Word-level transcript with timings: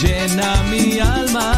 llena 0.00 0.62
mi 0.70 1.00
alma. 1.00 1.57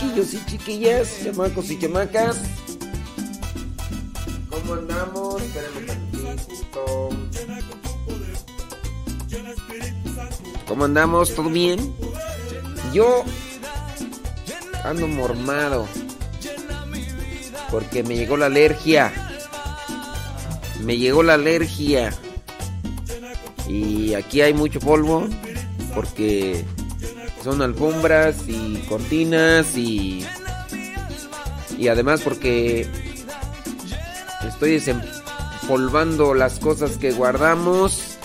Chiquillos 0.00 0.34
y 0.34 0.46
chiquillas, 0.46 1.20
chamacos 1.24 1.70
y 1.70 1.78
chamacas. 1.78 2.38
¿Cómo 4.48 4.74
andamos? 4.74 5.42
Espérenme 5.42 5.80
tantito. 5.82 7.08
¿Cómo 10.66 10.84
andamos? 10.84 11.34
¿Todo 11.34 11.50
bien? 11.50 11.94
Yo 12.94 13.24
ando 14.84 15.06
mormado. 15.06 15.86
Porque 17.70 18.02
me 18.02 18.16
llegó 18.16 18.36
la 18.36 18.46
alergia. 18.46 19.12
Me 20.82 20.96
llegó 20.96 21.22
la 21.22 21.34
alergia. 21.34 22.14
Y 23.68 24.14
aquí 24.14 24.40
hay 24.40 24.54
mucho 24.54 24.80
polvo. 24.80 25.28
Porque 25.94 26.64
son 27.42 27.62
alfombras 27.62 28.48
y 28.48 28.76
cortinas 28.88 29.76
y. 29.76 30.24
Y 31.78 31.88
además 31.88 32.20
porque 32.22 32.86
estoy 34.46 34.72
desempolvando 34.72 36.34
las 36.34 36.58
cosas 36.58 36.98
que 36.98 37.12
guardamos. 37.12 38.16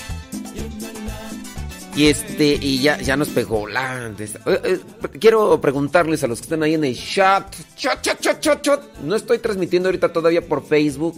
Y 1.96 2.08
este, 2.08 2.58
y 2.60 2.82
ya, 2.82 3.00
ya 3.00 3.16
nos 3.16 3.30
pegó 3.30 3.68
la. 3.68 4.14
eh, 4.20 4.36
eh, 4.46 4.80
quiero 5.18 5.62
preguntarles 5.62 6.24
a 6.26 6.28
los 6.28 6.40
que 6.40 6.44
están 6.44 6.64
ahí 6.64 6.74
en 6.74 6.84
el 6.84 6.98
chat. 6.98 7.56
Chat, 7.78 8.02
chat, 8.02 8.20
chat, 8.20 8.40
chat, 8.42 8.62
chat. 8.62 8.84
No 9.04 9.16
estoy 9.16 9.40
transmitiendo 9.40 9.88
ahorita 9.88 10.12
todavía 10.12 10.46
por 10.46 10.66
Facebook. 10.66 11.16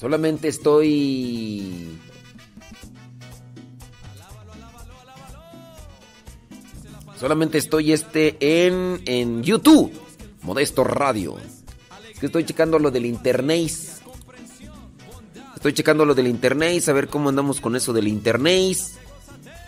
Solamente 0.00 0.48
estoy. 0.48 1.98
Solamente 7.24 7.56
estoy 7.56 7.94
este 7.94 8.36
en, 8.66 9.00
en 9.06 9.42
YouTube. 9.42 9.90
Modesto 10.42 10.84
Radio. 10.84 11.38
Que 12.20 12.26
estoy 12.26 12.44
checando 12.44 12.78
lo 12.78 12.90
del 12.90 13.06
internet. 13.06 13.72
Estoy 15.54 15.72
checando 15.72 16.04
lo 16.04 16.14
del 16.14 16.26
internet, 16.26 16.86
a 16.86 16.92
ver 16.92 17.08
cómo 17.08 17.30
andamos 17.30 17.62
con 17.62 17.76
eso 17.76 17.94
del 17.94 18.08
internet. 18.08 18.76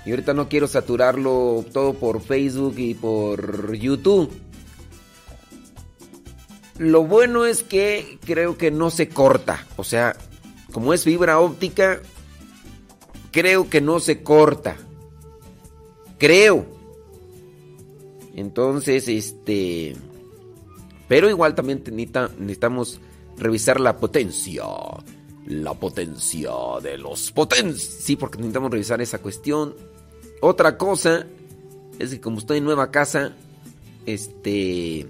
Y 0.05 0.11
ahorita 0.11 0.35
no 0.35 0.51
quiero 0.51 0.69
saturarlo 0.69 1.65
todo 1.73 1.95
por 1.95 2.21
Facebook 2.21 2.75
y 2.77 2.93
por 2.93 3.75
YouTube. 3.75 4.31
Lo 6.77 7.05
bueno 7.05 7.47
es 7.47 7.63
que 7.63 8.19
creo 8.27 8.59
que 8.59 8.71
no 8.71 8.91
se 8.91 9.09
corta. 9.09 9.67
O 9.79 9.85
sea, 9.85 10.15
como 10.73 10.93
es 10.93 11.05
fibra 11.05 11.41
óptica, 11.41 12.01
creo 13.31 13.71
que 13.71 13.81
no 13.81 13.99
se 13.99 14.23
corta. 14.23 14.77
Creo. 16.19 16.76
Entonces, 18.37 19.09
este... 19.09 19.97
Pero 21.09 21.31
igual 21.31 21.55
también 21.55 21.83
necesitamos 22.39 23.01
revisar 23.39 23.81
la 23.81 23.97
potencia. 23.97 24.63
La 25.47 25.73
potencia 25.73 26.51
de 26.83 26.99
los 26.99 27.33
potens. 27.33 27.83
Sí, 27.83 28.15
porque 28.17 28.37
necesitamos 28.37 28.71
revisar 28.71 29.01
esa 29.01 29.21
cuestión. 29.21 29.75
Otra 30.43 30.77
cosa 30.77 31.27
es 31.99 32.11
que 32.11 32.21
como 32.21 32.39
estoy 32.39 32.59
en 32.59 32.65
nueva 32.65 32.91
casa, 32.91 33.33
este... 34.05 35.09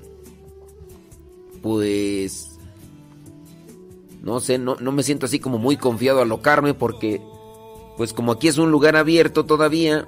Pues... 1.62 2.52
No 4.23 4.38
sé, 4.38 4.58
no, 4.58 4.76
no 4.76 4.93
me 4.93 5.02
siento 5.02 5.26
así 5.26 5.40
como 5.40 5.58
muy 5.58 5.76
confiado 5.76 6.20
a 6.20 6.23
alocarme 6.23 6.75
porque... 6.75 7.20
Pues 7.96 8.12
como 8.12 8.31
aquí 8.31 8.46
es 8.46 8.58
un 8.58 8.70
lugar 8.70 8.94
abierto 8.94 9.46
todavía, 9.46 10.06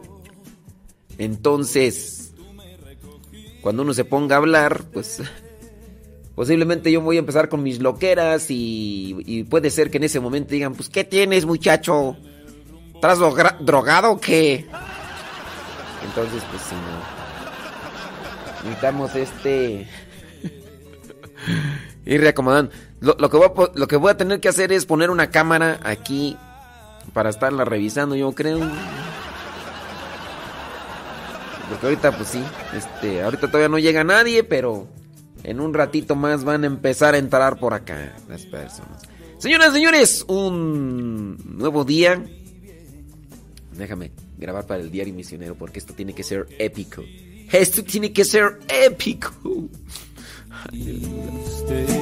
entonces 1.16 2.17
cuando 3.60 3.82
uno 3.82 3.94
se 3.94 4.05
ponga 4.05 4.37
a 4.37 4.38
hablar, 4.38 4.84
pues 4.93 5.22
posiblemente 6.34 6.93
yo 6.93 7.00
voy 7.00 7.16
a 7.16 7.20
empezar 7.20 7.49
con 7.49 7.62
mis 7.62 7.81
loqueras 7.81 8.46
y, 8.49 9.46
puede 9.50 9.70
ser 9.70 9.90
que 9.90 9.96
en 9.96 10.05
ese 10.05 10.20
momento 10.20 10.50
digan, 10.50 10.75
pues 10.75 10.88
¿qué 10.88 11.05
tienes 11.05 11.44
muchacho? 11.46 12.16
¿Estás 12.94 13.19
drogado 13.60 14.12
o 14.12 14.20
qué? 14.20 14.66
Entonces, 16.05 16.43
pues 16.50 16.62
si 16.62 16.75
no. 16.75 17.19
Necesitamos 18.64 19.14
este... 19.14 19.88
ir 22.06 22.20
reacomodando. 22.20 22.72
Lo, 23.00 23.31
que 23.31 23.37
voy 23.37 23.46
a, 23.46 23.78
lo 23.78 23.87
que 23.87 23.96
voy 23.96 24.11
a 24.11 24.16
tener 24.16 24.40
que 24.40 24.49
hacer 24.49 24.72
es 24.72 24.87
poner 24.87 25.11
una 25.11 25.31
cámara 25.31 25.78
aquí 25.84 26.37
para 27.12 27.31
estarla 27.31 27.64
revisando, 27.64 28.16
yo 28.16 28.32
creo. 28.32 28.58
Porque 31.68 31.86
ahorita, 31.86 32.16
pues 32.16 32.28
sí, 32.28 32.42
este, 32.74 33.22
ahorita 33.22 33.48
todavía 33.48 33.68
no 33.68 33.78
llega 33.78 34.04
nadie, 34.04 34.42
pero 34.44 34.88
en 35.44 35.60
un 35.60 35.74
ratito 35.74 36.16
más 36.16 36.44
van 36.44 36.64
a 36.64 36.66
empezar 36.66 37.14
a 37.14 37.18
entrar 37.18 37.58
por 37.58 37.74
acá 37.74 38.16
las 38.28 38.44
personas. 38.46 39.02
Señoras, 39.38 39.72
señores, 39.72 40.24
un 40.28 41.38
nuevo 41.44 41.84
día. 41.84 42.22
Déjame 43.76 44.10
grabar 44.36 44.66
para 44.66 44.82
el 44.82 44.90
diario 44.90 45.14
misionero 45.14 45.54
porque 45.54 45.78
esto 45.78 45.94
tiene 45.94 46.12
que 46.14 46.24
ser 46.24 46.46
épico. 46.58 47.04
Esto 47.52 47.84
tiene 47.84 48.12
que 48.12 48.24
ser 48.24 48.58
épico. 48.68 49.32
ser 51.68 51.97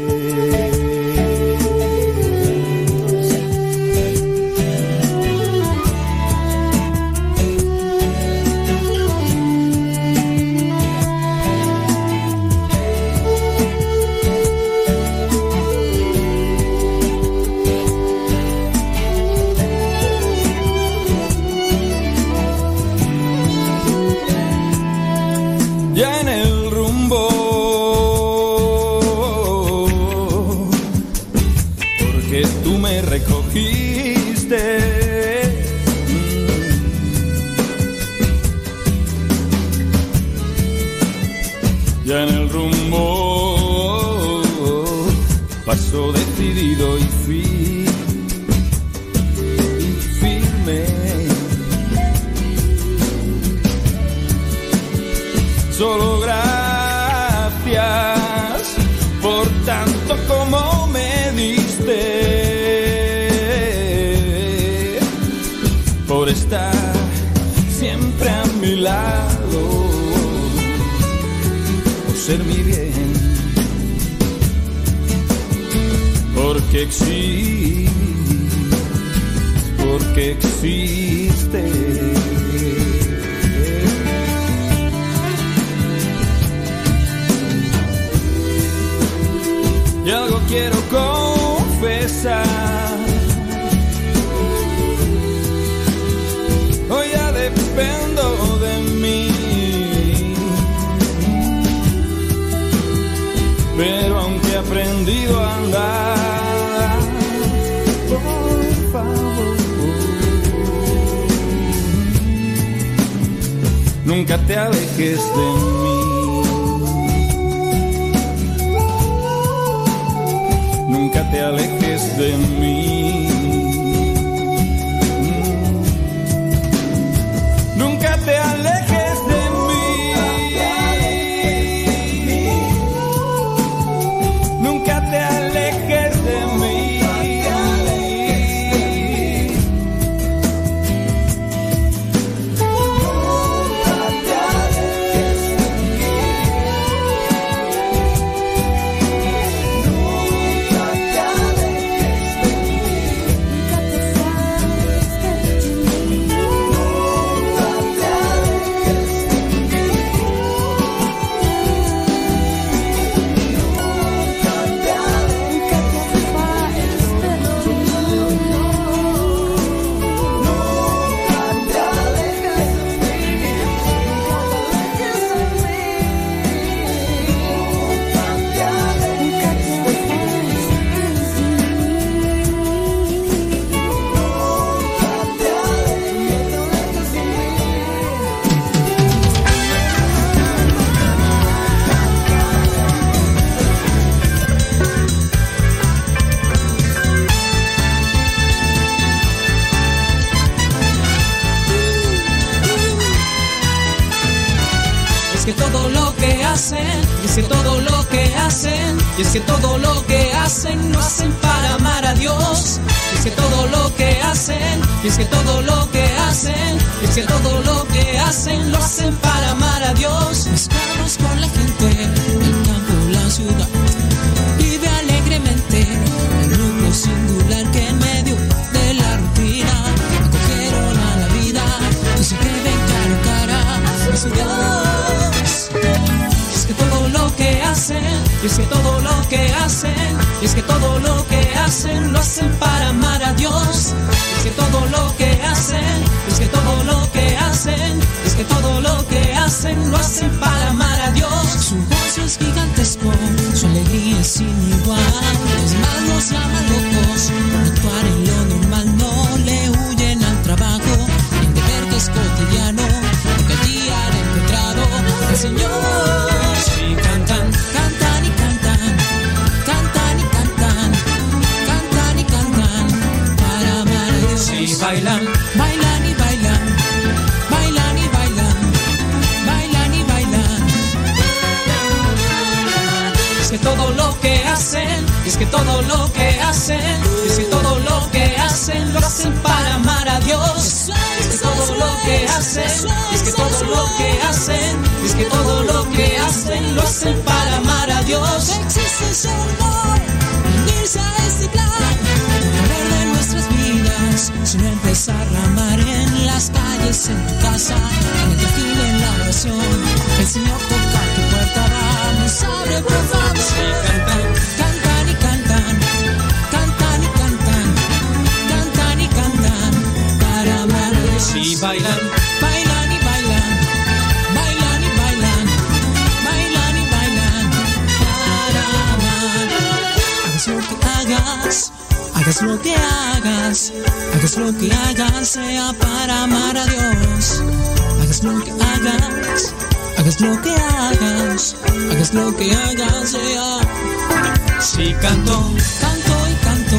Canto 345.80 346.14
y 346.28 346.34
canto, 346.44 346.78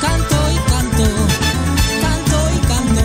canto 0.00 0.36
y 0.52 0.58
canto, 0.70 1.06
canto 2.02 2.36
y 2.54 2.58
canto. 2.66 3.04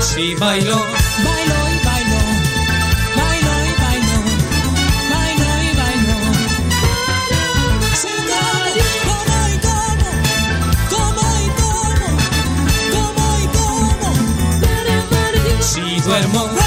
Si 0.00 0.34
bailó, 0.34 0.78
bailó 1.24 1.58
y 1.74 1.78
bailó, 1.84 2.20
bailó 3.16 3.54
y 3.64 3.72
bailó, 3.82 4.18
bailó 5.12 5.50
y 5.62 5.72
bailó. 5.80 6.18
Si 8.00 8.12
dormí, 8.30 8.72
y 8.76 8.90
como, 9.08 9.38
como 10.90 11.26
y 11.38 11.48
como, 11.60 12.08
como 12.92 13.24
y 13.38 13.46
como. 13.56 14.10
Si 15.62 15.84
duermo. 16.00 16.65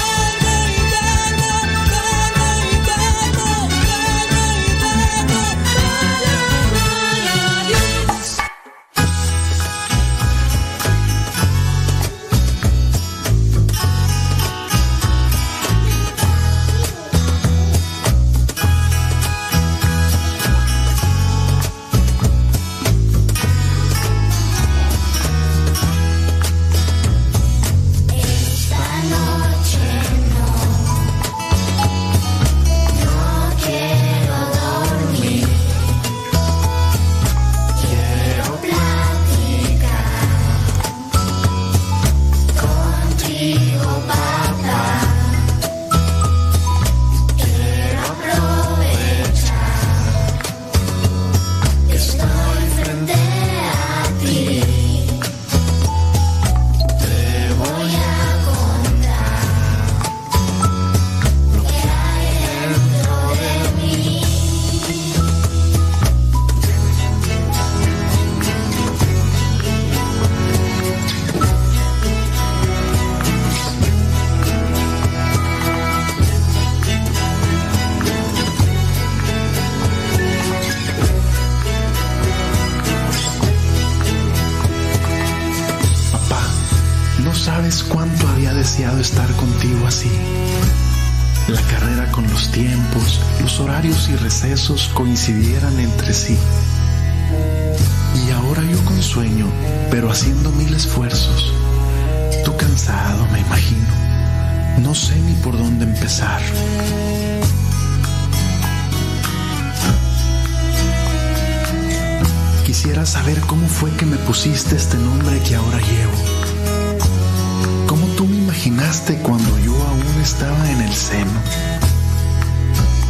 cuando 119.17 119.57
yo 119.59 119.73
aún 119.73 120.21
estaba 120.21 120.69
en 120.69 120.81
el 120.81 120.93
seno? 120.93 121.31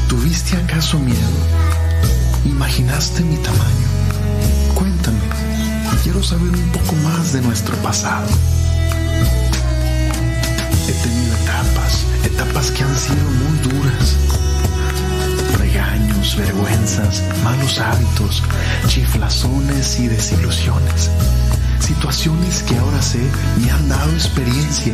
¿Tuviste 0.07 0.55
acaso 0.55 0.97
miedo? 0.99 1.39
¿Imaginaste 2.45 3.21
mi 3.21 3.35
tamaño? 3.37 3.87
Cuéntame, 4.75 5.19
quiero 6.03 6.23
saber 6.23 6.53
un 6.53 6.69
poco 6.71 6.95
más 7.03 7.33
de 7.33 7.41
nuestro 7.41 7.75
pasado. 7.77 8.27
He 10.87 10.93
tenido 11.03 11.35
etapas, 11.35 12.05
etapas 12.23 12.71
que 12.71 12.83
han 12.83 12.97
sido 12.97 13.29
muy 13.31 13.59
duras. 13.59 14.15
Regaños, 15.57 16.37
vergüenzas, 16.37 17.23
malos 17.43 17.77
hábitos, 17.79 18.41
chiflazones 18.87 19.99
y 19.99 20.07
desilusiones 20.07 21.09
situaciones 21.79 22.61
que 22.63 22.77
ahora 22.77 23.01
sé 23.01 23.19
me 23.59 23.71
han 23.71 23.89
dado 23.89 24.11
experiencia 24.11 24.93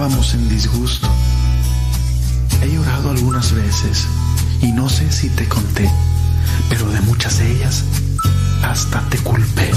En 0.00 0.48
disgusto. 0.48 1.06
He 2.62 2.72
llorado 2.72 3.10
algunas 3.10 3.52
veces 3.52 4.06
y 4.62 4.72
no 4.72 4.88
sé 4.88 5.12
si 5.12 5.28
te 5.28 5.46
conté, 5.46 5.90
pero 6.70 6.88
de 6.88 7.02
muchas 7.02 7.36
de 7.36 7.52
ellas 7.52 7.84
hasta 8.62 9.02
te 9.10 9.18
culpé. 9.18 9.70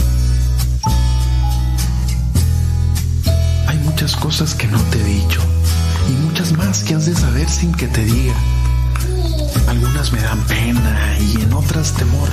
Hay 3.67 3.77
muchas 3.79 4.15
cosas 4.15 4.55
que 4.55 4.67
no 4.67 4.79
te 4.83 5.01
he 5.01 5.03
dicho 5.03 5.41
y 6.07 6.13
muchas 6.25 6.53
más 6.53 6.85
que 6.85 6.95
has 6.95 7.05
de 7.05 7.15
saber 7.15 7.49
sin 7.49 7.73
que 7.73 7.87
te 7.87 8.05
diga. 8.05 8.35
Algunas 9.67 10.13
me 10.13 10.21
dan 10.21 10.39
pena 10.45 11.17
y 11.19 11.41
en 11.41 11.51
otras 11.51 11.91
temor, 11.95 12.29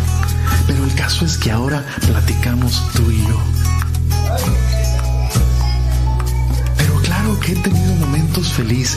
pero 0.68 0.84
el 0.84 0.94
caso 0.94 1.24
es 1.24 1.36
que 1.36 1.50
ahora 1.50 1.84
platicamos 2.06 2.84
tú 2.94 3.09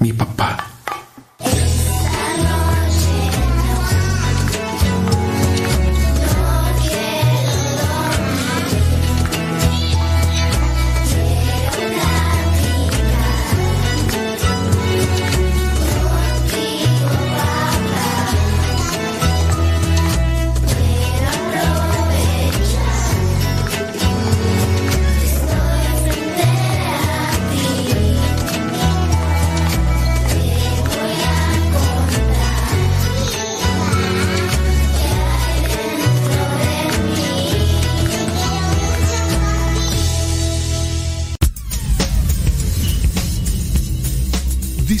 mi 0.00 0.12
papá. 0.12 0.67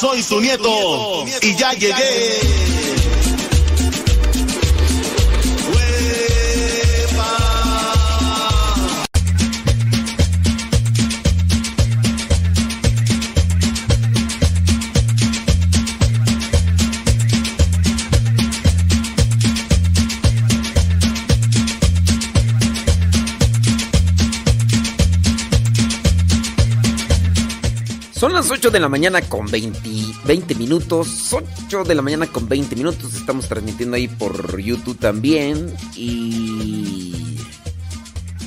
Soy 0.00 0.22
tu 0.22 0.40
nieto 0.40 1.26
y 1.42 1.54
ya 1.56 1.74
llegué. 1.74 2.59
Las 28.50 28.58
8 28.58 28.70
de 28.72 28.80
la 28.80 28.88
mañana 28.88 29.22
con 29.22 29.46
20, 29.46 29.80
20 30.24 30.54
minutos. 30.56 31.32
8 31.32 31.84
de 31.84 31.94
la 31.94 32.02
mañana 32.02 32.26
con 32.26 32.48
20 32.48 32.74
minutos. 32.74 33.14
Estamos 33.14 33.48
transmitiendo 33.48 33.96
ahí 33.96 34.08
por 34.08 34.58
YouTube 34.60 34.98
también. 34.98 35.72
Y. 35.94 37.38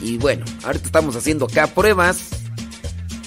Y 0.02 0.18
bueno, 0.18 0.44
ahorita 0.66 0.86
estamos 0.86 1.16
haciendo 1.16 1.46
acá 1.46 1.68
pruebas. 1.68 2.32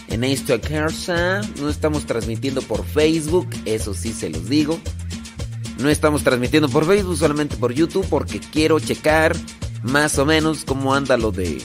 En 0.09 0.23
esta 0.23 0.61
casa. 0.61 1.41
No 1.59 1.71
estamos 1.71 2.05
transmitiendo 2.05 2.61
por 2.61 2.85
Facebook. 2.85 3.49
Eso 3.65 3.95
sí 3.95 4.13
se 4.13 4.29
los 4.29 4.47
digo. 4.47 4.79
No 5.79 5.89
estamos 5.89 6.25
transmitiendo 6.25 6.69
por 6.69 6.87
Facebook, 6.87 7.17
solamente 7.17 7.57
por 7.57 7.73
YouTube. 7.73 8.07
Porque 8.11 8.39
quiero 8.39 8.79
checar 8.81 9.35
más 9.83 10.19
o 10.19 10.27
menos 10.27 10.65
cómo 10.65 10.95
anda 10.95 11.17
lo 11.17 11.33
de 11.33 11.63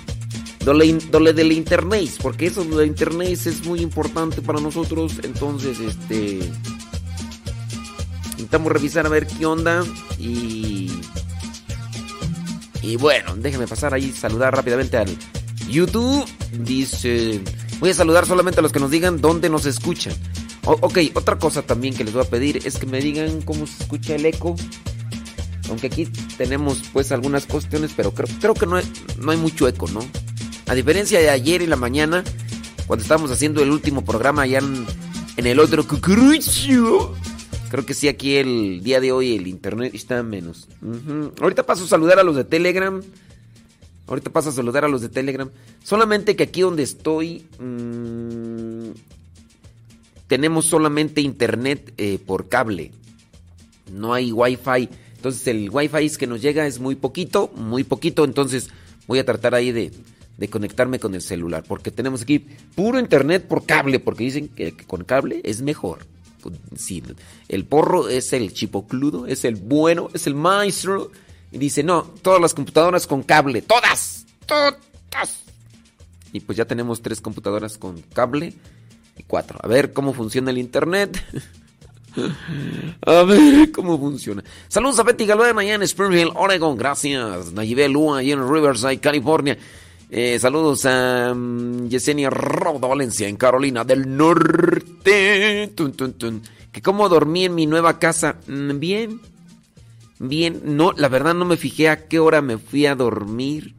lo, 0.65 0.73
le- 0.73 1.33
del 1.33 1.51
internet, 1.51 2.09
porque 2.21 2.47
eso 2.47 2.63
de 2.63 2.85
internet 2.85 3.29
es 3.45 3.65
muy 3.65 3.79
importante 3.81 4.41
para 4.41 4.59
nosotros, 4.59 5.13
entonces 5.23 5.79
este 5.79 6.39
intentamos 8.31 8.71
revisar 8.71 9.05
a 9.05 9.09
ver 9.09 9.27
qué 9.27 9.45
onda 9.45 9.83
y 10.19 10.91
y 12.81 12.95
bueno, 12.95 13.35
déjenme 13.35 13.67
pasar 13.67 13.93
ahí 13.93 14.11
saludar 14.11 14.55
rápidamente 14.55 14.97
al 14.97 15.15
YouTube. 15.69 16.25
Dice, 16.59 17.39
voy 17.79 17.91
a 17.91 17.93
saludar 17.93 18.25
solamente 18.25 18.59
a 18.59 18.63
los 18.63 18.71
que 18.71 18.79
nos 18.79 18.89
digan 18.89 19.21
dónde 19.21 19.49
nos 19.49 19.65
escuchan. 19.67 20.13
Ok, 20.65 20.97
otra 21.13 21.37
cosa 21.37 21.61
también 21.61 21.93
que 21.95 22.03
les 22.03 22.13
voy 22.13 22.23
a 22.23 22.29
pedir 22.29 22.59
es 22.65 22.77
que 22.77 22.87
me 22.87 22.99
digan 22.99 23.41
cómo 23.43 23.67
se 23.67 23.83
escucha 23.83 24.15
el 24.15 24.25
eco. 24.25 24.55
Aunque 25.69 25.87
aquí 25.87 26.05
tenemos 26.37 26.81
pues 26.91 27.11
algunas 27.11 27.45
cuestiones, 27.45 27.91
pero 27.95 28.13
creo, 28.13 28.27
creo 28.41 28.53
que 28.55 28.65
no 28.65 28.79
no 29.19 29.31
hay 29.31 29.37
mucho 29.37 29.67
eco, 29.67 29.87
¿no? 29.89 29.99
A 30.71 30.73
diferencia 30.73 31.19
de 31.19 31.29
ayer 31.29 31.61
en 31.61 31.69
la 31.69 31.75
mañana, 31.75 32.23
cuando 32.87 33.03
estábamos 33.03 33.29
haciendo 33.29 33.61
el 33.61 33.71
último 33.71 34.05
programa 34.05 34.43
allá 34.43 34.59
en, 34.59 35.45
el 35.45 35.59
otro 35.59 35.85
cucurucho, 35.85 37.13
creo 37.69 37.85
que 37.85 37.93
sí 37.93 38.07
aquí 38.07 38.37
el 38.37 38.81
día 38.81 39.01
de 39.01 39.11
hoy 39.11 39.35
el 39.35 39.47
internet 39.47 39.93
está 39.93 40.23
menos. 40.23 40.69
Ahorita 41.41 41.65
paso 41.65 41.83
a 41.83 41.87
saludar 41.87 42.19
a 42.19 42.23
los 42.23 42.37
de 42.37 42.45
Telegram. 42.45 43.01
Ahorita 44.07 44.29
paso 44.29 44.47
a 44.47 44.53
saludar 44.53 44.85
a 44.85 44.87
los 44.87 45.01
de 45.01 45.09
Telegram. 45.09 45.49
Solamente 45.83 46.37
que 46.37 46.43
aquí 46.43 46.61
donde 46.61 46.83
estoy 46.83 47.45
mm, 47.59 48.91
tenemos 50.27 50.67
solamente 50.67 51.19
internet 51.19 51.93
eh, 51.97 52.17
por 52.25 52.47
cable. 52.47 52.93
No 53.91 54.13
hay 54.13 54.31
wifi. 54.31 54.87
Entonces 55.17 55.45
el 55.47 55.69
wifi 55.69 56.05
es 56.05 56.17
que 56.17 56.27
nos 56.27 56.41
llega 56.41 56.65
es 56.65 56.79
muy 56.79 56.95
poquito, 56.95 57.51
muy 57.57 57.83
poquito. 57.83 58.23
Entonces 58.23 58.69
voy 59.05 59.19
a 59.19 59.25
tratar 59.25 59.53
ahí 59.53 59.73
de, 59.73 59.91
de 60.41 60.49
conectarme 60.49 60.99
con 60.99 61.13
el 61.13 61.21
celular. 61.21 61.63
Porque 61.67 61.91
tenemos 61.91 62.23
aquí 62.23 62.39
puro 62.39 62.99
internet 62.99 63.47
por 63.47 63.63
cable. 63.63 63.99
Porque 63.99 64.23
dicen 64.23 64.47
que, 64.49 64.75
con 64.75 65.03
cable 65.03 65.39
es 65.43 65.61
mejor. 65.61 65.99
Pues, 66.41 66.55
Sí, 66.75 67.03
el 67.47 67.65
porro 67.65 68.09
es 68.09 68.33
el 68.33 68.51
chipocludo, 68.51 69.27
es 69.27 69.45
el 69.45 69.55
bueno, 69.55 70.09
es 70.15 70.25
el 70.25 70.33
maestro. 70.33 71.11
Y 71.51 71.59
dice, 71.59 71.83
no, 71.83 72.01
todas 72.23 72.41
las 72.41 72.55
computadoras 72.55 73.05
con 73.05 73.21
cable, 73.21 73.61
todas, 73.61 74.25
todas. 74.47 75.43
Y 76.33 76.39
pues 76.39 76.57
ya 76.57 76.65
tenemos 76.65 77.03
tres 77.03 77.21
computadoras 77.21 77.77
con 77.77 78.01
cable 78.01 78.55
y 79.17 79.23
cuatro. 79.23 79.59
A 79.61 79.67
ver 79.67 79.93
cómo 79.93 80.11
funciona 80.11 80.49
el 80.49 80.57
internet. 80.57 81.23
A 83.05 83.23
ver 83.23 83.71
cómo 83.71 83.97
funciona. 83.97 84.43
Saludos 84.67 84.99
a 84.99 85.03
Betty 85.03 85.25
Galván 85.25 85.57
allá 85.57 85.75
en 85.75 85.83
Spring 85.83 86.11
Hill, 86.11 86.31
Oregon. 86.35 86.77
Gracias. 86.77 87.53
Nayibel 87.53 87.93
Lua 87.93 88.19
allá 88.19 88.33
en 88.33 88.51
Riverside, 88.51 88.99
California. 88.99 89.57
Eh, 90.13 90.37
saludos 90.39 90.85
a 90.85 91.33
mm, 91.33 91.87
Yesenia 91.87 92.29
Roda 92.29 92.85
Valencia 92.85 93.29
en 93.29 93.37
Carolina 93.37 93.85
del 93.85 94.17
Norte. 94.17 95.71
Tun, 95.73 95.93
tun. 95.93 96.41
Que 96.69 96.81
cómo 96.81 97.07
dormí 97.07 97.45
en 97.45 97.55
mi 97.55 97.65
nueva 97.65 97.97
casa. 97.97 98.35
Mm, 98.45 98.77
Bien. 98.77 99.21
Bien. 100.19 100.61
No, 100.65 100.91
la 100.91 101.07
verdad 101.07 101.33
no 101.33 101.45
me 101.45 101.55
fijé 101.55 101.87
a 101.87 102.09
qué 102.09 102.19
hora 102.19 102.41
me 102.41 102.57
fui 102.57 102.85
a 102.87 102.95
dormir. 102.95 103.73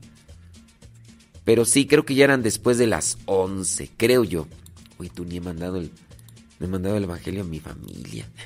Pero 1.45 1.67
sí, 1.67 1.87
creo 1.87 2.07
que 2.07 2.15
ya 2.15 2.25
eran 2.25 2.43
después 2.43 2.79
de 2.79 2.87
las 2.87 3.19
11, 3.27 3.91
creo 3.99 4.25
yo. 4.25 4.47
Uy, 4.99 5.11
tú 5.11 5.27
ni 5.27 5.37
he 5.37 5.41
mandado 5.43 5.77
el, 5.77 5.91
no 6.59 6.67
he 6.67 6.69
mandado 6.71 6.97
el 6.97 7.05
evangelio 7.05 7.43
a 7.43 7.45
mi 7.45 7.61
familia. 7.61 8.27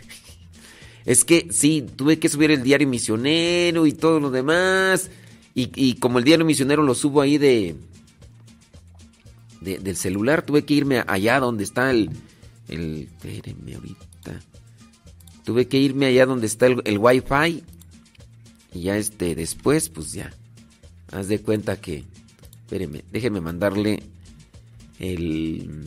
Es 1.05 1.25
que 1.25 1.46
sí, 1.53 1.87
tuve 1.94 2.18
que 2.18 2.29
subir 2.29 2.51
el 2.51 2.64
diario 2.64 2.88
misionero 2.88 3.87
y 3.87 3.92
todo 3.92 4.18
lo 4.18 4.33
demás. 4.33 5.09
Y, 5.59 5.95
como 5.95 6.19
el 6.19 6.25
diario 6.25 6.45
misionero 6.45 6.83
lo 6.83 6.95
subo 6.95 7.23
ahí 7.23 7.38
de, 7.38 7.77
de- 9.62 9.79
del 9.79 9.97
celular, 9.97 10.42
tuve 10.45 10.64
que 10.66 10.75
irme 10.75 11.03
allá 11.07 11.40
donde 11.40 11.64
está 11.64 11.90
el, 11.90 12.11
el, 12.69 13.09
espérenme 13.11 13.75
ahorita. 13.75 14.40
Tuve 15.45 15.66
que 15.66 15.79
irme 15.79 16.05
allá 16.07 16.27
donde 16.27 16.47
está 16.47 16.66
el, 16.66 16.83
el 16.85 16.99
wifi. 16.99 17.64
Y 18.75 18.83
ya 18.83 18.99
este, 18.99 19.35
después, 19.35 19.88
pues 19.88 20.12
ya. 20.12 20.31
Haz 21.11 21.29
de 21.29 21.40
cuenta 21.40 21.81
que, 21.81 22.05
espérenme, 22.64 23.05
déjenme 23.11 23.40
mandarle 23.40 24.03
el, 24.99 25.87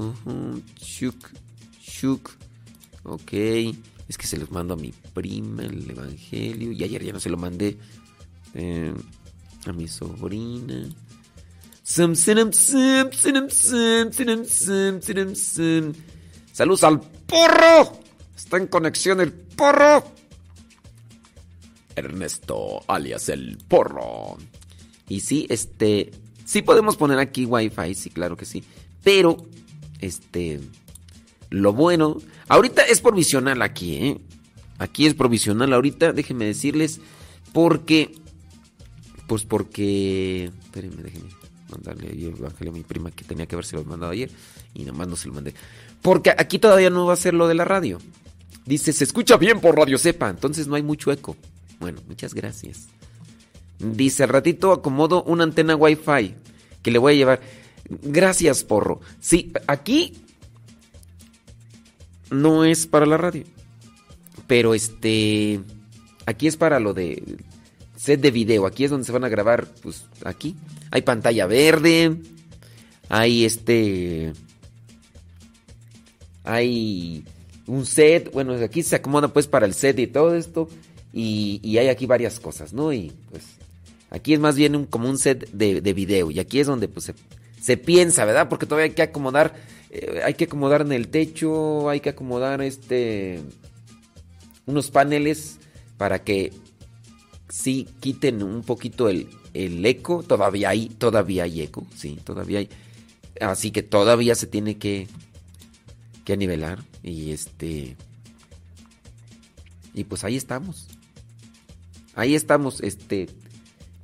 Ujú, 0.00 0.62
Shuk, 0.78 1.30
Shuk. 1.82 2.30
Ok. 3.06 3.32
Es 4.08 4.18
que 4.18 4.26
se 4.26 4.36
los 4.36 4.50
mando 4.50 4.74
a 4.74 4.76
mi 4.76 4.92
prima 5.14 5.64
el 5.64 5.90
evangelio. 5.90 6.72
Y 6.72 6.84
ayer 6.84 7.04
ya 7.04 7.12
no 7.12 7.20
se 7.20 7.30
lo 7.30 7.36
mandé 7.36 7.78
eh, 8.54 8.92
a 9.66 9.72
mi 9.72 9.88
sobrina. 9.88 10.88
Saludos 16.52 16.84
al 16.84 17.00
porro. 17.00 18.00
Está 18.36 18.56
en 18.56 18.66
conexión 18.66 19.20
el 19.20 19.32
porro. 19.32 20.04
Ernesto, 21.94 22.82
alias 22.88 23.28
el 23.28 23.58
porro. 23.68 24.36
Y 25.08 25.20
sí, 25.20 25.46
este, 25.48 26.10
sí 26.44 26.62
podemos 26.62 26.96
poner 26.96 27.18
aquí 27.18 27.44
wifi, 27.46 27.94
sí, 27.94 28.10
claro 28.10 28.36
que 28.36 28.44
sí. 28.44 28.64
Pero, 29.02 29.36
este, 30.00 30.60
lo 31.50 31.72
bueno, 31.72 32.18
ahorita 32.48 32.82
es 32.82 33.00
provisional 33.00 33.62
aquí, 33.62 33.94
¿eh? 33.96 34.20
Aquí 34.78 35.06
es 35.06 35.14
provisional 35.14 35.72
ahorita, 35.72 36.12
déjenme 36.12 36.44
decirles, 36.44 37.00
porque, 37.52 38.14
pues 39.26 39.44
porque, 39.44 40.50
espérenme, 40.62 41.02
déjenme 41.02 41.30
mandarle 41.70 42.10
el 42.10 42.36
evangelio 42.38 42.72
a 42.72 42.76
mi 42.76 42.82
prima 42.82 43.10
que 43.10 43.24
tenía 43.24 43.46
que 43.46 43.54
haberse 43.54 43.76
lo 43.76 43.84
mandado 43.84 44.12
ayer 44.12 44.30
y 44.74 44.84
nomás 44.84 45.08
no 45.08 45.16
se 45.16 45.28
lo 45.28 45.34
mandé. 45.34 45.54
Porque 46.02 46.30
aquí 46.30 46.58
todavía 46.58 46.90
no 46.90 47.06
va 47.06 47.14
a 47.14 47.16
ser 47.16 47.34
lo 47.34 47.48
de 47.48 47.54
la 47.54 47.64
radio. 47.64 47.98
Dice, 48.66 48.92
se 48.92 49.04
escucha 49.04 49.36
bien 49.36 49.60
por 49.60 49.76
Radio 49.76 49.96
Cepa, 49.98 50.28
entonces 50.28 50.66
no 50.66 50.74
hay 50.74 50.82
mucho 50.82 51.10
eco. 51.12 51.36
Bueno, 51.80 52.00
muchas 52.06 52.34
gracias. 52.34 52.88
Dice, 53.78 54.22
al 54.24 54.28
ratito 54.30 54.72
acomodo 54.72 55.22
una 55.24 55.44
antena 55.44 55.76
Wi-Fi 55.76 56.34
que 56.82 56.90
le 56.90 56.98
voy 56.98 57.14
a 57.14 57.16
llevar. 57.16 57.40
Gracias, 57.88 58.64
porro. 58.64 59.00
Sí, 59.20 59.52
aquí 59.66 60.14
no 62.30 62.64
es 62.64 62.86
para 62.86 63.06
la 63.06 63.16
radio. 63.16 63.44
Pero 64.46 64.74
este, 64.74 65.60
aquí 66.26 66.46
es 66.46 66.56
para 66.56 66.80
lo 66.80 66.94
de 66.94 67.38
set 67.96 68.20
de 68.20 68.30
video. 68.30 68.66
Aquí 68.66 68.84
es 68.84 68.90
donde 68.90 69.06
se 69.06 69.12
van 69.12 69.24
a 69.24 69.28
grabar, 69.28 69.66
pues 69.82 70.06
aquí. 70.24 70.54
Hay 70.90 71.02
pantalla 71.02 71.46
verde. 71.46 72.16
Hay 73.08 73.44
este... 73.44 74.32
Hay 76.44 77.24
un 77.66 77.86
set. 77.86 78.32
Bueno, 78.32 78.54
aquí 78.54 78.82
se 78.82 78.96
acomoda 78.96 79.28
pues 79.32 79.46
para 79.46 79.66
el 79.66 79.74
set 79.74 79.98
y 79.98 80.06
todo 80.06 80.34
esto. 80.36 80.68
Y, 81.12 81.60
y 81.62 81.78
hay 81.78 81.88
aquí 81.88 82.06
varias 82.06 82.38
cosas, 82.38 82.72
¿no? 82.72 82.92
Y 82.92 83.12
pues 83.30 83.44
aquí 84.10 84.34
es 84.34 84.40
más 84.40 84.54
bien 84.54 84.76
un, 84.76 84.86
como 84.86 85.08
un 85.08 85.18
set 85.18 85.50
de, 85.50 85.80
de 85.80 85.92
video. 85.92 86.30
Y 86.30 86.38
aquí 86.38 86.60
es 86.60 86.66
donde 86.66 86.88
pues 86.88 87.06
se, 87.06 87.14
se 87.60 87.76
piensa, 87.76 88.24
¿verdad? 88.24 88.48
Porque 88.48 88.66
todavía 88.66 88.84
hay 88.84 88.94
que 88.94 89.02
acomodar, 89.02 89.54
eh, 89.96 90.22
hay 90.24 90.34
que 90.34 90.44
acomodar 90.44 90.82
en 90.82 90.92
el 90.92 91.08
techo, 91.08 91.88
hay 91.88 92.00
que 92.00 92.10
acomodar 92.10 92.60
este 92.62 93.40
unos 94.66 94.90
paneles 94.90 95.58
para 95.96 96.22
que 96.24 96.52
sí 97.48 97.88
quiten 98.00 98.42
un 98.42 98.62
poquito 98.62 99.08
el, 99.08 99.28
el 99.54 99.84
eco. 99.86 100.22
Todavía 100.22 100.70
hay, 100.70 100.88
todavía 100.88 101.44
hay 101.44 101.62
eco, 101.62 101.86
sí, 101.94 102.18
todavía 102.22 102.58
hay. 102.60 102.68
Así 103.40 103.70
que 103.70 103.82
todavía 103.82 104.34
se 104.34 104.46
tiene 104.46 104.76
que, 104.78 105.06
que 106.24 106.36
nivelar. 106.36 106.82
Y 107.02 107.30
este. 107.30 107.96
Y 109.94 110.04
pues 110.04 110.24
ahí 110.24 110.36
estamos. 110.36 110.88
Ahí 112.14 112.34
estamos, 112.34 112.80
este. 112.82 113.28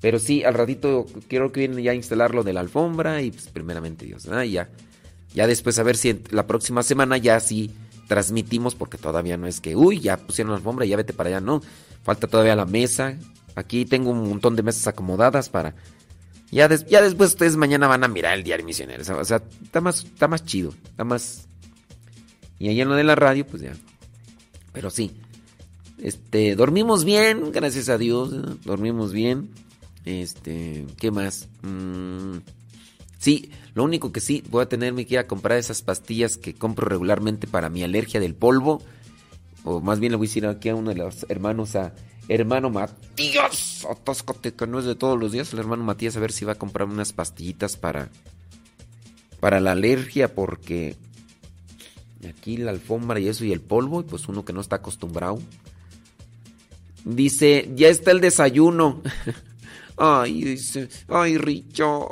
Pero 0.00 0.18
sí, 0.18 0.42
al 0.42 0.55
ratito 0.55 1.07
quiero 1.28 1.52
que 1.52 1.61
vienen 1.61 1.83
ya 1.85 1.92
a 1.92 1.94
instalar 1.94 2.35
lo 2.35 2.42
de 2.42 2.52
la 2.52 2.61
alfombra 2.61 3.22
y 3.22 3.31
pues 3.31 3.48
primeramente 3.48 4.07
Dios. 4.07 4.28
Y 4.44 4.50
ya. 4.52 4.68
Ya 5.35 5.47
después 5.47 5.79
a 5.79 5.83
ver 5.83 5.97
si 5.97 6.23
la 6.31 6.47
próxima 6.47 6.83
semana 6.83 7.16
ya 7.16 7.40
sí 7.40 7.71
transmitimos 8.07 8.75
porque 8.75 8.99
todavía 8.99 9.37
no 9.37 9.47
es 9.47 9.61
que, 9.61 9.75
uy, 9.77 10.01
ya 10.01 10.18
pusieron 10.18 10.51
la 10.53 10.59
alfombra, 10.59 10.85
ya 10.85 10.97
vete 10.97 11.12
para 11.12 11.31
allá, 11.31 11.40
no. 11.40 11.62
Falta 12.03 12.27
todavía 12.27 12.57
la 12.57 12.66
mesa. 12.66 13.16
Aquí 13.55 13.85
tengo 13.85 14.11
un 14.11 14.29
montón 14.29 14.57
de 14.57 14.62
mesas 14.62 14.87
acomodadas 14.87 15.49
para... 15.49 15.75
Ya, 16.51 16.68
ya 16.68 17.01
después 17.01 17.31
ustedes 17.31 17.57
mañana 17.57 17.87
van 17.87 18.05
a 18.05 18.09
mirar 18.09 18.37
el 18.37 18.45
diario 18.45 18.66
misionero. 18.66 19.03
O 19.18 19.25
sea, 19.25 19.42
está 19.62 19.81
más, 19.81 20.05
está 20.05 20.29
más 20.29 20.45
chido, 20.45 20.75
está 20.85 21.05
más... 21.05 21.49
Y 22.59 22.68
ahí 22.68 22.81
en 22.81 22.88
lo 22.88 22.95
de 22.95 23.05
la 23.05 23.14
radio, 23.14 23.47
pues 23.47 23.62
ya. 23.62 23.73
Pero 24.73 24.90
sí. 24.90 25.12
Este, 25.99 26.55
dormimos 26.55 27.05
bien, 27.05 27.53
gracias 27.53 27.88
a 27.88 27.97
Dios. 27.97 28.62
Dormimos 28.64 29.12
bien. 29.12 29.51
Este, 30.05 30.87
¿qué 30.99 31.11
más? 31.11 31.49
Mm, 31.62 32.38
sí, 33.23 33.51
lo 33.75 33.85
único 33.85 34.11
que 34.11 34.21
sí, 34.21 34.43
voy 34.51 34.65
a 34.65 34.69
tenerme 34.69 35.07
que 35.07 35.15
ir 35.15 35.21
a 35.21 35.29
comprar 35.29 35.57
esas 35.57 35.81
pastillas 35.83 36.37
que 36.37 36.55
compro 36.55 36.89
regularmente 36.89 37.47
para 37.47 37.71
mi 37.71 37.85
alergia 37.85 38.19
del 38.19 38.35
polvo. 38.35 38.83
O 39.65 39.81
más 39.81 40.01
bien 40.01 40.11
le 40.11 40.17
voy 40.17 40.27
a 40.27 40.29
decir 40.29 40.47
aquí 40.47 40.69
a 40.69 40.75
uno 40.75 40.91
de 40.91 40.97
los 40.97 41.25
hermanos, 41.29 41.77
a 41.77 41.95
hermano 42.27 42.69
Matías. 42.69 43.87
Atáscate 43.89 44.55
que 44.55 44.67
no 44.67 44.81
es 44.81 44.85
de 44.85 44.97
todos 44.97 45.19
los 45.19 45.31
días. 45.31 45.53
El 45.53 45.61
hermano 45.61 45.85
Matías 45.85 46.17
a 46.17 46.21
ver 46.21 46.33
si 46.33 46.45
va 46.45 46.53
a 46.53 46.57
comprar 46.57 46.89
unas 46.89 47.13
pastillitas 47.13 47.77
para, 47.77 48.11
para 49.39 49.61
la 49.61 49.71
alergia 49.73 50.35
porque 50.35 50.97
aquí 52.29 52.57
la 52.57 52.73
alfombra 52.73 53.21
y 53.21 53.29
eso 53.29 53.45
y 53.45 53.53
el 53.53 53.61
polvo, 53.61 54.01
y 54.01 54.05
pues 54.05 54.29
uno 54.29 54.45
que 54.45 54.53
no 54.53 54.61
está 54.61 54.77
acostumbrado. 54.77 55.41
Dice, 57.05 57.71
ya 57.77 57.89
está 57.89 58.11
el 58.11 58.21
desayuno. 58.21 59.01
Ay, 60.05 60.43
dice, 60.43 60.88
ay, 61.07 61.38
Richo, 61.38 62.09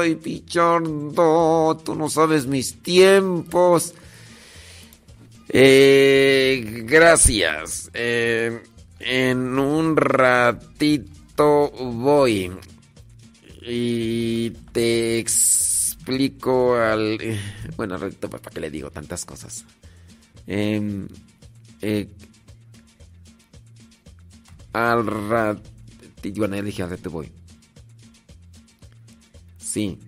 ay, 0.00 0.16
Pichardo, 0.16 1.76
tú 1.76 1.94
no 1.94 2.10
sabes 2.10 2.48
mis 2.48 2.82
tiempos. 2.82 3.94
Eh, 5.48 6.82
gracias. 6.84 7.88
Eh, 7.94 8.60
en 8.98 9.56
un 9.60 9.96
ratito 9.96 11.70
voy 11.70 12.50
y 13.62 14.50
te 14.72 15.20
explico 15.20 16.74
al... 16.74 17.16
Bueno, 17.76 17.96
ratito, 17.96 18.28
¿para 18.28 18.50
qué 18.50 18.58
le 18.58 18.72
digo 18.72 18.90
tantas 18.90 19.24
cosas? 19.24 19.64
Em, 20.48 21.06
eh, 21.80 22.08
al 24.72 25.06
ratito... 25.06 25.79
Bueno, 26.36 26.56
ya 26.56 26.62
dije 26.62 26.82
al 26.82 26.90
ratito 26.90 27.10
voy. 27.10 27.32
Sí. 29.58 29.98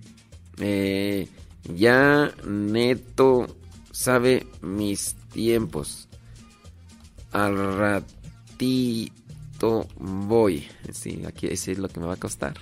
Eh, 0.58 1.28
ya 1.74 2.32
Neto 2.44 3.56
sabe 3.90 4.46
mis 4.60 5.14
tiempos. 5.32 6.08
Al 7.32 7.76
ratito 7.78 9.08
voy. 9.96 10.68
Sí, 10.92 11.22
aquí 11.26 11.46
ese 11.46 11.72
es 11.72 11.78
lo 11.78 11.88
que 11.88 12.00
me 12.00 12.06
va 12.06 12.14
a 12.14 12.18
costar. 12.18 12.54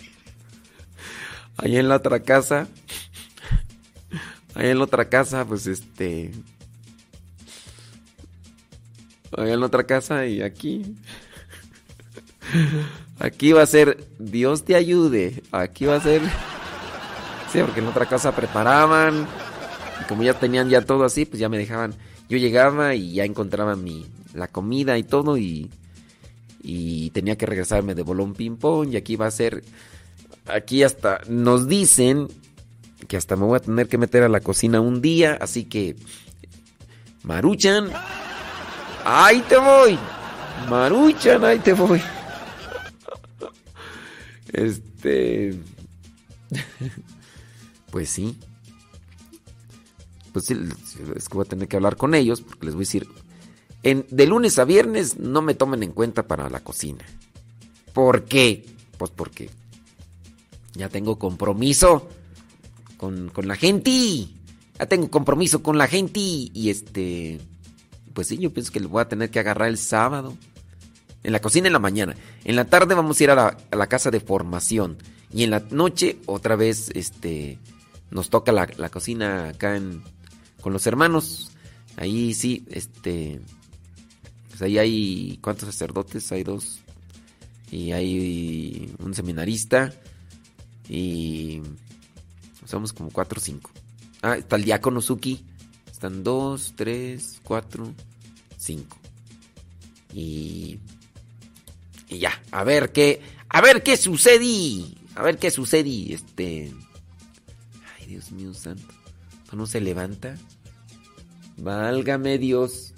Ahí 1.56 1.76
en 1.76 1.88
la 1.88 1.96
otra 1.96 2.20
casa. 2.20 2.68
Ahí 4.54 4.68
en 4.68 4.78
la 4.78 4.84
otra 4.84 5.08
casa, 5.08 5.44
pues 5.44 5.66
este. 5.66 6.32
Ahí 9.36 9.50
en 9.50 9.60
la 9.60 9.66
otra 9.66 9.84
casa 9.84 10.26
y 10.26 10.42
aquí. 10.42 10.96
Aquí 13.18 13.52
va 13.52 13.62
a 13.62 13.66
ser 13.66 14.06
Dios 14.18 14.64
te 14.64 14.74
ayude. 14.74 15.42
Aquí 15.52 15.86
va 15.86 15.96
a 15.96 16.00
ser. 16.00 16.22
Sí, 17.52 17.60
porque 17.60 17.80
en 17.80 17.86
otra 17.86 18.06
casa 18.06 18.34
preparaban. 18.34 19.26
Y 20.00 20.04
como 20.04 20.22
ya 20.22 20.34
tenían 20.34 20.68
ya 20.68 20.82
todo 20.82 21.04
así, 21.04 21.24
pues 21.24 21.40
ya 21.40 21.48
me 21.48 21.58
dejaban. 21.58 21.94
Yo 22.28 22.36
llegaba 22.38 22.94
y 22.94 23.14
ya 23.14 23.24
encontraba 23.24 23.74
mi, 23.74 24.06
la 24.34 24.48
comida 24.48 24.98
y 24.98 25.02
todo 25.02 25.36
y, 25.36 25.70
y 26.62 27.10
tenía 27.10 27.36
que 27.36 27.46
regresarme 27.46 27.94
de 27.94 28.02
bolón 28.02 28.34
ping 28.34 28.56
pong 28.56 28.92
y 28.92 28.96
aquí 28.96 29.16
va 29.16 29.26
a 29.26 29.30
ser, 29.30 29.64
aquí 30.46 30.82
hasta 30.82 31.20
nos 31.28 31.68
dicen 31.68 32.28
que 33.06 33.16
hasta 33.16 33.36
me 33.36 33.44
voy 33.44 33.56
a 33.56 33.60
tener 33.60 33.88
que 33.88 33.98
meter 33.98 34.22
a 34.22 34.28
la 34.28 34.40
cocina 34.40 34.80
un 34.80 35.00
día, 35.00 35.38
así 35.40 35.64
que 35.64 35.96
Maruchan, 37.22 37.90
ahí 39.04 39.42
te 39.48 39.56
voy, 39.56 39.98
Maruchan, 40.68 41.44
ahí 41.44 41.58
te 41.58 41.72
voy. 41.72 42.02
Este, 44.52 45.58
pues 47.90 48.08
sí. 48.10 48.36
Pues 50.32 50.46
sí, 50.46 50.56
es 51.16 51.28
que 51.28 51.34
voy 51.34 51.44
a 51.46 51.48
tener 51.48 51.68
que 51.68 51.76
hablar 51.76 51.96
con 51.96 52.14
ellos 52.14 52.42
porque 52.42 52.66
les 52.66 52.74
voy 52.74 52.82
a 52.82 52.86
decir, 52.86 53.08
de 53.82 54.26
lunes 54.26 54.58
a 54.58 54.64
viernes 54.64 55.18
no 55.18 55.42
me 55.42 55.54
tomen 55.54 55.82
en 55.82 55.92
cuenta 55.92 56.26
para 56.26 56.50
la 56.50 56.60
cocina. 56.60 57.04
¿Por 57.92 58.24
qué? 58.24 58.66
Pues 58.98 59.10
porque 59.10 59.50
ya 60.74 60.88
tengo 60.88 61.18
compromiso 61.18 62.08
con, 62.96 63.30
con 63.30 63.48
la 63.48 63.56
gente. 63.56 64.28
Ya 64.78 64.86
tengo 64.86 65.10
compromiso 65.10 65.62
con 65.62 65.78
la 65.78 65.88
gente 65.88 66.20
y 66.20 66.70
este, 66.70 67.40
pues 68.12 68.28
sí, 68.28 68.38
yo 68.38 68.52
pienso 68.52 68.72
que 68.72 68.80
lo 68.80 68.88
voy 68.88 69.00
a 69.00 69.08
tener 69.08 69.30
que 69.30 69.40
agarrar 69.40 69.68
el 69.68 69.78
sábado. 69.78 70.36
En 71.28 71.32
la 71.32 71.40
cocina 71.42 71.66
en 71.66 71.74
la 71.74 71.78
mañana. 71.78 72.16
En 72.42 72.56
la 72.56 72.64
tarde 72.64 72.94
vamos 72.94 73.20
a 73.20 73.24
ir 73.24 73.30
a 73.30 73.54
la, 73.70 73.86
casa 73.86 74.10
de 74.10 74.18
formación. 74.18 74.96
Y 75.30 75.42
en 75.44 75.50
la 75.50 75.60
noche 75.70 76.16
otra 76.24 76.56
vez 76.56 76.90
este, 76.94 77.58
nos 78.10 78.30
toca 78.30 78.50
la, 78.50 78.88
cocina 78.88 79.50
acá 79.50 79.78
con 80.62 80.72
los 80.72 80.86
hermanos. 80.86 81.50
Ahí 81.98 82.32
sí, 82.32 82.64
este... 82.70 83.42
Pues 84.48 84.62
ahí 84.62 84.78
hay... 84.78 85.38
¿Cuántos 85.42 85.66
sacerdotes? 85.66 86.32
Hay 86.32 86.44
dos. 86.44 86.80
Y 87.70 87.92
hay 87.92 88.90
un 88.98 89.12
seminarista. 89.12 89.92
Y... 90.88 91.60
Somos 92.64 92.94
como 92.94 93.10
cuatro 93.10 93.38
o 93.38 93.42
cinco. 93.42 93.70
Ah, 94.22 94.38
está 94.38 94.56
el 94.56 94.64
diácono 94.64 95.02
Suki. 95.02 95.44
Están 95.92 96.24
dos, 96.24 96.72
tres, 96.74 97.38
cuatro, 97.44 97.92
cinco. 98.56 98.96
Y... 100.14 100.78
Y 102.08 102.18
ya, 102.18 102.42
a 102.50 102.64
ver 102.64 102.92
qué... 102.92 103.20
A 103.48 103.60
ver 103.60 103.82
qué 103.82 103.96
sucede. 103.96 104.84
A 105.14 105.22
ver 105.22 105.38
qué 105.38 105.50
sucede. 105.50 106.12
Este... 106.12 106.72
Ay, 107.98 108.06
Dios 108.06 108.30
mío 108.32 108.52
santo. 108.54 108.94
¿No 109.52 109.66
se 109.66 109.80
levanta? 109.80 110.36
Válgame 111.56 112.38
Dios. 112.38 112.92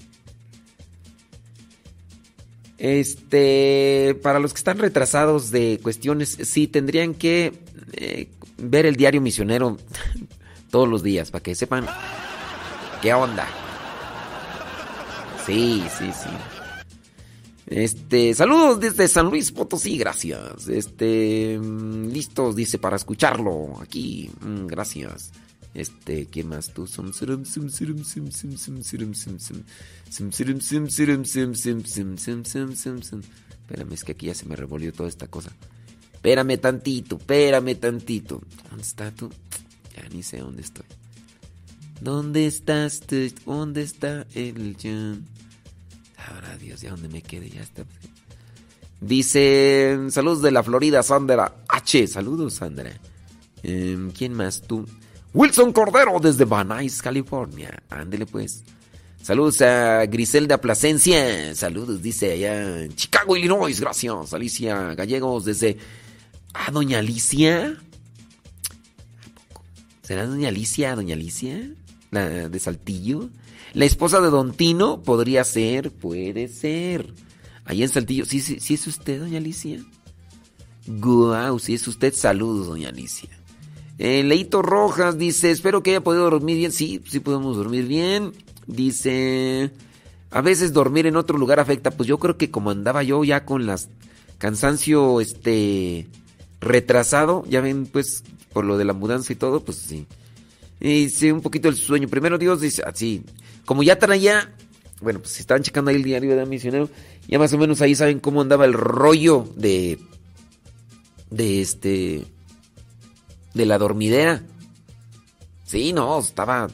Este, 2.79 4.19
para 4.23 4.39
los 4.39 4.53
que 4.53 4.59
están 4.59 4.79
retrasados 4.79 5.51
de 5.51 5.79
cuestiones, 5.83 6.39
sí 6.43 6.67
tendrían 6.67 7.15
que 7.15 7.53
eh, 7.93 8.31
ver 8.57 8.87
el 8.87 8.97
diario 8.97 9.21
misionero 9.21 9.77
todos 10.71 10.89
los 10.89 11.03
días 11.03 11.31
para 11.31 11.43
que 11.43 11.55
sepan 11.55 11.87
qué 13.03 13.13
onda. 13.13 13.47
Sí, 15.45 15.85
sí, 15.99 16.11
sí. 16.13 16.60
Este, 17.71 18.35
saludos 18.35 18.81
desde 18.81 19.07
San 19.07 19.31
Luis 19.31 19.53
Potosí, 19.53 19.97
gracias. 19.97 20.67
Este, 20.67 21.57
mm, 21.57 22.09
listos, 22.09 22.57
dice, 22.57 22.79
para 22.79 22.97
escucharlo 22.97 23.81
aquí. 23.81 24.29
Mm, 24.41 24.67
gracias. 24.67 25.31
Este, 25.73 26.27
¿quién 26.27 26.49
más 26.49 26.75
tú? 26.75 26.89
Espérame, 33.63 33.93
es 33.93 34.03
que 34.03 34.13
aquí 34.13 34.27
ya 34.27 34.35
se 34.35 34.47
me 34.47 34.57
revolvió 34.57 34.93
toda 34.93 35.09
esta 35.09 35.29
cosa. 35.29 35.53
Espérame 36.13 36.59
tantito, 36.59 37.19
espérame 37.19 37.77
tantito. 37.77 38.43
¿Dónde 38.69 38.83
está 38.83 39.13
tú? 39.13 39.31
Ya 39.97 40.09
ni 40.09 40.25
sé 40.25 40.39
dónde 40.39 40.63
estoy. 40.63 40.87
¿Dónde 42.01 42.47
estás 42.47 42.99
tú? 42.99 43.17
¿Dónde 43.47 43.83
está 43.83 44.27
el 44.35 44.77
John? 44.83 45.25
Ahora 46.33 46.57
Dios, 46.57 46.81
ya 46.81 46.91
donde 46.91 47.09
me 47.09 47.23
quede, 47.23 47.51
ya 47.51 47.63
está. 47.63 47.85
Dice, 49.01 49.99
saludos 50.11 50.43
de 50.43 50.51
la 50.51 50.63
Florida, 50.63 51.03
Sandra 51.03 51.55
H. 51.69 52.07
Saludos, 52.07 52.55
Sandra. 52.55 52.93
Em, 53.63 54.11
¿Quién 54.11 54.35
más 54.35 54.63
tú? 54.63 54.87
Wilson 55.33 55.73
Cordero 55.73 56.19
desde 56.21 56.45
Nuys, 56.47 57.01
California. 57.03 57.83
Ándele 57.89 58.27
pues. 58.27 58.63
Saludos 59.23 59.61
a 59.63 60.07
Griselda 60.07 60.59
Plasencia. 60.59 61.55
Saludos, 61.55 62.03
dice 62.03 62.33
allá 62.33 62.83
en 62.85 62.95
Chicago, 62.95 63.37
Illinois. 63.37 63.79
Gracias. 63.81 64.33
Alicia 64.35 64.95
Gallegos 64.95 65.45
desde... 65.45 65.77
Ah, 66.53 66.71
doña 66.73 66.99
Alicia. 66.99 67.77
¿Será 70.03 70.27
doña 70.27 70.49
Alicia, 70.49 70.97
doña 70.97 71.15
Alicia? 71.15 71.71
La 72.11 72.49
de 72.49 72.59
Saltillo. 72.59 73.31
La 73.73 73.85
esposa 73.85 74.21
de 74.21 74.31
Don 74.31 74.53
Tino 74.53 75.03
podría 75.03 75.45
ser, 75.45 75.91
puede 75.91 76.49
ser. 76.49 77.13
Ahí 77.65 77.83
en 77.83 77.89
Saltillo. 77.89 78.25
Sí, 78.25 78.41
sí, 78.41 78.59
sí 78.61 78.75
es 78.75 78.87
usted, 78.87 79.21
doña 79.21 79.39
Alicia. 79.39 79.81
Guau, 80.87 81.59
si 81.59 81.75
es 81.75 81.87
usted, 81.87 82.13
saludos, 82.15 82.67
doña 82.67 82.89
Alicia. 82.89 83.31
Eh, 83.99 84.25
Leito 84.25 84.63
Rojas 84.63 85.19
dice, 85.19 85.51
espero 85.51 85.83
que 85.83 85.91
haya 85.91 86.03
podido 86.03 86.25
dormir 86.25 86.57
bien. 86.57 86.73
Sí, 86.73 87.03
sí 87.07 87.21
podemos 87.21 87.57
dormir 87.57 87.87
bien. 87.87 88.33
Dice, 88.67 89.71
a 90.31 90.41
veces 90.41 90.73
dormir 90.73 91.07
en 91.07 91.17
otro 91.17 91.39
lugar 91.39 91.61
afecta. 91.61 91.91
Pues 91.91 92.09
yo 92.09 92.19
creo 92.19 92.37
que 92.37 92.51
como 92.51 92.71
andaba 92.71 93.03
yo 93.03 93.23
ya 93.25 93.45
con 93.45 93.67
las 93.67 93.89
cansancio, 94.39 95.21
este, 95.21 96.09
retrasado, 96.61 97.45
ya 97.49 97.61
ven, 97.61 97.87
pues, 97.87 98.25
por 98.53 98.65
lo 98.65 98.79
de 98.79 98.87
la 98.87 98.95
mudanza 98.95 99.33
y 99.33 99.37
todo, 99.37 99.63
pues 99.63 99.79
sí. 99.79 100.07
Y 100.81 101.11
sí, 101.11 101.31
un 101.31 101.43
poquito 101.43 101.69
el 101.69 101.77
sueño. 101.77 102.09
Primero 102.09 102.39
Dios 102.39 102.61
dice, 102.61 102.83
así, 102.87 103.23
como 103.71 103.85
ya 103.85 104.01
traía, 104.01 104.53
bueno, 105.01 105.21
pues 105.21 105.39
estaban 105.39 105.63
checando 105.63 105.93
ahí 105.93 105.97
el 105.97 106.03
diario 106.03 106.35
de 106.35 106.45
misionero, 106.45 106.91
ya 107.29 107.39
más 107.39 107.53
o 107.53 107.57
menos 107.57 107.81
ahí 107.81 107.95
saben 107.95 108.19
cómo 108.19 108.41
andaba 108.41 108.65
el 108.65 108.73
rollo 108.73 109.49
de, 109.55 110.01
de 111.31 111.61
este, 111.61 112.27
de 113.55 113.67
la 113.67 113.79
dormidera. 113.79 114.43
Sí, 115.65 115.93
no, 115.93 116.19
estaba, 116.19 116.69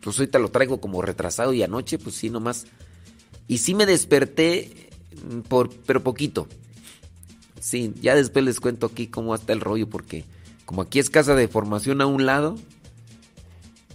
pues 0.00 0.16
ahorita 0.16 0.38
lo 0.38 0.52
traigo 0.52 0.80
como 0.80 1.02
retrasado 1.02 1.52
y 1.52 1.64
anoche, 1.64 1.98
pues 1.98 2.14
sí, 2.14 2.30
nomás. 2.30 2.66
Y 3.48 3.58
sí 3.58 3.74
me 3.74 3.84
desperté, 3.84 4.90
por, 5.48 5.70
pero 5.74 6.04
poquito. 6.04 6.46
Sí, 7.60 7.94
ya 8.00 8.14
después 8.14 8.44
les 8.44 8.60
cuento 8.60 8.86
aquí 8.86 9.08
cómo 9.08 9.34
está 9.34 9.54
el 9.54 9.60
rollo, 9.60 9.88
porque 9.90 10.24
como 10.66 10.82
aquí 10.82 11.00
es 11.00 11.10
casa 11.10 11.34
de 11.34 11.48
formación 11.48 12.00
a 12.00 12.06
un 12.06 12.26
lado. 12.26 12.54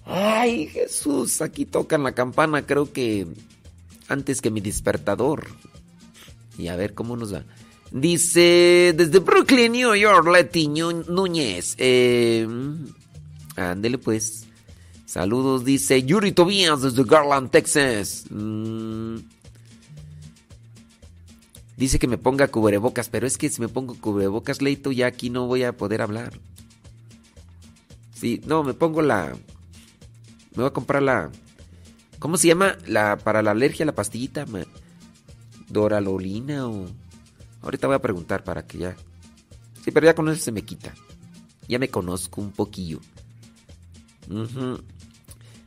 Ay, 0.05 0.67
Jesús, 0.67 1.41
aquí 1.41 1.65
tocan 1.65 2.03
la 2.03 2.13
campana, 2.13 2.65
creo 2.65 2.91
que 2.91 3.27
antes 4.07 4.41
que 4.41 4.51
mi 4.51 4.61
despertador. 4.61 5.47
Y 6.57 6.67
a 6.67 6.75
ver 6.75 6.93
cómo 6.93 7.15
nos 7.15 7.33
va. 7.33 7.43
Dice, 7.91 8.93
desde 8.95 9.19
Brooklyn, 9.19 9.71
New 9.71 9.95
York, 9.95 10.27
Leti 10.27 10.67
Núñez. 10.67 11.75
Eh, 11.77 12.47
ándele 13.55 13.97
pues. 13.97 14.47
Saludos, 15.05 15.63
dice 15.63 16.01
Yuri 16.01 16.31
Tobías 16.31 16.81
desde 16.81 17.03
Garland, 17.03 17.51
Texas. 17.51 18.25
Mm. 18.31 19.17
Dice 21.77 21.99
que 21.99 22.07
me 22.07 22.17
ponga 22.17 22.47
cubrebocas, 22.47 23.09
pero 23.09 23.27
es 23.27 23.37
que 23.37 23.49
si 23.49 23.61
me 23.61 23.67
pongo 23.67 23.95
cubrebocas, 23.95 24.61
Leito, 24.61 24.91
ya 24.91 25.05
aquí 25.05 25.29
no 25.29 25.45
voy 25.45 25.63
a 25.63 25.77
poder 25.77 26.01
hablar. 26.01 26.39
Sí, 28.13 28.41
no, 28.45 28.63
me 28.63 28.73
pongo 28.73 29.01
la... 29.01 29.35
Me 30.55 30.63
voy 30.63 30.67
a 30.67 30.73
comprar 30.73 31.01
la... 31.01 31.31
¿Cómo 32.19 32.37
se 32.37 32.47
llama? 32.47 32.77
La 32.85 33.17
para 33.17 33.41
la 33.41 33.51
alergia, 33.51 33.85
la 33.85 33.95
pastillita. 33.95 34.45
Doralolina 35.67 36.67
o... 36.67 36.85
Ahorita 37.61 37.87
voy 37.87 37.95
a 37.95 38.01
preguntar 38.01 38.43
para 38.43 38.65
que 38.65 38.77
ya... 38.77 38.95
Sí, 39.83 39.91
pero 39.91 40.05
ya 40.05 40.15
con 40.15 40.29
eso 40.29 40.41
se 40.41 40.51
me 40.51 40.61
quita. 40.63 40.93
Ya 41.67 41.79
me 41.79 41.89
conozco 41.89 42.41
un 42.41 42.51
poquillo. 42.51 42.99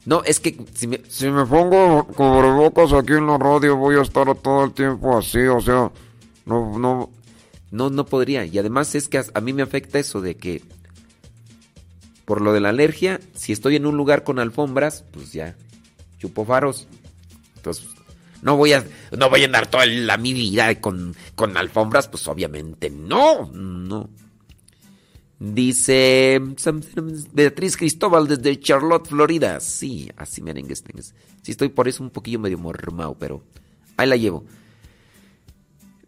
No, 0.07 0.23
es 0.25 0.41
que 0.41 0.57
si 0.75 0.87
me, 0.87 1.03
Si 1.09 1.29
me 1.29 1.45
pongo 1.45 2.07
cubrebocas 2.07 2.93
aquí 2.93 3.15
en 3.15 3.27
la 3.27 3.39
radio 3.39 3.77
voy 3.77 3.97
a 3.97 4.03
estar 4.03 4.33
todo 4.37 4.65
el 4.65 4.73
tiempo 4.73 5.19
así, 5.19 5.41
o 5.41 5.61
sea, 5.61 5.91
no, 6.47 6.79
no, 6.79 7.11
No, 7.71 7.91
no 7.91 8.07
podría. 8.07 8.45
Y 8.45 8.59
además 8.59 8.95
es 8.95 9.09
que 9.09 9.23
a 9.33 9.41
mí 9.41 9.53
me 9.53 9.63
afecta 9.63 9.99
eso 9.99 10.21
de 10.21 10.37
que 10.37 10.63
por 12.27 12.43
lo 12.43 12.53
de 12.53 12.61
la 12.61 12.69
alergia, 12.69 13.21
si 13.35 13.53
estoy 13.53 13.77
en 13.77 13.87
un 13.87 13.97
lugar 13.97 14.23
con 14.23 14.39
alfombras, 14.39 15.05
pues 15.13 15.33
ya 15.33 15.57
chupo 16.19 16.45
faros. 16.45 16.87
Entonces, 17.57 17.87
no 18.43 18.59
voy 18.59 18.75
a 18.75 18.85
no 19.17 19.31
voy 19.31 19.43
a 19.43 19.47
andar 19.47 19.71
toda 19.71 19.87
la 19.87 20.19
mi 20.19 20.35
vida 20.35 20.79
con, 20.81 21.17
con 21.35 21.57
alfombras, 21.57 22.09
pues 22.09 22.29
obviamente 22.29 22.91
no, 22.91 23.51
no. 23.53 24.11
Dice 25.39 26.41
Beatriz 27.33 27.77
Cristóbal 27.77 28.27
desde 28.27 28.61
Charlotte, 28.61 29.09
Florida. 29.09 29.61
Sí, 29.61 30.11
así 30.17 30.43
merengues 30.43 30.83
tengas. 30.83 31.15
Sí 31.43 31.53
estoy 31.53 31.71
por 31.71 31.89
eso 31.89 32.03
un 32.03 32.11
poquillo 32.11 32.39
medio 32.39 32.59
mormao, 32.59 33.17
pero 33.19 33.43
Ahí 33.97 34.09
la 34.09 34.17
llevo. 34.17 34.45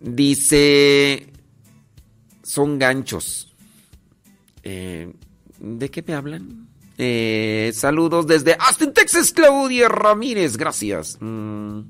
Dice, 0.00 1.32
son 2.42 2.78
ganchos. 2.78 3.54
Eh, 4.62 5.12
¿De 5.58 5.90
qué 5.90 6.04
me 6.06 6.14
hablan? 6.14 6.68
Eh, 6.96 7.70
saludos 7.74 8.26
desde 8.26 8.56
Austin, 8.58 8.92
Texas, 8.92 9.32
Claudia 9.32 9.88
Ramírez, 9.88 10.56
gracias. 10.56 11.16
Mm, 11.20 11.80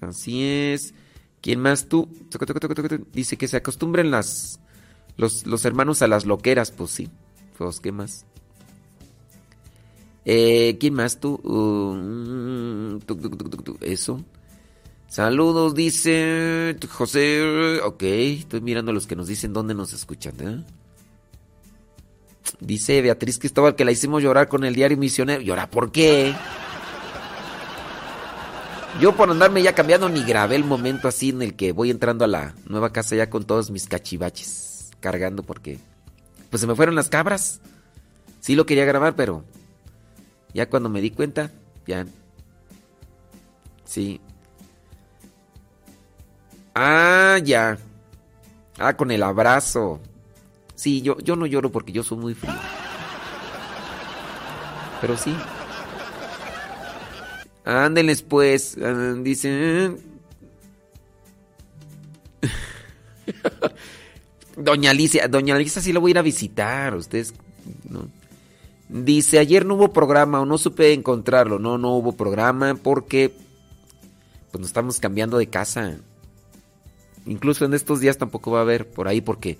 así 0.00 0.42
es. 0.42 0.94
¿Quién 1.40 1.60
más 1.60 1.88
tú? 1.88 2.08
Dice 3.12 3.36
que 3.36 3.48
se 3.48 3.58
acostumbren 3.58 4.10
los, 4.10 4.58
los 5.18 5.64
hermanos 5.64 6.00
a 6.00 6.08
las 6.08 6.24
loqueras, 6.24 6.70
pues 6.70 6.90
sí. 6.90 7.10
Pues, 7.58 7.80
¿qué 7.80 7.92
más? 7.92 8.24
Eh, 10.24 10.78
¿Quién 10.80 10.94
más 10.94 11.20
tú? 11.20 11.34
Uh, 11.44 12.98
tuc, 13.00 13.82
Eso. 13.82 14.24
Saludos, 15.06 15.74
dice 15.74 16.76
José. 16.88 17.80
Ok, 17.84 18.02
estoy 18.02 18.60
mirando 18.62 18.90
a 18.90 18.94
los 18.94 19.06
que 19.06 19.14
nos 19.14 19.28
dicen 19.28 19.52
dónde 19.52 19.74
nos 19.74 19.92
escuchan. 19.92 20.34
¿eh? 20.40 20.64
Dice 22.60 23.02
Beatriz 23.02 23.38
Cristóbal 23.38 23.74
que 23.74 23.84
la 23.84 23.92
hicimos 23.92 24.22
llorar 24.22 24.48
con 24.48 24.64
el 24.64 24.74
diario 24.74 24.96
misionero. 24.96 25.40
¿Llorar 25.40 25.70
por 25.70 25.92
qué? 25.92 26.34
Yo 29.00 29.16
por 29.16 29.28
andarme 29.30 29.62
ya 29.62 29.74
cambiando 29.74 30.08
ni 30.08 30.22
grabé 30.22 30.56
el 30.56 30.64
momento 30.64 31.08
así 31.08 31.30
en 31.30 31.42
el 31.42 31.54
que 31.54 31.72
voy 31.72 31.90
entrando 31.90 32.24
a 32.24 32.28
la 32.28 32.54
nueva 32.66 32.92
casa 32.92 33.16
ya 33.16 33.28
con 33.28 33.44
todos 33.44 33.70
mis 33.70 33.88
cachivaches 33.88 34.90
cargando 35.00 35.42
porque 35.42 35.78
pues 36.50 36.60
se 36.60 36.66
me 36.66 36.76
fueron 36.76 36.94
las 36.94 37.08
cabras. 37.08 37.60
Sí 38.40 38.54
lo 38.54 38.66
quería 38.66 38.84
grabar, 38.84 39.16
pero 39.16 39.44
ya 40.52 40.70
cuando 40.70 40.88
me 40.88 41.00
di 41.00 41.10
cuenta, 41.10 41.50
ya 41.86 42.06
sí. 43.84 44.20
Ah, 46.74 47.38
ya. 47.42 47.78
Ah, 48.78 48.96
con 48.96 49.10
el 49.10 49.22
abrazo. 49.22 50.00
Sí, 50.74 51.02
yo, 51.02 51.18
yo 51.18 51.36
no 51.36 51.46
lloro 51.46 51.70
porque 51.70 51.92
yo 51.92 52.02
soy 52.02 52.18
muy 52.18 52.34
frío. 52.34 52.54
Pero 55.00 55.16
sí. 55.16 55.34
Ándenles 57.64 58.22
pues. 58.22 58.76
ah, 58.82 59.14
Dice. 59.18 59.96
Doña 64.56 64.90
Alicia, 64.90 65.28
Doña 65.28 65.56
Alicia 65.56 65.82
sí 65.82 65.92
la 65.92 66.00
voy 66.00 66.10
a 66.10 66.12
ir 66.12 66.18
a 66.18 66.22
visitar. 66.22 66.94
Ustedes. 66.94 67.34
Dice, 68.88 69.38
ayer 69.38 69.64
no 69.64 69.74
hubo 69.74 69.92
programa 69.92 70.40
o 70.40 70.46
no 70.46 70.58
supe 70.58 70.92
encontrarlo. 70.92 71.58
No, 71.58 71.78
no 71.78 71.94
hubo 71.94 72.12
programa 72.12 72.74
porque 72.74 73.34
pues 74.50 74.60
nos 74.60 74.68
estamos 74.68 75.00
cambiando 75.00 75.38
de 75.38 75.48
casa. 75.48 75.96
Incluso 77.26 77.64
en 77.64 77.74
estos 77.74 78.00
días 78.00 78.18
tampoco 78.18 78.52
va 78.52 78.58
a 78.58 78.62
haber 78.62 78.88
por 78.88 79.08
ahí 79.08 79.20
porque 79.20 79.58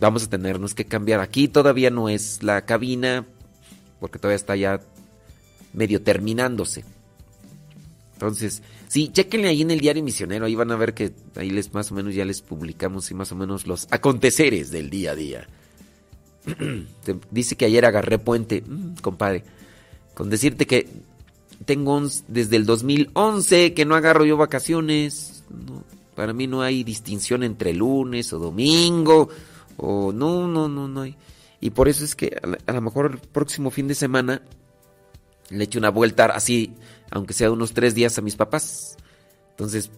vamos 0.00 0.24
a 0.24 0.30
tenernos 0.30 0.74
que 0.74 0.84
cambiar. 0.84 1.20
Aquí 1.20 1.48
todavía 1.48 1.90
no 1.90 2.08
es 2.08 2.42
la 2.42 2.64
cabina 2.64 3.26
porque 4.00 4.18
todavía 4.18 4.36
está 4.36 4.56
ya 4.56 4.80
medio 5.72 6.02
terminándose. 6.02 6.84
Entonces, 8.14 8.62
sí, 8.88 9.10
chequenle 9.12 9.48
ahí 9.48 9.62
en 9.62 9.70
el 9.70 9.80
diario 9.80 10.02
misionero, 10.02 10.46
ahí 10.46 10.54
van 10.54 10.70
a 10.70 10.76
ver 10.76 10.94
que 10.94 11.12
ahí 11.36 11.50
les 11.50 11.72
más 11.72 11.90
o 11.90 11.94
menos 11.94 12.14
ya 12.14 12.24
les 12.24 12.40
publicamos 12.40 13.10
y 13.10 13.14
más 13.14 13.32
o 13.32 13.36
menos 13.36 13.66
los 13.66 13.88
aconteceres 13.90 14.70
del 14.70 14.90
día 14.90 15.12
a 15.12 15.14
día. 15.14 15.48
Dice 17.30 17.56
que 17.56 17.64
ayer 17.64 17.84
agarré 17.84 18.18
puente, 18.18 18.62
Mm, 18.66 18.94
compadre, 19.00 19.44
con 20.14 20.30
decirte 20.30 20.66
que 20.66 20.88
tengo 21.64 22.02
desde 22.28 22.56
el 22.56 22.66
2011 22.66 23.74
que 23.74 23.84
no 23.84 23.94
agarro 23.94 24.24
yo 24.24 24.36
vacaciones. 24.36 25.44
Para 26.14 26.32
mí 26.32 26.46
no 26.46 26.62
hay 26.62 26.84
distinción 26.84 27.42
entre 27.42 27.72
lunes 27.72 28.32
o 28.32 28.38
domingo 28.38 29.28
o 29.76 30.12
no, 30.12 30.46
no, 30.46 30.68
no, 30.68 30.88
no 30.88 31.00
hay. 31.02 31.16
Y 31.60 31.70
por 31.70 31.88
eso 31.88 32.04
es 32.04 32.14
que 32.14 32.36
a, 32.66 32.72
lo 32.72 32.80
mejor 32.80 33.12
el 33.12 33.18
próximo 33.18 33.70
fin 33.70 33.88
de 33.88 33.94
semana 33.94 34.42
le 35.50 35.64
echo 35.64 35.78
una 35.78 35.90
vuelta 35.90 36.26
así, 36.26 36.74
aunque 37.10 37.34
sea 37.34 37.50
unos 37.50 37.72
tres 37.72 37.94
días 37.94 38.18
a 38.18 38.22
mis 38.22 38.36
papás. 38.36 38.96
Entonces 39.50 39.90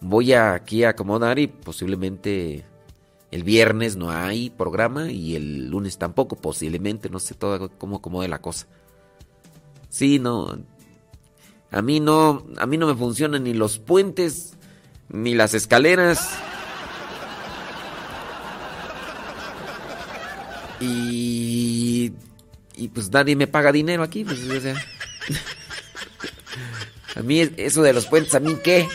voy 0.00 0.32
aquí 0.32 0.84
a 0.84 0.90
acomodar 0.90 1.38
y 1.38 1.46
posiblemente 1.46 2.64
el 3.30 3.44
viernes 3.44 3.96
no 3.96 4.10
hay 4.10 4.50
programa 4.50 5.10
y 5.10 5.36
el 5.36 5.68
lunes 5.68 5.96
tampoco, 5.96 6.36
posiblemente, 6.36 7.08
no 7.08 7.18
sé 7.18 7.34
todo 7.34 7.70
cómo 7.78 7.96
acomode 7.96 8.28
la 8.28 8.40
cosa. 8.40 8.66
Sí, 9.88 10.18
no. 10.18 10.58
A 11.70 11.82
mí 11.82 12.00
no, 12.00 12.46
a 12.58 12.66
mí 12.66 12.76
no 12.76 12.86
me 12.86 12.94
funcionan 12.94 13.44
ni 13.44 13.54
los 13.54 13.78
puentes 13.78 14.54
ni 15.08 15.34
las 15.34 15.54
escaleras. 15.54 16.30
Y 20.82 22.12
y 22.76 22.88
pues 22.88 23.10
nadie 23.10 23.36
me 23.36 23.46
paga 23.46 23.70
dinero 23.72 24.02
aquí, 24.02 24.24
pues 24.24 24.40
o 24.40 24.60
sea. 24.60 24.74
A 27.14 27.22
mí 27.22 27.40
eso 27.58 27.82
de 27.82 27.92
los 27.92 28.06
puentes, 28.06 28.34
a 28.34 28.40
mí 28.40 28.56
qué? 28.64 28.88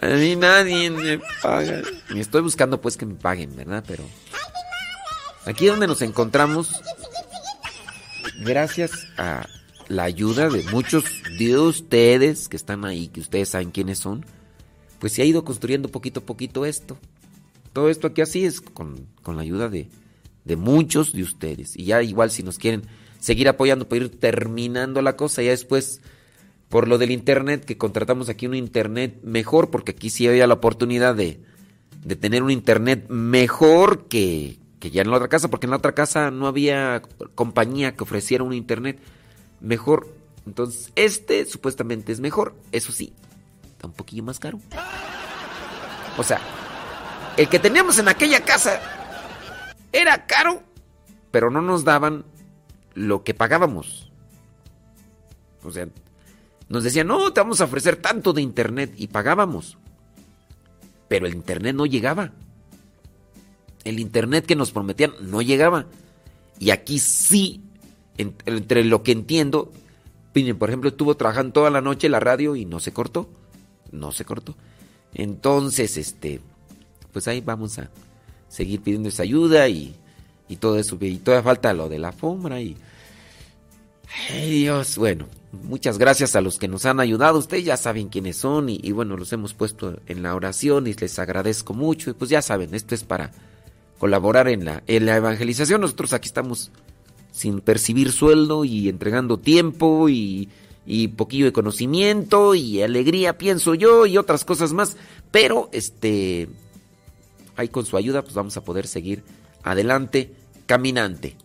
A 0.00 0.06
mí 0.06 0.36
nadie 0.36 0.88
me 0.88 1.18
paga. 1.42 1.82
Y 2.14 2.20
estoy 2.20 2.42
buscando 2.42 2.80
pues 2.80 2.96
que 2.96 3.06
me 3.06 3.16
paguen, 3.16 3.56
¿verdad? 3.56 3.84
Pero 3.88 4.04
aquí 5.46 5.66
donde 5.66 5.88
nos 5.88 6.00
encontramos, 6.02 6.80
gracias 8.38 9.08
a 9.16 9.48
la 9.88 10.04
ayuda 10.04 10.48
de 10.48 10.62
muchos 10.70 11.04
de 11.36 11.58
ustedes 11.58 12.48
que 12.48 12.56
están 12.56 12.84
ahí, 12.84 13.08
que 13.08 13.18
ustedes 13.18 13.48
saben 13.48 13.72
quiénes 13.72 13.98
son, 13.98 14.24
pues 15.00 15.12
se 15.14 15.22
ha 15.22 15.24
ido 15.24 15.44
construyendo 15.44 15.88
poquito 15.88 16.20
a 16.20 16.22
poquito 16.22 16.64
esto. 16.64 16.96
Todo 17.72 17.88
esto 17.88 18.08
aquí 18.08 18.20
así 18.20 18.44
es 18.44 18.60
con, 18.60 19.06
con 19.22 19.36
la 19.36 19.42
ayuda 19.42 19.68
de, 19.68 19.88
de 20.44 20.56
muchos 20.56 21.12
de 21.12 21.22
ustedes. 21.22 21.76
Y 21.76 21.84
ya 21.84 22.02
igual 22.02 22.30
si 22.30 22.42
nos 22.42 22.58
quieren 22.58 22.82
seguir 23.18 23.48
apoyando 23.48 23.88
para 23.88 24.04
ir 24.04 24.18
terminando 24.18 25.02
la 25.02 25.16
cosa, 25.16 25.42
ya 25.42 25.50
después 25.50 26.00
por 26.68 26.86
lo 26.86 26.98
del 26.98 27.10
internet, 27.10 27.64
que 27.64 27.76
contratamos 27.76 28.28
aquí 28.28 28.46
un 28.46 28.54
internet 28.54 29.18
mejor, 29.24 29.70
porque 29.70 29.90
aquí 29.90 30.08
sí 30.08 30.28
había 30.28 30.46
la 30.46 30.54
oportunidad 30.54 31.16
de, 31.16 31.40
de 32.04 32.16
tener 32.16 32.44
un 32.44 32.52
internet 32.52 33.06
mejor 33.08 34.06
que, 34.06 34.58
que 34.78 34.90
ya 34.92 35.02
en 35.02 35.10
la 35.10 35.16
otra 35.16 35.28
casa, 35.28 35.48
porque 35.48 35.66
en 35.66 35.70
la 35.70 35.78
otra 35.78 35.96
casa 35.96 36.30
no 36.30 36.46
había 36.46 37.02
compañía 37.34 37.96
que 37.96 38.04
ofreciera 38.04 38.44
un 38.44 38.54
internet 38.54 39.00
mejor. 39.60 40.14
Entonces, 40.46 40.92
este 40.94 41.44
supuestamente 41.44 42.12
es 42.12 42.20
mejor, 42.20 42.54
eso 42.70 42.92
sí, 42.92 43.12
está 43.72 43.88
un 43.88 43.92
poquillo 43.92 44.22
más 44.22 44.38
caro. 44.38 44.60
O 46.16 46.22
sea, 46.22 46.40
el 47.36 47.48
que 47.48 47.58
teníamos 47.58 47.98
en 47.98 48.08
aquella 48.08 48.44
casa 48.44 48.80
era 49.92 50.26
caro, 50.26 50.62
pero 51.30 51.50
no 51.50 51.62
nos 51.62 51.84
daban 51.84 52.24
lo 52.94 53.24
que 53.24 53.34
pagábamos. 53.34 54.10
O 55.62 55.70
sea, 55.70 55.88
nos 56.68 56.84
decían, 56.84 57.06
no, 57.06 57.32
te 57.32 57.40
vamos 57.40 57.60
a 57.60 57.64
ofrecer 57.64 57.96
tanto 57.96 58.32
de 58.32 58.42
internet 58.42 58.92
y 58.96 59.08
pagábamos. 59.08 59.78
Pero 61.08 61.26
el 61.26 61.34
internet 61.34 61.74
no 61.74 61.86
llegaba. 61.86 62.32
El 63.84 63.98
internet 63.98 64.46
que 64.46 64.56
nos 64.56 64.70
prometían 64.70 65.12
no 65.20 65.42
llegaba. 65.42 65.86
Y 66.58 66.70
aquí 66.70 66.98
sí, 66.98 67.62
en- 68.18 68.36
entre 68.46 68.84
lo 68.84 69.02
que 69.02 69.12
entiendo, 69.12 69.72
por 70.58 70.68
ejemplo, 70.68 70.90
estuvo 70.90 71.16
trabajando 71.16 71.52
toda 71.54 71.70
la 71.70 71.80
noche 71.80 72.08
la 72.08 72.20
radio 72.20 72.54
y 72.54 72.64
no 72.64 72.78
se 72.80 72.92
cortó. 72.92 73.28
No 73.90 74.12
se 74.12 74.24
cortó. 74.24 74.54
Entonces, 75.14 75.96
este, 75.96 76.40
pues 77.12 77.28
ahí 77.28 77.40
vamos 77.40 77.78
a 77.78 77.90
seguir 78.48 78.80
pidiendo 78.80 79.08
esa 79.08 79.22
ayuda 79.22 79.68
y, 79.68 79.94
y 80.48 80.56
todo 80.56 80.78
eso. 80.78 80.96
Y 81.00 81.16
todavía 81.16 81.44
falta 81.44 81.72
lo 81.72 81.88
de 81.88 81.98
la 81.98 82.08
alfombra 82.08 82.60
y... 82.60 82.76
Dios, 84.28 84.96
bueno, 84.96 85.26
muchas 85.52 85.96
gracias 85.96 86.34
a 86.34 86.40
los 86.40 86.58
que 86.58 86.66
nos 86.66 86.84
han 86.84 86.98
ayudado. 86.98 87.38
Ustedes 87.38 87.64
ya 87.64 87.76
saben 87.76 88.08
quiénes 88.08 88.36
son 88.36 88.68
y, 88.68 88.80
y 88.82 88.90
bueno, 88.90 89.16
los 89.16 89.32
hemos 89.32 89.54
puesto 89.54 90.00
en 90.06 90.24
la 90.24 90.34
oración 90.34 90.88
y 90.88 90.94
les 90.94 91.18
agradezco 91.20 91.74
mucho. 91.74 92.10
Y 92.10 92.14
pues 92.14 92.28
ya 92.28 92.42
saben, 92.42 92.74
esto 92.74 92.96
es 92.96 93.04
para 93.04 93.30
colaborar 94.00 94.48
en 94.48 94.64
la, 94.64 94.82
en 94.88 95.06
la 95.06 95.16
evangelización. 95.16 95.80
Nosotros 95.80 96.12
aquí 96.12 96.26
estamos 96.26 96.72
sin 97.30 97.60
percibir 97.60 98.10
sueldo 98.10 98.64
y 98.64 98.88
entregando 98.88 99.38
tiempo 99.38 100.08
y, 100.08 100.48
y 100.84 101.06
poquillo 101.06 101.44
de 101.44 101.52
conocimiento 101.52 102.56
y 102.56 102.82
alegría, 102.82 103.38
pienso 103.38 103.76
yo, 103.76 104.06
y 104.06 104.18
otras 104.18 104.44
cosas 104.44 104.72
más. 104.72 104.96
Pero 105.30 105.68
este, 105.70 106.48
ahí 107.60 107.68
con 107.68 107.86
su 107.86 107.96
ayuda, 107.96 108.22
pues 108.22 108.34
vamos 108.34 108.56
a 108.56 108.64
poder 108.64 108.86
seguir 108.86 109.22
adelante, 109.62 110.32
caminante. 110.66 111.36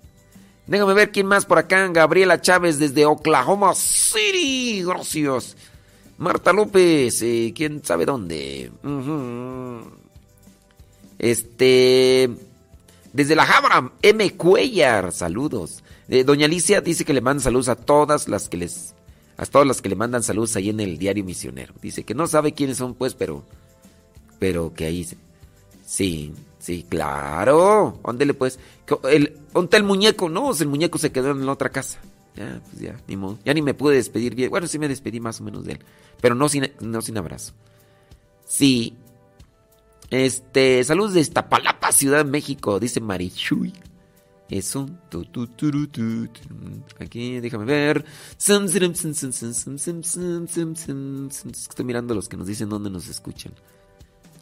Déjame 0.68 0.93
ver 0.95 1.11
quién 1.11 1.28
más 1.28 1.45
por 1.45 1.59
acá. 1.59 1.88
Gabriela 1.89 2.41
Chávez 2.41 2.80
desde 2.80 3.05
Oklahoma 3.05 3.74
City. 3.76 4.82
Gracias. 4.84 5.55
Marta 6.18 6.53
López, 6.53 7.22
eh, 7.22 7.53
quién 7.55 7.84
sabe 7.84 8.05
dónde. 8.05 8.72
Este. 11.20 12.30
Desde 13.13 13.36
la 13.36 13.45
Jabra, 13.45 13.91
M. 14.01 14.32
Cuellar. 14.36 15.11
Saludos. 15.11 15.84
Eh, 16.09 16.24
Doña 16.24 16.45
Alicia 16.45 16.82
dice 16.82 17.05
que 17.05 17.13
le 17.13 17.22
manda 17.22 17.43
saludos 17.43 17.70
a 17.70 17.76
todas 17.76 18.28
las 18.28 18.49
que 18.49 18.57
les 18.57 18.93
A 19.38 19.45
todos 19.45 19.66
los 19.66 19.82
que 19.82 19.89
le 19.89 19.95
mandan 19.95 20.24
saludos 20.24 20.55
ahí 20.55 20.70
en 20.70 20.80
el 20.80 20.97
diario 20.97 21.24
misionero. 21.24 21.74
Dice 21.82 22.03
que 22.03 22.13
no 22.13 22.28
sabe 22.28 22.53
quiénes 22.53 22.78
son, 22.78 22.93
pues, 22.93 23.13
pero. 23.16 23.43
Pero 24.39 24.74
que 24.74 24.86
ahí. 24.86 25.03
se- 25.03 25.18
Sí, 25.86 26.34
sí, 26.60 26.86
claro. 26.90 28.00
Ándele 28.04 28.34
pues. 28.34 28.60
El, 29.10 29.38
¿Dónde 29.54 29.78
el 29.78 29.84
muñeco? 29.84 30.28
No, 30.30 30.52
el 30.52 30.68
muñeco 30.68 30.98
se 30.98 31.12
quedó 31.12 31.32
en 31.32 31.46
la 31.46 31.52
otra 31.52 31.70
casa. 31.70 32.00
Ya, 32.36 32.60
pues 32.70 32.82
ya, 32.82 33.00
ni 33.08 33.16
modo. 33.16 33.38
Ya 33.46 33.54
ni 33.54 33.62
me 33.62 33.74
pude 33.74 33.96
despedir 33.96 34.36
bien. 34.36 34.50
Bueno, 34.50 34.68
sí 34.68 34.80
me 34.80 34.88
despedí 34.88 35.20
más 35.20 35.40
o 35.40 35.44
menos 35.44 35.64
de 35.64 35.74
él. 35.74 35.80
Pero 36.20 36.36
no 36.36 36.50
sin, 36.50 36.70
no 36.82 37.02
sin 37.02 37.18
abrazo. 37.18 37.54
Sí. 38.46 38.96
Este, 40.10 40.84
saludos 40.84 41.14
de 41.14 41.22
Iztapalapa, 41.22 41.92
Ciudad 41.92 42.18
de 42.18 42.30
México, 42.30 42.80
dice 42.80 43.00
Marichuy. 43.00 43.74
Es 44.50 44.76
un... 44.76 45.00
Aquí, 47.00 47.40
déjame 47.40 47.66
ver. 47.66 48.06
Estoy 48.38 48.66
mirando 51.84 52.14
los 52.14 52.30
que 52.30 52.38
nos 52.38 52.48
dicen 52.48 52.70
dónde 52.70 52.90
nos 52.90 53.08
escuchan. 53.08 53.54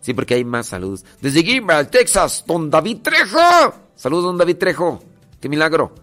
Sí, 0.04 0.14
porque 0.14 0.34
hay 0.34 0.44
más 0.44 0.68
saludos. 0.68 1.06
Desde 1.22 1.44
Gimbal, 1.44 1.90
Texas, 1.90 2.44
don 2.46 2.70
David 2.70 2.98
Trejo. 3.02 3.74
Saludos, 3.96 4.26
don 4.26 4.38
David 4.38 4.58
Trejo. 4.58 5.02
Qué 5.40 5.48
milagro. 5.48 5.96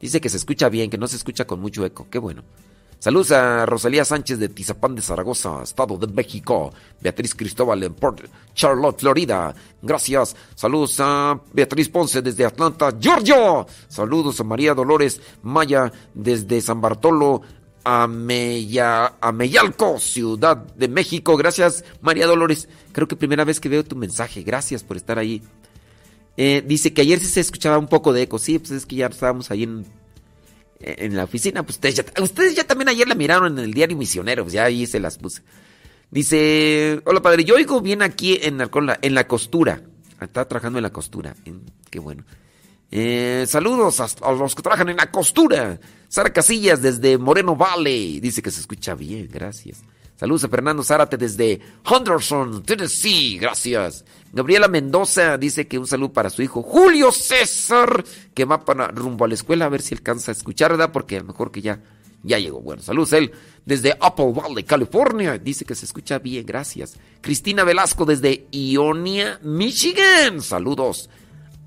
Dice 0.00 0.22
que 0.22 0.30
se 0.30 0.38
escucha 0.38 0.70
bien, 0.70 0.88
que 0.88 0.96
no 0.96 1.06
se 1.06 1.16
escucha 1.16 1.46
con 1.46 1.60
mucho 1.60 1.84
eco. 1.84 2.06
Qué 2.10 2.18
bueno. 2.18 2.42
Saludos 2.98 3.32
a 3.32 3.66
Rosalía 3.66 4.06
Sánchez 4.06 4.38
de 4.38 4.48
Tizapán 4.48 4.94
de 4.94 5.02
Zaragoza, 5.02 5.62
Estado 5.62 5.98
de 5.98 6.06
México. 6.06 6.72
Beatriz 7.00 7.34
Cristóbal 7.34 7.82
en 7.82 7.92
Port 7.92 8.22
Charlotte, 8.54 9.00
Florida. 9.00 9.54
Gracias. 9.82 10.34
Saludos 10.54 10.96
a 11.00 11.38
Beatriz 11.52 11.90
Ponce 11.90 12.22
desde 12.22 12.46
Atlanta, 12.46 12.94
Georgia. 12.98 13.66
Saludos 13.88 14.40
a 14.40 14.44
María 14.44 14.72
Dolores 14.72 15.20
Maya 15.42 15.92
desde 16.14 16.60
San 16.62 16.80
Bartolo, 16.80 17.42
Ameya, 17.90 19.14
Ameyalco, 19.20 19.98
Ciudad 19.98 20.56
de 20.56 20.86
México. 20.86 21.36
Gracias, 21.36 21.84
María 22.00 22.26
Dolores. 22.26 22.68
Creo 22.92 23.08
que 23.08 23.16
primera 23.16 23.44
vez 23.44 23.58
que 23.58 23.68
veo 23.68 23.82
tu 23.82 23.96
mensaje. 23.96 24.42
Gracias 24.44 24.84
por 24.84 24.96
estar 24.96 25.18
ahí. 25.18 25.42
Eh, 26.36 26.62
dice 26.64 26.92
que 26.92 27.02
ayer 27.02 27.18
sí 27.18 27.26
se 27.26 27.40
escuchaba 27.40 27.78
un 27.78 27.88
poco 27.88 28.12
de 28.12 28.22
eco. 28.22 28.38
Sí, 28.38 28.60
pues 28.60 28.70
es 28.70 28.86
que 28.86 28.94
ya 28.94 29.06
estábamos 29.06 29.50
ahí 29.50 29.64
en, 29.64 31.16
la 31.16 31.24
oficina. 31.24 31.64
Pues 31.64 31.76
ustedes 31.76 31.96
ya, 31.96 32.22
ustedes 32.22 32.54
ya 32.54 32.64
también 32.64 32.90
ayer 32.90 33.08
la 33.08 33.16
miraron 33.16 33.58
en 33.58 33.64
el 33.64 33.74
diario 33.74 33.96
Misionero. 33.96 34.44
Pues 34.44 34.52
ya 34.52 34.64
ahí 34.64 34.86
se 34.86 35.00
las 35.00 35.18
puse. 35.18 35.42
Dice, 36.12 37.00
hola 37.06 37.20
padre, 37.20 37.44
yo 37.44 37.56
oigo 37.56 37.80
bien 37.80 38.02
aquí 38.02 38.38
en 38.40 38.60
en 38.60 39.14
la 39.14 39.26
costura. 39.26 39.82
Está 40.20 40.46
trabajando 40.46 40.78
en 40.78 40.84
la 40.84 40.92
costura. 40.92 41.34
Qué 41.90 41.98
bueno. 41.98 42.24
Eh, 42.92 43.44
saludos 43.48 44.00
a 44.00 44.32
los 44.32 44.54
que 44.54 44.62
trabajan 44.62 44.88
en 44.90 44.96
la 44.96 45.10
costura. 45.10 45.78
Sara 46.10 46.32
Casillas 46.32 46.82
desde 46.82 47.18
Moreno 47.18 47.54
Valley. 47.54 48.18
Dice 48.18 48.42
que 48.42 48.50
se 48.50 48.60
escucha 48.60 48.96
bien, 48.96 49.28
gracias. 49.32 49.84
Saludos 50.16 50.42
a 50.42 50.48
Fernando 50.48 50.82
Zárate 50.82 51.16
desde 51.16 51.60
Henderson, 51.88 52.64
Tennessee. 52.64 53.38
Gracias. 53.38 54.04
Gabriela 54.32 54.66
Mendoza 54.66 55.38
dice 55.38 55.68
que 55.68 55.78
un 55.78 55.86
saludo 55.86 56.12
para 56.12 56.28
su 56.28 56.42
hijo 56.42 56.64
Julio 56.64 57.12
César, 57.12 58.04
que 58.34 58.44
va 58.44 58.64
para 58.64 58.88
rumbo 58.88 59.24
a 59.24 59.28
la 59.28 59.34
escuela 59.34 59.66
a 59.66 59.68
ver 59.68 59.82
si 59.82 59.94
alcanza 59.94 60.32
a 60.32 60.34
escuchar, 60.34 60.72
¿verdad? 60.72 60.90
Porque 60.90 61.16
a 61.16 61.20
lo 61.20 61.26
mejor 61.26 61.52
que 61.52 61.62
ya, 61.62 61.80
ya 62.24 62.40
llegó. 62.40 62.60
Bueno, 62.60 62.82
saludos 62.82 63.12
él 63.12 63.30
desde 63.64 63.96
Apple 64.00 64.32
Valley, 64.34 64.64
California. 64.64 65.38
Dice 65.38 65.64
que 65.64 65.76
se 65.76 65.84
escucha 65.84 66.18
bien, 66.18 66.44
gracias. 66.44 66.96
Cristina 67.20 67.62
Velasco 67.62 68.04
desde 68.04 68.48
Ionia, 68.50 69.38
Michigan. 69.44 70.42
Saludos. 70.42 71.08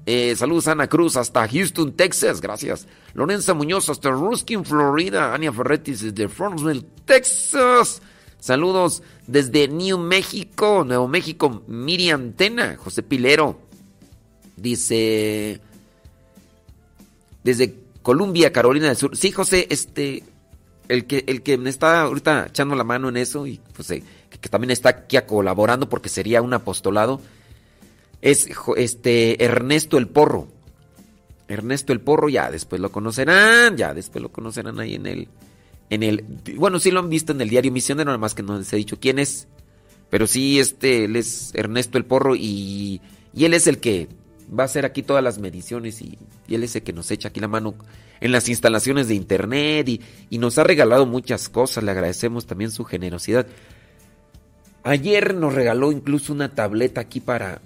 Eh, 0.06 0.36
saludos 0.36 0.68
Ana 0.68 0.88
Cruz 0.88 1.16
hasta 1.16 1.48
Houston, 1.48 1.94
Texas, 1.94 2.42
gracias. 2.42 2.88
Lorenza 3.14 3.54
Muñoz 3.54 3.90
hasta 3.90 4.10
Ruskin, 4.10 4.66
Florida. 4.66 5.34
Ania 5.34 5.54
Ferretti 5.54 5.92
desde 5.92 6.28
Frontsville, 6.28 6.86
Texas. 7.06 8.02
Saludos 8.40 9.02
desde 9.28 9.70
New 9.70 9.98
México, 9.98 10.84
Nuevo 10.86 11.08
México. 11.08 11.64
Miriam 11.68 12.34
Tena, 12.34 12.76
José 12.78 13.04
Pilero. 13.04 13.60
Dice 14.58 15.62
desde 17.44 17.76
Columbia, 18.02 18.52
Carolina 18.52 18.88
del 18.88 18.98
Sur. 18.98 19.16
Sí, 19.16 19.32
José, 19.32 19.68
este 19.70 20.24
el 20.90 21.06
que 21.06 21.24
el 21.28 21.42
que 21.42 21.58
me 21.58 21.70
está 21.70 22.02
ahorita 22.02 22.48
echando 22.50 22.76
la 22.76 22.84
mano 22.84 23.08
en 23.10 23.18
eso 23.18 23.48
y 23.48 23.62
pues 23.74 23.90
eh, 23.92 24.04
que 24.30 24.50
también 24.50 24.72
está 24.72 24.90
aquí 24.90 25.18
colaborando 25.26 25.88
porque 25.88 26.10
sería 26.10 26.42
un 26.42 26.54
apostolado 26.54 27.22
es 28.24 28.48
este 28.78 29.44
Ernesto 29.44 29.98
el 29.98 30.08
Porro. 30.08 30.48
Ernesto 31.50 31.92
el 31.92 32.00
Porro, 32.00 32.30
ya 32.30 32.50
después 32.50 32.82
lo 32.82 32.90
conocerán, 32.90 33.76
ya 33.76 33.94
después 33.94 34.22
lo 34.24 34.32
conocerán 34.32 34.80
ahí 34.80 34.96
en 34.96 35.06
el 35.06 35.28
en 35.90 36.04
el 36.04 36.26
bueno, 36.56 36.80
sí 36.80 36.90
lo 36.90 37.02
han 37.02 37.10
visto 37.10 37.34
en 37.34 37.42
el 37.42 37.50
diario 37.50 37.74
Misionero, 37.74 38.06
nada 38.06 38.18
más 38.18 38.34
que 38.34 38.42
no 38.42 38.58
les 38.58 38.72
he 38.72 38.78
dicho 38.78 38.98
quién 38.98 39.20
es. 39.20 39.50
Pero 40.10 40.26
sí 40.26 40.58
este 40.58 41.04
él 41.04 41.18
es 41.18 41.54
Ernesto 41.54 41.98
el 41.98 42.06
Porro 42.06 42.34
y 42.36 43.02
y 43.34 43.44
él 43.44 43.54
es 43.54 43.68
el 43.68 43.80
que 43.80 44.08
va 44.58 44.64
a 44.64 44.66
hacer 44.68 44.86
aquí 44.86 45.04
todas 45.04 45.24
las 45.24 45.38
mediciones 45.38 46.02
y, 46.02 46.18
y 46.48 46.56
él 46.56 46.64
es 46.64 46.78
el 46.78 46.84
que 46.84 46.94
nos 46.94 47.12
echa 47.12 47.28
aquí 47.28 47.42
la 47.42 47.50
mano 47.50 47.76
en 48.22 48.32
las 48.32 48.48
instalaciones 48.48 49.10
de 49.10 49.16
internet 49.16 49.90
y, 49.90 50.02
y 50.30 50.38
nos 50.38 50.58
ha 50.58 50.64
regalado 50.64 51.06
muchas 51.06 51.50
cosas, 51.50 51.84
le 51.84 51.92
agradecemos 51.92 52.46
también 52.46 52.72
su 52.72 52.86
generosidad. 52.86 53.48
Ayer 54.84 55.36
nos 55.36 55.54
regaló 55.54 55.92
incluso 55.92 56.32
una 56.32 56.56
tableta 56.56 57.02
aquí 57.02 57.20
para, 57.20 57.62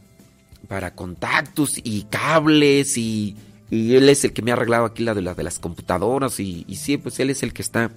para 0.67 0.93
contactos 0.93 1.79
y 1.83 2.03
cables 2.03 2.97
y, 2.97 3.35
él 3.69 4.07
es 4.07 4.23
el 4.23 4.31
que 4.31 4.41
me 4.41 4.51
ha 4.51 4.53
arreglado 4.53 4.85
aquí 4.85 5.03
la 5.03 5.13
de, 5.13 5.21
de 5.21 5.43
las 5.43 5.59
computadoras 5.59 6.39
y, 6.39 6.63
y 6.69 6.77
sí, 6.77 6.97
pues 6.97 7.19
él 7.19 7.29
es 7.29 7.43
el 7.43 7.51
que 7.51 7.61
está 7.61 7.91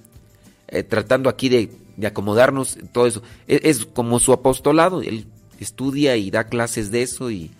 eh, 0.67 0.83
tratando 0.83 1.29
aquí 1.29 1.49
de, 1.49 1.69
acomodarnos 2.05 2.77
todo 2.91 3.07
eso. 3.07 3.21
Es, 3.47 3.61
es 3.63 3.85
como 3.85 4.19
su 4.19 4.33
apostolado, 4.33 5.01
él 5.01 5.27
estudia 5.59 6.15
y 6.17 6.31
da 6.31 6.45
clases 6.45 6.91
de 6.91 7.03
eso 7.03 7.31
y, 7.31 7.51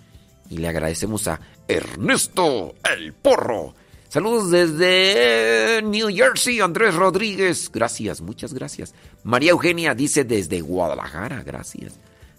y 0.49 0.58
le 0.58 0.68
agradecemos 0.68 1.28
a 1.28 1.39
Ernesto 1.68 2.76
el 2.93 3.14
Porro. 3.14 3.74
Saludos 4.10 4.52
desde 4.52 5.82
New 5.84 6.10
Jersey, 6.10 6.60
Andrés 6.60 6.95
Rodríguez. 6.95 7.72
Gracias, 7.72 8.20
muchas 8.20 8.54
gracias. 8.54 8.93
María 9.24 9.52
Eugenia 9.52 9.95
dice 9.95 10.26
desde 10.26 10.60
Guadalajara, 10.60 11.43
gracias. 11.43 11.93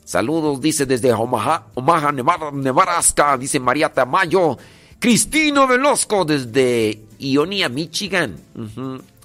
Saludos, 0.04 0.60
dice 0.60 0.84
desde 0.86 1.12
Omaha, 1.12 1.66
Omaha 1.74 2.12
Nebraska, 2.12 3.38
dice 3.38 3.60
María 3.60 3.92
Tamayo. 3.92 4.56
Cristina 4.98 5.66
Velasco 5.66 6.24
desde 6.24 7.06
Ionia, 7.18 7.68
Michigan. 7.68 8.36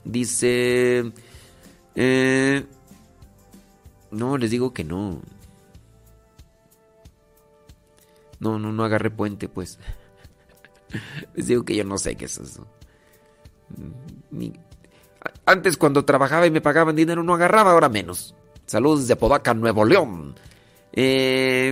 Dice... 0.03 1.11
eh, 1.95 2.65
no, 4.11 4.38
les 4.38 4.51
digo 4.51 4.73
que 4.73 4.84
no. 4.84 5.21
No, 8.39 8.59
no, 8.59 8.71
no 8.71 8.84
agarré 8.84 9.09
puente, 9.09 9.49
pues. 9.49 9.80
Les 11.36 11.47
digo 11.47 11.65
que 11.65 11.75
yo 11.75 11.84
no 11.84 11.97
sé 11.97 12.15
qué 12.15 12.25
es 12.25 12.38
eso. 12.38 12.65
Antes 15.45 15.75
cuando 15.78 16.05
trabajaba 16.05 16.45
y 16.47 16.51
me 16.51 16.61
pagaban 16.61 16.95
dinero 16.95 17.23
no 17.23 17.34
agarraba, 17.34 17.71
ahora 17.71 17.89
menos. 17.89 18.36
Saludos 18.65 19.01
desde 19.01 19.13
Apodaca, 19.13 19.53
Nuevo 19.53 19.86
León. 19.86 20.36
Eh, 20.99 21.71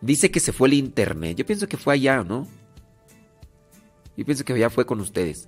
dice 0.00 0.30
que 0.30 0.40
se 0.40 0.52
fue 0.52 0.68
el 0.68 0.74
internet. 0.74 1.36
Yo 1.36 1.44
pienso 1.44 1.68
que 1.68 1.76
fue 1.76 1.92
allá, 1.92 2.24
¿no? 2.24 2.48
Yo 4.16 4.24
pienso 4.24 4.46
que 4.46 4.54
allá 4.54 4.70
fue 4.70 4.86
con 4.86 5.00
ustedes. 5.00 5.46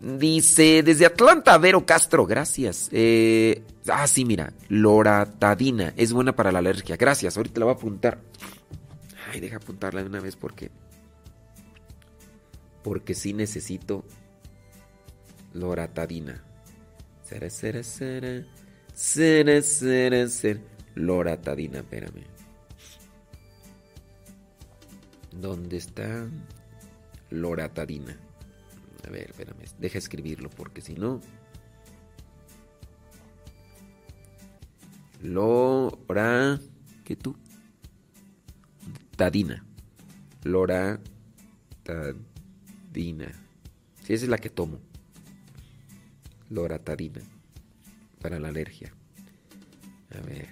Dice, 0.00 0.82
desde 0.82 1.04
Atlanta, 1.04 1.58
Vero 1.58 1.84
Castro, 1.84 2.24
gracias. 2.24 2.88
Eh, 2.90 3.64
ah, 3.88 4.06
sí, 4.06 4.24
mira, 4.24 4.54
loratadina, 4.70 5.92
es 5.98 6.14
buena 6.14 6.34
para 6.34 6.50
la 6.50 6.60
alergia. 6.60 6.96
Gracias, 6.96 7.36
ahorita 7.36 7.60
la 7.60 7.66
voy 7.66 7.74
a 7.74 7.76
apuntar. 7.76 8.18
Ay, 9.30 9.40
deja 9.40 9.58
apuntarla 9.58 10.02
de 10.02 10.08
una 10.08 10.20
vez 10.20 10.36
porque... 10.36 10.70
Porque 12.82 13.14
sí 13.14 13.34
necesito 13.34 14.04
loratadina. 15.52 16.42
Sere, 17.22 17.50
sere, 17.50 17.84
sere, 17.84 18.46
sere, 18.94 19.62
sere, 19.62 20.28
sere. 20.28 20.60
Loratadina, 20.94 21.80
espérame. 21.80 22.24
¿Dónde 25.32 25.76
está 25.76 26.28
loratadina? 27.30 28.16
A 29.06 29.10
ver, 29.10 29.30
espérame, 29.30 29.64
deja 29.78 29.98
escribirlo 29.98 30.48
porque 30.48 30.80
si 30.80 30.94
no... 30.94 31.20
Lora... 35.22 36.60
¿Qué 37.04 37.16
tú? 37.16 37.36
Tadina. 39.16 39.64
Lora... 40.44 41.00
Tadina. 41.82 43.32
Sí, 44.02 44.14
esa 44.14 44.24
es 44.24 44.28
la 44.28 44.38
que 44.38 44.50
tomo. 44.50 44.78
Loratadina. 46.50 47.20
Para 48.24 48.40
la 48.40 48.48
alergia. 48.48 48.90
A 50.16 50.20
ver. 50.22 50.48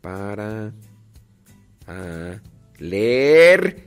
Para... 0.00 0.72
Alergia. 2.78 3.82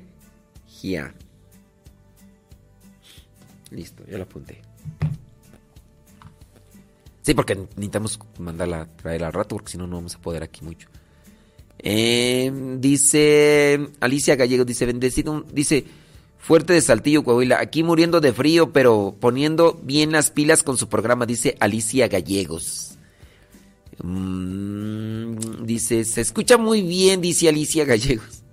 Listo, 3.72 4.04
ya 4.06 4.18
lo 4.18 4.24
apunté. 4.24 4.62
Sí, 7.22 7.34
porque 7.34 7.56
necesitamos 7.56 8.20
mandarla 8.40 8.86
traer 8.98 9.24
al 9.24 9.32
rato, 9.32 9.56
porque 9.56 9.72
si 9.72 9.78
no, 9.78 9.88
no 9.88 9.96
vamos 9.96 10.16
a 10.16 10.20
poder 10.20 10.44
aquí 10.44 10.66
mucho. 10.66 10.90
Eh, 11.80 12.52
dice 12.78 13.88
Alicia 14.02 14.36
Gallego, 14.36 14.66
dice, 14.66 14.86
bendecido, 14.86 15.46
dice, 15.50 15.86
fuerte 16.44 16.74
de 16.74 16.82
Saltillo, 16.82 17.24
Coahuila, 17.24 17.60
aquí 17.62 17.84
muriendo 17.84 18.20
de 18.20 18.34
frío, 18.34 18.74
pero 18.74 19.16
poniendo 19.18 19.80
bien 19.82 20.12
las 20.12 20.30
pilas 20.30 20.62
con 20.62 20.78
su 20.78 20.90
programa, 20.90 21.26
dice 21.26 21.56
Alicia 21.62 22.10
Gallegos. 22.10 22.98
Mm, 24.04 25.64
dice, 25.64 26.04
se 26.04 26.20
escucha 26.20 26.58
muy 26.58 26.82
bien, 26.82 27.22
dice 27.22 27.48
Alicia 27.48 27.86
Gallegos. 27.86 28.44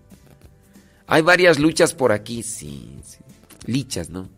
Hay 1.09 1.23
varias 1.23 1.59
luchas 1.59 1.93
por 1.93 2.13
aquí, 2.13 2.45
sí, 2.45 2.97
sí. 3.05 3.19
Lichas, 3.67 4.09
¿no? 4.09 4.29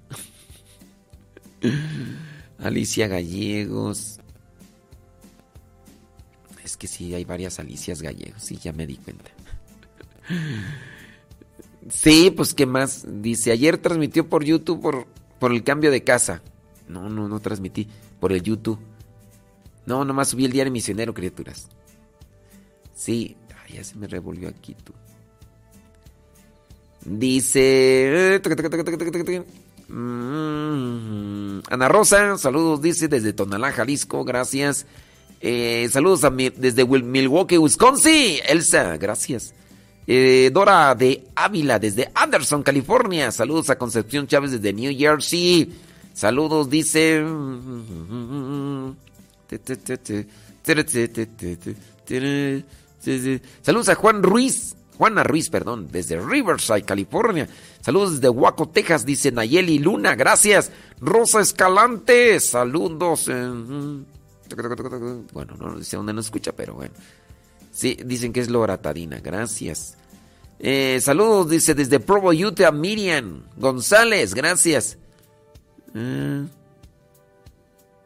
Alicia 2.58 3.06
Gallegos. 3.06 4.18
Es 6.64 6.78
que 6.78 6.86
sí, 6.86 7.14
hay 7.14 7.26
varias 7.26 7.58
Alicias 7.58 8.00
Gallegos, 8.00 8.42
sí, 8.42 8.58
ya 8.62 8.72
me 8.72 8.86
di 8.86 8.96
cuenta. 8.96 9.30
Sí, 11.88 12.30
pues 12.30 12.54
qué 12.54 12.66
más. 12.66 13.04
Dice, 13.08 13.50
ayer 13.52 13.78
transmitió 13.78 14.28
por 14.28 14.44
YouTube 14.44 14.80
por, 14.80 15.06
por 15.38 15.52
el 15.52 15.62
cambio 15.64 15.90
de 15.90 16.04
casa. 16.04 16.42
No, 16.88 17.08
no, 17.08 17.28
no 17.28 17.40
transmití. 17.40 17.88
Por 18.20 18.32
el 18.32 18.42
YouTube. 18.42 18.78
No, 19.86 20.04
nomás 20.04 20.28
subí 20.28 20.44
el 20.44 20.52
diario 20.52 20.72
misionero, 20.72 21.12
criaturas. 21.12 21.68
Sí, 22.94 23.36
ay, 23.66 23.74
ya 23.76 23.84
se 23.84 23.96
me 23.96 24.06
revolvió 24.06 24.48
aquí 24.48 24.74
tú. 24.84 24.92
Dice... 27.04 28.40
Mm, 29.88 31.60
Ana 31.68 31.88
Rosa, 31.88 32.38
saludos, 32.38 32.80
dice 32.80 33.08
desde 33.08 33.32
Tonalá, 33.32 33.72
Jalisco, 33.72 34.24
gracias. 34.24 34.86
Eh, 35.40 35.88
saludos 35.90 36.22
a 36.22 36.30
mi- 36.30 36.50
desde 36.50 36.84
Milwaukee, 36.86 37.58
Wisconsin. 37.58 38.38
Elsa, 38.48 38.96
gracias. 38.96 39.52
Eh, 40.06 40.50
Dora 40.52 40.94
de 40.94 41.24
Ávila, 41.34 41.78
desde 41.78 42.10
Anderson, 42.14 42.62
California. 42.62 43.30
Saludos 43.30 43.70
a 43.70 43.78
Concepción 43.78 44.26
Chávez 44.26 44.52
desde 44.52 44.72
New 44.72 44.92
Jersey. 44.96 45.72
Saludos, 46.14 46.68
dice. 46.68 47.22
Saludos 53.62 53.88
a 53.88 53.94
Juan 53.94 54.22
Ruiz. 54.22 54.76
Juana 54.98 55.24
Ruiz, 55.24 55.48
perdón, 55.48 55.88
desde 55.90 56.20
Riverside, 56.20 56.82
California. 56.84 57.48
Saludos 57.80 58.12
desde 58.20 58.28
Waco, 58.28 58.68
Texas, 58.68 59.04
dice 59.04 59.32
Nayeli 59.32 59.78
Luna, 59.78 60.14
gracias. 60.14 60.70
Rosa 61.00 61.40
Escalante, 61.40 62.38
saludos. 62.38 63.26
eh, 63.28 63.50
Bueno, 65.32 65.54
no 65.58 65.82
sé 65.82 65.96
dónde 65.96 66.12
nos 66.12 66.26
escucha, 66.26 66.52
pero 66.52 66.74
bueno. 66.74 66.92
Sí, 67.82 67.98
dicen 68.04 68.32
que 68.32 68.38
es 68.38 68.48
Loratadina, 68.48 69.18
gracias. 69.18 69.96
Eh, 70.60 71.00
saludos, 71.02 71.50
dice 71.50 71.74
desde 71.74 71.98
Provo, 71.98 72.30
Utah, 72.30 72.70
Miriam 72.70 73.42
González, 73.56 74.34
gracias. 74.34 74.98
Eh, 75.92 76.46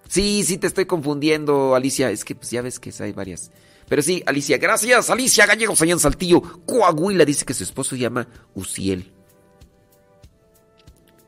sí, 0.09 0.45
sí 0.45 0.57
te 0.57 0.67
estoy 0.67 0.87
confundiendo, 0.87 1.75
Alicia. 1.75 2.11
Es 2.11 2.25
que 2.25 2.35
pues 2.35 2.51
ya 2.51 2.63
ves 2.63 2.81
que 2.81 2.91
hay 3.01 3.13
varias. 3.13 3.51
Pero 3.87 4.01
sí, 4.01 4.23
Alicia, 4.25 4.57
gracias. 4.57 5.11
Alicia 5.11 5.45
Gallegos 5.45 5.83
allá 5.83 5.99
Saltillo, 5.99 6.41
Coahuila, 6.65 7.27
dice 7.27 7.45
que 7.45 7.53
su 7.53 7.65
esposo 7.65 7.97
se 7.97 8.01
llama 8.01 8.27
Uciel. 8.55 9.13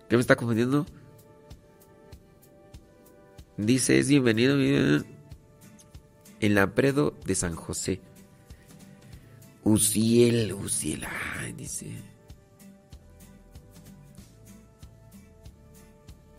¿Qué 0.09 0.17
me 0.17 0.23
está 0.23 0.37
confundiendo? 0.37 0.87
Dice, 3.59 3.99
es 3.99 4.09
bienvenido 4.09 4.57
en 4.59 5.05
la 6.55 6.75
Predo 6.75 7.13
de 7.27 7.35
San 7.35 7.55
José. 7.55 8.01
Uciel, 9.69 10.53
Uciel, 10.55 11.05
ay, 11.39 11.53
dice. 11.53 11.87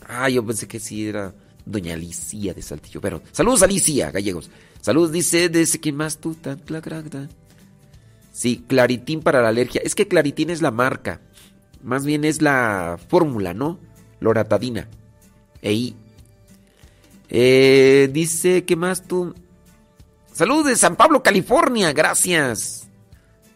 Ah, 0.07 0.27
yo 0.29 0.43
pensé 0.43 0.67
que 0.67 0.79
sí 0.79 1.07
era 1.07 1.33
Doña 1.65 1.93
Alicia 1.93 2.53
de 2.53 2.61
Saltillo. 2.61 2.99
Pero, 2.99 3.21
saludos 3.31 3.61
Alicia, 3.61 4.09
gallegos. 4.09 4.49
Saludos, 4.81 5.11
dice, 5.11 5.49
dice 5.49 5.79
que 5.79 5.91
más 5.91 6.17
tú, 6.17 6.33
tan, 6.33 6.57
cla. 6.59 6.81
Sí, 8.31 8.63
Claritín 8.67 9.21
para 9.21 9.41
la 9.41 9.49
alergia. 9.49 9.81
Es 9.83 9.93
que 9.93 10.07
Claritín 10.07 10.49
es 10.49 10.61
la 10.61 10.71
marca. 10.71 11.21
Más 11.83 12.05
bien 12.05 12.25
es 12.25 12.41
la 12.41 12.99
fórmula, 13.09 13.53
¿no? 13.53 13.79
Loratadina. 14.19 14.87
Ey. 15.61 15.95
Eh, 17.29 18.09
dice, 18.11 18.65
¿qué 18.65 18.75
más 18.75 19.03
tú? 19.03 19.35
Saludos 20.33 20.65
de 20.65 20.75
San 20.75 20.95
Pablo, 20.95 21.21
California, 21.21 21.93
gracias. 21.93 22.78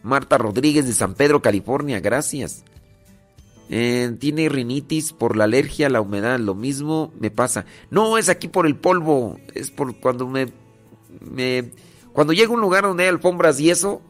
Marta 0.04 0.36
Rodríguez 0.36 0.86
de 0.86 0.92
San 0.92 1.14
Pedro, 1.14 1.40
California, 1.40 1.98
gracias. 1.98 2.62
Eh, 3.70 4.14
tiene 4.20 4.50
rinitis 4.50 5.14
por 5.14 5.36
la 5.36 5.44
alergia 5.44 5.86
a 5.86 5.90
la 5.90 6.02
humedad, 6.02 6.38
lo 6.38 6.54
mismo 6.54 7.10
me 7.18 7.30
pasa. 7.30 7.64
No, 7.90 8.18
es 8.18 8.28
aquí 8.28 8.46
por 8.46 8.66
el 8.66 8.76
polvo, 8.76 9.40
es 9.54 9.70
por 9.70 9.96
cuando 9.96 10.28
me, 10.28 10.52
cuando 12.12 12.34
llego 12.34 12.52
a 12.52 12.56
un 12.56 12.60
lugar 12.60 12.84
donde 12.84 13.04
hay 13.04 13.08
alfombras 13.08 13.58
y 13.60 13.70
eso, 13.70 14.02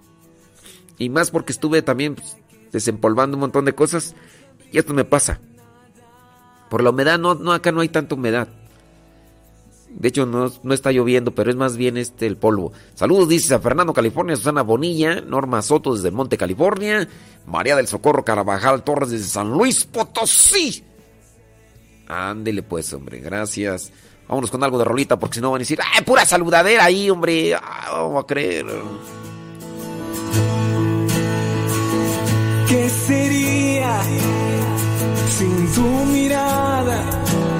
y 0.98 1.08
más 1.10 1.30
porque 1.30 1.52
estuve 1.52 1.80
también 1.80 2.16
pues, 2.16 2.36
desempolvando 2.72 3.36
un 3.36 3.42
montón 3.42 3.64
de 3.64 3.74
cosas, 3.76 4.16
y 4.72 4.78
esto 4.78 4.92
me 4.94 5.04
pasa. 5.04 5.40
Por 6.70 6.82
la 6.82 6.90
humedad, 6.90 7.20
no, 7.20 7.52
acá 7.52 7.70
no 7.70 7.80
hay 7.80 7.88
tanta 7.88 8.16
humedad. 8.16 8.48
De 9.94 10.08
hecho, 10.08 10.26
no, 10.26 10.52
no 10.62 10.74
está 10.74 10.90
lloviendo, 10.90 11.34
pero 11.34 11.50
es 11.50 11.56
más 11.56 11.76
bien 11.76 11.96
este 11.96 12.26
el 12.26 12.36
polvo. 12.36 12.72
Saludos, 12.94 13.28
dice 13.28 13.48
San 13.48 13.62
Fernando, 13.62 13.92
California, 13.92 14.36
Susana 14.36 14.62
Bonilla, 14.62 15.20
Norma 15.20 15.62
Soto 15.62 15.94
desde 15.94 16.10
Monte, 16.10 16.36
California, 16.36 17.08
María 17.46 17.76
del 17.76 17.86
Socorro 17.86 18.24
Carabajal 18.24 18.82
Torres 18.82 19.10
desde 19.10 19.28
San 19.28 19.50
Luis 19.50 19.84
Potosí. 19.84 20.84
Ándele 22.08 22.62
pues, 22.62 22.92
hombre, 22.92 23.20
gracias. 23.20 23.92
Vámonos 24.28 24.50
con 24.50 24.64
algo 24.64 24.78
de 24.78 24.84
rolita, 24.84 25.18
porque 25.18 25.36
si 25.36 25.40
no 25.40 25.50
van 25.50 25.58
a 25.58 25.60
decir, 25.60 25.78
¡ay, 25.94 26.02
pura 26.02 26.24
saludadera 26.24 26.84
ahí, 26.84 27.10
hombre! 27.10 27.54
Ah, 27.54 27.88
vamos 27.92 28.24
a 28.24 28.26
creer. 28.26 28.66
¿Qué 32.68 32.88
sería 32.88 34.02
sin 35.28 35.72
tu 35.74 35.82
mirada? 36.06 37.53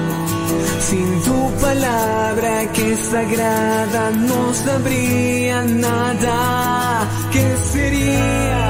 Sin 0.89 1.21
tu 1.23 1.51
palabra 1.61 2.71
que 2.73 2.93
es 2.93 2.99
sagrada 2.99 4.11
no 4.11 4.53
sabría 4.53 5.63
nada. 5.63 7.07
¿Qué 7.33 7.45
sería 7.73 8.63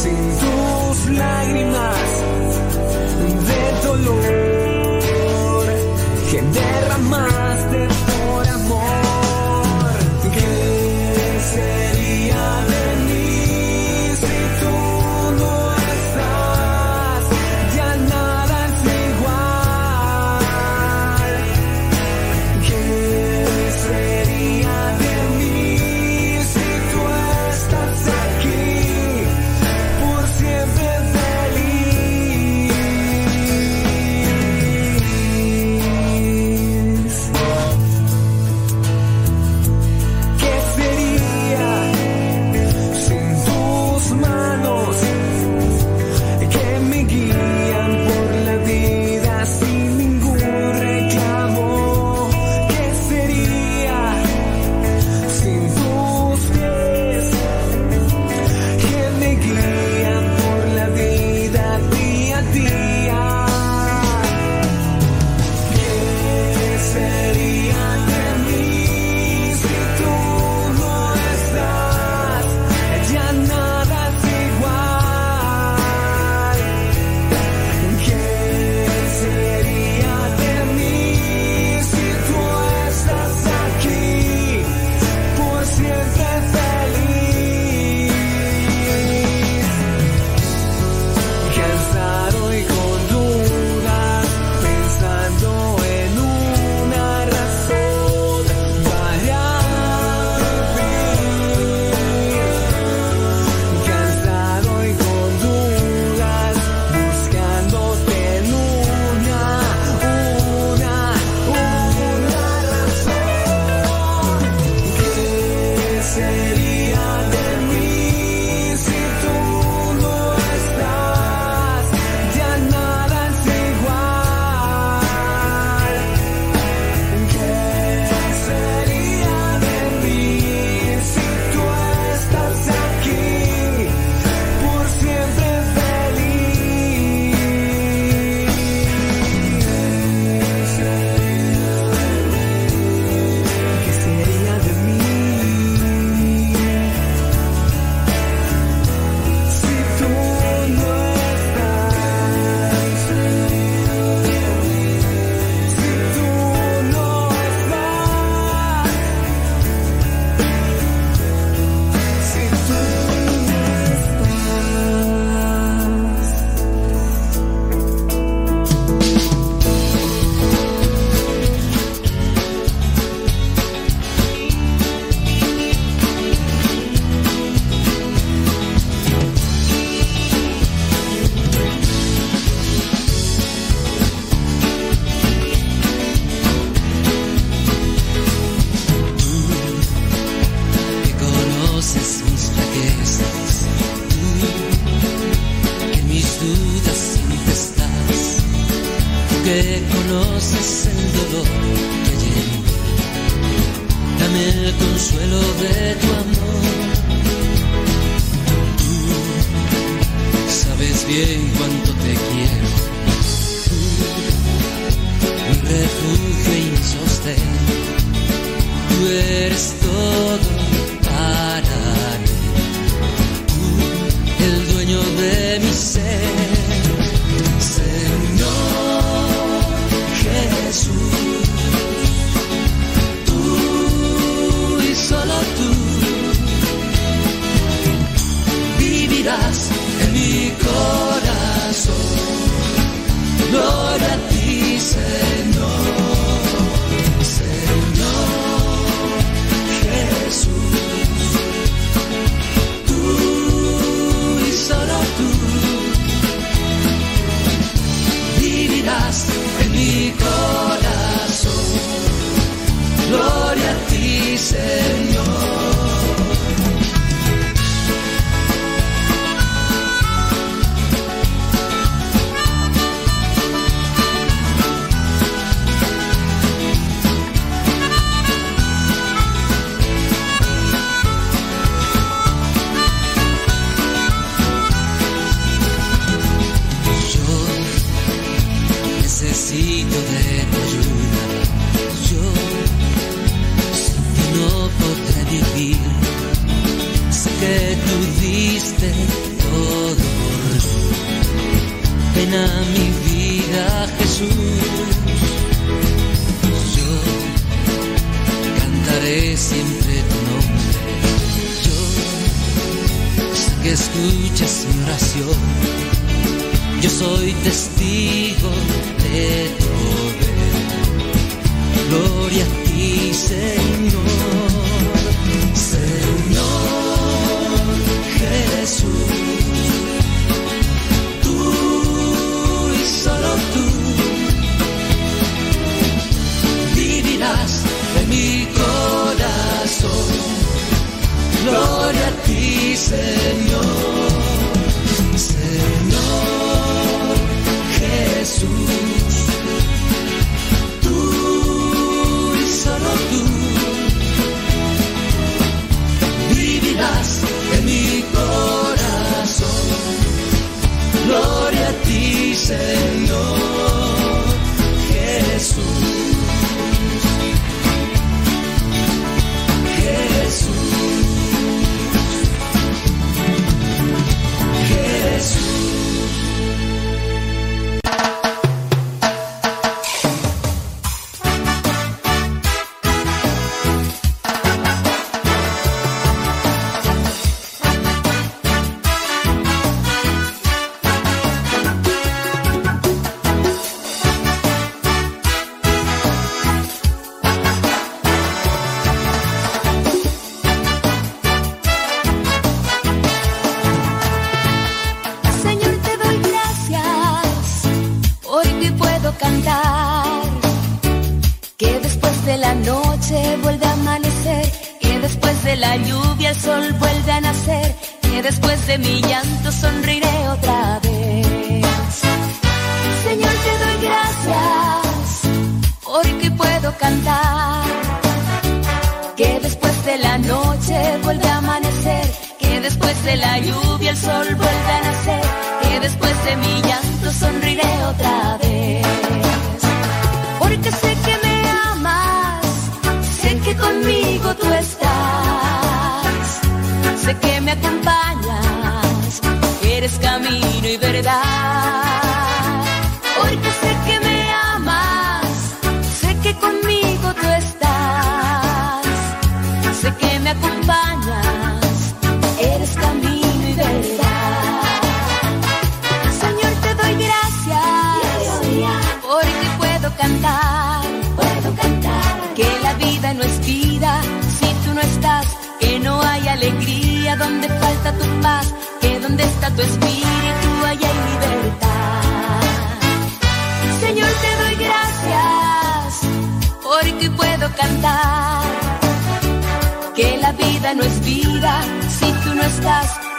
sin 0.00 0.20
tus 0.42 1.18
lágrimas 1.18 2.08
de 3.48 3.62
dolor 3.88 5.64
que 6.30 6.42
derramaste 6.42 7.37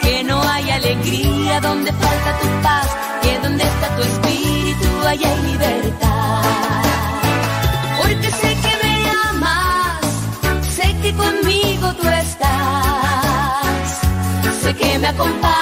que 0.01 0.23
no 0.23 0.41
hay 0.41 0.71
alegría 0.71 1.59
donde 1.61 1.91
falta 1.93 2.39
tu 2.41 2.47
paz, 2.63 2.87
que 3.21 3.37
donde 3.39 3.63
está 3.63 3.95
tu 3.95 4.01
espíritu 4.01 4.87
hay 5.05 5.19
libertad. 5.19 6.41
Porque 7.97 8.31
sé 8.31 8.57
que 8.63 8.73
me 8.83 9.09
amas, 9.29 9.99
sé 10.75 10.95
que 11.01 11.13
conmigo 11.13 11.93
tú 11.93 12.07
estás, 12.07 12.49
sé 14.63 14.73
que 14.73 14.97
me 14.97 15.07
acompañas 15.07 15.58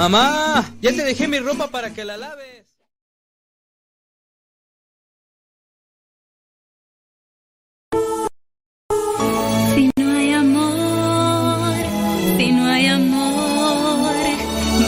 Mamá, 0.00 0.64
ya 0.80 0.96
te 0.96 1.04
dejé 1.04 1.28
mi 1.28 1.38
ropa 1.40 1.68
para 1.68 1.92
que 1.92 2.06
la 2.06 2.16
laves. 2.16 2.64
Si 9.74 9.90
no 9.98 10.10
hay 10.16 10.32
amor, 10.32 11.74
si 12.38 12.50
no 12.50 12.64
hay 12.64 12.86
amor, 12.86 14.14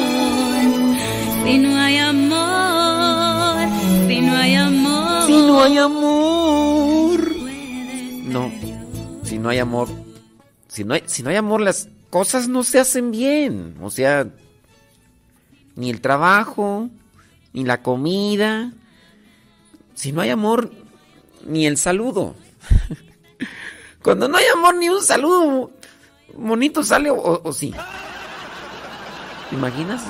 Si 1.43 1.57
no 1.57 1.75
hay 1.75 1.97
amor, 1.97 3.67
si 4.07 4.21
no 4.21 4.37
hay 4.37 4.53
amor, 4.53 5.25
Si 5.25 5.33
no 5.47 5.63
hay 5.63 5.77
amor. 5.79 7.19
No, 8.25 8.51
si 9.23 9.39
no 9.39 9.49
hay 9.49 9.57
amor. 9.57 10.00
Si 10.71 10.85
no 10.85 10.93
hay, 10.93 11.35
amor, 11.35 11.59
las 11.59 11.89
cosas 12.09 12.47
no 12.47 12.63
se 12.63 12.79
hacen 12.79 13.11
bien. 13.11 13.75
O 13.81 13.89
sea, 13.89 14.25
ni 15.75 15.89
el 15.89 15.99
trabajo, 15.99 16.89
ni 17.51 17.65
la 17.65 17.81
comida. 17.83 18.71
Si 19.95 20.13
no 20.13 20.21
hay 20.21 20.29
amor, 20.29 20.71
ni 21.45 21.67
el 21.67 21.75
saludo. 21.77 22.35
Cuando 24.01 24.29
no 24.29 24.37
hay 24.37 24.45
amor, 24.55 24.75
ni 24.75 24.87
un 24.87 25.01
saludo 25.03 25.71
bonito 26.33 26.81
sale 26.83 27.11
o, 27.11 27.41
o 27.43 27.51
sí. 27.51 27.73
¿Te 29.49 29.55
imaginas? 29.57 30.03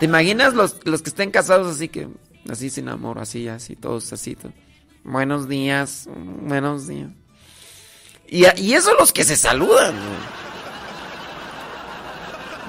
¿Te 0.00 0.04
imaginas 0.06 0.54
los, 0.54 0.84
los 0.84 1.02
que 1.02 1.10
estén 1.10 1.30
casados 1.30 1.72
así 1.76 1.88
que, 1.88 2.08
así 2.50 2.68
sin 2.70 2.88
amor, 2.88 3.20
así, 3.20 3.46
así, 3.46 3.76
todos 3.76 4.12
así? 4.12 4.34
to- 4.34 4.52
Buenos 5.04 5.48
días, 5.48 6.08
buenos 6.42 6.88
días. 6.88 7.10
Y, 8.28 8.44
y 8.60 8.74
eso 8.74 8.92
los 8.98 9.12
que 9.12 9.24
se 9.24 9.36
saludan. 9.36 9.94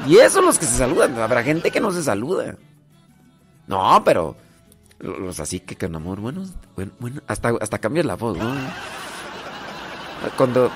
Y 0.07 0.17
eso 0.17 0.41
los 0.41 0.57
que 0.59 0.65
se 0.65 0.77
saludan. 0.77 1.17
Habrá 1.19 1.43
gente 1.43 1.71
que 1.71 1.79
no 1.79 1.91
se 1.91 2.03
saluda. 2.03 2.55
No, 3.67 4.01
pero 4.05 4.35
lo- 4.99 5.17
los 5.19 5.39
así 5.39 5.59
que 5.59 5.75
con 5.75 5.95
amor, 5.95 6.19
bueno, 6.19 6.45
bueno, 6.99 7.21
hasta, 7.27 7.49
hasta 7.59 7.79
cambias 7.79 8.05
la 8.05 8.15
voz, 8.15 8.37
¿no? 8.37 8.55
Cuando, 10.37 10.71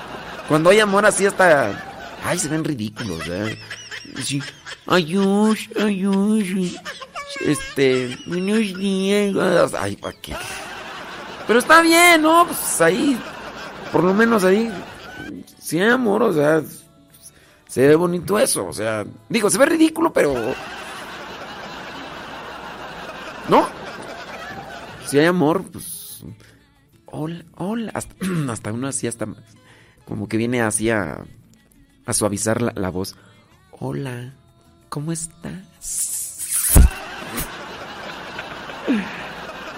cuando 0.48 0.70
hay 0.70 0.80
amor 0.80 1.06
así 1.06 1.26
hasta... 1.26 2.18
Ay, 2.24 2.38
se 2.38 2.48
ven 2.48 2.62
ridículos, 2.64 3.20
¿eh? 3.28 3.58
Sí. 4.22 4.42
Ay, 4.86 5.16
ush, 5.16 5.68
ay, 5.80 6.06
ush. 6.06 6.76
Este, 7.40 8.18
buenos 8.26 8.58
días. 8.78 9.74
Ay, 9.78 9.96
¿para 9.96 10.14
qué? 10.20 10.36
Pero 11.46 11.58
está 11.58 11.80
bien, 11.80 12.22
¿no? 12.22 12.46
Pues 12.46 12.80
ahí, 12.80 13.18
por 13.92 14.02
lo 14.02 14.14
menos 14.14 14.42
ahí, 14.42 14.72
sí 15.60 15.78
hay 15.78 15.90
amor, 15.90 16.22
o 16.22 16.32
sea, 16.32 16.62
se 17.68 17.86
ve 17.86 17.94
bonito 17.94 18.38
eso, 18.38 18.66
o 18.66 18.72
sea, 18.72 19.04
digo, 19.28 19.50
se 19.50 19.58
ve 19.58 19.66
ridículo, 19.66 20.12
pero... 20.12 20.34
¿No? 23.48 23.66
Si 25.06 25.18
hay 25.18 25.26
amor, 25.26 25.62
pues... 25.70 26.24
Hola, 27.06 27.44
hola, 27.56 27.92
hasta, 28.50 28.72
uno 28.72 28.88
así, 28.88 29.06
hasta 29.06 29.26
como 30.06 30.26
que 30.26 30.38
viene 30.38 30.62
así 30.62 30.88
a, 30.88 31.24
a 32.06 32.12
suavizar 32.14 32.62
la, 32.62 32.72
la 32.74 32.88
voz. 32.88 33.16
Hola, 33.72 34.32
¿cómo 34.88 35.12
estás? 35.12 36.72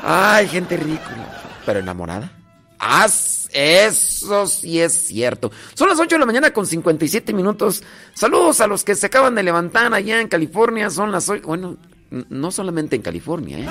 Ay, 0.03 0.47
gente 0.49 0.77
ridícula. 0.77 1.43
Pero 1.65 1.81
enamorada. 1.81 2.31
Ah, 2.79 3.09
eso 3.55 4.49
sí 4.49 4.81
es 4.81 4.93
cierto. 5.07 5.53
Son 5.75 5.89
las 5.89 6.01
8 6.01 6.17
de 6.17 6.19
la 6.19 6.27
mañana 6.27 6.53
con 6.53 6.67
57 6.67 7.33
minutos. 7.33 7.85
Saludos 8.13 8.61
a 8.61 8.67
los 8.67 8.83
que 8.83 8.97
se 8.97 9.07
acaban 9.07 9.37
de 9.37 9.45
levantar 9.45 9.95
allá 9.95 10.21
en 10.21 10.27
California. 10.27 10.91
Son 10.91 11.13
las 11.13 11.29
8. 11.29 11.43
Bueno, 11.47 11.77
no 12.11 12.51
solamente 12.51 12.97
en 12.97 13.03
California, 13.03 13.59
¿eh? 13.59 13.69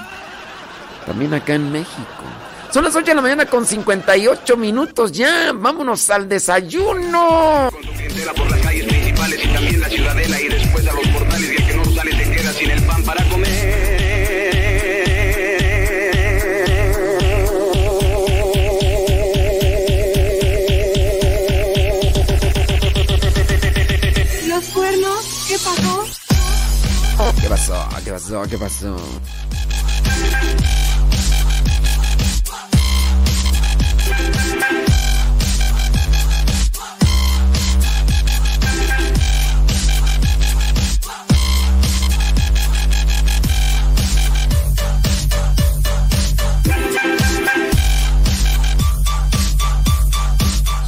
También 1.05 1.33
acá 1.33 1.55
en 1.55 1.69
México. 1.69 2.23
Son 2.71 2.83
las 2.85 2.95
8 2.95 3.05
de 3.07 3.15
la 3.15 3.21
mañana 3.21 3.45
con 3.45 3.65
58 3.65 4.55
minutos 4.55 5.11
ya. 5.11 5.51
Vámonos 5.53 6.09
al 6.09 6.29
desayuno. 6.29 7.69
por 8.35 8.49
las 8.49 8.61
calles 8.61 8.85
principales 8.85 9.39
y 9.43 9.47
también 9.49 9.81
la 9.81 9.89
ciudadela 9.89 10.32
Gravação, 27.41 27.89
que 28.43 28.49
gravação. 28.57 28.97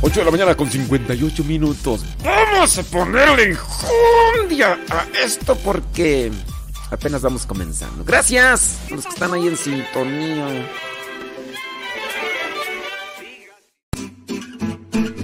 8 0.06 0.20
de 0.20 0.26
la 0.26 0.32
mañana 0.32 0.56
con 0.56 0.70
58 0.70 1.44
minutos. 1.46 2.02
Vamos 2.24 2.78
a 2.78 2.84
ponerle 2.84 3.44
enjundia 3.46 4.78
a 4.88 5.08
esto 5.26 5.58
porque 5.58 6.32
apenas 6.92 7.24
vamos 7.24 7.48
comenzando. 7.48 8.04
Gracias 8.06 8.78
a 8.92 8.96
los 8.96 9.04
que 9.04 9.10
están 9.10 9.34
ahí 9.34 9.48
en 9.48 9.58
sintonía. 9.58 10.70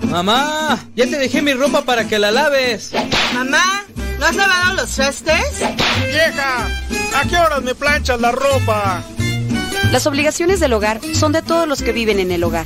Mamá, 0.09 0.79
ya 0.95 1.05
te 1.05 1.19
dejé 1.19 1.43
mi 1.43 1.53
ropa 1.53 1.84
para 1.84 2.07
que 2.07 2.17
la 2.17 2.32
laves. 2.32 2.91
Mamá, 3.36 3.86
¿no 4.17 4.25
has 4.25 4.36
lavado 4.36 4.73
los 4.77 4.89
trastes? 4.95 5.59
Vieja, 6.07 6.67
¿a 7.17 7.27
qué 7.29 7.38
horas 7.38 7.61
me 7.61 7.75
planchas 7.75 8.19
la 8.19 8.32
ropa? 8.32 9.03
Las 9.91 10.07
obligaciones 10.07 10.59
del 10.59 10.73
hogar 10.73 10.99
son 11.13 11.34
de 11.34 11.43
todos 11.43 11.67
los 11.67 11.84
que 11.84 11.91
viven 11.91 12.19
en 12.19 12.32
el 12.32 12.43
hogar. 12.43 12.65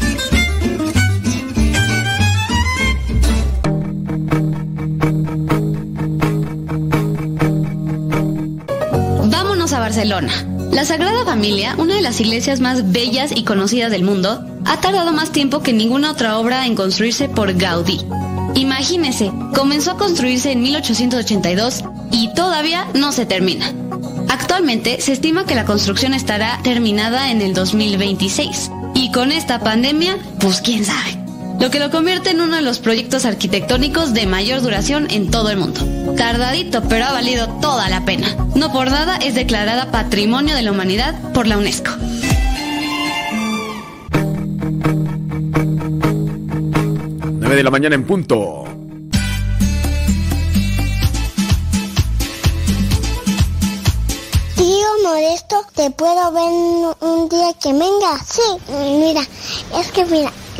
Barcelona. 9.91 10.31
La 10.71 10.85
Sagrada 10.85 11.25
Familia, 11.25 11.75
una 11.77 11.95
de 11.95 12.01
las 12.01 12.21
iglesias 12.21 12.61
más 12.61 12.93
bellas 12.93 13.33
y 13.35 13.43
conocidas 13.43 13.91
del 13.91 14.05
mundo, 14.05 14.41
ha 14.63 14.79
tardado 14.79 15.11
más 15.11 15.33
tiempo 15.33 15.61
que 15.61 15.73
ninguna 15.73 16.11
otra 16.11 16.37
obra 16.37 16.65
en 16.65 16.75
construirse 16.75 17.27
por 17.27 17.53
Gaudí. 17.55 17.99
Imagínese, 18.55 19.33
comenzó 19.53 19.91
a 19.91 19.97
construirse 19.97 20.53
en 20.53 20.61
1882 20.61 21.83
y 22.09 22.33
todavía 22.33 22.87
no 22.93 23.11
se 23.11 23.25
termina. 23.25 23.73
Actualmente 24.29 25.01
se 25.01 25.11
estima 25.11 25.45
que 25.45 25.55
la 25.55 25.65
construcción 25.65 26.13
estará 26.13 26.61
terminada 26.63 27.29
en 27.29 27.41
el 27.41 27.53
2026. 27.53 28.71
Y 28.93 29.11
con 29.11 29.33
esta 29.33 29.59
pandemia, 29.59 30.17
pues 30.39 30.61
quién 30.61 30.85
sabe. 30.85 31.20
Lo 31.61 31.69
que 31.69 31.79
lo 31.79 31.91
convierte 31.91 32.31
en 32.31 32.41
uno 32.41 32.55
de 32.55 32.63
los 32.63 32.79
proyectos 32.79 33.23
arquitectónicos 33.23 34.13
de 34.13 34.25
mayor 34.25 34.61
duración 34.61 35.07
en 35.11 35.29
todo 35.29 35.51
el 35.51 35.57
mundo. 35.57 35.81
Tardadito, 36.17 36.81
pero 36.89 37.05
ha 37.05 37.11
valido 37.11 37.47
toda 37.61 37.87
la 37.87 38.03
pena. 38.03 38.35
No 38.55 38.73
por 38.73 38.89
nada 38.89 39.17
es 39.17 39.35
declarada 39.35 39.91
Patrimonio 39.91 40.55
de 40.55 40.63
la 40.63 40.71
Humanidad 40.71 41.31
por 41.33 41.45
la 41.45 41.57
UNESCO. 41.57 41.91
de 47.55 47.63
la 47.63 47.69
mañana 47.69 47.95
en 47.95 48.07
punto. 48.07 48.63
Tío 54.55 54.87
Modesto, 55.03 55.65
¿te 55.75 55.91
puedo 55.91 56.31
ver 56.31 56.95
un 57.01 57.29
día 57.29 57.53
que 57.61 57.73
venga? 57.73 58.23
Sí, 58.25 58.41
mira, 58.97 59.21
es 59.77 59.91
que 59.91 60.05
mira, 60.05 60.31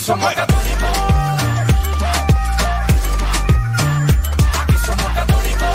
Somos 0.00 0.32
católicos. 0.32 0.88
Aquí 4.62 4.76
somos 4.86 5.12
católicos. 5.12 5.68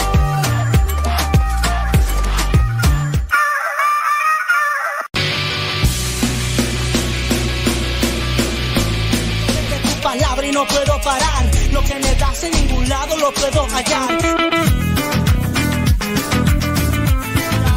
tu 9.84 10.02
palabra 10.02 10.48
y 10.48 10.52
no 10.52 10.66
puedo 10.66 11.02
parar. 11.02 11.46
Lo 11.72 11.84
que 11.84 11.96
me 11.96 12.16
das 12.16 12.44
en 12.44 12.52
ningún 12.54 12.90
lado 12.90 13.18
lo 13.18 13.32
puedo 13.32 13.68
hallar. 13.68 14.18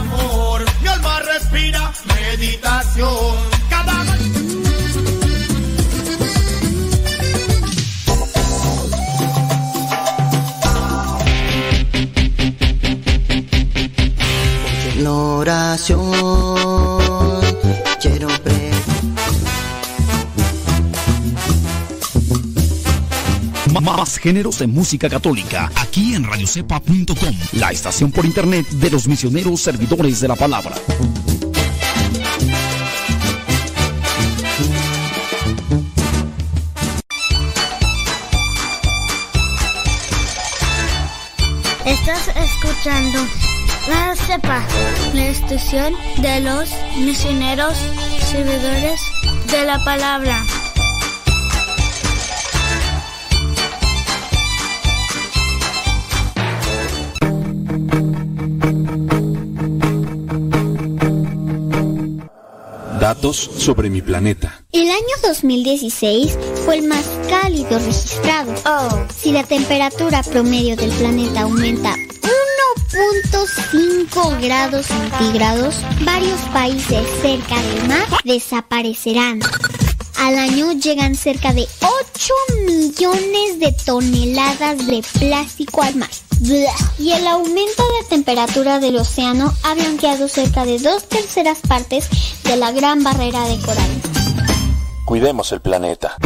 Amor, 0.01 0.65
mi 0.81 0.89
alma 0.89 1.21
respira 1.21 1.93
meditación. 2.07 3.58
Oración. 15.49 16.11
Quiero 18.01 18.29
pre 18.45 18.69
Más 23.81 24.19
géneros 24.19 24.59
de 24.59 24.67
música 24.67 25.09
católica 25.09 25.71
aquí 25.77 26.15
en 26.15 26.25
radiocepa.com, 26.25 27.35
la 27.53 27.71
estación 27.71 28.13
por 28.13 28.27
internet 28.27 28.69
de 28.69 28.91
los 28.91 29.09
misioneros 29.09 29.63
servidores 29.63 30.21
de 30.21 30.29
la 30.29 30.37
palabra. 30.37 30.75
Estás 41.87 42.29
escuchando 42.37 43.19
La 43.89 44.15
Cepa, 44.15 44.63
de 45.29 46.41
los 46.41 46.71
misioneros 47.05 47.77
servidores 48.19 48.99
de 49.51 49.67
la 49.67 49.85
palabra. 49.85 50.43
Datos 62.99 63.37
sobre 63.37 63.91
mi 63.91 64.01
planeta. 64.01 64.65
El 64.73 64.89
año 64.89 64.99
2016 65.23 66.39
fue 66.65 66.79
el 66.79 66.89
más 66.89 67.05
cálido 67.29 67.79
registrado. 67.79 68.55
Si 69.15 69.33
la 69.33 69.45
temperatura 69.45 70.23
promedio 70.23 70.75
del 70.75 70.91
planeta 70.93 71.43
aumenta 71.43 71.95
1.5 72.99 74.41
grados 74.41 74.87
centígrados, 74.87 75.77
varios 76.05 76.41
países 76.53 77.07
cerca 77.23 77.63
del 77.63 77.87
mar 77.87 78.07
desaparecerán. 78.25 79.41
Al 80.19 80.37
año 80.37 80.73
llegan 80.73 81.15
cerca 81.15 81.53
de 81.53 81.69
8 81.81 82.35
millones 82.67 83.61
de 83.61 83.73
toneladas 83.87 84.85
de 84.85 85.05
plástico 85.21 85.83
al 85.83 85.95
mar. 85.95 86.11
Y 86.99 87.13
el 87.13 87.27
aumento 87.29 87.85
de 88.01 88.09
temperatura 88.09 88.81
del 88.81 88.97
océano 88.97 89.55
ha 89.63 89.75
blanqueado 89.75 90.27
cerca 90.27 90.65
de 90.65 90.81
dos 90.81 91.09
terceras 91.09 91.59
partes 91.69 92.09
de 92.43 92.57
la 92.57 92.73
gran 92.73 93.05
barrera 93.05 93.47
de 93.47 93.61
coral. 93.61 93.91
Cuidemos 95.05 95.53
el 95.53 95.61
planeta. 95.61 96.17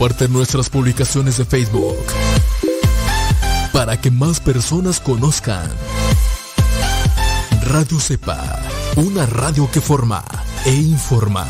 Comparte 0.00 0.28
nuestras 0.28 0.70
publicaciones 0.70 1.36
de 1.36 1.44
Facebook 1.44 1.98
para 3.70 4.00
que 4.00 4.10
más 4.10 4.40
personas 4.40 4.98
conozcan. 4.98 5.70
Radio 7.64 8.00
Cepa, 8.00 8.62
una 8.96 9.26
radio 9.26 9.70
que 9.70 9.82
forma 9.82 10.24
e 10.64 10.72
informa. 10.72 11.46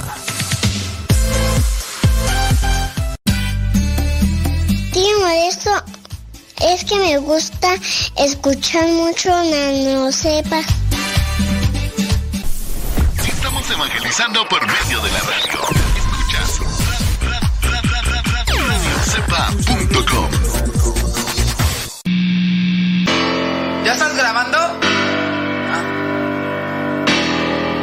Tío 4.93 5.21
Modesto, 5.21 5.71
es 6.61 6.85
que 6.85 6.99
me 6.99 7.19
gusta 7.19 7.77
escuchar 8.17 8.89
mucho 8.89 9.29
Nano 9.31 10.11
Sepa. 10.11 10.59
Estamos 13.29 13.71
evangelizando 13.71 14.45
por 14.49 14.67
medio 14.67 15.01
de 15.03 15.13
la 15.13 15.21
radio. 15.21 15.80
¿Ya 23.85 23.93
estás 23.95 24.15
grabando? 24.15 24.59
Ah. 24.59 25.83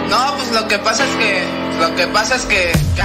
No, 0.09 0.37
pues 0.37 0.51
lo 0.51 0.67
que 0.67 0.77
pasa 0.79 1.03
es 1.03 1.15
que. 1.15 1.43
Lo 1.79 1.95
que 1.95 2.07
pasa 2.07 2.35
es 2.35 2.45
que. 2.45 2.71
que 2.95 3.01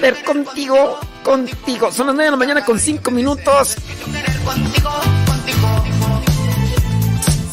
que 0.00 0.06
querer 0.06 0.24
contigo, 0.24 0.98
contigo. 1.22 1.92
Son 1.92 2.06
las 2.06 2.14
9 2.14 2.24
de 2.24 2.30
la 2.30 2.36
mañana 2.36 2.64
con 2.64 2.78
5 2.78 3.10
minutos. 3.10 3.76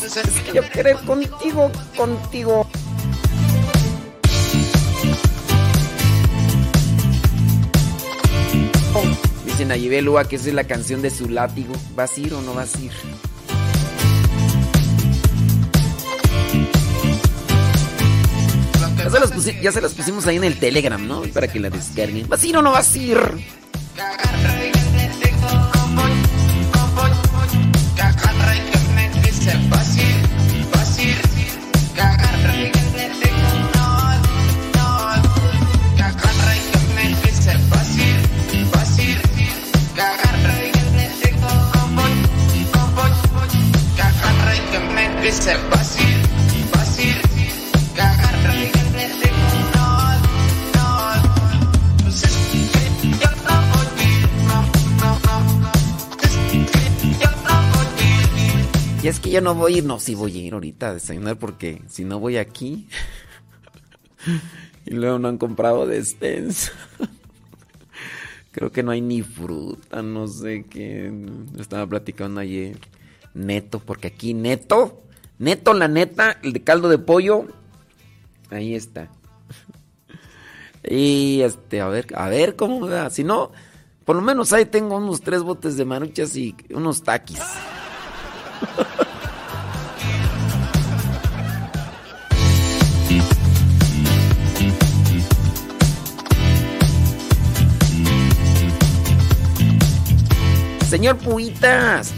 Es 0.05 0.53
yo 0.53 0.69
querer 0.71 0.97
contigo, 1.05 1.71
contigo. 1.95 2.67
Dicen 9.45 9.71
a 9.71 9.75
Lua 10.01 10.27
que 10.27 10.37
esa 10.37 10.49
es 10.49 10.55
la 10.55 10.63
canción 10.63 11.01
de 11.01 11.09
su 11.09 11.29
látigo. 11.29 11.73
¿Vas 11.95 12.17
a 12.17 12.19
ir 12.19 12.33
o 12.33 12.41
no 12.41 12.53
vas 12.53 12.75
a 12.75 12.79
ir? 12.79 12.91
Ya 19.61 19.71
se, 19.71 19.81
las 19.81 19.93
pusimos 19.93 20.27
ahí 20.27 20.37
en 20.37 20.43
el 20.43 20.57
Telegram, 20.59 21.05
¿no? 21.05 21.21
Para 21.33 21.47
que 21.47 21.59
la 21.59 21.69
descarguen. 21.69 22.27
¿Vas 22.27 22.43
a 22.43 22.47
ir 22.47 22.57
o 22.57 22.61
no 22.61 22.71
vas 22.71 22.93
a 22.93 22.97
ir? 22.97 23.17
No 59.47 59.55
voy 59.55 59.75
a 59.75 59.77
ir, 59.77 59.85
no, 59.85 59.97
sí 59.97 60.13
voy 60.13 60.37
a 60.37 60.41
ir 60.41 60.53
ahorita 60.53 60.89
a 60.89 60.93
desayunar 60.95 61.37
porque 61.37 61.81
si 61.87 62.03
no 62.03 62.19
voy 62.19 62.35
aquí 62.35 62.89
y 64.85 64.91
luego 64.91 65.19
no 65.19 65.29
han 65.29 65.37
comprado 65.37 65.87
despensa. 65.87 66.73
Creo 68.51 68.73
que 68.73 68.83
no 68.83 68.91
hay 68.91 68.99
ni 68.99 69.21
fruta, 69.21 70.01
no 70.01 70.27
sé 70.27 70.65
qué. 70.69 71.13
Estaba 71.57 71.87
platicando 71.87 72.41
ayer. 72.41 72.77
Neto, 73.33 73.79
porque 73.79 74.07
aquí 74.07 74.33
neto, 74.33 75.03
neto 75.39 75.73
la 75.73 75.87
neta, 75.87 76.37
el 76.43 76.51
de 76.51 76.63
caldo 76.63 76.89
de 76.89 76.97
pollo, 76.97 77.45
ahí 78.49 78.75
está. 78.75 79.09
Y 80.89 81.41
este, 81.41 81.81
a 81.81 81.87
ver, 81.87 82.07
a 82.15 82.29
ver 82.29 82.55
cómo 82.55 82.81
me 82.81 82.89
va. 82.89 83.09
Si 83.09 83.23
no, 83.23 83.51
por 84.03 84.15
lo 84.15 84.21
menos 84.21 84.51
ahí 84.53 84.65
tengo 84.65 84.97
unos 84.97 85.21
tres 85.21 85.41
botes 85.41 85.75
de 85.77 85.85
maruchas 85.85 86.35
y 86.35 86.55
unos 86.69 87.03
taquis. 87.03 87.41
Señor 100.89 101.17
Puitas. 101.17 102.13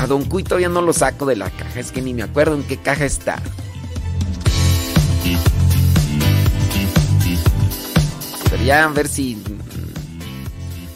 A 0.00 0.06
Don 0.06 0.24
Cuy 0.24 0.44
todavía 0.44 0.68
no 0.68 0.82
lo 0.82 0.92
saco 0.92 1.26
de 1.26 1.36
la 1.36 1.50
caja. 1.50 1.80
Es 1.80 1.90
que 1.90 2.00
ni 2.00 2.14
me 2.14 2.22
acuerdo 2.22 2.54
en 2.54 2.62
qué 2.62 2.76
caja 2.76 3.04
está. 3.04 3.42
Pero 8.50 8.64
ya 8.64 8.84
a 8.84 8.88
ver 8.88 9.08
si... 9.08 9.42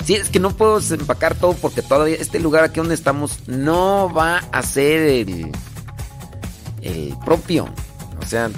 Sí, 0.05 0.15
es 0.15 0.29
que 0.29 0.39
no 0.39 0.51
puedo 0.51 0.79
empacar 0.79 1.35
todo 1.35 1.55
porque 1.55 1.83
todavía 1.83 2.17
este 2.21 2.39
lugar 2.39 2.63
aquí 2.63 2.79
donde 2.79 2.95
estamos 2.95 3.41
no 3.49 4.13
va 4.15 4.39
a 4.53 4.63
ser 4.63 5.01
el, 5.03 5.51
el 6.83 7.17
propio. 7.25 7.69
O 8.23 8.27
sea, 8.27 8.49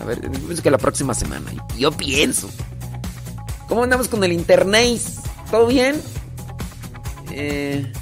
a 0.00 0.04
ver, 0.04 0.20
pienso 0.20 0.62
que 0.62 0.70
la 0.70 0.78
próxima 0.78 1.12
semana. 1.12 1.52
Yo 1.76 1.92
pienso. 1.92 2.48
¿Cómo 3.68 3.84
andamos 3.84 4.08
con 4.08 4.24
el 4.24 4.32
internet? 4.32 5.02
¿Todo 5.50 5.66
bien? 5.66 6.00
Eh, 7.30 7.92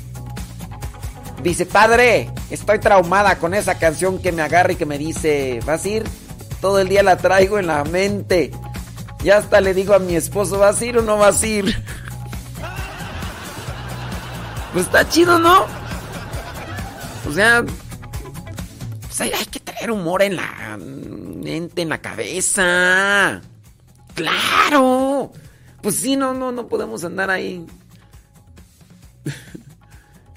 dice, 1.42 1.66
padre, 1.66 2.30
estoy 2.50 2.78
traumada 2.78 3.38
con 3.38 3.54
esa 3.54 3.78
canción 3.78 4.20
que 4.20 4.32
me 4.32 4.42
agarra 4.42 4.72
y 4.72 4.76
que 4.76 4.86
me 4.86 4.98
dice, 4.98 5.60
¿vas 5.64 5.84
a 5.84 5.88
ir? 5.88 6.04
Todo 6.60 6.80
el 6.80 6.88
día 6.88 7.02
la 7.02 7.16
traigo 7.16 7.58
en 7.58 7.66
la 7.68 7.84
mente. 7.84 8.50
Ya 9.22 9.38
hasta 9.38 9.60
le 9.60 9.74
digo 9.74 9.94
a 9.94 9.98
mi 9.98 10.14
esposo, 10.14 10.58
¿vas 10.58 10.80
a 10.80 10.84
ir 10.84 10.98
o 10.98 11.02
no 11.02 11.18
vas 11.18 11.42
a 11.42 11.46
ir? 11.46 11.84
Pues 14.70 14.84
está 14.84 15.08
chido, 15.08 15.38
¿no? 15.38 15.64
O 17.26 17.32
sea, 17.32 17.64
pues 19.02 19.20
hay, 19.22 19.32
hay 19.32 19.46
que 19.46 19.60
traer 19.60 19.90
humor 19.90 20.22
en 20.22 20.36
la 20.36 20.78
mente, 20.78 21.82
en 21.82 21.88
la 21.88 21.98
cabeza. 21.98 23.40
Claro. 24.14 25.32
Pues 25.80 25.96
sí, 25.96 26.16
no, 26.16 26.34
no, 26.34 26.52
no 26.52 26.68
podemos 26.68 27.02
andar 27.02 27.30
ahí. 27.30 27.64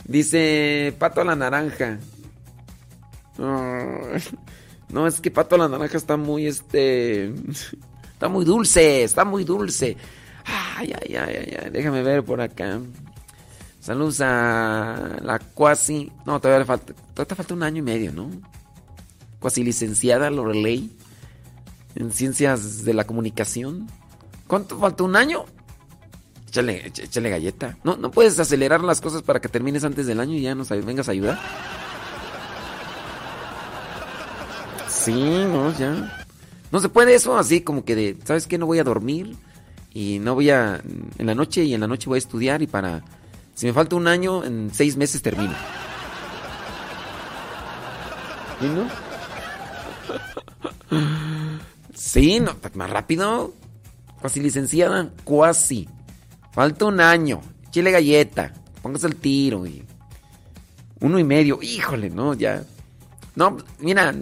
Dice 0.05 0.95
Pato 0.97 1.21
a 1.21 1.25
la 1.25 1.35
naranja. 1.35 1.99
No, 4.89 5.07
es 5.07 5.21
que 5.21 5.31
Pato 5.31 5.55
a 5.55 5.59
la 5.59 5.69
naranja 5.69 5.95
está 5.95 6.17
muy, 6.17 6.47
este... 6.47 7.33
Está 8.21 8.29
muy 8.29 8.45
dulce, 8.45 9.01
está 9.01 9.25
muy 9.25 9.43
dulce. 9.43 9.97
Ay, 10.45 10.93
ay, 10.93 11.15
ay, 11.15 11.57
ay, 11.59 11.69
déjame 11.71 12.03
ver 12.03 12.23
por 12.23 12.39
acá. 12.39 12.79
Saludos 13.79 14.21
a 14.21 15.17
la 15.23 15.39
cuasi. 15.39 16.11
No, 16.23 16.39
todavía 16.39 16.63
falta, 16.67 16.93
todavía 17.15 17.35
falta 17.35 17.55
un 17.55 17.63
año 17.63 17.79
y 17.79 17.81
medio, 17.81 18.11
¿no? 18.11 18.29
Cuasi 19.39 19.63
licenciada 19.63 20.29
Lorelei 20.29 20.91
en 21.95 22.11
ciencias 22.11 22.85
de 22.85 22.93
la 22.93 23.05
comunicación. 23.05 23.87
¿Cuánto 24.45 24.77
falta? 24.77 25.03
¿Un 25.03 25.15
año? 25.15 25.45
Échale, 26.51 26.83
éch- 26.91 27.03
échale 27.05 27.29
galleta. 27.29 27.77
¿No, 27.85 27.95
¿No 27.95 28.11
puedes 28.11 28.37
acelerar 28.37 28.81
las 28.83 28.99
cosas 28.99 29.21
para 29.21 29.39
que 29.39 29.47
termines 29.47 29.85
antes 29.85 30.05
del 30.05 30.19
año 30.19 30.33
y 30.35 30.41
ya 30.41 30.53
nos 30.53 30.67
vengas 30.67 31.07
a 31.07 31.13
ayudar? 31.13 31.39
Sí, 34.89 35.13
no, 35.13 35.71
ya. 35.77 36.25
No 36.69 36.79
se 36.81 36.89
puede 36.89 37.15
eso 37.15 37.37
así 37.37 37.61
como 37.61 37.85
que 37.85 37.95
de, 37.95 38.17
¿sabes 38.25 38.47
qué? 38.47 38.57
No 38.57 38.65
voy 38.65 38.79
a 38.79 38.83
dormir 38.83 39.37
y 39.93 40.19
no 40.19 40.35
voy 40.35 40.49
a... 40.49 40.81
En 41.17 41.25
la 41.25 41.35
noche 41.35 41.63
y 41.63 41.73
en 41.73 41.79
la 41.79 41.87
noche 41.87 42.09
voy 42.09 42.17
a 42.17 42.19
estudiar 42.19 42.61
y 42.61 42.67
para... 42.67 43.01
Si 43.55 43.65
me 43.65 43.71
falta 43.73 43.95
un 43.95 44.07
año, 44.09 44.43
en 44.43 44.71
seis 44.73 44.97
meses 44.97 45.21
termino. 45.21 45.53
¿Sí, 48.59 48.67
no? 48.67 48.87
Sí, 51.95 52.39
no, 52.41 52.55
más 52.73 52.89
rápido. 52.89 53.53
Cuasi 54.19 54.39
licenciada, 54.41 55.09
cuasi. 55.23 55.87
Falta 56.51 56.85
un 56.85 56.99
año. 56.99 57.41
Chile 57.71 57.91
galleta. 57.91 58.53
Póngase 58.81 59.07
el 59.07 59.15
tiro. 59.15 59.65
Y... 59.65 59.83
Uno 60.99 61.19
y 61.19 61.23
medio. 61.23 61.59
Híjole, 61.61 62.09
no, 62.09 62.33
ya. 62.33 62.63
No, 63.35 63.57
mira, 63.79 64.13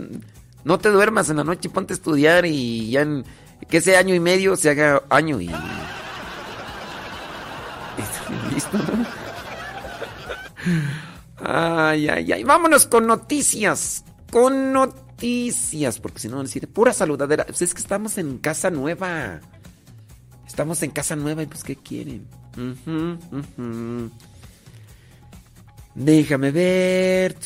no 0.63 0.77
te 0.77 0.89
duermas 0.89 1.30
en 1.30 1.38
la 1.38 1.43
noche, 1.43 1.69
ponte 1.69 1.93
a 1.93 1.95
estudiar 1.95 2.45
y 2.45 2.91
ya 2.91 3.01
en, 3.01 3.25
que 3.67 3.77
ese 3.77 3.97
año 3.97 4.13
y 4.13 4.19
medio 4.19 4.55
se 4.55 4.69
haga 4.69 5.01
año 5.09 5.41
y... 5.41 5.47
Listo. 8.53 8.77
Ay, 11.38 12.09
ay, 12.09 12.32
ay. 12.32 12.43
Vámonos 12.43 12.86
con 12.86 13.07
noticias. 13.07 14.03
Con 14.32 14.71
noticias. 14.71 15.99
Porque 15.99 16.19
si 16.19 16.27
no, 16.27 16.43
decir 16.43 16.71
pura 16.71 16.93
saludadera. 16.93 17.45
Pues 17.45 17.61
es 17.61 17.73
que 17.73 17.82
estamos 17.82 18.17
en 18.17 18.38
casa 18.38 18.69
nueva. 18.69 19.39
Estamos 20.50 20.82
en 20.84 20.89
casa 20.89 21.16
nueva 21.16 21.43
y 21.43 21.45
pues, 21.45 21.64
¿qué 21.64 21.76
quieren? 21.76 22.26
Déjame 25.93 26.52
ver. 26.52 27.38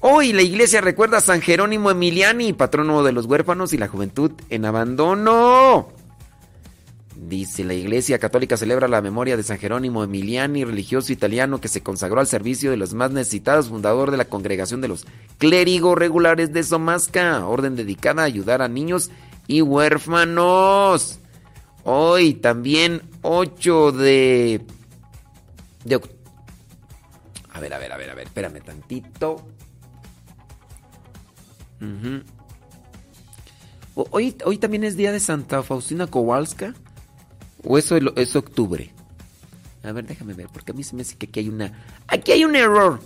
Hoy 0.00 0.32
la 0.34 0.42
iglesia 0.42 0.82
recuerda 0.82 1.18
a 1.18 1.22
San 1.22 1.40
Jerónimo 1.40 1.90
Emiliani, 1.90 2.52
patrono 2.52 3.02
de 3.02 3.12
los 3.12 3.24
huérfanos 3.24 3.72
y 3.72 3.78
la 3.78 3.88
juventud 3.88 4.30
en 4.50 4.66
abandono. 4.66 5.88
Dice, 7.16 7.64
la 7.64 7.72
Iglesia 7.72 8.18
Católica 8.18 8.58
celebra 8.58 8.88
la 8.88 9.00
memoria 9.00 9.38
de 9.38 9.42
San 9.42 9.58
Jerónimo 9.58 10.04
Emiliani, 10.04 10.64
religioso 10.64 11.14
italiano 11.14 11.62
que 11.62 11.68
se 11.68 11.82
consagró 11.82 12.20
al 12.20 12.26
servicio 12.26 12.70
de 12.70 12.76
los 12.76 12.92
más 12.92 13.10
necesitados, 13.10 13.70
fundador 13.70 14.10
de 14.10 14.18
la 14.18 14.26
congregación 14.26 14.82
de 14.82 14.88
los 14.88 15.06
clérigos 15.38 15.98
regulares 15.98 16.52
de 16.52 16.62
Somasca, 16.62 17.46
orden 17.46 17.74
dedicada 17.74 18.22
a 18.22 18.26
ayudar 18.26 18.60
a 18.60 18.68
niños 18.68 19.10
y 19.48 19.62
huérfanos. 19.62 21.20
Hoy 21.88 22.34
también 22.34 23.00
8 23.22 23.92
de... 23.92 24.60
de 25.84 26.00
a 27.52 27.60
ver, 27.60 27.72
a 27.72 27.78
ver, 27.78 27.92
a 27.92 27.96
ver, 27.96 28.10
a 28.10 28.14
ver, 28.14 28.26
espérame 28.26 28.60
tantito. 28.60 29.46
hoy, 33.94 34.36
hoy 34.44 34.58
también 34.58 34.82
es 34.82 34.96
día 34.96 35.12
de 35.12 35.20
Santa 35.20 35.62
Faustina 35.62 36.08
Kowalska. 36.08 36.74
¿O 37.62 37.78
eso 37.78 37.96
es 38.16 38.34
octubre? 38.34 38.90
A 39.84 39.92
ver, 39.92 40.08
déjame 40.08 40.34
ver, 40.34 40.48
porque 40.52 40.72
a 40.72 40.74
mí 40.74 40.82
se 40.82 40.96
me 40.96 41.04
dice 41.04 41.16
que 41.16 41.26
aquí 41.26 41.38
hay 41.38 41.48
una... 41.48 41.72
Aquí 42.08 42.32
hay 42.32 42.44
un 42.44 42.56
error. 42.56 42.98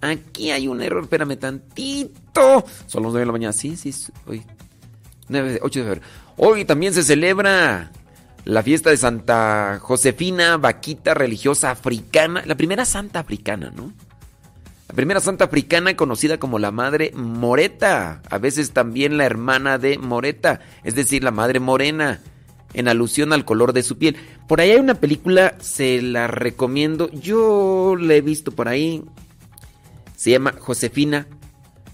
Aquí 0.00 0.50
hay 0.50 0.68
un 0.68 0.80
error, 0.80 1.02
espérame 1.02 1.36
tantito. 1.36 2.64
Son 2.86 3.02
las 3.02 3.12
9 3.12 3.20
de 3.20 3.26
la 3.26 3.32
mañana. 3.32 3.52
Sí, 3.52 3.76
sí, 3.76 3.92
hoy. 4.26 4.42
9, 5.28 5.60
8 5.62 5.80
de 5.80 5.84
febrero. 5.84 6.06
Hoy 6.38 6.64
también 6.64 6.94
se 6.94 7.02
celebra 7.02 7.92
la 8.44 8.62
fiesta 8.62 8.90
de 8.90 8.96
Santa 8.96 9.78
Josefina, 9.80 10.56
vaquita 10.56 11.14
religiosa 11.14 11.70
africana. 11.70 12.42
La 12.44 12.56
primera 12.56 12.84
santa 12.84 13.20
africana, 13.20 13.72
¿no? 13.74 13.92
La 14.88 14.96
primera 14.96 15.20
santa 15.20 15.44
africana 15.44 15.96
conocida 15.96 16.38
como 16.38 16.58
la 16.58 16.70
Madre 16.70 17.12
Moreta. 17.14 18.20
A 18.28 18.38
veces 18.38 18.72
también 18.72 19.16
la 19.16 19.24
hermana 19.24 19.78
de 19.78 19.96
Moreta, 19.96 20.60
es 20.82 20.94
decir, 20.94 21.22
la 21.22 21.30
Madre 21.30 21.60
Morena 21.60 22.20
en 22.74 22.88
alusión 22.88 23.32
al 23.32 23.44
color 23.44 23.72
de 23.72 23.84
su 23.84 23.96
piel. 23.96 24.16
Por 24.48 24.60
ahí 24.60 24.72
hay 24.72 24.80
una 24.80 24.94
película, 24.94 25.54
se 25.60 26.02
la 26.02 26.26
recomiendo. 26.26 27.10
Yo 27.12 27.96
la 27.98 28.14
he 28.14 28.20
visto 28.20 28.50
por 28.50 28.68
ahí. 28.68 29.04
Se 30.16 30.30
llama 30.30 30.54
Josefina 30.58 31.26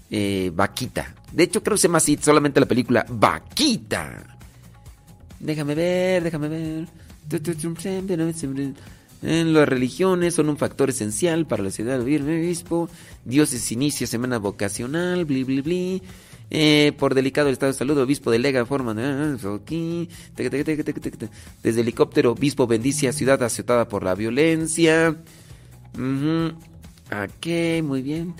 eh, 0.09 0.51
Vaquita. 0.53 1.15
De 1.31 1.43
hecho, 1.43 1.61
creo 1.61 1.75
que 1.75 1.81
se 1.81 1.87
llama 1.87 1.99
así 1.99 2.17
solamente 2.19 2.59
la 2.59 2.65
película 2.65 3.05
Vaquita. 3.07 4.38
Déjame 5.39 5.75
ver, 5.75 6.23
déjame 6.23 6.49
ver. 6.49 6.87
Las 9.21 9.69
religiones 9.69 10.33
son 10.33 10.49
un 10.49 10.57
factor 10.57 10.89
esencial 10.89 11.45
para 11.45 11.63
la 11.63 11.71
ciudad 11.71 11.99
de 11.99 12.03
obispo. 12.03 12.89
Dioses 13.25 13.71
inicia 13.71 14.07
semana 14.07 14.39
vocacional, 14.39 15.25
bli, 15.25 15.43
bli, 15.43 15.61
bli. 15.61 16.01
Eh, 16.51 16.93
por 16.97 17.13
delicado 17.13 17.47
el 17.47 17.53
estado 17.53 17.71
de 17.71 17.77
salud, 17.77 17.95
obispo 17.99 18.31
delega 18.31 18.65
forma 18.65 18.95
desde 18.95 19.45
helicóptero, 21.81 22.31
obispo 22.31 22.65
bendice 22.65 23.07
a 23.07 23.13
ciudad 23.13 23.43
azotada 23.43 23.87
por 23.87 24.03
la 24.03 24.15
violencia. 24.15 25.15
Ok, 25.93 27.47
muy 27.83 28.01
bien. 28.01 28.33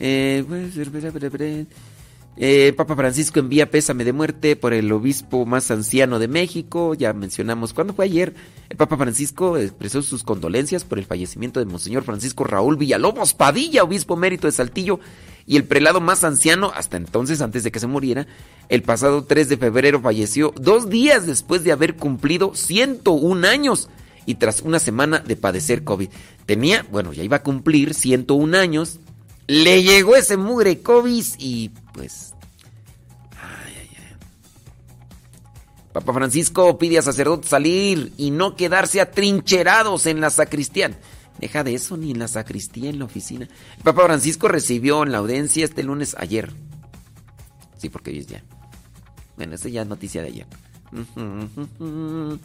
Eh, 0.00 0.44
pues, 0.48 0.74
eh, 2.36 2.72
Papa 2.74 2.96
Francisco 2.96 3.40
envía 3.40 3.70
pésame 3.70 4.04
de 4.04 4.14
muerte 4.14 4.56
por 4.56 4.72
el 4.72 4.90
obispo 4.90 5.44
más 5.44 5.70
anciano 5.70 6.18
de 6.18 6.28
México. 6.28 6.94
Ya 6.94 7.12
mencionamos, 7.12 7.74
¿cuándo 7.74 7.92
fue 7.92 8.06
ayer? 8.06 8.34
El 8.70 8.76
Papa 8.78 8.96
Francisco 8.96 9.58
expresó 9.58 10.00
sus 10.00 10.22
condolencias 10.24 10.84
por 10.84 10.98
el 10.98 11.04
fallecimiento 11.04 11.60
de 11.60 11.66
Monseñor 11.66 12.04
Francisco 12.04 12.44
Raúl 12.44 12.78
Villalobos 12.78 13.34
Padilla, 13.34 13.84
obispo 13.84 14.16
mérito 14.16 14.46
de 14.46 14.52
Saltillo, 14.52 14.98
y 15.46 15.56
el 15.56 15.64
prelado 15.64 16.00
más 16.00 16.24
anciano, 16.24 16.72
hasta 16.74 16.96
entonces, 16.96 17.42
antes 17.42 17.64
de 17.64 17.72
que 17.72 17.80
se 17.80 17.86
muriera, 17.86 18.26
el 18.68 18.82
pasado 18.82 19.24
3 19.24 19.48
de 19.50 19.56
febrero 19.58 20.00
falleció 20.00 20.54
dos 20.56 20.88
días 20.88 21.26
después 21.26 21.64
de 21.64 21.72
haber 21.72 21.96
cumplido 21.96 22.54
101 22.54 23.46
años 23.46 23.90
y 24.24 24.36
tras 24.36 24.62
una 24.62 24.78
semana 24.78 25.18
de 25.18 25.36
padecer 25.36 25.84
COVID. 25.84 26.08
Tenía, 26.46 26.86
bueno, 26.90 27.12
ya 27.12 27.24
iba 27.24 27.38
a 27.38 27.42
cumplir 27.42 27.92
101 27.92 28.56
años, 28.56 29.00
le 29.48 29.82
llegó 29.82 30.16
ese 30.16 30.36
mugre 30.36 30.80
COVID 30.80 31.24
y 31.38 31.70
pues... 31.92 32.34
Ay, 33.40 33.74
ay, 33.80 33.88
ay. 33.96 34.16
Papa 35.92 36.12
Francisco 36.12 36.78
pide 36.78 36.98
a 36.98 37.02
sacerdotes 37.02 37.50
salir 37.50 38.12
y 38.16 38.30
no 38.30 38.56
quedarse 38.56 39.00
atrincherados 39.00 40.06
en 40.06 40.20
la 40.20 40.30
sacristía. 40.30 40.98
Deja 41.38 41.64
de 41.64 41.74
eso, 41.74 41.96
ni 41.96 42.12
en 42.12 42.18
la 42.18 42.28
sacristía, 42.28 42.90
en 42.90 42.98
la 42.98 43.06
oficina. 43.06 43.48
El 43.76 43.82
Papa 43.82 44.04
Francisco 44.04 44.48
recibió 44.48 45.02
en 45.02 45.12
la 45.12 45.18
audiencia 45.18 45.64
este 45.64 45.82
lunes 45.82 46.14
ayer. 46.18 46.52
Sí, 47.78 47.88
porque 47.88 48.16
es 48.16 48.26
ya. 48.28 48.44
Bueno, 49.36 49.54
esa 49.54 49.68
ya 49.68 49.82
es 49.82 49.88
noticia 49.88 50.22
de 50.22 50.28
ayer. 50.28 50.46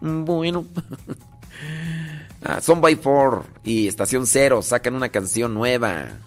Bueno. 0.00 0.66
Ah, 2.42 2.60
Son 2.60 2.82
by 2.82 2.96
Four 2.96 3.46
y 3.64 3.88
Estación 3.88 4.26
Cero 4.26 4.60
sacan 4.60 4.94
una 4.94 5.08
canción 5.08 5.54
nueva. 5.54 6.18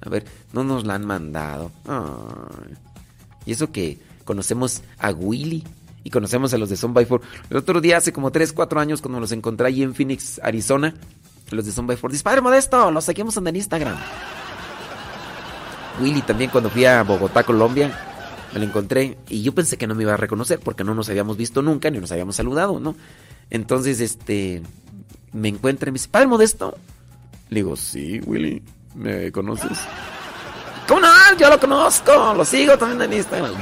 A 0.00 0.08
ver, 0.08 0.24
no 0.52 0.64
nos 0.64 0.84
la 0.84 0.94
han 0.94 1.06
mandado. 1.06 1.70
Y 3.46 3.52
eso 3.52 3.72
que 3.72 3.98
conocemos 4.24 4.82
a 4.98 5.10
Willy 5.10 5.64
y 6.02 6.10
conocemos 6.10 6.52
a 6.52 6.58
los 6.58 6.68
de 6.68 6.76
Son 6.76 6.92
by 6.92 7.06
Four. 7.06 7.22
El 7.50 7.56
otro 7.56 7.80
día, 7.80 7.96
hace 7.96 8.12
como 8.12 8.30
3, 8.30 8.52
4 8.52 8.80
años, 8.80 9.00
cuando 9.00 9.20
los 9.20 9.32
encontré 9.32 9.66
allí 9.66 9.82
en 9.82 9.94
Phoenix, 9.94 10.40
Arizona, 10.42 10.94
los 11.50 11.64
de 11.64 11.72
Son 11.72 11.86
by 11.86 11.96
Four. 11.96 12.12
Dice, 12.12 12.22
Padre 12.24 12.42
Modesto, 12.42 12.90
los 12.90 13.04
seguimos 13.04 13.36
en 13.36 13.56
Instagram. 13.56 13.96
Willy 16.00 16.22
también 16.22 16.50
cuando 16.50 16.70
fui 16.70 16.84
a 16.84 17.02
Bogotá, 17.02 17.44
Colombia, 17.44 17.96
me 18.52 18.60
lo 18.60 18.66
encontré 18.66 19.16
y 19.28 19.42
yo 19.42 19.54
pensé 19.54 19.76
que 19.76 19.86
no 19.86 19.94
me 19.94 20.02
iba 20.02 20.14
a 20.14 20.16
reconocer 20.16 20.58
porque 20.58 20.84
no 20.84 20.94
nos 20.94 21.08
habíamos 21.08 21.36
visto 21.36 21.62
nunca 21.62 21.90
ni 21.90 21.98
nos 21.98 22.10
habíamos 22.12 22.36
saludado, 22.36 22.80
¿no? 22.80 22.96
Entonces, 23.50 24.00
este, 24.00 24.62
me 25.32 25.48
encuentra 25.48 25.88
y 25.88 25.92
me 25.92 25.96
dice, 25.96 26.08
Padre 26.08 26.26
Modesto. 26.26 26.76
Le 27.50 27.60
digo, 27.60 27.76
sí, 27.76 28.20
Willy, 28.26 28.62
¿me 28.94 29.30
conoces? 29.32 29.78
¿Cómo 30.86 31.00
no? 31.00 31.08
Yo 31.38 31.48
lo 31.48 31.58
conozco, 31.58 32.34
lo 32.34 32.44
sigo 32.44 32.76
también 32.76 33.10
en 33.10 33.18
Instagram. 33.18 33.54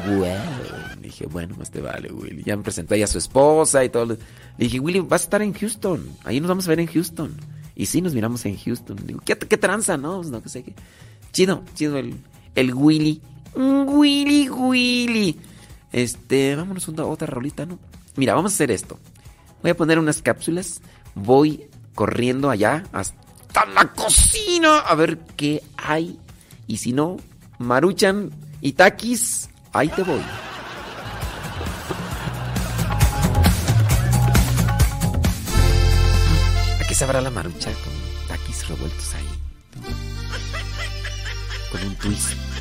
Dije, 1.00 1.26
bueno, 1.26 1.54
más 1.58 1.70
te 1.70 1.80
vale, 1.80 2.10
Willy. 2.10 2.42
Ya 2.44 2.56
me 2.56 2.62
presenté 2.62 2.94
ahí 2.94 3.02
a 3.02 3.06
su 3.06 3.18
esposa 3.18 3.84
y 3.84 3.88
todo. 3.88 4.06
Le 4.06 4.18
dije, 4.56 4.80
Willy, 4.80 5.00
vas 5.00 5.22
a 5.22 5.24
estar 5.24 5.42
en 5.42 5.52
Houston. 5.52 6.04
Ahí 6.24 6.40
nos 6.40 6.48
vamos 6.48 6.66
a 6.66 6.70
ver 6.70 6.80
en 6.80 6.86
Houston. 6.86 7.34
Y 7.76 7.86
sí, 7.86 8.00
nos 8.00 8.14
miramos 8.14 8.44
en 8.44 8.56
Houston. 8.56 8.96
digo, 9.04 9.20
¿qué, 9.24 9.36
qué 9.36 9.56
tranza, 9.56 9.96
no? 9.96 10.16
Pues 10.18 10.30
no, 10.30 10.42
que 10.42 10.48
sé 10.48 10.62
qué. 10.62 10.74
Chido, 11.32 11.62
chido 11.74 11.96
el, 11.98 12.16
el 12.54 12.74
Willy. 12.74 13.20
Willy, 13.54 14.48
Willy. 14.48 15.38
Este, 15.92 16.56
vámonos 16.56 16.88
a 16.88 17.04
otra 17.04 17.26
rolita, 17.26 17.66
¿no? 17.66 17.78
Mira, 18.16 18.34
vamos 18.34 18.52
a 18.52 18.54
hacer 18.54 18.70
esto. 18.70 18.98
Voy 19.62 19.70
a 19.70 19.76
poner 19.76 19.98
unas 19.98 20.22
cápsulas. 20.22 20.80
Voy 21.14 21.66
corriendo 21.94 22.50
allá 22.50 22.84
hasta 22.92 23.21
la 23.74 23.92
cocina 23.92 24.78
a 24.78 24.94
ver 24.94 25.18
qué 25.36 25.62
hay 25.76 26.18
y 26.66 26.78
si 26.78 26.92
no, 26.92 27.18
Maruchan 27.58 28.30
y 28.60 28.72
Takis, 28.72 29.50
ahí 29.72 29.88
te 29.88 30.02
voy. 30.02 30.20
¿A 36.80 36.84
qué 36.88 36.94
sabrá 36.94 37.20
la 37.20 37.30
Marucha 37.30 37.70
con 37.70 37.92
Takis 38.28 38.68
revueltos 38.68 39.14
ahí? 39.14 39.28
Con 41.70 41.82
un 41.82 41.94
twist. 41.96 42.51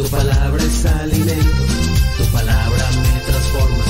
Tu 0.00 0.08
palabra 0.08 0.62
es 0.62 0.86
alimento, 0.86 1.62
tu 2.16 2.24
palabra 2.32 2.90
me 2.92 3.20
transforma, 3.20 3.84
tu 3.84 3.89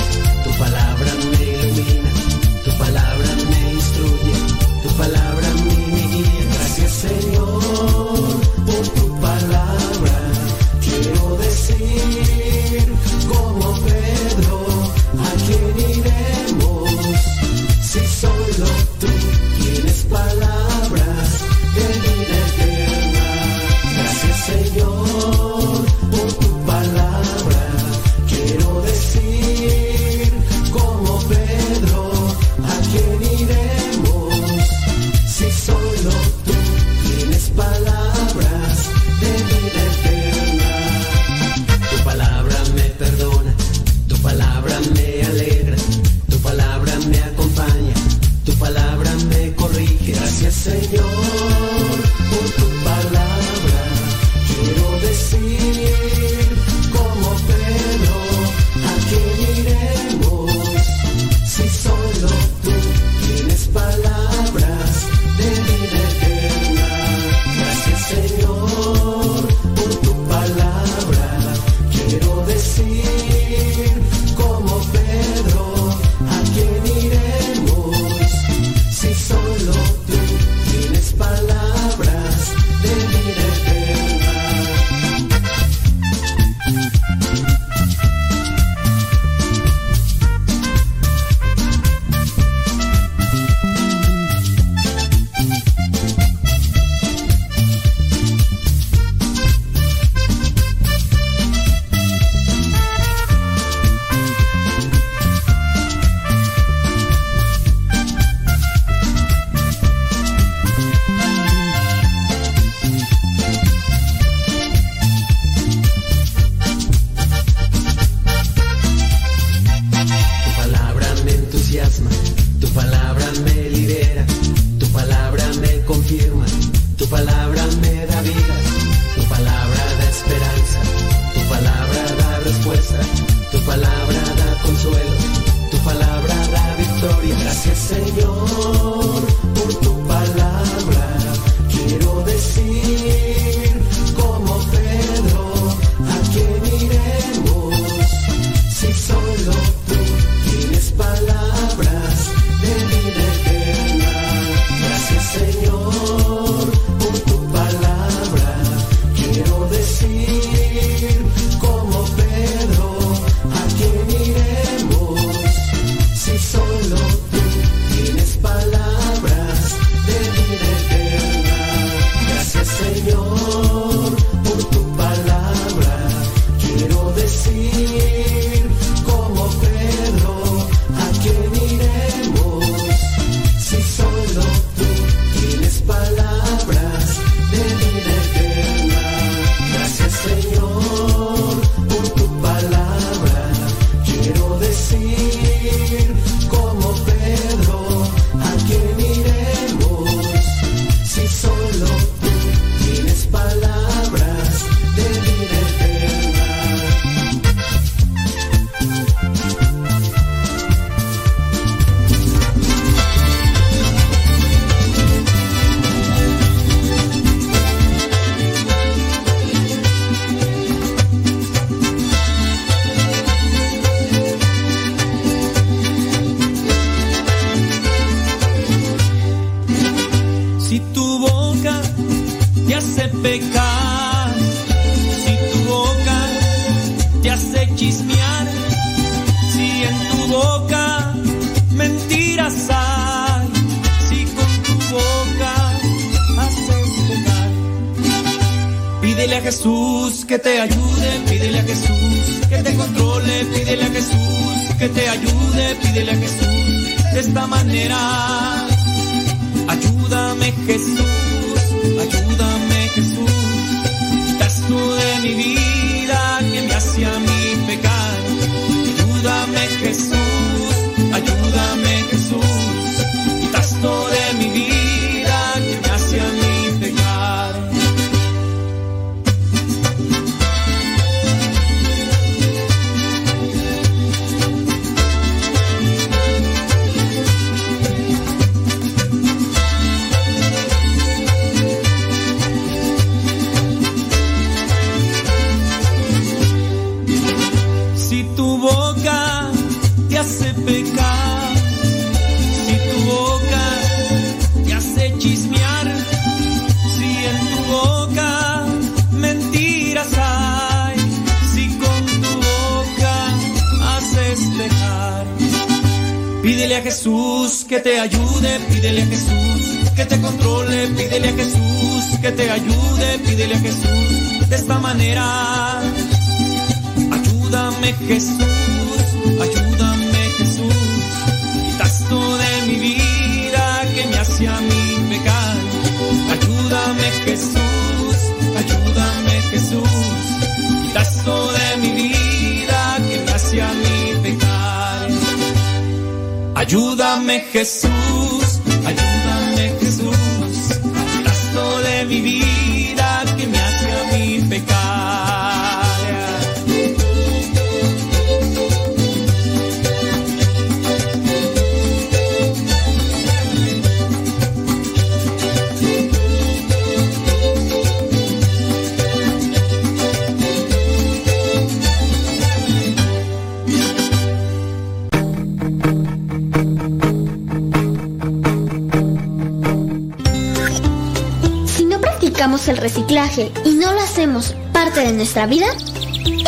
vida, 385.33 385.67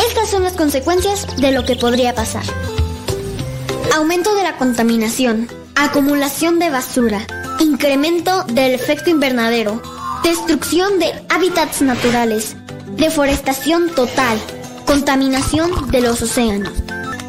estas 0.06 0.30
son 0.30 0.42
las 0.42 0.52
consecuencias 0.52 1.26
de 1.38 1.52
lo 1.52 1.64
que 1.64 1.74
podría 1.74 2.14
pasar. 2.14 2.44
Aumento 3.94 4.34
de 4.34 4.42
la 4.42 4.56
contaminación, 4.56 5.48
acumulación 5.74 6.58
de 6.58 6.68
basura, 6.68 7.26
incremento 7.60 8.44
del 8.44 8.74
efecto 8.74 9.08
invernadero, 9.08 9.80
destrucción 10.22 10.98
de 10.98 11.14
hábitats 11.30 11.80
naturales, 11.80 12.56
deforestación 12.96 13.88
total, 13.94 14.38
contaminación 14.86 15.90
de 15.90 16.02
los 16.02 16.20
océanos. 16.20 16.74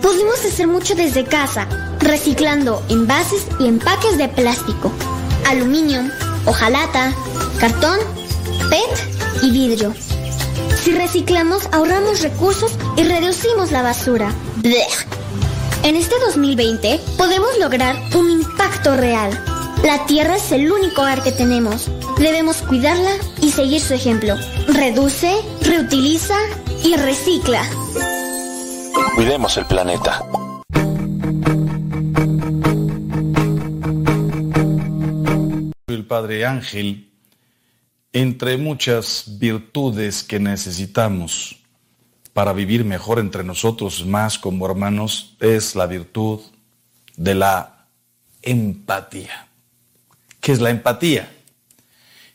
Podemos 0.01 0.43
hacer 0.45 0.67
mucho 0.67 0.93
desde 0.93 1.23
casa, 1.23 1.67
reciclando 1.99 2.83
envases 2.89 3.47
y 3.59 3.67
empaques 3.67 4.17
de 4.17 4.27
plástico, 4.27 4.91
aluminio, 5.47 6.01
hojalata, 6.45 7.13
cartón, 7.59 7.97
PET 8.69 9.43
y 9.43 9.51
vidrio. 9.51 9.93
Si 10.85 10.91
reciclamos, 10.91 11.67
ahorramos 11.71 12.21
recursos 12.21 12.77
y 12.95 13.01
reducimos 13.01 13.71
la 13.71 13.81
basura. 13.81 14.31
En 15.81 15.95
este 15.95 16.13
2020 16.23 16.99
podemos 17.17 17.49
lograr 17.59 17.95
un 18.15 18.29
impacto 18.29 18.95
real. 18.95 19.31
La 19.83 20.05
Tierra 20.05 20.35
es 20.35 20.51
el 20.51 20.71
único 20.71 21.01
hogar 21.01 21.23
que 21.23 21.31
tenemos. 21.31 21.89
Debemos 22.19 22.61
cuidarla 22.61 23.09
y 23.41 23.49
seguir 23.49 23.81
su 23.81 23.95
ejemplo. 23.95 24.35
Reduce, 24.67 25.33
reutiliza 25.61 26.37
y 26.83 26.95
recicla. 26.97 27.63
Cuidemos 29.15 29.57
el 29.57 29.65
planeta. 29.65 30.23
El 35.87 36.05
Padre 36.05 36.45
Ángel, 36.45 37.14
entre 38.15 38.57
muchas 38.57 39.25
virtudes 39.39 40.23
que 40.23 40.39
necesitamos 40.39 41.57
para 42.31 42.53
vivir 42.53 42.85
mejor 42.85 43.19
entre 43.19 43.43
nosotros, 43.43 44.05
más 44.05 44.39
como 44.39 44.65
hermanos, 44.65 45.35
es 45.41 45.75
la 45.75 45.85
virtud 45.85 46.39
de 47.17 47.35
la 47.35 47.87
empatía. 48.41 49.49
¿Qué 50.39 50.53
es 50.53 50.61
la 50.61 50.69
empatía? 50.69 51.29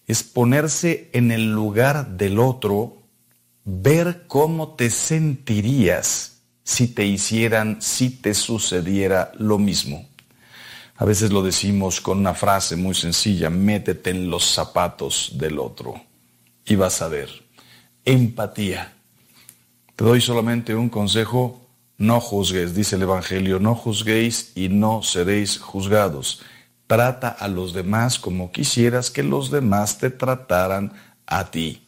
Es 0.06 0.22
ponerse 0.22 1.08
en 1.14 1.30
el 1.30 1.50
lugar 1.50 2.08
del 2.08 2.40
otro, 2.40 2.98
ver 3.64 4.24
cómo 4.26 4.74
te 4.74 4.90
sentirías 4.90 6.42
si 6.62 6.88
te 6.88 7.06
hicieran, 7.06 7.80
si 7.80 8.10
te 8.10 8.34
sucediera 8.34 9.32
lo 9.38 9.56
mismo. 9.56 10.09
A 11.00 11.06
veces 11.06 11.32
lo 11.32 11.42
decimos 11.42 11.98
con 12.02 12.18
una 12.18 12.34
frase 12.34 12.76
muy 12.76 12.94
sencilla, 12.94 13.48
métete 13.48 14.10
en 14.10 14.28
los 14.28 14.44
zapatos 14.44 15.30
del 15.32 15.58
otro 15.58 15.94
y 16.66 16.74
vas 16.74 17.00
a 17.00 17.08
ver. 17.08 17.30
Empatía. 18.04 18.92
Te 19.96 20.04
doy 20.04 20.20
solamente 20.20 20.74
un 20.74 20.90
consejo, 20.90 21.58
no 21.96 22.20
juzgues, 22.20 22.74
dice 22.74 22.96
el 22.96 23.02
Evangelio, 23.02 23.58
no 23.58 23.74
juzguéis 23.74 24.52
y 24.54 24.68
no 24.68 25.02
seréis 25.02 25.58
juzgados. 25.58 26.42
Trata 26.86 27.30
a 27.30 27.48
los 27.48 27.72
demás 27.72 28.18
como 28.18 28.52
quisieras 28.52 29.10
que 29.10 29.22
los 29.22 29.50
demás 29.50 29.96
te 29.96 30.10
trataran 30.10 30.92
a 31.24 31.50
ti. 31.50 31.82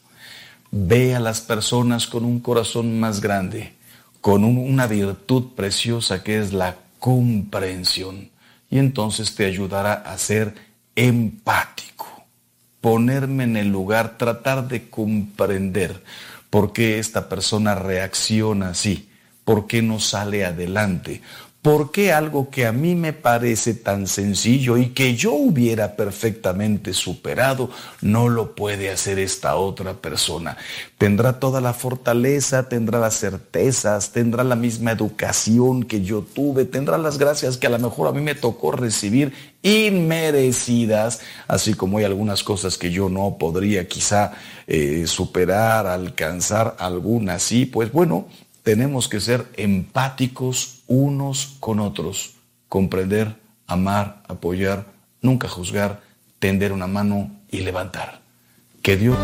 Ve 0.70 1.14
a 1.14 1.20
las 1.20 1.42
personas 1.42 2.06
con 2.06 2.24
un 2.24 2.40
corazón 2.40 2.98
más 2.98 3.20
grande, 3.20 3.74
con 4.22 4.42
una 4.42 4.86
virtud 4.86 5.52
preciosa 5.54 6.22
que 6.22 6.38
es 6.38 6.54
la 6.54 6.76
comprensión 6.98 8.31
y 8.72 8.78
entonces 8.78 9.34
te 9.34 9.44
ayudará 9.44 9.92
a 9.92 10.16
ser 10.16 10.54
empático, 10.96 12.06
ponerme 12.80 13.44
en 13.44 13.58
el 13.58 13.68
lugar, 13.68 14.16
tratar 14.16 14.66
de 14.66 14.88
comprender 14.88 16.02
por 16.48 16.72
qué 16.72 16.98
esta 16.98 17.28
persona 17.28 17.74
reacciona 17.74 18.70
así, 18.70 19.10
por 19.44 19.66
qué 19.66 19.82
no 19.82 20.00
sale 20.00 20.46
adelante, 20.46 21.20
¿Por 21.62 21.92
qué 21.92 22.12
algo 22.12 22.50
que 22.50 22.66
a 22.66 22.72
mí 22.72 22.96
me 22.96 23.12
parece 23.12 23.74
tan 23.74 24.08
sencillo 24.08 24.78
y 24.78 24.88
que 24.88 25.14
yo 25.14 25.32
hubiera 25.32 25.94
perfectamente 25.94 26.92
superado 26.92 27.70
no 28.00 28.28
lo 28.28 28.56
puede 28.56 28.90
hacer 28.90 29.20
esta 29.20 29.54
otra 29.54 29.94
persona? 29.94 30.56
Tendrá 30.98 31.38
toda 31.38 31.60
la 31.60 31.72
fortaleza, 31.72 32.68
tendrá 32.68 32.98
las 32.98 33.20
certezas, 33.20 34.10
tendrá 34.10 34.42
la 34.42 34.56
misma 34.56 34.90
educación 34.90 35.84
que 35.84 36.02
yo 36.02 36.22
tuve, 36.22 36.64
tendrá 36.64 36.98
las 36.98 37.16
gracias 37.16 37.56
que 37.58 37.68
a 37.68 37.70
lo 37.70 37.78
mejor 37.78 38.08
a 38.08 38.12
mí 38.12 38.22
me 38.22 38.34
tocó 38.34 38.72
recibir 38.72 39.32
inmerecidas, 39.62 41.20
así 41.46 41.74
como 41.74 41.98
hay 41.98 42.04
algunas 42.04 42.42
cosas 42.42 42.76
que 42.76 42.90
yo 42.90 43.08
no 43.08 43.36
podría 43.38 43.86
quizá 43.86 44.32
eh, 44.66 45.04
superar, 45.06 45.86
alcanzar, 45.86 46.74
algunas 46.80 47.40
sí, 47.40 47.66
pues 47.66 47.92
bueno, 47.92 48.26
tenemos 48.62 49.08
que 49.08 49.20
ser 49.20 49.46
empáticos 49.54 50.82
unos 50.86 51.56
con 51.60 51.80
otros, 51.80 52.34
comprender, 52.68 53.36
amar, 53.66 54.22
apoyar, 54.28 54.86
nunca 55.20 55.48
juzgar, 55.48 56.02
tender 56.38 56.72
una 56.72 56.86
mano 56.86 57.30
y 57.50 57.58
levantar. 57.60 58.20
Que 58.82 58.96
Dios... 58.96 59.16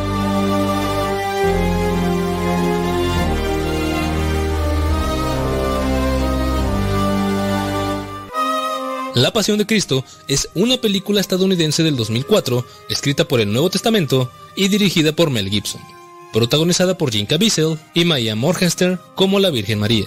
La 9.14 9.32
Pasión 9.32 9.58
de 9.58 9.66
Cristo 9.66 10.04
es 10.28 10.48
una 10.54 10.76
película 10.76 11.20
estadounidense 11.20 11.82
del 11.82 11.96
2004, 11.96 12.64
escrita 12.88 13.24
por 13.26 13.40
el 13.40 13.52
Nuevo 13.52 13.68
Testamento 13.68 14.30
y 14.54 14.68
dirigida 14.68 15.12
por 15.12 15.30
Mel 15.30 15.48
Gibson 15.48 15.97
protagonizada 16.32 16.96
por 16.96 17.12
Jim 17.12 17.26
Caviezel 17.26 17.78
y 17.94 18.04
Maya 18.04 18.34
Morgenstern 18.34 19.00
como 19.14 19.40
la 19.40 19.50
Virgen 19.50 19.78
María. 19.78 20.06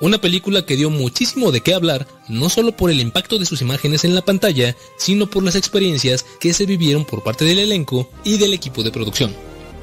Una 0.00 0.20
película 0.20 0.66
que 0.66 0.76
dio 0.76 0.90
muchísimo 0.90 1.52
de 1.52 1.60
qué 1.60 1.74
hablar, 1.74 2.08
no 2.28 2.48
solo 2.48 2.76
por 2.76 2.90
el 2.90 2.98
impacto 2.98 3.38
de 3.38 3.46
sus 3.46 3.62
imágenes 3.62 4.04
en 4.04 4.16
la 4.16 4.24
pantalla, 4.24 4.76
sino 4.96 5.30
por 5.30 5.44
las 5.44 5.54
experiencias 5.54 6.26
que 6.40 6.52
se 6.52 6.66
vivieron 6.66 7.04
por 7.04 7.22
parte 7.22 7.44
del 7.44 7.60
elenco 7.60 8.10
y 8.24 8.38
del 8.38 8.52
equipo 8.52 8.82
de 8.82 8.90
producción. 8.90 9.32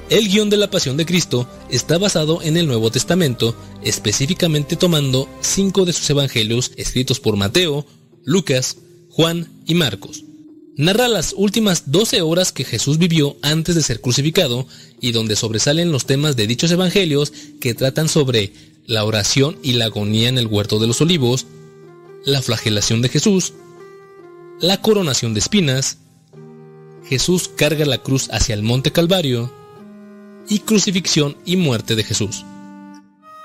El 0.10 0.28
guion 0.28 0.50
de 0.50 0.58
la 0.58 0.70
Pasión 0.70 0.98
de 0.98 1.06
Cristo 1.06 1.48
está 1.70 1.98
basado 1.98 2.42
en 2.42 2.58
el 2.58 2.68
Nuevo 2.68 2.90
Testamento, 2.92 3.56
específicamente 3.84 4.76
tomando 4.76 5.30
cinco 5.40 5.86
de 5.86 5.94
sus 5.94 6.10
evangelios 6.10 6.72
escritos 6.76 7.20
por 7.20 7.38
Mateo, 7.38 7.86
Lucas, 8.26 8.78
Juan 9.12 9.62
y 9.68 9.76
Marcos, 9.76 10.26
narra 10.80 11.10
las 11.10 11.34
últimas 11.36 11.92
12 11.92 12.22
horas 12.22 12.54
que 12.54 12.64
Jesús 12.64 12.98
vivió 13.00 13.36
antes 13.42 13.76
de 13.76 13.84
ser 13.84 14.00
crucificado 14.00 14.66
y 15.02 15.12
donde 15.12 15.36
sobresalen 15.36 15.92
los 15.92 16.06
temas 16.06 16.38
de 16.38 16.48
dichos 16.48 16.72
evangelios 16.72 17.34
que 17.60 17.74
tratan 17.74 18.08
sobre 18.08 18.54
la 18.86 19.04
oración 19.04 19.60
y 19.62 19.74
la 19.74 19.86
agonía 19.86 20.30
en 20.30 20.38
el 20.38 20.48
huerto 20.48 20.80
de 20.80 20.88
los 20.88 21.02
olivos, 21.02 21.48
la 22.24 22.42
flagelación 22.42 23.02
de 23.02 23.10
Jesús, 23.10 23.52
la 24.62 24.82
coronación 24.82 25.34
de 25.34 25.42
espinas, 25.42 25.98
Jesús 27.06 27.50
carga 27.54 27.86
la 27.86 27.98
cruz 27.98 28.30
hacia 28.32 28.56
el 28.56 28.64
monte 28.64 28.94
Calvario 28.94 29.54
y 30.48 30.60
crucifixión 30.60 31.36
y 31.44 31.58
muerte 31.58 31.98
de 31.98 32.06
Jesús. 32.06 32.46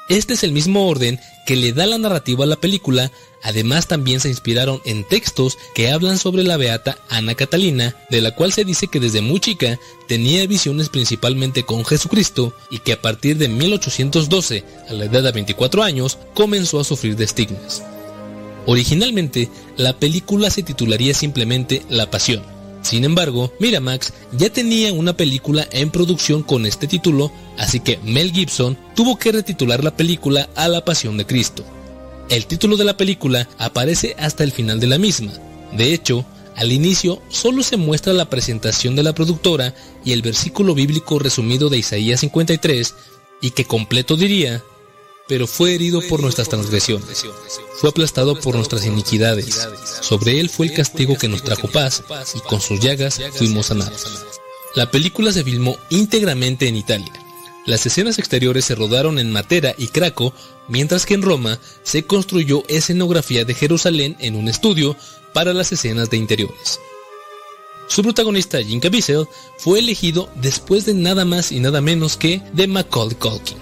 Este 0.08 0.34
es 0.34 0.44
el 0.44 0.52
mismo 0.52 0.86
orden 0.86 1.18
que 1.46 1.56
le 1.56 1.72
da 1.72 1.84
la 1.86 1.98
narrativa 1.98 2.44
a 2.44 2.46
la 2.46 2.60
película, 2.60 3.10
además 3.44 3.86
también 3.86 4.18
se 4.18 4.28
inspiraron 4.28 4.80
en 4.84 5.04
textos 5.04 5.56
que 5.74 5.90
hablan 5.90 6.18
sobre 6.18 6.42
la 6.42 6.56
beata 6.56 6.98
Ana 7.08 7.36
Catalina, 7.36 7.94
de 8.10 8.20
la 8.20 8.34
cual 8.34 8.52
se 8.52 8.64
dice 8.64 8.88
que 8.88 8.98
desde 8.98 9.20
muy 9.20 9.38
chica 9.38 9.78
tenía 10.08 10.46
visiones 10.48 10.88
principalmente 10.88 11.62
con 11.62 11.84
Jesucristo 11.84 12.52
y 12.70 12.80
que 12.80 12.94
a 12.94 13.00
partir 13.00 13.36
de 13.36 13.48
1812, 13.48 14.64
a 14.88 14.92
la 14.94 15.04
edad 15.04 15.22
de 15.22 15.30
24 15.30 15.82
años, 15.84 16.18
comenzó 16.34 16.80
a 16.80 16.84
sufrir 16.84 17.14
de 17.14 17.24
estigmas. 17.24 17.84
Originalmente, 18.66 19.48
la 19.76 19.96
película 19.98 20.50
se 20.50 20.62
titularía 20.62 21.14
simplemente 21.14 21.82
La 21.90 22.10
Pasión, 22.10 22.42
sin 22.84 23.04
embargo, 23.04 23.50
Miramax 23.60 24.12
ya 24.32 24.50
tenía 24.50 24.92
una 24.92 25.16
película 25.16 25.66
en 25.72 25.90
producción 25.90 26.42
con 26.42 26.66
este 26.66 26.86
título, 26.86 27.32
así 27.56 27.80
que 27.80 27.98
Mel 28.04 28.30
Gibson 28.30 28.76
tuvo 28.94 29.16
que 29.18 29.32
retitular 29.32 29.82
la 29.82 29.96
película 29.96 30.50
a 30.54 30.68
La 30.68 30.84
Pasión 30.84 31.16
de 31.16 31.24
Cristo. 31.24 31.64
El 32.28 32.46
título 32.46 32.76
de 32.76 32.84
la 32.84 32.96
película 32.96 33.48
aparece 33.58 34.16
hasta 34.18 34.44
el 34.44 34.52
final 34.52 34.80
de 34.80 34.86
la 34.86 34.98
misma. 34.98 35.32
De 35.76 35.92
hecho, 35.92 36.24
al 36.56 36.72
inicio 36.72 37.20
solo 37.28 37.62
se 37.62 37.76
muestra 37.76 38.12
la 38.12 38.30
presentación 38.30 38.96
de 38.96 39.02
la 39.02 39.14
productora 39.14 39.74
y 40.04 40.12
el 40.12 40.22
versículo 40.22 40.74
bíblico 40.74 41.18
resumido 41.18 41.68
de 41.68 41.78
Isaías 41.78 42.20
53, 42.20 42.94
y 43.40 43.50
que 43.50 43.64
completo 43.64 44.16
diría, 44.16 44.62
pero 45.28 45.46
fue 45.46 45.74
herido 45.74 46.00
por 46.08 46.20
nuestras 46.20 46.48
transgresiones, 46.48 47.24
fue 47.76 47.90
aplastado 47.90 48.38
por 48.38 48.54
nuestras 48.54 48.86
iniquidades. 48.86 49.68
Sobre 50.00 50.38
él 50.40 50.48
fue 50.48 50.66
el 50.66 50.74
castigo 50.74 51.16
que 51.16 51.28
nos 51.28 51.42
trajo 51.42 51.68
paz, 51.68 52.04
y 52.34 52.40
con 52.40 52.60
sus 52.60 52.80
llagas 52.80 53.20
fuimos 53.32 53.66
sanados. 53.66 54.06
La 54.74 54.90
película 54.90 55.32
se 55.32 55.44
filmó 55.44 55.76
íntegramente 55.90 56.68
en 56.68 56.76
Italia. 56.76 57.12
Las 57.66 57.86
escenas 57.86 58.18
exteriores 58.18 58.64
se 58.64 58.74
rodaron 58.74 59.18
en 59.18 59.32
Matera 59.32 59.74
y 59.78 59.88
Craco, 59.88 60.34
mientras 60.68 61.06
que 61.06 61.14
en 61.14 61.22
Roma 61.22 61.58
se 61.82 62.04
construyó 62.04 62.64
escenografía 62.68 63.44
de 63.44 63.54
Jerusalén 63.54 64.16
en 64.20 64.36
un 64.36 64.48
estudio 64.48 64.96
para 65.32 65.52
las 65.52 65.72
escenas 65.72 66.10
de 66.10 66.16
interiores. 66.16 66.80
Su 67.86 68.02
protagonista 68.02 68.62
Jim 68.62 68.80
Caviezel 68.80 69.26
fue 69.58 69.78
elegido 69.78 70.30
después 70.36 70.86
de 70.86 70.94
nada 70.94 71.24
más 71.24 71.52
y 71.52 71.60
nada 71.60 71.80
menos 71.80 72.16
que 72.16 72.40
de 72.52 72.66
Macaulay 72.66 73.16
Culkin. 73.16 73.58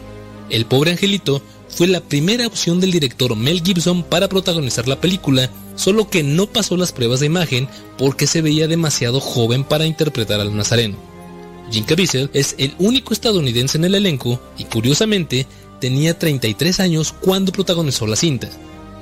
El 0.49 0.67
pobre 0.67 0.93
angelito 0.93 1.43
fue 1.69 1.87
la 1.87 2.01
primera 2.01 2.47
opción 2.47 2.81
del 2.81 2.93
director 2.93 3.35
Mel 3.35 3.63
Gibson 3.63 4.03
para 4.03 4.29
protagonizar 4.29 4.87
la 4.87 5.01
película, 5.01 5.51
solo 5.75 6.09
que 6.09 6.23
no 6.23 6.47
pasó 6.47 6.77
las 6.77 6.93
pruebas 6.93 7.21
de 7.21 7.27
imagen 7.27 7.69
porque 7.99 8.27
se 8.27 8.43
veía 8.43 8.69
demasiado 8.69 9.21
joven 9.21 9.65
para 9.65 9.87
interpretar 9.87 10.41
al 10.41 10.55
nazareno. 10.55 10.97
Jim 11.71 11.85
Caviezel 11.85 12.29
es 12.35 12.55
el 12.59 12.75
único 12.79 13.15
estadounidense 13.15 13.79
en 13.79 13.87
el 13.87 13.95
elenco 13.95 14.41
y 14.59 14.65
curiosamente 14.65 15.47
tenía 15.83 16.17
33 16.17 16.79
años 16.79 17.13
cuando 17.13 17.51
protagonizó 17.51 18.07
la 18.07 18.15
cinta. 18.15 18.49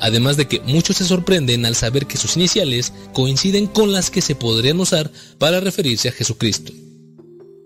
Además 0.00 0.38
de 0.38 0.48
que 0.48 0.60
muchos 0.60 0.96
se 0.96 1.04
sorprenden 1.04 1.66
al 1.66 1.76
saber 1.76 2.06
que 2.06 2.16
sus 2.16 2.36
iniciales 2.36 2.94
coinciden 3.12 3.66
con 3.66 3.92
las 3.92 4.10
que 4.10 4.22
se 4.22 4.34
podrían 4.34 4.80
usar 4.80 5.12
para 5.36 5.60
referirse 5.60 6.08
a 6.08 6.12
Jesucristo. 6.12 6.72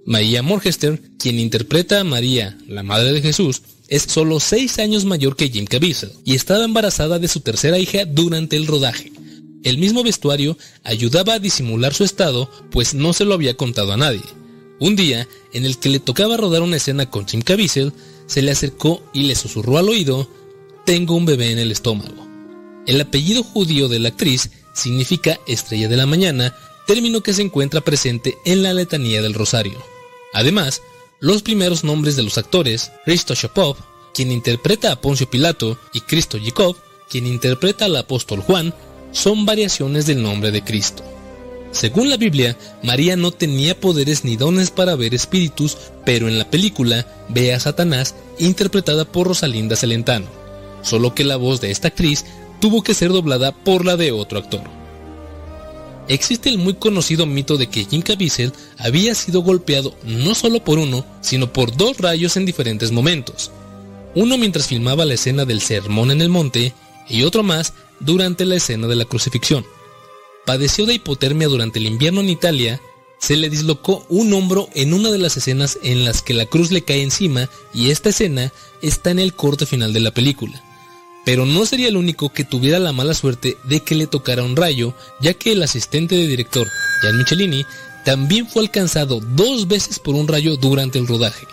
María 0.05 0.43
Morgester, 0.43 1.01
quien 1.16 1.39
interpreta 1.39 2.01
a 2.01 2.05
María, 2.05 2.59
la 2.66 2.82
madre 2.82 3.12
de 3.12 3.23
Jesús, 3.23 3.62
es 3.86 4.03
solo 4.03 4.41
6 4.41 4.81
años 4.81 5.05
mayor 5.05 5.36
que 5.36 5.49
Jim 5.49 5.66
Caviezel 5.66 6.11
y 6.24 6.35
estaba 6.35 6.65
embarazada 6.65 7.20
de 7.20 7.28
su 7.28 7.39
tercera 7.39 7.78
hija 7.78 8.07
durante 8.07 8.57
el 8.57 8.66
rodaje. 8.66 9.12
El 9.62 9.78
mismo 9.78 10.03
vestuario 10.03 10.59
ayudaba 10.82 11.35
a 11.35 11.39
disimular 11.39 11.95
su 11.95 12.03
estado, 12.03 12.51
pues 12.73 12.95
no 12.95 13.12
se 13.12 13.24
lo 13.24 13.35
había 13.35 13.57
contado 13.57 13.93
a 13.93 13.97
nadie. 13.97 14.24
Un 14.81 14.97
día, 14.97 15.28
en 15.53 15.65
el 15.65 15.78
que 15.78 15.89
le 15.89 16.01
tocaba 16.01 16.36
rodar 16.36 16.62
una 16.62 16.78
escena 16.78 17.09
con 17.09 17.28
Jim 17.28 17.43
Caviezel, 17.43 17.93
se 18.26 18.42
le 18.42 18.51
acercó 18.51 19.02
y 19.12 19.24
le 19.24 19.34
susurró 19.34 19.78
al 19.78 19.88
oído, 19.88 20.28
Tengo 20.84 21.14
un 21.14 21.24
bebé 21.24 21.51
en 21.51 21.59
el 21.59 21.72
estómago. 21.72 22.26
El 22.86 23.01
apellido 23.01 23.42
judío 23.42 23.88
de 23.88 23.98
la 23.98 24.10
actriz 24.10 24.51
significa 24.74 25.40
estrella 25.46 25.88
de 25.88 25.96
la 25.96 26.05
mañana, 26.05 26.55
término 26.86 27.22
que 27.22 27.32
se 27.32 27.40
encuentra 27.40 27.80
presente 27.80 28.36
en 28.44 28.62
la 28.62 28.74
letanía 28.74 29.22
del 29.22 29.32
rosario. 29.32 29.78
Además, 30.34 30.82
los 31.20 31.42
primeros 31.42 31.84
nombres 31.84 32.16
de 32.16 32.22
los 32.22 32.36
actores, 32.36 32.92
Risto 33.06 33.34
Shopov, 33.34 33.76
quien 34.12 34.30
interpreta 34.30 34.92
a 34.92 35.01
Poncio 35.01 35.30
Pilato, 35.30 35.78
y 35.94 36.02
Cristo 36.02 36.38
Jacob, 36.42 36.76
quien 37.09 37.26
interpreta 37.26 37.86
al 37.86 37.96
apóstol 37.96 38.40
Juan, 38.40 38.74
son 39.12 39.46
variaciones 39.46 40.06
del 40.06 40.22
nombre 40.22 40.51
de 40.51 40.62
Cristo. 40.62 41.02
Según 41.74 42.09
la 42.09 42.16
Biblia, 42.16 42.56
María 42.84 43.16
no 43.16 43.32
tenía 43.32 43.78
poderes 43.78 44.24
ni 44.24 44.36
dones 44.36 44.70
para 44.70 44.94
ver 44.94 45.12
espíritus, 45.12 45.76
pero 46.05 46.28
en 46.28 46.38
la 46.38 46.48
película 46.48 47.05
ve 47.28 47.52
a 47.52 47.59
Satanás 47.59 48.14
interpretada 48.38 49.05
por 49.05 49.26
Rosalinda 49.26 49.74
Celentano, 49.74 50.26
solo 50.82 51.16
que 51.16 51.24
la 51.24 51.34
voz 51.34 51.60
de 51.60 51.72
esta 51.72 51.88
actriz 51.88 52.24
tuvo 52.60 52.84
que 52.84 52.94
ser 52.94 53.10
doblada 53.10 53.51
por 53.51 53.84
la 53.84 53.96
de 53.96 54.12
otro 54.12 54.38
actor. 54.38 54.62
Existe 56.06 56.48
el 56.48 56.59
muy 56.59 56.74
conocido 56.74 57.26
mito 57.26 57.56
de 57.56 57.66
que 57.66 57.84
Jim 57.86 58.02
Caviezel 58.02 58.52
había 58.78 59.12
sido 59.16 59.42
golpeado 59.42 59.96
no 60.05 60.36
solo 60.36 60.62
por 60.62 60.78
uno, 60.78 61.05
sino 61.22 61.52
por 61.52 61.76
dos 61.76 61.98
rayos 61.98 62.36
en 62.36 62.46
diferentes 62.46 62.92
momentos. 62.92 63.51
Uno 64.14 64.38
mientras 64.38 64.68
filmaba 64.68 65.05
la 65.05 65.14
escena 65.14 65.44
del 65.44 65.60
sermón 65.60 66.12
en 66.12 66.20
el 66.20 66.28
monte 66.28 66.72
y 67.09 67.24
otro 67.24 67.42
más 67.42 67.72
durante 67.98 68.44
la 68.44 68.55
escena 68.55 68.86
de 68.86 68.94
la 68.94 69.06
crucifixión. 69.06 69.64
Padeció 70.46 70.86
de 70.86 70.94
hipotermia 70.94 71.48
durante 71.48 71.78
el 71.78 71.86
invierno 71.86 72.20
en 72.20 72.28
Italia, 72.28 72.80
se 73.18 73.36
le 73.36 73.48
dislocó 73.48 74.04
un 74.08 74.32
hombro 74.32 74.68
en 74.74 74.92
una 74.92 75.10
de 75.10 75.18
las 75.18 75.36
escenas 75.36 75.78
en 75.82 76.04
las 76.04 76.20
que 76.22 76.34
la 76.34 76.46
cruz 76.46 76.70
le 76.70 76.82
cae 76.82 77.02
encima 77.02 77.48
y 77.72 77.90
esta 77.90 78.10
escena 78.10 78.52
está 78.82 79.10
en 79.10 79.18
el 79.18 79.34
corte 79.34 79.64
final 79.64 79.92
de 79.92 80.00
la 80.00 80.10
película 80.10 80.62
pero 81.24 81.46
no 81.46 81.64
sería 81.64 81.88
el 81.88 81.96
único 81.96 82.32
que 82.32 82.44
tuviera 82.44 82.78
la 82.78 82.92
mala 82.92 83.14
suerte 83.14 83.56
de 83.64 83.80
que 83.80 83.94
le 83.94 84.06
tocara 84.06 84.44
un 84.44 84.56
rayo, 84.56 84.94
ya 85.20 85.34
que 85.34 85.52
el 85.52 85.62
asistente 85.62 86.14
de 86.14 86.26
director, 86.26 86.68
Jan 87.00 87.16
Michelini, 87.18 87.64
también 88.04 88.46
fue 88.46 88.62
alcanzado 88.62 89.20
dos 89.20 89.66
veces 89.66 89.98
por 89.98 90.14
un 90.14 90.28
rayo 90.28 90.56
durante 90.56 90.98
el 90.98 91.06
rodaje. 91.06 91.46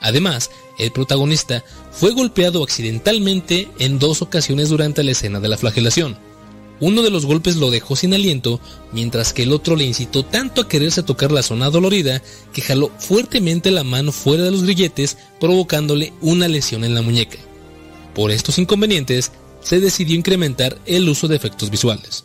Además, 0.00 0.50
el 0.78 0.90
protagonista 0.90 1.62
fue 1.92 2.12
golpeado 2.12 2.64
accidentalmente 2.64 3.68
en 3.78 3.98
dos 3.98 4.22
ocasiones 4.22 4.70
durante 4.70 5.04
la 5.04 5.12
escena 5.12 5.38
de 5.38 5.48
la 5.48 5.58
flagelación. 5.58 6.18
Uno 6.82 7.02
de 7.02 7.10
los 7.10 7.26
golpes 7.26 7.54
lo 7.58 7.70
dejó 7.70 7.94
sin 7.94 8.12
aliento, 8.12 8.58
mientras 8.90 9.32
que 9.32 9.44
el 9.44 9.52
otro 9.52 9.76
le 9.76 9.84
incitó 9.84 10.24
tanto 10.24 10.60
a 10.60 10.68
quererse 10.68 11.04
tocar 11.04 11.30
la 11.30 11.44
zona 11.44 11.70
dolorida 11.70 12.20
que 12.52 12.60
jaló 12.60 12.90
fuertemente 12.98 13.70
la 13.70 13.84
mano 13.84 14.10
fuera 14.10 14.42
de 14.42 14.50
los 14.50 14.64
grilletes, 14.64 15.16
provocándole 15.38 16.12
una 16.20 16.48
lesión 16.48 16.82
en 16.82 16.96
la 16.96 17.02
muñeca. 17.02 17.38
Por 18.16 18.32
estos 18.32 18.58
inconvenientes, 18.58 19.30
se 19.60 19.78
decidió 19.78 20.16
incrementar 20.16 20.76
el 20.84 21.08
uso 21.08 21.28
de 21.28 21.36
efectos 21.36 21.70
visuales. 21.70 22.24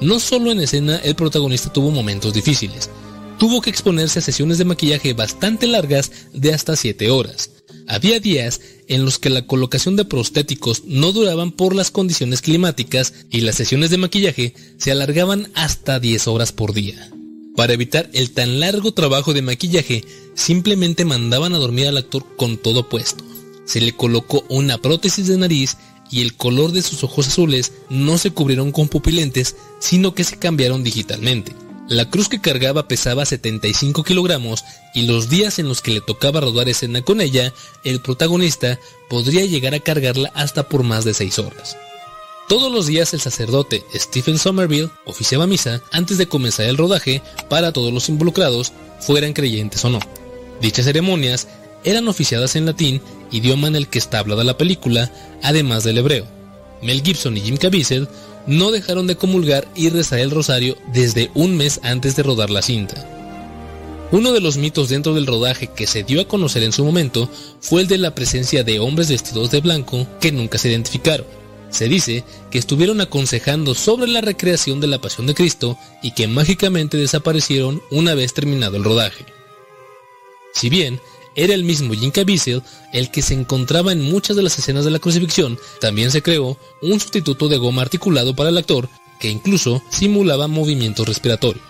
No 0.00 0.18
solo 0.18 0.50
en 0.50 0.60
escena 0.60 0.96
el 1.04 1.14
protagonista 1.14 1.70
tuvo 1.70 1.90
momentos 1.90 2.32
difíciles, 2.32 2.88
tuvo 3.38 3.60
que 3.60 3.68
exponerse 3.68 4.20
a 4.20 4.22
sesiones 4.22 4.56
de 4.56 4.64
maquillaje 4.64 5.12
bastante 5.12 5.66
largas 5.66 6.10
de 6.32 6.54
hasta 6.54 6.74
7 6.74 7.10
horas. 7.10 7.50
Había 7.86 8.18
días 8.18 8.62
en 8.88 9.04
los 9.04 9.18
que 9.18 9.30
la 9.30 9.46
colocación 9.46 9.96
de 9.96 10.04
prostéticos 10.04 10.84
no 10.84 11.12
duraban 11.12 11.52
por 11.52 11.74
las 11.74 11.90
condiciones 11.90 12.42
climáticas 12.42 13.14
y 13.30 13.42
las 13.42 13.56
sesiones 13.56 13.90
de 13.90 13.98
maquillaje 13.98 14.54
se 14.78 14.90
alargaban 14.90 15.50
hasta 15.54 16.00
10 16.00 16.28
horas 16.28 16.52
por 16.52 16.72
día. 16.72 17.10
Para 17.54 17.72
evitar 17.72 18.08
el 18.12 18.30
tan 18.30 18.60
largo 18.60 18.92
trabajo 18.92 19.34
de 19.34 19.42
maquillaje, 19.42 20.04
simplemente 20.34 21.04
mandaban 21.04 21.54
a 21.54 21.58
dormir 21.58 21.88
al 21.88 21.96
actor 21.96 22.24
con 22.36 22.56
todo 22.56 22.88
puesto 22.88 23.24
se 23.68 23.82
le 23.82 23.92
colocó 23.92 24.44
una 24.48 24.78
prótesis 24.78 25.26
de 25.26 25.36
nariz 25.36 25.76
y 26.10 26.22
el 26.22 26.34
color 26.34 26.72
de 26.72 26.80
sus 26.80 27.04
ojos 27.04 27.28
azules 27.28 27.72
no 27.90 28.16
se 28.16 28.30
cubrieron 28.30 28.72
con 28.72 28.88
pupilentes, 28.88 29.56
sino 29.78 30.14
que 30.14 30.24
se 30.24 30.38
cambiaron 30.38 30.82
digitalmente. 30.82 31.52
La 31.88 32.10
cruz 32.10 32.28
que 32.28 32.40
cargaba 32.40 32.86
pesaba 32.86 33.24
75 33.24 34.04
kilogramos 34.04 34.62
y 34.94 35.06
los 35.06 35.30
días 35.30 35.58
en 35.58 35.68
los 35.68 35.80
que 35.80 35.92
le 35.92 36.02
tocaba 36.02 36.40
rodar 36.40 36.68
escena 36.68 37.00
con 37.00 37.22
ella, 37.22 37.54
el 37.82 38.00
protagonista 38.02 38.78
podría 39.08 39.46
llegar 39.46 39.72
a 39.74 39.80
cargarla 39.80 40.30
hasta 40.34 40.68
por 40.68 40.82
más 40.82 41.06
de 41.06 41.14
6 41.14 41.38
horas. 41.38 41.78
Todos 42.46 42.70
los 42.70 42.86
días 42.86 43.14
el 43.14 43.20
sacerdote 43.20 43.84
Stephen 43.94 44.38
Somerville 44.38 44.90
oficiaba 45.06 45.46
misa 45.46 45.82
antes 45.90 46.18
de 46.18 46.28
comenzar 46.28 46.66
el 46.66 46.76
rodaje 46.76 47.22
para 47.48 47.72
todos 47.72 47.92
los 47.92 48.10
involucrados, 48.10 48.72
fueran 49.00 49.32
creyentes 49.32 49.82
o 49.86 49.88
no. 49.88 50.00
Dichas 50.60 50.84
ceremonias 50.84 51.48
eran 51.84 52.06
oficiadas 52.06 52.54
en 52.56 52.66
latín, 52.66 53.00
idioma 53.30 53.66
en 53.66 53.76
el 53.76 53.88
que 53.88 53.98
está 53.98 54.18
hablada 54.18 54.44
la 54.44 54.58
película, 54.58 55.10
además 55.42 55.84
del 55.84 55.98
hebreo. 55.98 56.26
Mel 56.82 57.02
Gibson 57.02 57.36
y 57.36 57.40
Jim 57.40 57.56
Caviezel 57.56 58.08
no 58.48 58.72
dejaron 58.72 59.06
de 59.06 59.16
comulgar 59.16 59.68
y 59.76 59.90
rezar 59.90 60.18
el 60.18 60.30
rosario 60.30 60.76
desde 60.92 61.30
un 61.34 61.56
mes 61.56 61.80
antes 61.82 62.16
de 62.16 62.22
rodar 62.22 62.50
la 62.50 62.62
cinta. 62.62 63.06
Uno 64.10 64.32
de 64.32 64.40
los 64.40 64.56
mitos 64.56 64.88
dentro 64.88 65.14
del 65.14 65.26
rodaje 65.26 65.66
que 65.66 65.86
se 65.86 66.02
dio 66.02 66.22
a 66.22 66.26
conocer 66.26 66.62
en 66.62 66.72
su 66.72 66.82
momento 66.82 67.30
fue 67.60 67.82
el 67.82 67.88
de 67.88 67.98
la 67.98 68.14
presencia 68.14 68.64
de 68.64 68.80
hombres 68.80 69.10
vestidos 69.10 69.50
de 69.50 69.60
blanco 69.60 70.06
que 70.18 70.32
nunca 70.32 70.56
se 70.56 70.70
identificaron. 70.70 71.26
Se 71.68 71.88
dice 71.88 72.24
que 72.50 72.58
estuvieron 72.58 73.02
aconsejando 73.02 73.74
sobre 73.74 74.08
la 74.08 74.22
recreación 74.22 74.80
de 74.80 74.86
la 74.86 74.98
Pasión 74.98 75.26
de 75.26 75.34
Cristo 75.34 75.78
y 76.02 76.12
que 76.12 76.26
mágicamente 76.26 76.96
desaparecieron 76.96 77.82
una 77.90 78.14
vez 78.14 78.32
terminado 78.32 78.78
el 78.78 78.84
rodaje. 78.84 79.26
Si 80.54 80.70
bien 80.70 80.98
era 81.38 81.54
el 81.54 81.62
mismo 81.62 81.94
Jim 81.94 82.10
Caviezel 82.10 82.62
el 82.92 83.12
que 83.12 83.22
se 83.22 83.32
encontraba 83.32 83.92
en 83.92 84.02
muchas 84.02 84.36
de 84.36 84.42
las 84.42 84.58
escenas 84.58 84.84
de 84.84 84.90
la 84.90 84.98
crucifixión. 84.98 85.56
También 85.80 86.10
se 86.10 86.20
creó 86.20 86.58
un 86.82 86.98
sustituto 86.98 87.48
de 87.48 87.58
goma 87.58 87.82
articulado 87.82 88.34
para 88.34 88.50
el 88.50 88.58
actor 88.58 88.88
que 89.20 89.30
incluso 89.30 89.80
simulaba 89.88 90.48
movimientos 90.48 91.06
respiratorios. 91.06 91.64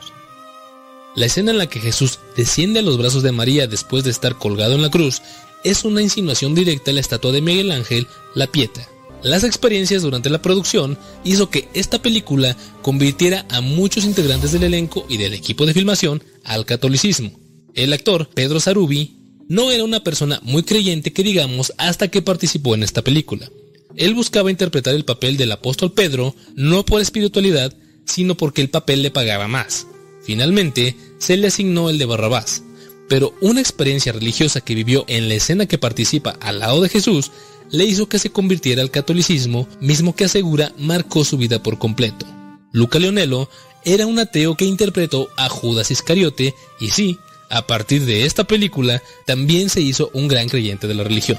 La 1.14 1.26
escena 1.26 1.50
en 1.50 1.58
la 1.58 1.66
que 1.66 1.80
Jesús 1.80 2.18
desciende 2.34 2.78
a 2.78 2.82
los 2.82 2.96
brazos 2.96 3.22
de 3.22 3.32
María 3.32 3.66
después 3.66 4.04
de 4.04 4.10
estar 4.10 4.38
colgado 4.38 4.74
en 4.74 4.82
la 4.82 4.90
cruz 4.90 5.20
es 5.64 5.84
una 5.84 6.00
insinuación 6.00 6.54
directa 6.54 6.90
a 6.90 6.94
la 6.94 7.00
estatua 7.00 7.32
de 7.32 7.42
Miguel 7.42 7.70
Ángel, 7.70 8.06
La 8.34 8.46
Pieta. 8.46 8.88
Las 9.22 9.44
experiencias 9.44 10.00
durante 10.00 10.30
la 10.30 10.40
producción 10.40 10.96
hizo 11.24 11.50
que 11.50 11.68
esta 11.74 12.00
película 12.00 12.56
convirtiera 12.80 13.44
a 13.50 13.60
muchos 13.60 14.04
integrantes 14.04 14.52
del 14.52 14.62
elenco 14.62 15.04
y 15.10 15.18
del 15.18 15.34
equipo 15.34 15.66
de 15.66 15.74
filmación 15.74 16.22
al 16.44 16.64
catolicismo. 16.64 17.32
El 17.74 17.92
actor 17.92 18.30
Pedro 18.32 18.60
Sarubi 18.60 19.17
no 19.48 19.70
era 19.70 19.84
una 19.84 20.04
persona 20.04 20.40
muy 20.42 20.62
creyente 20.62 21.12
que 21.12 21.22
digamos 21.22 21.72
hasta 21.78 22.08
que 22.08 22.22
participó 22.22 22.74
en 22.74 22.82
esta 22.82 23.02
película. 23.02 23.50
Él 23.96 24.14
buscaba 24.14 24.50
interpretar 24.50 24.94
el 24.94 25.04
papel 25.04 25.36
del 25.36 25.50
apóstol 25.52 25.92
Pedro 25.92 26.34
no 26.54 26.84
por 26.84 27.00
espiritualidad, 27.00 27.74
sino 28.04 28.36
porque 28.36 28.60
el 28.60 28.70
papel 28.70 29.02
le 29.02 29.10
pagaba 29.10 29.48
más. 29.48 29.86
Finalmente, 30.22 30.94
se 31.18 31.36
le 31.36 31.48
asignó 31.48 31.90
el 31.90 31.98
de 31.98 32.04
Barrabás, 32.04 32.62
pero 33.08 33.34
una 33.40 33.60
experiencia 33.60 34.12
religiosa 34.12 34.60
que 34.60 34.74
vivió 34.74 35.04
en 35.08 35.28
la 35.28 35.34
escena 35.34 35.66
que 35.66 35.78
participa 35.78 36.36
al 36.40 36.58
lado 36.60 36.82
de 36.82 36.88
Jesús 36.88 37.30
le 37.70 37.84
hizo 37.84 38.08
que 38.08 38.18
se 38.18 38.30
convirtiera 38.30 38.82
al 38.82 38.90
catolicismo, 38.90 39.68
mismo 39.80 40.14
que 40.14 40.24
asegura 40.24 40.72
marcó 40.78 41.24
su 41.24 41.36
vida 41.38 41.62
por 41.62 41.78
completo. 41.78 42.26
Luca 42.72 42.98
Leonello 42.98 43.48
era 43.84 44.06
un 44.06 44.18
ateo 44.18 44.56
que 44.56 44.64
interpretó 44.64 45.28
a 45.36 45.48
Judas 45.48 45.90
Iscariote 45.90 46.54
y 46.80 46.90
sí, 46.90 47.18
a 47.48 47.66
partir 47.66 48.04
de 48.04 48.24
esta 48.24 48.44
película, 48.44 49.02
también 49.26 49.70
se 49.70 49.80
hizo 49.80 50.10
un 50.12 50.28
gran 50.28 50.48
creyente 50.48 50.86
de 50.86 50.94
la 50.94 51.04
religión. 51.04 51.38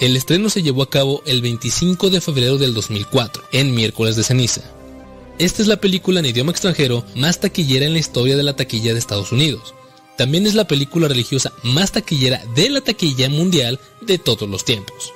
El 0.00 0.16
estreno 0.16 0.50
se 0.50 0.62
llevó 0.62 0.82
a 0.82 0.90
cabo 0.90 1.22
el 1.24 1.40
25 1.40 2.10
de 2.10 2.20
febrero 2.20 2.58
del 2.58 2.74
2004, 2.74 3.44
en 3.52 3.74
miércoles 3.74 4.16
de 4.16 4.24
ceniza. 4.24 4.62
Esta 5.38 5.62
es 5.62 5.68
la 5.68 5.76
película 5.76 6.20
en 6.20 6.26
idioma 6.26 6.52
extranjero 6.52 7.04
más 7.14 7.40
taquillera 7.40 7.86
en 7.86 7.92
la 7.92 7.98
historia 7.98 8.36
de 8.36 8.42
la 8.42 8.56
taquilla 8.56 8.92
de 8.92 8.98
Estados 8.98 9.32
Unidos. 9.32 9.74
También 10.16 10.46
es 10.46 10.54
la 10.54 10.66
película 10.66 11.08
religiosa 11.08 11.52
más 11.62 11.92
taquillera 11.92 12.44
de 12.54 12.70
la 12.70 12.80
taquilla 12.80 13.28
mundial 13.28 13.80
de 14.00 14.18
todos 14.18 14.48
los 14.48 14.64
tiempos. 14.64 15.12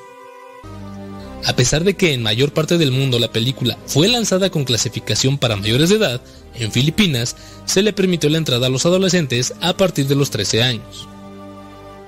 A 1.44 1.55
pesar 1.55 1.85
de 1.85 1.94
que 1.94 2.12
en 2.12 2.23
mayor 2.23 2.52
parte 2.52 2.78
del 2.78 2.90
mundo 2.90 3.19
la 3.19 3.32
película 3.32 3.78
fue 3.86 4.09
lanzada 4.09 4.51
con 4.51 4.65
clasificación 4.65 5.39
para 5.39 5.56
mayores 5.56 5.90
de 5.90 5.97
edad, 5.97 6.20
en 6.55 6.73
Filipinas 6.73 7.36
se 7.65 7.82
le 7.82 7.93
permitió 7.93 8.28
la 8.28 8.39
entrada 8.39 8.66
a 8.66 8.70
los 8.70 8.86
adolescentes 8.86 9.55
a 9.60 9.77
partir 9.77 10.06
de 10.09 10.16
los 10.16 10.31
13 10.31 10.62
años. 10.62 11.09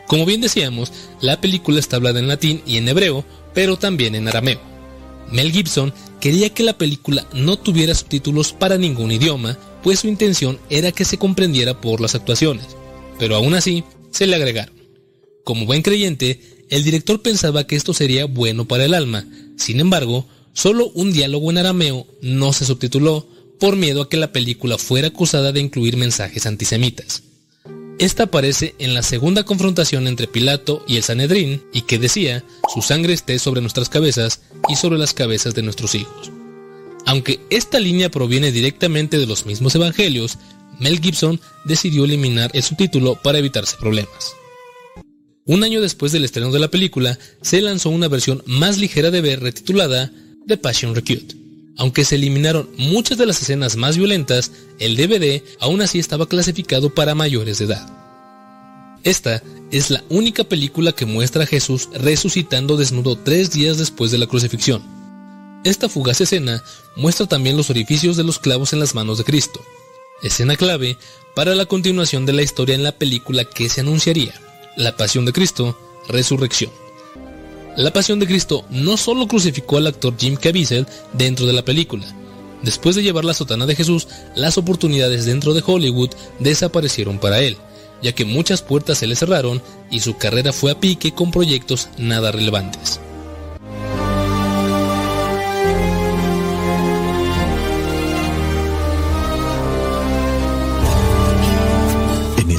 Como 0.06 0.26
bien 0.26 0.40
decíamos, 0.40 0.92
la 1.20 1.40
película 1.40 1.78
está 1.78 1.96
hablada 1.96 2.18
en 2.18 2.26
latín 2.26 2.62
y 2.66 2.78
en 2.78 2.88
hebreo, 2.88 3.24
pero 3.54 3.76
también 3.76 4.16
en 4.16 4.26
arameo. 4.26 4.60
Mel 5.30 5.52
Gibson 5.52 5.92
quería 6.20 6.50
que 6.50 6.64
la 6.64 6.76
película 6.76 7.26
no 7.32 7.56
tuviera 7.56 7.94
subtítulos 7.94 8.52
para 8.52 8.76
ningún 8.76 9.12
idioma, 9.12 9.56
pues 9.84 10.00
su 10.00 10.08
intención 10.08 10.58
era 10.68 10.90
que 10.90 11.04
se 11.04 11.18
comprendiera 11.18 11.80
por 11.80 12.00
las 12.00 12.16
actuaciones, 12.16 12.66
pero 13.18 13.36
aún 13.36 13.54
así 13.54 13.84
se 14.10 14.26
le 14.26 14.34
agregaron. 14.34 14.74
Como 15.44 15.66
buen 15.66 15.82
creyente, 15.82 16.40
el 16.70 16.84
director 16.84 17.20
pensaba 17.20 17.66
que 17.66 17.76
esto 17.76 17.92
sería 17.92 18.24
bueno 18.26 18.66
para 18.66 18.84
el 18.84 18.94
alma, 18.94 19.26
sin 19.56 19.80
embargo, 19.80 20.26
solo 20.52 20.90
un 20.94 21.12
diálogo 21.12 21.50
en 21.50 21.58
arameo 21.58 22.06
no 22.22 22.52
se 22.52 22.64
subtituló 22.64 23.28
por 23.58 23.76
miedo 23.76 24.02
a 24.02 24.08
que 24.08 24.16
la 24.16 24.32
película 24.32 24.78
fuera 24.78 25.08
acusada 25.08 25.52
de 25.52 25.60
incluir 25.60 25.96
mensajes 25.96 26.46
antisemitas. 26.46 27.24
Esta 27.98 28.22
aparece 28.22 28.74
en 28.78 28.94
la 28.94 29.02
segunda 29.02 29.44
confrontación 29.44 30.06
entre 30.06 30.26
Pilato 30.26 30.82
y 30.88 30.96
el 30.96 31.02
Sanedrín 31.02 31.62
y 31.74 31.82
que 31.82 31.98
decía, 31.98 32.42
su 32.72 32.80
sangre 32.80 33.12
esté 33.12 33.38
sobre 33.38 33.60
nuestras 33.60 33.90
cabezas 33.90 34.40
y 34.70 34.76
sobre 34.76 34.98
las 34.98 35.12
cabezas 35.12 35.54
de 35.54 35.62
nuestros 35.62 35.94
hijos. 35.94 36.30
Aunque 37.04 37.40
esta 37.50 37.78
línea 37.78 38.10
proviene 38.10 38.52
directamente 38.52 39.18
de 39.18 39.26
los 39.26 39.44
mismos 39.44 39.74
evangelios, 39.74 40.38
Mel 40.78 41.00
Gibson 41.00 41.40
decidió 41.66 42.04
eliminar 42.04 42.50
el 42.54 42.62
subtítulo 42.62 43.16
para 43.16 43.38
evitarse 43.38 43.76
problemas. 43.76 44.34
Un 45.46 45.64
año 45.64 45.80
después 45.80 46.12
del 46.12 46.24
estreno 46.24 46.52
de 46.52 46.60
la 46.60 46.70
película, 46.70 47.18
se 47.40 47.60
lanzó 47.60 47.90
una 47.90 48.08
versión 48.08 48.42
más 48.46 48.78
ligera 48.78 49.10
de 49.10 49.20
ver 49.20 49.40
retitulada 49.40 50.12
The 50.46 50.56
Passion 50.56 50.94
Recute. 50.94 51.36
Aunque 51.76 52.04
se 52.04 52.16
eliminaron 52.16 52.68
muchas 52.76 53.16
de 53.16 53.26
las 53.26 53.40
escenas 53.40 53.76
más 53.76 53.96
violentas, 53.96 54.52
el 54.78 54.96
DVD 54.96 55.42
aún 55.60 55.80
así 55.80 55.98
estaba 55.98 56.28
clasificado 56.28 56.94
para 56.94 57.14
mayores 57.14 57.58
de 57.58 57.64
edad. 57.64 57.88
Esta 59.02 59.42
es 59.70 59.90
la 59.90 60.04
única 60.10 60.44
película 60.44 60.92
que 60.92 61.06
muestra 61.06 61.44
a 61.44 61.46
Jesús 61.46 61.88
resucitando 61.94 62.76
desnudo 62.76 63.16
tres 63.16 63.50
días 63.50 63.78
después 63.78 64.10
de 64.10 64.18
la 64.18 64.26
crucifixión. 64.26 64.82
Esta 65.64 65.88
fugaz 65.88 66.20
escena 66.20 66.62
muestra 66.96 67.26
también 67.26 67.56
los 67.56 67.70
orificios 67.70 68.16
de 68.16 68.24
los 68.24 68.38
clavos 68.38 68.74
en 68.74 68.80
las 68.80 68.94
manos 68.94 69.18
de 69.18 69.24
Cristo, 69.24 69.60
escena 70.22 70.56
clave 70.56 70.98
para 71.34 71.54
la 71.54 71.64
continuación 71.64 72.26
de 72.26 72.34
la 72.34 72.42
historia 72.42 72.74
en 72.74 72.82
la 72.82 72.92
película 72.92 73.44
que 73.44 73.70
se 73.70 73.80
anunciaría, 73.80 74.34
La 74.80 74.96
Pasión 74.96 75.26
de 75.26 75.34
Cristo, 75.34 75.76
Resurrección. 76.08 76.70
La 77.76 77.92
Pasión 77.92 78.18
de 78.18 78.26
Cristo 78.26 78.64
no 78.70 78.96
solo 78.96 79.28
crucificó 79.28 79.76
al 79.76 79.86
actor 79.86 80.14
Jim 80.18 80.36
Caviezel 80.36 80.86
dentro 81.12 81.44
de 81.44 81.52
la 81.52 81.62
película. 81.62 82.06
Después 82.62 82.96
de 82.96 83.02
llevar 83.02 83.26
la 83.26 83.34
sotana 83.34 83.66
de 83.66 83.76
Jesús, 83.76 84.08
las 84.34 84.56
oportunidades 84.56 85.26
dentro 85.26 85.52
de 85.52 85.62
Hollywood 85.66 86.12
desaparecieron 86.38 87.18
para 87.18 87.40
él, 87.40 87.58
ya 88.00 88.12
que 88.12 88.24
muchas 88.24 88.62
puertas 88.62 88.96
se 88.96 89.06
le 89.06 89.16
cerraron 89.16 89.60
y 89.90 90.00
su 90.00 90.16
carrera 90.16 90.50
fue 90.50 90.70
a 90.70 90.80
pique 90.80 91.12
con 91.12 91.30
proyectos 91.30 91.90
nada 91.98 92.32
relevantes. 92.32 93.00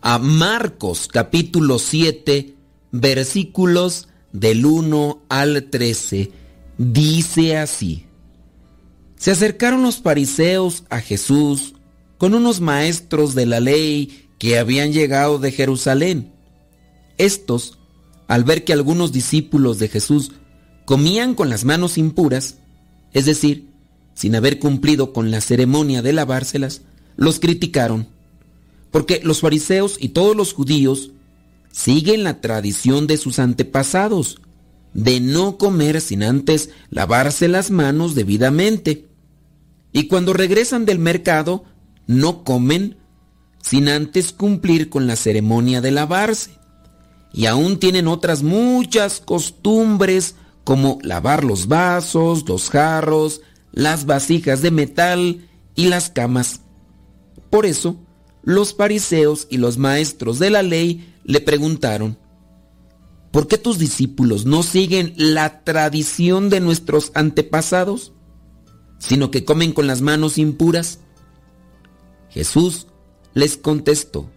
a 0.00 0.18
Marcos 0.18 1.08
capítulo 1.08 1.78
7 1.78 2.54
versículos 2.92 4.08
del 4.32 4.66
1 4.66 5.22
al 5.28 5.68
13. 5.70 6.30
Dice 6.78 7.56
así. 7.56 8.04
Se 9.16 9.30
acercaron 9.30 9.82
los 9.82 9.98
fariseos 9.98 10.84
a 10.90 11.00
Jesús 11.00 11.74
con 12.18 12.34
unos 12.34 12.60
maestros 12.60 13.34
de 13.34 13.46
la 13.46 13.60
ley 13.60 14.28
que 14.38 14.58
habían 14.58 14.92
llegado 14.92 15.38
de 15.38 15.52
Jerusalén. 15.52 16.32
Estos, 17.18 17.78
al 18.28 18.44
ver 18.44 18.64
que 18.64 18.72
algunos 18.72 19.12
discípulos 19.12 19.78
de 19.78 19.88
Jesús 19.88 20.32
comían 20.84 21.34
con 21.34 21.48
las 21.48 21.64
manos 21.64 21.98
impuras, 21.98 22.58
es 23.12 23.24
decir, 23.24 23.70
sin 24.14 24.34
haber 24.34 24.58
cumplido 24.58 25.12
con 25.12 25.30
la 25.30 25.40
ceremonia 25.40 26.02
de 26.02 26.12
lavárselas, 26.12 26.82
los 27.16 27.40
criticaron. 27.40 28.08
Porque 28.90 29.20
los 29.22 29.40
fariseos 29.40 29.96
y 30.00 30.10
todos 30.10 30.36
los 30.36 30.52
judíos 30.52 31.12
siguen 31.70 32.24
la 32.24 32.40
tradición 32.40 33.06
de 33.06 33.16
sus 33.16 33.38
antepasados, 33.38 34.40
de 34.94 35.20
no 35.20 35.58
comer 35.58 36.00
sin 36.00 36.22
antes 36.22 36.70
lavarse 36.88 37.48
las 37.48 37.70
manos 37.70 38.14
debidamente. 38.14 39.08
Y 39.92 40.08
cuando 40.08 40.32
regresan 40.32 40.86
del 40.86 40.98
mercado, 40.98 41.64
no 42.06 42.44
comen 42.44 42.96
sin 43.60 43.88
antes 43.88 44.32
cumplir 44.32 44.88
con 44.88 45.06
la 45.06 45.16
ceremonia 45.16 45.80
de 45.80 45.90
lavarse. 45.90 46.52
Y 47.32 47.46
aún 47.46 47.78
tienen 47.78 48.08
otras 48.08 48.42
muchas 48.42 49.20
costumbres 49.20 50.36
como 50.64 50.98
lavar 51.02 51.44
los 51.44 51.68
vasos, 51.68 52.48
los 52.48 52.70
jarros, 52.70 53.42
las 53.72 54.06
vasijas 54.06 54.62
de 54.62 54.70
metal 54.70 55.48
y 55.74 55.88
las 55.88 56.08
camas. 56.10 56.60
Por 57.50 57.66
eso, 57.66 57.96
los 58.46 58.74
fariseos 58.74 59.48
y 59.50 59.58
los 59.58 59.76
maestros 59.76 60.38
de 60.38 60.50
la 60.50 60.62
ley 60.62 61.12
le 61.24 61.40
preguntaron, 61.40 62.16
¿por 63.32 63.48
qué 63.48 63.58
tus 63.58 63.76
discípulos 63.76 64.46
no 64.46 64.62
siguen 64.62 65.14
la 65.16 65.64
tradición 65.64 66.48
de 66.48 66.60
nuestros 66.60 67.10
antepasados, 67.14 68.12
sino 68.98 69.32
que 69.32 69.44
comen 69.44 69.72
con 69.72 69.88
las 69.88 70.00
manos 70.00 70.38
impuras? 70.38 71.00
Jesús 72.30 72.86
les 73.34 73.56
contestó, 73.56 74.30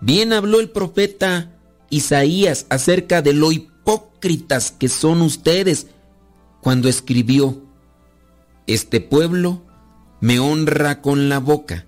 bien 0.00 0.32
habló 0.32 0.60
el 0.60 0.70
profeta 0.70 1.58
Isaías 1.90 2.64
acerca 2.70 3.22
de 3.22 3.32
lo 3.32 3.50
hipócritas 3.50 4.70
que 4.70 4.88
son 4.88 5.20
ustedes 5.20 5.88
cuando 6.60 6.88
escribió, 6.88 7.60
este 8.68 9.00
pueblo 9.00 9.64
me 10.20 10.38
honra 10.38 11.02
con 11.02 11.28
la 11.28 11.40
boca, 11.40 11.86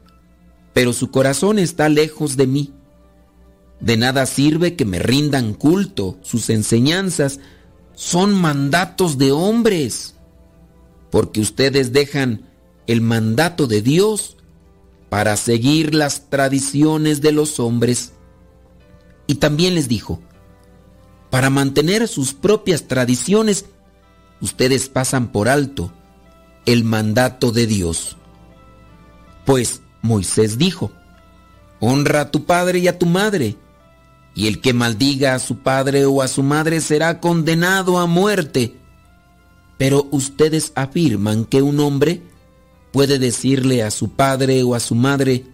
pero 0.76 0.92
su 0.92 1.10
corazón 1.10 1.58
está 1.58 1.88
lejos 1.88 2.36
de 2.36 2.46
mí. 2.46 2.74
De 3.80 3.96
nada 3.96 4.26
sirve 4.26 4.76
que 4.76 4.84
me 4.84 4.98
rindan 4.98 5.54
culto, 5.54 6.18
sus 6.20 6.50
enseñanzas 6.50 7.40
son 7.94 8.34
mandatos 8.34 9.16
de 9.16 9.32
hombres, 9.32 10.16
porque 11.10 11.40
ustedes 11.40 11.94
dejan 11.94 12.50
el 12.86 13.00
mandato 13.00 13.66
de 13.66 13.80
Dios 13.80 14.36
para 15.08 15.38
seguir 15.38 15.94
las 15.94 16.28
tradiciones 16.28 17.22
de 17.22 17.32
los 17.32 17.58
hombres. 17.58 18.12
Y 19.26 19.36
también 19.36 19.74
les 19.74 19.88
dijo, 19.88 20.20
para 21.30 21.48
mantener 21.48 22.06
sus 22.06 22.34
propias 22.34 22.86
tradiciones, 22.86 23.64
ustedes 24.42 24.90
pasan 24.90 25.32
por 25.32 25.48
alto 25.48 25.90
el 26.66 26.84
mandato 26.84 27.50
de 27.50 27.66
Dios. 27.66 28.18
Pues 29.46 29.80
Moisés 30.06 30.56
dijo, 30.56 30.92
honra 31.80 32.22
a 32.22 32.30
tu 32.30 32.44
padre 32.44 32.78
y 32.78 32.88
a 32.88 32.98
tu 32.98 33.06
madre, 33.06 33.56
y 34.34 34.46
el 34.46 34.60
que 34.60 34.72
maldiga 34.72 35.34
a 35.34 35.38
su 35.38 35.58
padre 35.58 36.06
o 36.06 36.22
a 36.22 36.28
su 36.28 36.42
madre 36.42 36.80
será 36.80 37.20
condenado 37.20 37.98
a 37.98 38.06
muerte. 38.06 38.76
Pero 39.78 40.06
ustedes 40.10 40.72
afirman 40.74 41.44
que 41.44 41.62
un 41.62 41.80
hombre 41.80 42.22
puede 42.92 43.18
decirle 43.18 43.82
a 43.82 43.90
su 43.90 44.10
padre 44.10 44.62
o 44.62 44.74
a 44.74 44.80
su 44.80 44.94
madre, 44.94 45.44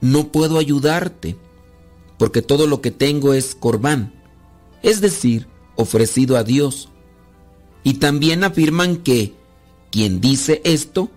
no 0.00 0.28
puedo 0.28 0.58
ayudarte, 0.58 1.36
porque 2.18 2.42
todo 2.42 2.66
lo 2.66 2.80
que 2.80 2.90
tengo 2.90 3.34
es 3.34 3.54
corbán, 3.54 4.14
es 4.82 5.00
decir, 5.00 5.48
ofrecido 5.76 6.36
a 6.36 6.44
Dios. 6.44 6.88
Y 7.82 7.94
también 7.94 8.42
afirman 8.42 8.96
que 8.96 9.34
quien 9.90 10.20
dice 10.20 10.60
esto 10.64 11.10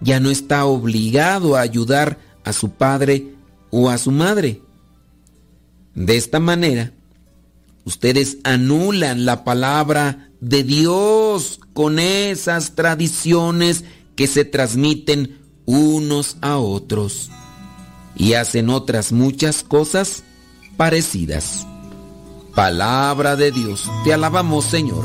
ya 0.00 0.20
no 0.20 0.30
está 0.30 0.64
obligado 0.66 1.56
a 1.56 1.60
ayudar 1.60 2.18
a 2.44 2.52
su 2.52 2.70
padre 2.70 3.34
o 3.70 3.90
a 3.90 3.98
su 3.98 4.10
madre. 4.10 4.62
De 5.94 6.16
esta 6.16 6.40
manera, 6.40 6.92
ustedes 7.84 8.38
anulan 8.44 9.24
la 9.24 9.44
palabra 9.44 10.30
de 10.40 10.62
Dios 10.62 11.60
con 11.72 11.98
esas 11.98 12.74
tradiciones 12.74 13.84
que 14.14 14.26
se 14.26 14.44
transmiten 14.44 15.38
unos 15.64 16.36
a 16.40 16.58
otros 16.58 17.30
y 18.14 18.34
hacen 18.34 18.70
otras 18.70 19.12
muchas 19.12 19.62
cosas 19.62 20.22
parecidas. 20.76 21.66
Palabra 22.54 23.36
de 23.36 23.50
Dios, 23.52 23.90
te 24.04 24.14
alabamos 24.14 24.64
Señor. 24.64 25.04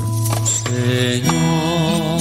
Señor 0.65 2.20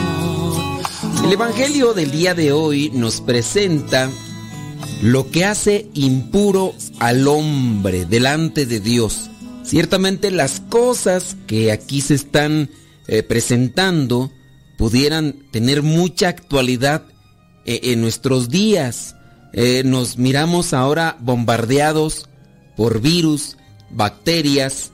El 1.23 1.33
Evangelio 1.33 1.93
del 1.93 2.11
día 2.11 2.33
de 2.33 2.51
hoy 2.51 2.89
nos 2.93 3.21
presenta 3.21 4.09
lo 5.01 5.29
que 5.29 5.45
hace 5.45 5.87
impuro 5.93 6.73
al 6.99 7.27
hombre 7.27 8.05
delante 8.05 8.65
de 8.65 8.79
Dios. 8.79 9.29
Ciertamente 9.63 10.31
las 10.31 10.59
cosas 10.59 11.37
que 11.47 11.71
aquí 11.71 12.01
se 12.01 12.15
están 12.15 12.69
eh, 13.07 13.23
presentando 13.23 14.31
pudieran 14.77 15.45
tener 15.51 15.83
mucha 15.83 16.27
actualidad 16.27 17.03
eh, 17.65 17.79
en 17.83 18.01
nuestros 18.01 18.49
días. 18.49 19.15
Eh, 19.53 19.83
nos 19.85 20.17
miramos 20.17 20.73
ahora 20.73 21.17
bombardeados 21.19 22.27
por 22.75 22.99
virus, 22.99 23.57
bacterias 23.91 24.91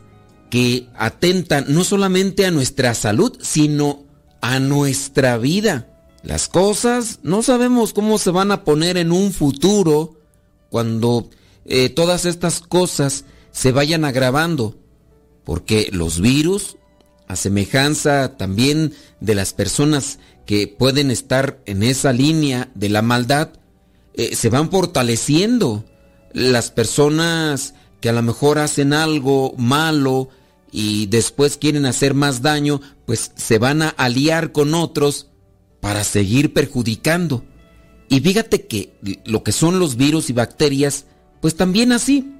que 0.49 0.87
atentan 0.95 1.65
no 1.69 1.83
solamente 1.85 2.45
a 2.45 2.51
nuestra 2.51 2.93
salud, 2.95 3.37
sino 3.41 4.03
a 4.41 4.59
nuestra 4.59 5.37
vida. 5.37 5.87
Las 6.27 6.49
cosas 6.49 7.21
no 7.23 7.41
sabemos 7.41 7.93
cómo 7.93 8.17
se 8.17 8.31
van 8.31 8.51
a 8.51 8.65
poner 8.65 8.97
en 8.97 9.13
un 9.13 9.31
futuro 9.31 10.19
cuando 10.69 11.29
eh, 11.63 11.87
todas 11.87 12.25
estas 12.25 12.59
cosas 12.59 13.23
se 13.53 13.71
vayan 13.71 14.03
agravando, 14.03 14.75
porque 15.45 15.87
los 15.93 16.19
virus, 16.19 16.75
a 17.29 17.37
semejanza 17.37 18.35
también 18.35 18.93
de 19.21 19.35
las 19.35 19.53
personas 19.53 20.19
que 20.45 20.67
pueden 20.67 21.11
estar 21.11 21.61
en 21.65 21.81
esa 21.81 22.11
línea 22.11 22.71
de 22.75 22.89
la 22.89 23.01
maldad, 23.01 23.53
eh, 24.13 24.35
se 24.35 24.49
van 24.49 24.69
fortaleciendo. 24.69 25.85
Las 26.33 26.71
personas 26.71 27.73
que 28.01 28.09
a 28.09 28.13
lo 28.13 28.21
mejor 28.21 28.59
hacen 28.59 28.91
algo 28.91 29.53
malo 29.57 30.27
y 30.73 31.05
después 31.05 31.55
quieren 31.55 31.85
hacer 31.85 32.15
más 32.15 32.41
daño, 32.41 32.81
pues 33.05 33.31
se 33.37 33.59
van 33.59 33.81
a 33.81 33.87
aliar 33.87 34.51
con 34.51 34.73
otros 34.73 35.27
para 35.81 36.03
seguir 36.03 36.53
perjudicando. 36.53 37.43
Y 38.09 38.19
fíjate 38.19 38.67
que 38.67 38.93
lo 39.25 39.43
que 39.43 39.51
son 39.51 39.79
los 39.79 39.95
virus 39.95 40.29
y 40.29 40.33
bacterias, 40.33 41.05
pues 41.41 41.55
también 41.55 41.91
así. 41.91 42.33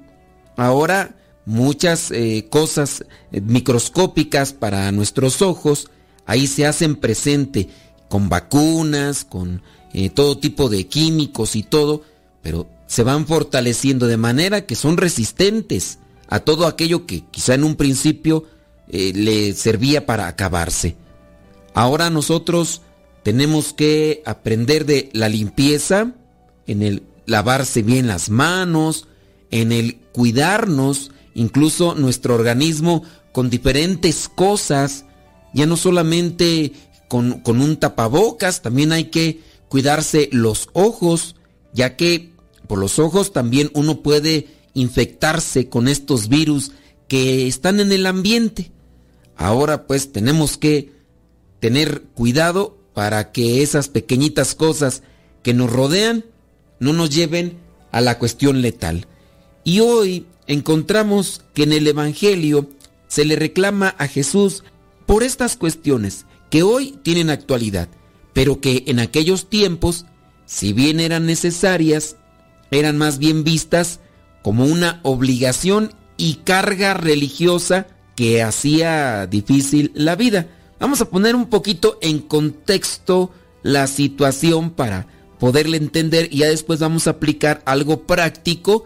Ahora 0.56 1.18
muchas 1.48 2.10
eh, 2.10 2.46
cosas 2.50 3.06
eh, 3.32 3.40
microscópicas 3.40 4.52
para 4.52 4.92
nuestros 4.92 5.40
ojos, 5.40 5.88
ahí 6.26 6.46
se 6.46 6.66
hacen 6.66 6.94
presente 6.94 7.68
con 8.10 8.28
vacunas, 8.28 9.24
con 9.24 9.62
eh, 9.94 10.10
todo 10.10 10.36
tipo 10.36 10.68
de 10.68 10.86
químicos 10.86 11.56
y 11.56 11.62
todo, 11.62 12.02
pero 12.42 12.68
se 12.86 13.02
van 13.02 13.26
fortaleciendo 13.26 14.06
de 14.06 14.18
manera 14.18 14.66
que 14.66 14.74
son 14.74 14.98
resistentes 14.98 15.98
a 16.28 16.40
todo 16.40 16.66
aquello 16.66 17.06
que 17.06 17.24
quizá 17.30 17.54
en 17.54 17.64
un 17.64 17.76
principio 17.76 18.44
le 18.90 19.52
servía 19.52 20.06
para 20.06 20.28
acabarse. 20.28 20.96
Ahora 21.74 22.08
nosotros 22.08 22.80
tenemos 23.28 23.74
que 23.74 24.22
aprender 24.24 24.86
de 24.86 25.10
la 25.12 25.28
limpieza, 25.28 26.14
en 26.66 26.82
el 26.82 27.02
lavarse 27.26 27.82
bien 27.82 28.06
las 28.06 28.30
manos, 28.30 29.06
en 29.50 29.70
el 29.70 29.96
cuidarnos, 30.12 31.10
incluso 31.34 31.94
nuestro 31.94 32.34
organismo 32.34 33.02
con 33.32 33.50
diferentes 33.50 34.30
cosas, 34.30 35.04
ya 35.52 35.66
no 35.66 35.76
solamente 35.76 36.72
con, 37.06 37.40
con 37.40 37.60
un 37.60 37.76
tapabocas, 37.76 38.62
también 38.62 38.92
hay 38.92 39.10
que 39.10 39.42
cuidarse 39.68 40.30
los 40.32 40.70
ojos, 40.72 41.36
ya 41.74 41.96
que 41.96 42.32
por 42.66 42.78
los 42.78 42.98
ojos 42.98 43.34
también 43.34 43.70
uno 43.74 44.00
puede 44.02 44.48
infectarse 44.72 45.68
con 45.68 45.86
estos 45.86 46.30
virus 46.30 46.72
que 47.08 47.46
están 47.46 47.78
en 47.78 47.92
el 47.92 48.06
ambiente. 48.06 48.72
Ahora 49.36 49.86
pues 49.86 50.12
tenemos 50.12 50.56
que 50.56 50.92
tener 51.60 52.04
cuidado 52.14 52.77
para 52.98 53.30
que 53.30 53.62
esas 53.62 53.86
pequeñitas 53.86 54.56
cosas 54.56 55.04
que 55.44 55.54
nos 55.54 55.70
rodean 55.70 56.24
no 56.80 56.92
nos 56.92 57.10
lleven 57.10 57.56
a 57.92 58.00
la 58.00 58.18
cuestión 58.18 58.60
letal. 58.60 59.06
Y 59.62 59.78
hoy 59.78 60.26
encontramos 60.48 61.42
que 61.54 61.62
en 61.62 61.72
el 61.72 61.86
Evangelio 61.86 62.68
se 63.06 63.24
le 63.24 63.36
reclama 63.36 63.94
a 63.98 64.08
Jesús 64.08 64.64
por 65.06 65.22
estas 65.22 65.56
cuestiones 65.56 66.26
que 66.50 66.64
hoy 66.64 66.98
tienen 67.04 67.30
actualidad, 67.30 67.86
pero 68.32 68.60
que 68.60 68.82
en 68.88 68.98
aquellos 68.98 69.48
tiempos, 69.48 70.04
si 70.44 70.72
bien 70.72 70.98
eran 70.98 71.24
necesarias, 71.24 72.16
eran 72.72 72.98
más 72.98 73.18
bien 73.18 73.44
vistas 73.44 74.00
como 74.42 74.64
una 74.64 74.98
obligación 75.04 75.94
y 76.16 76.40
carga 76.42 76.94
religiosa 76.94 77.86
que 78.16 78.42
hacía 78.42 79.28
difícil 79.28 79.92
la 79.94 80.16
vida. 80.16 80.48
Vamos 80.80 81.00
a 81.00 81.10
poner 81.10 81.34
un 81.34 81.46
poquito 81.46 81.98
en 82.00 82.20
contexto 82.20 83.30
la 83.62 83.86
situación 83.86 84.70
para 84.70 85.06
poderle 85.38 85.76
entender 85.76 86.28
y 86.32 86.38
ya 86.38 86.48
después 86.48 86.80
vamos 86.80 87.06
a 87.06 87.10
aplicar 87.10 87.62
algo 87.64 88.06
práctico 88.06 88.84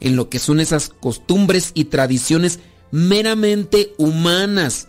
en 0.00 0.16
lo 0.16 0.28
que 0.28 0.38
son 0.38 0.60
esas 0.60 0.88
costumbres 0.88 1.70
y 1.74 1.84
tradiciones 1.84 2.60
meramente 2.90 3.94
humanas 3.96 4.88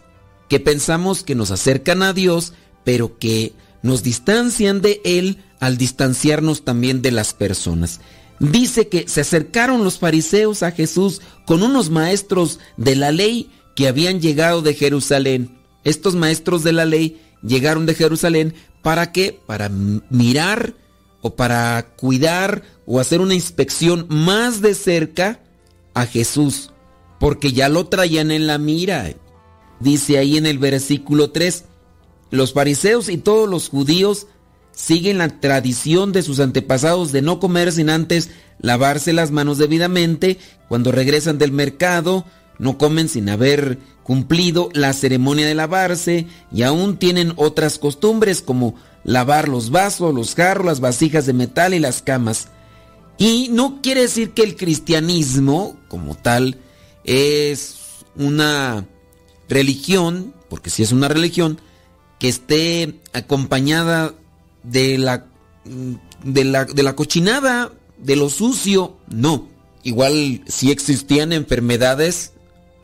que 0.49 0.59
pensamos 0.59 1.23
que 1.23 1.35
nos 1.35 1.51
acercan 1.51 2.03
a 2.03 2.13
Dios, 2.13 2.53
pero 2.83 3.17
que 3.17 3.53
nos 3.81 4.03
distancian 4.03 4.81
de 4.81 5.01
Él 5.03 5.43
al 5.59 5.77
distanciarnos 5.77 6.63
también 6.63 7.01
de 7.01 7.11
las 7.11 7.33
personas 7.33 7.99
dice 8.39 8.87
que 8.87 9.07
se 9.07 9.21
acercaron 9.21 9.83
los 9.83 9.99
fariseos 9.99 10.63
a 10.63 10.71
Jesús 10.71 11.21
con 11.45 11.63
unos 11.63 11.89
maestros 11.89 12.59
de 12.77 12.95
la 12.95 13.11
ley 13.11 13.49
que 13.75 13.87
habían 13.87 14.21
llegado 14.21 14.61
de 14.61 14.73
Jerusalén. 14.73 15.54
Estos 15.85 16.15
maestros 16.15 16.63
de 16.63 16.73
la 16.73 16.83
ley 16.83 17.21
llegaron 17.41 17.85
de 17.85 17.93
Jerusalén 17.93 18.53
para 18.81 19.11
qué? 19.11 19.39
Para 19.45 19.69
mirar 19.69 20.73
o 21.21 21.35
para 21.35 21.93
cuidar 21.95 22.63
o 22.85 22.99
hacer 22.99 23.21
una 23.21 23.33
inspección 23.33 24.05
más 24.09 24.61
de 24.61 24.75
cerca 24.75 25.39
a 25.93 26.05
Jesús, 26.05 26.71
porque 27.19 27.53
ya 27.53 27.69
lo 27.69 27.87
traían 27.87 28.31
en 28.31 28.47
la 28.47 28.57
mira. 28.57 29.11
Dice 29.79 30.17
ahí 30.17 30.37
en 30.37 30.45
el 30.45 30.59
versículo 30.59 31.31
3, 31.31 31.65
los 32.31 32.53
fariseos 32.53 33.09
y 33.09 33.17
todos 33.17 33.49
los 33.49 33.69
judíos 33.69 34.27
siguen 34.71 35.17
la 35.19 35.39
tradición 35.39 36.11
de 36.11 36.21
sus 36.21 36.39
antepasados 36.39 37.11
de 37.11 37.21
no 37.21 37.39
comer 37.39 37.71
sin 37.71 37.89
antes 37.89 38.29
lavarse 38.59 39.13
las 39.13 39.31
manos 39.31 39.57
debidamente, 39.57 40.37
cuando 40.67 40.91
regresan 40.91 41.37
del 41.37 41.51
mercado, 41.51 42.25
no 42.59 42.77
comen 42.77 43.09
sin 43.09 43.29
haber 43.29 43.79
cumplido 44.05 44.69
la 44.73 44.93
ceremonia 44.93 45.47
de 45.47 45.55
lavarse 45.55 46.27
y 46.51 46.61
aún 46.61 46.97
tienen 46.97 47.33
otras 47.37 47.79
costumbres 47.79 48.43
como 48.43 48.75
lavar 49.03 49.49
los 49.49 49.71
vasos, 49.71 50.13
los 50.13 50.35
jarros, 50.35 50.67
las 50.67 50.79
vasijas 50.79 51.25
de 51.25 51.33
metal 51.33 51.73
y 51.73 51.79
las 51.79 52.03
camas. 52.03 52.49
Y 53.17 53.49
no 53.51 53.81
quiere 53.81 54.01
decir 54.01 54.33
que 54.33 54.43
el 54.43 54.55
cristianismo, 54.55 55.75
como 55.87 56.13
tal, 56.13 56.59
es 57.03 57.77
una 58.15 58.85
religión, 59.49 60.35
porque 60.49 60.69
si 60.69 60.83
es 60.83 60.91
una 60.91 61.07
religión, 61.07 61.59
que 62.19 62.29
esté 62.29 62.99
acompañada 63.11 64.13
de 64.61 64.99
la, 64.99 65.25
de 66.23 66.43
la, 66.43 66.65
de 66.65 66.83
la 66.83 66.95
cochinada, 66.95 67.71
de 67.97 68.15
lo 68.15 68.29
sucio. 68.29 68.97
No. 69.07 69.47
Igual 69.81 70.43
si 70.47 70.69
existían 70.69 71.33
enfermedades 71.33 72.33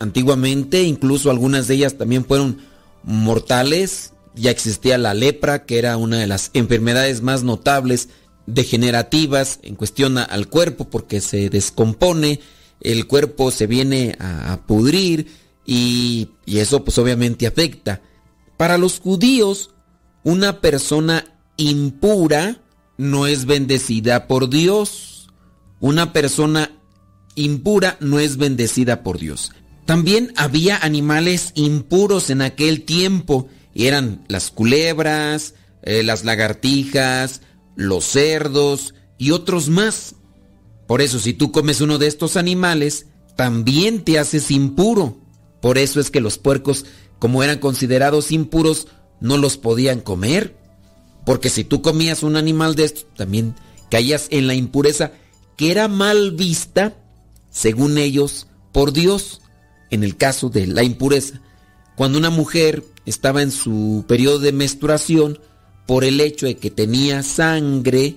antiguamente, 0.02 0.84
incluso 0.84 1.30
algunas 1.30 1.68
de 1.68 1.76
ellas 1.76 1.98
también 1.98 2.26
fueron 2.26 2.58
mortales. 3.04 4.14
Ya 4.36 4.52
existía 4.52 4.98
la 4.98 5.14
lepra, 5.14 5.66
que 5.66 5.78
era 5.78 5.98
una 5.98 6.18
de 6.18 6.28
las 6.28 6.50
enfermedades 6.54 7.22
más 7.22 7.44
notables 7.44 8.10
degenerativas 8.48 9.60
en 9.62 9.76
cuestión 9.76 10.18
al 10.18 10.48
cuerpo 10.48 10.90
porque 10.90 11.22
se 11.22 11.50
descompone, 11.50 12.40
el 12.80 13.06
cuerpo 13.06 13.52
se 13.52 13.68
viene 13.68 14.16
a, 14.20 14.60
pudrir 14.66 15.28
y, 15.66 16.30
y 16.46 16.58
eso 16.58 16.84
pues 16.84 16.98
obviamente 16.98 17.46
afecta. 17.46 18.02
Para 18.58 18.78
los 18.78 19.00
judíos, 19.00 19.70
una 20.24 20.62
persona 20.62 21.26
impura 21.58 22.62
no 22.98 23.28
es 23.28 23.46
bendecida 23.46 24.28
por 24.28 24.50
Dios. 24.50 25.30
Una 25.80 26.14
persona 26.14 26.72
impura 27.36 27.98
no 28.00 28.20
es 28.20 28.38
bendecida 28.38 29.04
por 29.04 29.20
Dios. 29.20 29.52
También 29.92 30.32
había 30.38 30.78
animales 30.78 31.52
impuros 31.54 32.30
en 32.30 32.42
aquel 32.42 32.86
tiempo. 32.86 33.50
Eran 33.76 34.24
las 34.30 34.50
culebras, 34.50 35.54
eh, 35.82 36.02
las 36.02 36.24
lagartijas, 36.24 37.42
los 37.76 38.06
cerdos 38.06 38.94
y 39.18 39.32
otros 39.32 39.68
más. 39.68 40.16
Por 40.88 41.02
eso 41.02 41.20
si 41.20 41.34
tú 41.34 41.52
comes 41.52 41.82
uno 41.82 41.98
de 41.98 42.08
estos 42.08 42.38
animales, 42.38 43.08
también 43.36 44.06
te 44.06 44.18
haces 44.18 44.50
impuro. 44.50 45.18
Por 45.62 45.78
eso 45.78 46.00
es 46.00 46.10
que 46.10 46.22
los 46.22 46.38
puercos, 46.38 46.86
como 47.20 47.44
eran 47.44 47.60
considerados 47.60 48.32
impuros, 48.32 48.88
no 49.20 49.36
los 49.36 49.58
podían 49.58 50.00
comer. 50.00 50.56
Porque 51.26 51.50
si 51.50 51.66
tú 51.66 51.82
comías 51.82 52.24
un 52.24 52.38
animal 52.38 52.76
de 52.76 52.86
estos, 52.86 53.08
también 53.18 53.56
caías 53.90 54.28
en 54.30 54.48
la 54.48 54.54
impureza 54.54 55.12
que 55.58 55.70
era 55.70 55.90
mal 55.90 56.32
vista, 56.32 56.96
según 57.50 57.98
ellos, 57.98 58.48
por 58.72 58.94
Dios. 58.94 59.42
En 59.92 60.04
el 60.04 60.18
caso 60.18 60.50
de 60.50 60.68
la 60.68 60.84
impureza, 60.84 61.40
cuando 61.96 62.18
una 62.18 62.30
mujer 62.30 62.84
estaba 63.06 63.42
en 63.42 63.52
su 63.52 64.06
periodo 64.08 64.40
de 64.40 64.52
menstruación, 64.52 65.40
por 65.86 66.04
el 66.04 66.22
hecho 66.22 66.46
de 66.46 66.56
que 66.56 66.72
tenía 66.72 67.22
sangre, 67.22 68.16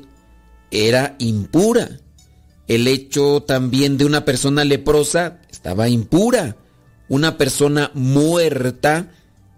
era 0.70 1.16
impura. 1.18 2.00
El 2.66 2.86
hecho 2.88 3.42
también 3.42 3.98
de 3.98 4.04
una 4.04 4.24
persona 4.24 4.64
leprosa 4.64 5.40
estaba 5.50 5.88
impura. 5.88 6.56
Una 7.08 7.36
persona 7.36 7.90
muerta 7.94 9.10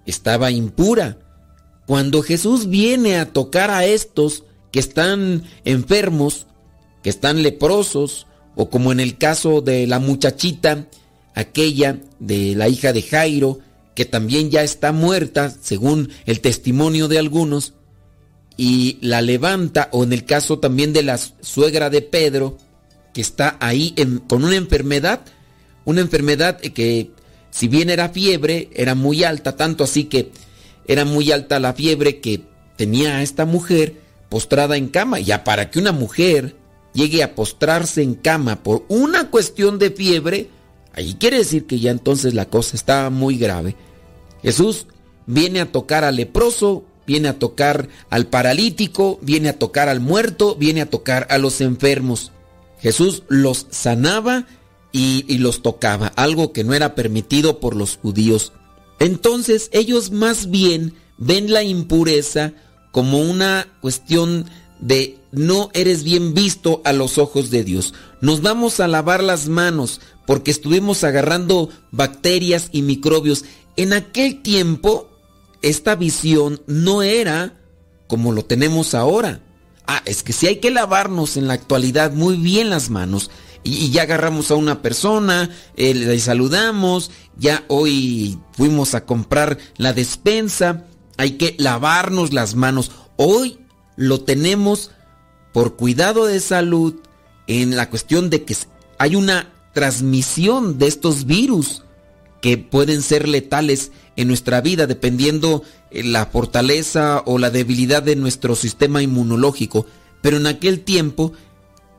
estaba 0.06 0.50
impura. 0.50 1.18
Cuando 1.86 2.22
Jesús 2.22 2.68
viene 2.68 3.18
a 3.18 3.32
tocar 3.32 3.70
a 3.70 3.84
estos 3.84 4.44
que 4.72 4.80
están 4.80 5.44
enfermos, 5.64 6.46
que 7.02 7.10
están 7.10 7.42
leprosos, 7.42 8.26
o 8.56 8.70
como 8.70 8.90
en 8.90 9.00
el 9.00 9.18
caso 9.18 9.60
de 9.60 9.86
la 9.86 10.00
muchachita, 10.00 10.86
aquella 11.36 12.00
de 12.18 12.56
la 12.56 12.68
hija 12.68 12.92
de 12.92 13.02
Jairo, 13.02 13.60
que 13.94 14.04
también 14.04 14.50
ya 14.50 14.64
está 14.64 14.90
muerta, 14.90 15.54
según 15.60 16.10
el 16.24 16.40
testimonio 16.40 17.06
de 17.06 17.18
algunos, 17.18 17.74
y 18.56 18.98
la 19.02 19.22
levanta, 19.22 19.88
o 19.92 20.02
en 20.02 20.12
el 20.12 20.24
caso 20.24 20.58
también 20.58 20.92
de 20.92 21.04
la 21.04 21.18
suegra 21.18 21.90
de 21.90 22.02
Pedro, 22.02 22.58
que 23.14 23.20
está 23.20 23.56
ahí 23.60 23.94
con 24.26 24.44
una 24.44 24.56
enfermedad, 24.56 25.20
una 25.84 26.00
enfermedad 26.00 26.58
que 26.58 27.10
si 27.50 27.68
bien 27.68 27.90
era 27.90 28.08
fiebre, 28.08 28.68
era 28.74 28.94
muy 28.94 29.24
alta, 29.24 29.56
tanto 29.56 29.84
así 29.84 30.04
que 30.04 30.30
era 30.86 31.04
muy 31.04 31.32
alta 31.32 31.60
la 31.60 31.72
fiebre 31.72 32.20
que 32.20 32.42
tenía 32.76 33.22
esta 33.22 33.44
mujer 33.44 33.94
postrada 34.28 34.76
en 34.76 34.88
cama. 34.88 35.20
Ya 35.20 35.44
para 35.44 35.70
que 35.70 35.78
una 35.78 35.92
mujer 35.92 36.56
llegue 36.92 37.22
a 37.22 37.34
postrarse 37.34 38.02
en 38.02 38.14
cama 38.14 38.62
por 38.62 38.84
una 38.88 39.30
cuestión 39.30 39.78
de 39.78 39.90
fiebre, 39.90 40.50
ahí 40.96 41.14
quiere 41.14 41.38
decir 41.38 41.66
que 41.66 41.78
ya 41.78 41.90
entonces 41.90 42.34
la 42.34 42.46
cosa 42.46 42.76
estaba 42.76 43.10
muy 43.10 43.36
grave. 43.36 43.76
Jesús 44.42 44.86
viene 45.26 45.60
a 45.60 45.70
tocar 45.70 46.04
al 46.04 46.16
leproso, 46.16 46.84
viene 47.06 47.28
a 47.28 47.38
tocar 47.38 47.88
al 48.10 48.26
paralítico, 48.26 49.18
viene 49.22 49.50
a 49.50 49.58
tocar 49.58 49.88
al 49.88 50.00
muerto, 50.00 50.56
viene 50.56 50.80
a 50.80 50.90
tocar 50.90 51.26
a 51.30 51.38
los 51.38 51.60
enfermos. 51.60 52.32
Jesús 52.80 53.22
los 53.28 53.66
sanaba 53.70 54.46
y, 54.92 55.24
y 55.28 55.38
los 55.38 55.62
tocaba, 55.62 56.08
algo 56.16 56.52
que 56.52 56.64
no 56.64 56.74
era 56.74 56.94
permitido 56.94 57.60
por 57.60 57.76
los 57.76 57.96
judíos. 57.96 58.52
Entonces 58.98 59.68
ellos 59.72 60.10
más 60.10 60.50
bien 60.50 60.94
ven 61.18 61.52
la 61.52 61.62
impureza 61.62 62.52
como 62.92 63.20
una 63.20 63.68
cuestión 63.80 64.46
de 64.80 65.18
no 65.32 65.70
eres 65.74 66.02
bien 66.02 66.34
visto 66.34 66.80
a 66.84 66.92
los 66.92 67.18
ojos 67.18 67.50
de 67.50 67.64
Dios. 67.64 67.94
Nos 68.20 68.40
vamos 68.40 68.80
a 68.80 68.88
lavar 68.88 69.22
las 69.22 69.48
manos 69.48 70.00
porque 70.26 70.50
estuvimos 70.50 71.04
agarrando 71.04 71.70
bacterias 71.90 72.68
y 72.72 72.82
microbios. 72.82 73.44
En 73.76 73.92
aquel 73.92 74.42
tiempo, 74.42 75.08
esta 75.62 75.94
visión 75.94 76.62
no 76.66 77.02
era 77.02 77.54
como 78.06 78.32
lo 78.32 78.44
tenemos 78.44 78.94
ahora. 78.94 79.40
Ah, 79.86 80.02
es 80.04 80.22
que 80.22 80.32
si 80.32 80.46
hay 80.46 80.56
que 80.56 80.70
lavarnos 80.70 81.36
en 81.36 81.46
la 81.46 81.54
actualidad 81.54 82.12
muy 82.12 82.36
bien 82.36 82.70
las 82.70 82.90
manos 82.90 83.30
y, 83.62 83.90
ya 83.90 84.02
agarramos 84.02 84.50
a 84.50 84.56
una 84.56 84.82
persona, 84.82 85.50
eh, 85.76 85.94
le 85.94 86.18
saludamos, 86.18 87.10
ya 87.36 87.64
hoy 87.68 88.38
fuimos 88.52 88.94
a 88.94 89.04
comprar 89.04 89.58
la 89.76 89.92
despensa, 89.92 90.84
hay 91.16 91.32
que 91.32 91.56
lavarnos 91.58 92.32
las 92.32 92.54
manos. 92.54 92.90
Hoy 93.16 93.58
lo 93.96 94.20
tenemos 94.20 94.90
por 95.52 95.76
cuidado 95.76 96.26
de 96.26 96.40
salud 96.40 96.94
en 97.46 97.76
la 97.76 97.90
cuestión 97.90 98.30
de 98.30 98.44
que 98.44 98.56
hay 98.98 99.16
una 99.16 99.52
transmisión 99.76 100.78
de 100.78 100.86
estos 100.86 101.26
virus 101.26 101.84
que 102.40 102.56
pueden 102.56 103.02
ser 103.02 103.28
letales 103.28 103.92
en 104.16 104.28
nuestra 104.28 104.62
vida 104.62 104.86
dependiendo 104.86 105.62
eh, 105.90 106.02
la 106.02 106.24
fortaleza 106.24 107.22
o 107.26 107.36
la 107.36 107.50
debilidad 107.50 108.02
de 108.02 108.16
nuestro 108.16 108.56
sistema 108.56 109.02
inmunológico. 109.02 109.84
Pero 110.22 110.38
en 110.38 110.46
aquel 110.46 110.80
tiempo 110.80 111.34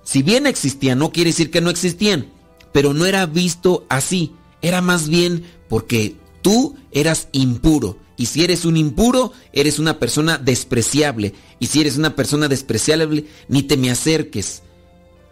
si 0.07 0.23
bien 0.23 0.47
existían, 0.47 0.99
no 0.99 1.11
quiere 1.11 1.31
decir 1.31 1.51
que 1.51 1.59
no 1.59 1.69
existían, 1.69 2.27
pero 2.71 2.93
no 2.93 3.05
era 3.05 3.25
visto 3.25 3.85
así. 3.89 4.31
Era 4.61 4.81
más 4.81 5.09
bien 5.09 5.43
porque 5.67 6.15
tú 6.41 6.77
eras 6.93 7.27
impuro. 7.33 7.97
Y 8.15 8.27
si 8.27 8.41
eres 8.45 8.63
un 8.63 8.77
impuro, 8.77 9.33
eres 9.51 9.79
una 9.79 9.99
persona 9.99 10.37
despreciable. 10.37 11.33
Y 11.59 11.67
si 11.67 11.81
eres 11.81 11.97
una 11.97 12.15
persona 12.15 12.47
despreciable, 12.47 13.25
ni 13.49 13.63
te 13.63 13.75
me 13.75 13.91
acerques. 13.91 14.63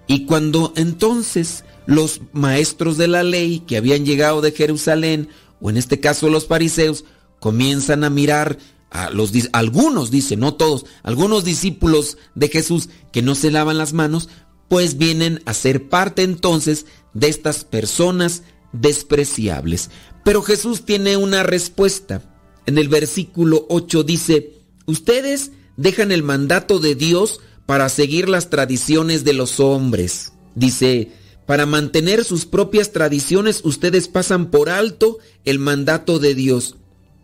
Y 0.08 0.26
cuando 0.26 0.74
entonces 0.76 1.64
los 1.86 2.22
maestros 2.34 2.98
de 2.98 3.08
la 3.08 3.24
ley 3.24 3.60
que 3.60 3.78
habían 3.78 4.06
llegado 4.06 4.42
de 4.42 4.52
Jerusalén, 4.52 5.30
o 5.62 5.70
en 5.70 5.78
este 5.78 6.00
caso 6.00 6.30
los 6.30 6.48
fariseos, 6.48 7.06
comienzan 7.40 8.04
a 8.04 8.10
mirar 8.10 8.58
a 8.90 9.10
los 9.10 9.32
algunos, 9.52 10.10
dice, 10.10 10.38
no 10.38 10.54
todos, 10.54 10.86
algunos 11.04 11.44
discípulos 11.44 12.18
de 12.34 12.48
Jesús 12.48 12.90
que 13.12 13.22
no 13.22 13.36
se 13.36 13.52
lavan 13.52 13.78
las 13.78 13.94
manos, 13.94 14.30
pues 14.68 14.98
vienen 14.98 15.42
a 15.46 15.54
ser 15.54 15.90
parte 15.90 16.24
entonces 16.24 16.86
de 17.14 17.28
estas 17.28 17.64
personas 17.66 18.44
despreciables. 18.72 19.90
Pero 20.24 20.42
Jesús 20.42 20.86
tiene 20.86 21.18
una 21.18 21.44
respuesta. 21.44 22.22
En 22.66 22.78
el 22.78 22.90
versículo 22.90 23.66
8 23.70 24.04
dice, 24.04 24.54
ustedes 24.86 25.52
dejan 25.78 26.12
el 26.12 26.24
mandato 26.24 26.80
de 26.80 26.96
Dios 26.96 27.42
para 27.66 27.90
seguir 27.90 28.30
las 28.30 28.50
tradiciones 28.50 29.24
de 29.24 29.34
los 29.34 29.60
hombres. 29.60 30.34
Dice, 30.56 31.12
para 31.46 31.66
mantener 31.66 32.24
sus 32.24 32.46
propias 32.46 32.92
tradiciones 32.92 33.62
ustedes 33.64 34.08
pasan 34.08 34.50
por 34.50 34.70
alto 34.70 35.20
el 35.44 35.60
mandato 35.60 36.20
de 36.20 36.34
Dios. 36.34 36.76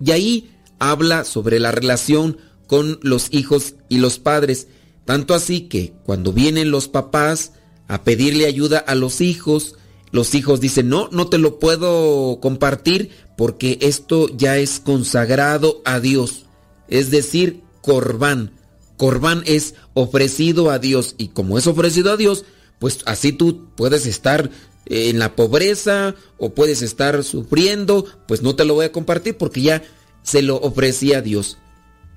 Y 0.04 0.12
ahí 0.12 0.52
habla 0.80 1.24
sobre 1.24 1.60
la 1.60 1.72
relación 1.72 2.38
con 2.68 3.00
los 3.02 3.28
hijos 3.32 3.76
y 3.90 3.98
los 3.98 4.20
padres. 4.20 4.68
Tanto 5.06 5.34
así 5.34 5.62
que 5.62 5.94
cuando 6.06 6.34
vienen 6.34 6.72
los 6.72 6.88
papás 6.88 7.54
a 7.88 8.04
pedirle 8.04 8.46
ayuda 8.46 8.78
a 8.78 8.96
los 8.96 9.22
hijos, 9.22 9.76
los 10.12 10.36
hijos 10.36 10.60
dicen, 10.60 10.90
no, 10.90 11.10
no 11.12 11.28
te 11.28 11.38
lo 11.38 11.60
puedo 11.60 12.40
compartir 12.42 13.10
porque 13.38 13.80
esto 13.82 14.28
ya 14.36 14.58
es 14.58 14.80
consagrado 14.80 15.82
a 15.84 16.00
Dios. 16.00 16.46
Es 16.88 17.10
decir, 17.10 17.62
corbán. 17.82 18.52
Corbán 18.98 19.42
es 19.46 19.74
ofrecido 19.96 20.70
a 20.70 20.78
Dios 20.78 21.16
y 21.18 21.30
como 21.30 21.58
es 21.58 21.66
ofrecido 21.66 22.12
a 22.12 22.18
Dios, 22.18 22.46
pues 22.82 23.02
así 23.06 23.32
tú 23.32 23.68
puedes 23.76 24.08
estar 24.08 24.50
en 24.88 25.20
la 25.20 25.36
pobreza 25.36 26.16
o 26.40 26.56
puedes 26.56 26.82
estar 26.82 27.24
sufriendo, 27.24 28.08
pues 28.28 28.42
no 28.42 28.56
te 28.56 28.66
lo 28.66 28.74
voy 28.74 28.86
a 28.86 28.92
compartir 28.92 29.38
porque 29.38 29.62
ya 29.62 29.84
se 30.24 30.42
lo 30.42 30.56
ofrecía 30.58 31.20
a 31.20 31.22
Dios. 31.22 31.60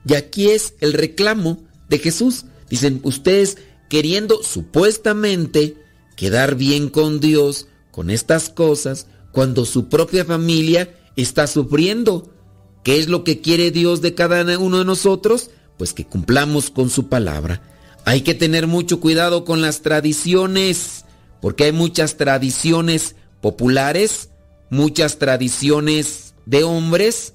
Y 0.08 0.14
aquí 0.14 0.48
es 0.48 0.72
el 0.80 0.94
reclamo 0.94 1.62
de 1.90 1.98
Jesús. 1.98 2.46
Dicen, 2.70 3.00
ustedes 3.02 3.58
queriendo 3.90 4.42
supuestamente 4.42 5.76
quedar 6.16 6.54
bien 6.54 6.88
con 6.88 7.20
Dios 7.20 7.66
con 7.90 8.08
estas 8.08 8.48
cosas 8.48 9.06
cuando 9.32 9.66
su 9.66 9.90
propia 9.90 10.24
familia 10.24 10.96
está 11.14 11.46
sufriendo. 11.46 12.32
¿Qué 12.84 12.98
es 12.98 13.08
lo 13.08 13.22
que 13.22 13.42
quiere 13.42 13.70
Dios 13.70 14.00
de 14.00 14.14
cada 14.14 14.58
uno 14.58 14.78
de 14.78 14.86
nosotros? 14.86 15.50
Pues 15.76 15.92
que 15.92 16.06
cumplamos 16.06 16.70
con 16.70 16.88
su 16.88 17.10
palabra. 17.10 17.73
Hay 18.04 18.20
que 18.20 18.34
tener 18.34 18.66
mucho 18.66 19.00
cuidado 19.00 19.44
con 19.44 19.62
las 19.62 19.82
tradiciones, 19.82 21.04
porque 21.40 21.64
hay 21.64 21.72
muchas 21.72 22.16
tradiciones 22.16 23.16
populares, 23.40 24.30
muchas 24.70 25.18
tradiciones 25.18 26.34
de 26.46 26.64
hombres 26.64 27.34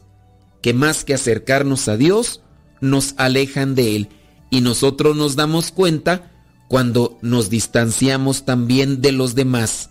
que 0.62 0.74
más 0.74 1.06
que 1.06 1.14
acercarnos 1.14 1.88
a 1.88 1.98
Dios, 1.98 2.42
nos 2.82 3.14
alejan 3.18 3.76
de 3.76 3.96
Él. 3.96 4.10
Y 4.50 4.62
nosotros 4.62 5.16
nos 5.16 5.36
damos 5.36 5.72
cuenta 5.72 6.32
cuando 6.68 7.18
nos 7.22 7.50
distanciamos 7.50 8.46
también 8.46 9.02
de 9.02 9.12
los 9.12 9.36
demás. 9.36 9.90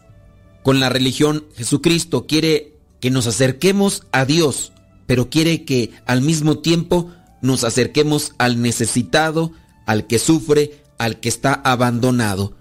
Con 0.63 0.81
la 0.81 0.89
religión, 0.89 1.45
Jesucristo 1.57 2.27
quiere 2.27 2.75
que 3.01 3.11
nos 3.11 3.27
acerquemos 3.27 4.07
a 4.13 4.25
Dios, 4.25 4.73
pero 5.07 5.31
quiere 5.31 5.65
que 5.65 5.93
al 6.07 6.23
mismo 6.23 6.59
tiempo 6.59 7.11
nos 7.41 7.65
acerquemos 7.65 8.35
al 8.39 8.61
necesitado, 8.61 9.53
al 9.89 10.07
que 10.07 10.19
sufre, 10.19 10.85
al 10.99 11.19
que 11.19 11.31
está 11.31 11.55
abandonado. 11.55 12.55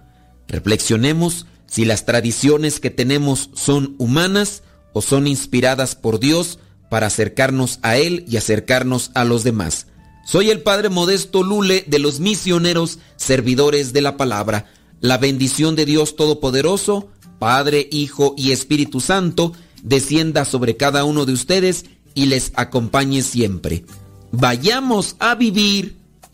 Reflexionemos 0.47 1.45
si 1.67 1.83
las 1.83 2.05
tradiciones 2.05 2.79
que 2.79 2.89
tenemos 2.89 3.49
son 3.53 3.95
humanas 3.97 4.63
o 4.93 5.01
son 5.01 5.27
inspiradas 5.27 5.95
por 5.95 6.21
Dios 6.21 6.57
para 6.89 7.07
acercarnos 7.07 7.79
a 7.81 7.97
Él 7.97 8.23
y 8.29 8.37
acercarnos 8.37 9.11
a 9.13 9.25
los 9.25 9.43
demás. 9.43 9.87
Soy 10.25 10.49
el 10.51 10.61
Padre 10.61 10.87
Modesto 10.87 11.43
Lule 11.43 11.83
de 11.85 11.99
los 11.99 12.21
misioneros 12.21 12.99
servidores 13.17 13.91
de 13.91 14.01
la 14.01 14.15
palabra. 14.15 14.65
La 15.01 15.17
bendición 15.17 15.75
de 15.75 15.85
Dios 15.85 16.15
Todopoderoso, 16.15 17.09
Padre, 17.39 17.89
Hijo 17.91 18.35
y 18.37 18.53
Espíritu 18.53 19.01
Santo, 19.01 19.51
descienda 19.83 20.45
sobre 20.45 20.77
cada 20.77 21.03
uno 21.03 21.25
de 21.25 21.33
ustedes 21.33 21.87
y 22.15 22.27
les 22.27 22.53
acompañe 22.55 23.21
siempre. 23.21 23.83
Vayamos 24.31 25.17
a 25.19 25.35
vivir 25.35 26.06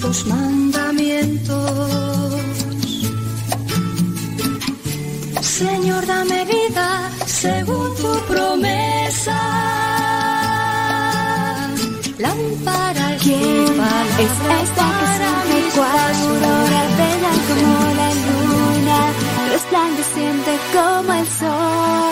Tus 0.00 0.24
justos 0.24 0.26
mandamientos. 0.26 1.60
Señor, 5.42 6.06
dame 6.06 6.44
vida 6.44 7.10
según 7.26 7.94
tu 7.96 8.12
promesa. 8.28 9.38
Lámpara 12.18 13.16
¿Quién 13.22 13.80
es 14.24 14.34
esta 14.62 14.86
que 14.98 15.60
pasos. 15.76 15.90
aurora 16.28 16.82
bella 17.00 17.32
como 17.48 17.78
la 18.00 18.10
luna, 18.26 18.98
resplandeciente 19.52 20.52
como 20.74 21.12
el 21.12 21.26
sol? 21.28 22.09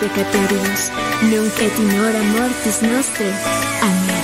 Peccatoribus, 0.00 0.90
nunc 1.30 1.60
et 1.60 1.78
in 1.78 1.90
hora 1.98 2.22
mortis 2.34 2.80
nostre. 2.82 3.26
Amén. 3.82 4.17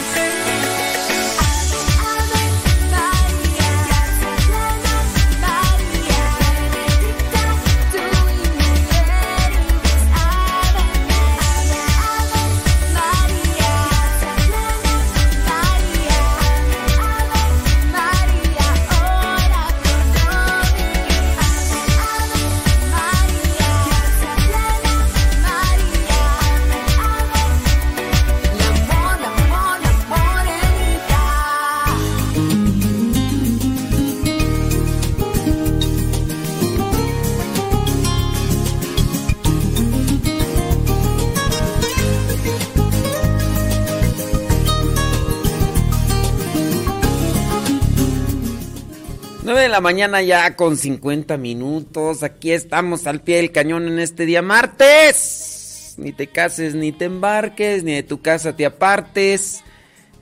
La 49.74 49.80
mañana 49.80 50.22
ya 50.22 50.54
con 50.54 50.76
50 50.76 51.36
minutos. 51.36 52.22
Aquí 52.22 52.52
estamos 52.52 53.08
al 53.08 53.22
pie 53.22 53.38
del 53.38 53.50
cañón 53.50 53.88
en 53.88 53.98
este 53.98 54.24
día 54.24 54.40
martes. 54.40 55.96
Ni 55.98 56.12
te 56.12 56.28
cases 56.28 56.76
ni 56.76 56.92
te 56.92 57.06
embarques, 57.06 57.82
ni 57.82 57.94
de 57.94 58.04
tu 58.04 58.22
casa 58.22 58.54
te 58.54 58.66
apartes. 58.66 59.64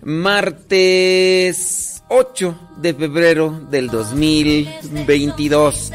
Martes 0.01 2.03
8 2.09 2.71
de 2.79 2.95
febrero 2.95 3.51
del 3.71 3.89
2022. 3.89 5.93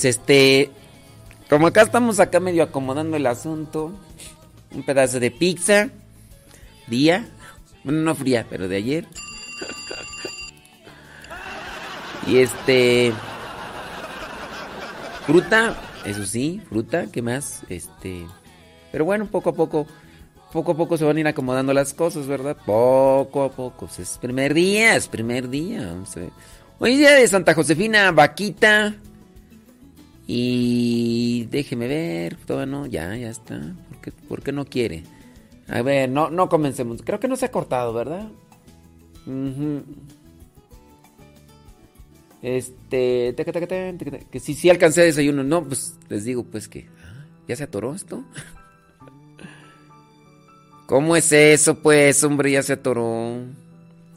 Pues 0.00 0.16
este, 0.16 0.70
como 1.50 1.66
acá 1.66 1.82
estamos 1.82 2.20
acá 2.20 2.40
medio 2.40 2.62
acomodando 2.62 3.18
el 3.18 3.26
asunto, 3.26 3.92
un 4.74 4.82
pedazo 4.82 5.20
de 5.20 5.30
pizza, 5.30 5.90
día, 6.86 7.28
bueno, 7.84 8.00
no 8.00 8.14
fría, 8.14 8.46
pero 8.48 8.66
de 8.66 8.76
ayer. 8.76 9.06
Y 12.26 12.38
este, 12.38 13.12
fruta, 15.26 15.76
eso 16.06 16.24
sí, 16.24 16.62
fruta, 16.70 17.08
¿qué 17.12 17.20
más? 17.20 17.60
Este, 17.68 18.26
pero 18.92 19.04
bueno, 19.04 19.26
poco 19.26 19.50
a 19.50 19.52
poco, 19.52 19.86
poco 20.50 20.72
a 20.72 20.76
poco 20.78 20.96
se 20.96 21.04
van 21.04 21.18
a 21.18 21.20
ir 21.20 21.28
acomodando 21.28 21.74
las 21.74 21.92
cosas, 21.92 22.26
¿verdad? 22.26 22.56
Poco 22.64 23.44
a 23.44 23.50
poco. 23.50 23.84
Pues 23.84 23.98
Es 23.98 24.16
primer 24.16 24.54
día, 24.54 24.96
es 24.96 25.08
primer 25.08 25.50
día. 25.50 25.94
Hoy 26.78 26.96
día 26.96 27.10
de 27.10 27.28
Santa 27.28 27.52
Josefina, 27.52 28.12
vaquita. 28.12 28.94
Y 30.32 31.46
déjeme 31.46 31.88
ver, 31.88 32.36
todavía 32.36 32.70
no, 32.70 32.86
ya, 32.86 33.16
ya 33.16 33.30
está. 33.30 33.74
¿Por 34.28 34.44
qué, 34.44 34.52
no 34.52 34.64
quiere? 34.64 35.02
A 35.66 35.82
ver, 35.82 36.08
no, 36.08 36.30
no 36.30 36.48
comencemos. 36.48 37.02
Creo 37.02 37.18
que 37.18 37.26
no 37.26 37.34
se 37.34 37.46
ha 37.46 37.50
cortado, 37.50 37.92
¿verdad? 37.92 38.28
Este, 42.42 43.34
que 44.30 44.38
si 44.38 44.54
sí 44.54 44.70
alcancé 44.70 45.00
a 45.00 45.04
desayuno, 45.06 45.42
no, 45.42 45.64
pues 45.64 45.96
les 46.08 46.24
digo 46.24 46.44
pues 46.44 46.68
que 46.68 46.86
ah, 47.04 47.24
ya 47.48 47.56
se 47.56 47.64
atoró 47.64 47.92
esto. 47.92 48.22
¿Cómo 50.86 51.16
es 51.16 51.32
eso, 51.32 51.82
pues, 51.82 52.22
hombre? 52.22 52.52
Ya 52.52 52.62
se 52.62 52.74
atoró. 52.74 53.34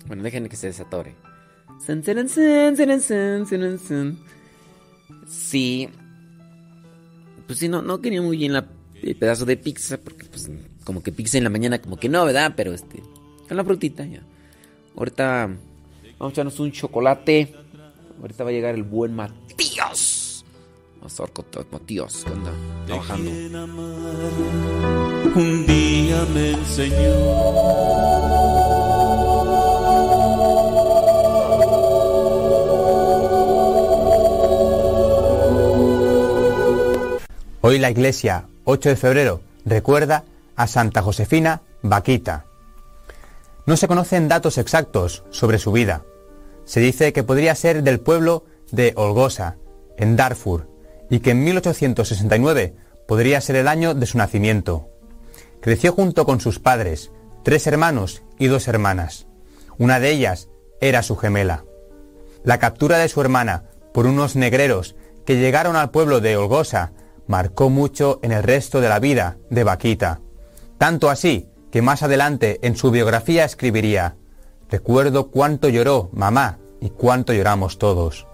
Bueno, 0.06 0.22
déjenme 0.22 0.48
que 0.48 0.58
se 0.58 0.68
desatore. 0.68 1.16
Sí. 5.28 5.90
Pues 7.54 7.60
sí, 7.60 7.70
no, 7.70 7.84
no 7.84 8.02
quería 8.02 8.20
muy 8.20 8.36
bien 8.36 8.56
el 9.04 9.16
pedazo 9.16 9.46
de 9.46 9.58
pizza, 9.58 10.00
porque 10.00 10.26
pues 10.26 10.50
como 10.84 11.04
que 11.04 11.12
pizza 11.12 11.38
en 11.38 11.44
la 11.44 11.52
mañana, 11.52 11.80
como 11.80 11.98
que 11.98 12.10
no, 12.10 12.26
¿verdad? 12.26 12.54
Pero 12.58 12.74
este, 12.74 13.04
con 13.48 13.56
la 13.56 13.64
frutita 13.64 14.04
ya. 14.04 14.24
Ahorita 14.98 15.56
vamos 16.18 16.32
a 16.32 16.34
echarnos 16.34 16.60
un 16.60 16.72
chocolate. 16.72 17.54
Ahorita 18.20 18.44
va 18.44 18.50
a 18.50 18.54
llegar 18.54 18.74
el 18.74 18.82
buen 18.82 19.14
Matías. 19.14 20.44
Vamos 20.96 21.20
a 21.20 21.26
estar 21.26 21.66
Matías, 21.72 22.24
que 22.24 22.32
anda 22.32 22.52
trabajando. 22.88 23.30
un 25.36 25.66
día 25.68 26.26
me 26.34 26.54
enseñó. 26.54 27.14
Hoy 37.66 37.80
la 37.80 37.90
iglesia, 37.90 38.50
8 38.66 38.90
de 38.90 38.96
febrero, 38.98 39.40
recuerda 39.64 40.26
a 40.58 40.68
Santa 40.68 41.02
Josefina 41.02 41.62
Vaquita. 41.82 42.44
No 43.66 43.78
se 43.78 43.88
conocen 43.88 44.28
datos 44.28 44.58
exactos 44.58 45.24
sobre 45.30 45.60
su 45.60 45.72
vida. 45.72 46.04
Se 46.66 46.82
dice 46.82 47.14
que 47.14 47.24
podría 47.24 47.56
ser 47.56 47.82
del 47.82 48.02
pueblo 48.02 48.44
de 48.72 48.92
Olgosa, 48.98 49.56
en 49.96 50.18
Darfur, 50.18 50.68
y 51.10 51.22
que 51.22 51.32
en 51.32 51.46
1869 51.46 52.76
podría 53.08 53.40
ser 53.40 53.56
el 53.56 53.70
año 53.70 53.94
de 53.94 54.08
su 54.08 54.18
nacimiento. 54.18 54.90
Creció 55.62 55.94
junto 55.94 56.26
con 56.26 56.42
sus 56.42 56.60
padres, 56.60 57.12
tres 57.46 57.66
hermanos 57.66 58.24
y 58.38 58.48
dos 58.48 58.68
hermanas. 58.68 59.26
Una 59.78 60.02
de 60.02 60.12
ellas 60.12 60.50
era 60.82 61.02
su 61.02 61.16
gemela. 61.16 61.64
La 62.44 62.60
captura 62.60 62.98
de 62.98 63.08
su 63.08 63.22
hermana 63.22 63.70
por 63.94 64.06
unos 64.06 64.36
negreros 64.36 64.98
que 65.26 65.38
llegaron 65.38 65.78
al 65.78 65.92
pueblo 65.92 66.20
de 66.20 66.36
Olgosa 66.36 66.92
marcó 67.28 67.70
mucho 67.70 68.20
en 68.22 68.32
el 68.32 68.44
resto 68.44 68.82
de 68.82 68.90
la 68.90 69.00
vida 69.00 69.38
de 69.50 69.64
Vaquita. 69.64 70.22
Tanto 70.78 71.10
así 71.10 71.48
que 71.72 71.82
más 71.82 72.04
adelante 72.04 72.60
en 72.62 72.76
su 72.76 72.92
biografía 72.92 73.46
escribiría, 73.46 74.16
recuerdo 74.70 75.30
cuánto 75.32 75.70
lloró 75.70 76.10
mamá 76.14 76.60
y 76.80 76.90
cuánto 76.90 77.34
lloramos 77.34 77.78
todos. 77.78 78.28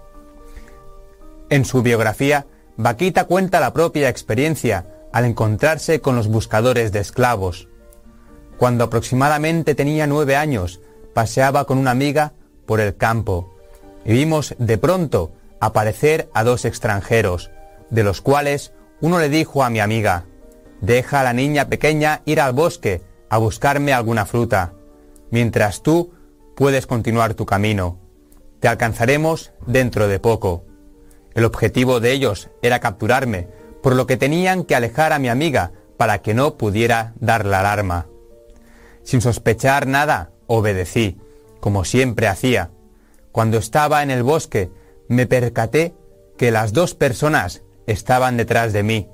En 1.48 1.64
su 1.64 1.82
biografía, 1.82 2.46
Vaquita 2.76 3.24
cuenta 3.24 3.60
la 3.60 3.72
propia 3.72 4.08
experiencia 4.08 4.86
al 5.12 5.24
encontrarse 5.24 6.00
con 6.00 6.16
los 6.16 6.28
buscadores 6.28 6.92
de 6.92 7.00
esclavos. 7.00 7.68
Cuando 8.56 8.84
aproximadamente 8.84 9.74
tenía 9.74 10.06
nueve 10.06 10.36
años, 10.36 10.80
paseaba 11.14 11.64
con 11.64 11.78
una 11.78 11.90
amiga 11.90 12.32
por 12.66 12.80
el 12.80 12.96
campo 12.96 13.54
y 14.04 14.12
vimos 14.12 14.54
de 14.58 14.78
pronto 14.78 15.32
aparecer 15.60 16.30
a 16.32 16.44
dos 16.44 16.64
extranjeros, 16.64 17.50
de 17.90 18.04
los 18.04 18.20
cuales 18.20 18.72
uno 19.00 19.18
le 19.18 19.28
dijo 19.28 19.64
a 19.64 19.70
mi 19.70 19.80
amiga, 19.80 20.26
deja 20.80 21.20
a 21.20 21.24
la 21.24 21.32
niña 21.32 21.68
pequeña 21.68 22.22
ir 22.24 22.40
al 22.40 22.52
bosque 22.52 23.02
a 23.28 23.38
buscarme 23.38 23.92
alguna 23.92 24.26
fruta, 24.26 24.74
mientras 25.30 25.82
tú 25.82 26.12
puedes 26.56 26.86
continuar 26.86 27.34
tu 27.34 27.46
camino. 27.46 27.98
Te 28.60 28.68
alcanzaremos 28.68 29.52
dentro 29.66 30.08
de 30.08 30.20
poco. 30.20 30.64
El 31.34 31.44
objetivo 31.44 32.00
de 32.00 32.12
ellos 32.12 32.50
era 32.60 32.80
capturarme, 32.80 33.48
por 33.82 33.94
lo 33.94 34.06
que 34.06 34.16
tenían 34.16 34.64
que 34.64 34.74
alejar 34.74 35.12
a 35.12 35.18
mi 35.18 35.28
amiga 35.28 35.72
para 35.96 36.18
que 36.18 36.34
no 36.34 36.56
pudiera 36.58 37.14
dar 37.20 37.46
la 37.46 37.60
alarma. 37.60 38.06
Sin 39.02 39.20
sospechar 39.20 39.86
nada, 39.86 40.32
obedecí, 40.46 41.18
como 41.60 41.84
siempre 41.84 42.26
hacía. 42.26 42.70
Cuando 43.32 43.58
estaba 43.58 44.02
en 44.02 44.10
el 44.10 44.22
bosque, 44.22 44.70
me 45.08 45.26
percaté 45.26 45.94
que 46.36 46.50
las 46.50 46.72
dos 46.72 46.94
personas 46.94 47.62
estaban 47.90 48.36
detrás 48.36 48.72
de 48.72 48.82
mí, 48.82 49.08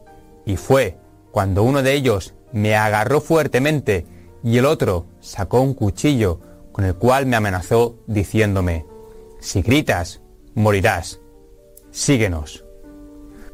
y 0.45 0.57
fue 0.57 0.99
cuando 1.31 1.63
uno 1.63 1.83
de 1.83 1.95
ellos 1.95 2.35
me 2.53 2.77
agarró 2.77 3.21
fuertemente 3.21 4.07
y 4.43 4.59
el 4.59 4.67
otro 4.67 5.07
sacó 5.21 5.61
un 5.61 5.75
cuchillo 5.75 6.41
con 6.73 6.85
el 6.85 6.95
cual 6.95 7.27
me 7.27 7.37
amenazó 7.37 7.97
diciéndome, 8.07 8.87
si 9.41 9.63
gritas, 9.63 10.21
morirás. 10.55 11.21
Síguenos. 11.91 12.65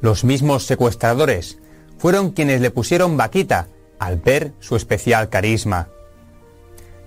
Los 0.01 0.25
mismos 0.25 0.65
secuestradores 0.65 1.59
fueron 1.99 2.31
quienes 2.31 2.61
le 2.61 2.71
pusieron 2.71 3.17
vaquita 3.17 3.69
al 3.99 4.17
ver 4.17 4.53
su 4.59 4.77
especial 4.77 5.29
carisma. 5.29 5.89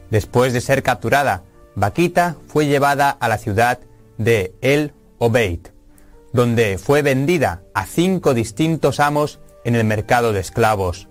Después 0.09 0.53
de 0.53 0.61
ser 0.61 0.81
capturada, 0.83 1.43
Vaquita 1.75 2.37
fue 2.47 2.67
llevada 2.67 3.09
a 3.09 3.27
la 3.27 3.37
ciudad 3.37 3.79
de 4.17 4.55
El 4.61 4.93
Obeid, 5.17 5.67
donde 6.35 6.77
fue 6.77 7.01
vendida 7.01 7.61
a 7.73 7.85
cinco 7.85 8.33
distintos 8.33 8.99
amos 8.99 9.39
en 9.63 9.73
el 9.73 9.85
mercado 9.85 10.33
de 10.33 10.41
esclavos. 10.41 11.07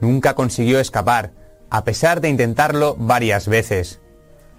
Nunca 0.00 0.34
consiguió 0.34 0.78
escapar, 0.78 1.32
a 1.68 1.82
pesar 1.82 2.20
de 2.20 2.28
intentarlo 2.28 2.94
varias 2.96 3.48
veces. 3.48 4.00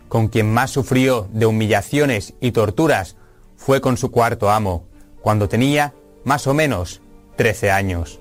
Con 0.10 0.28
quien 0.28 0.52
más 0.52 0.72
sufrió 0.72 1.30
de 1.32 1.46
humillaciones 1.46 2.34
y 2.42 2.52
torturas 2.52 3.16
fue 3.56 3.80
con 3.80 3.96
su 3.96 4.12
cuarto 4.12 4.52
amo, 4.52 4.90
cuando 5.22 5.48
tenía 5.48 5.94
más 6.26 6.48
o 6.48 6.54
menos 6.54 7.02
13 7.38 7.72
años. 7.72 8.20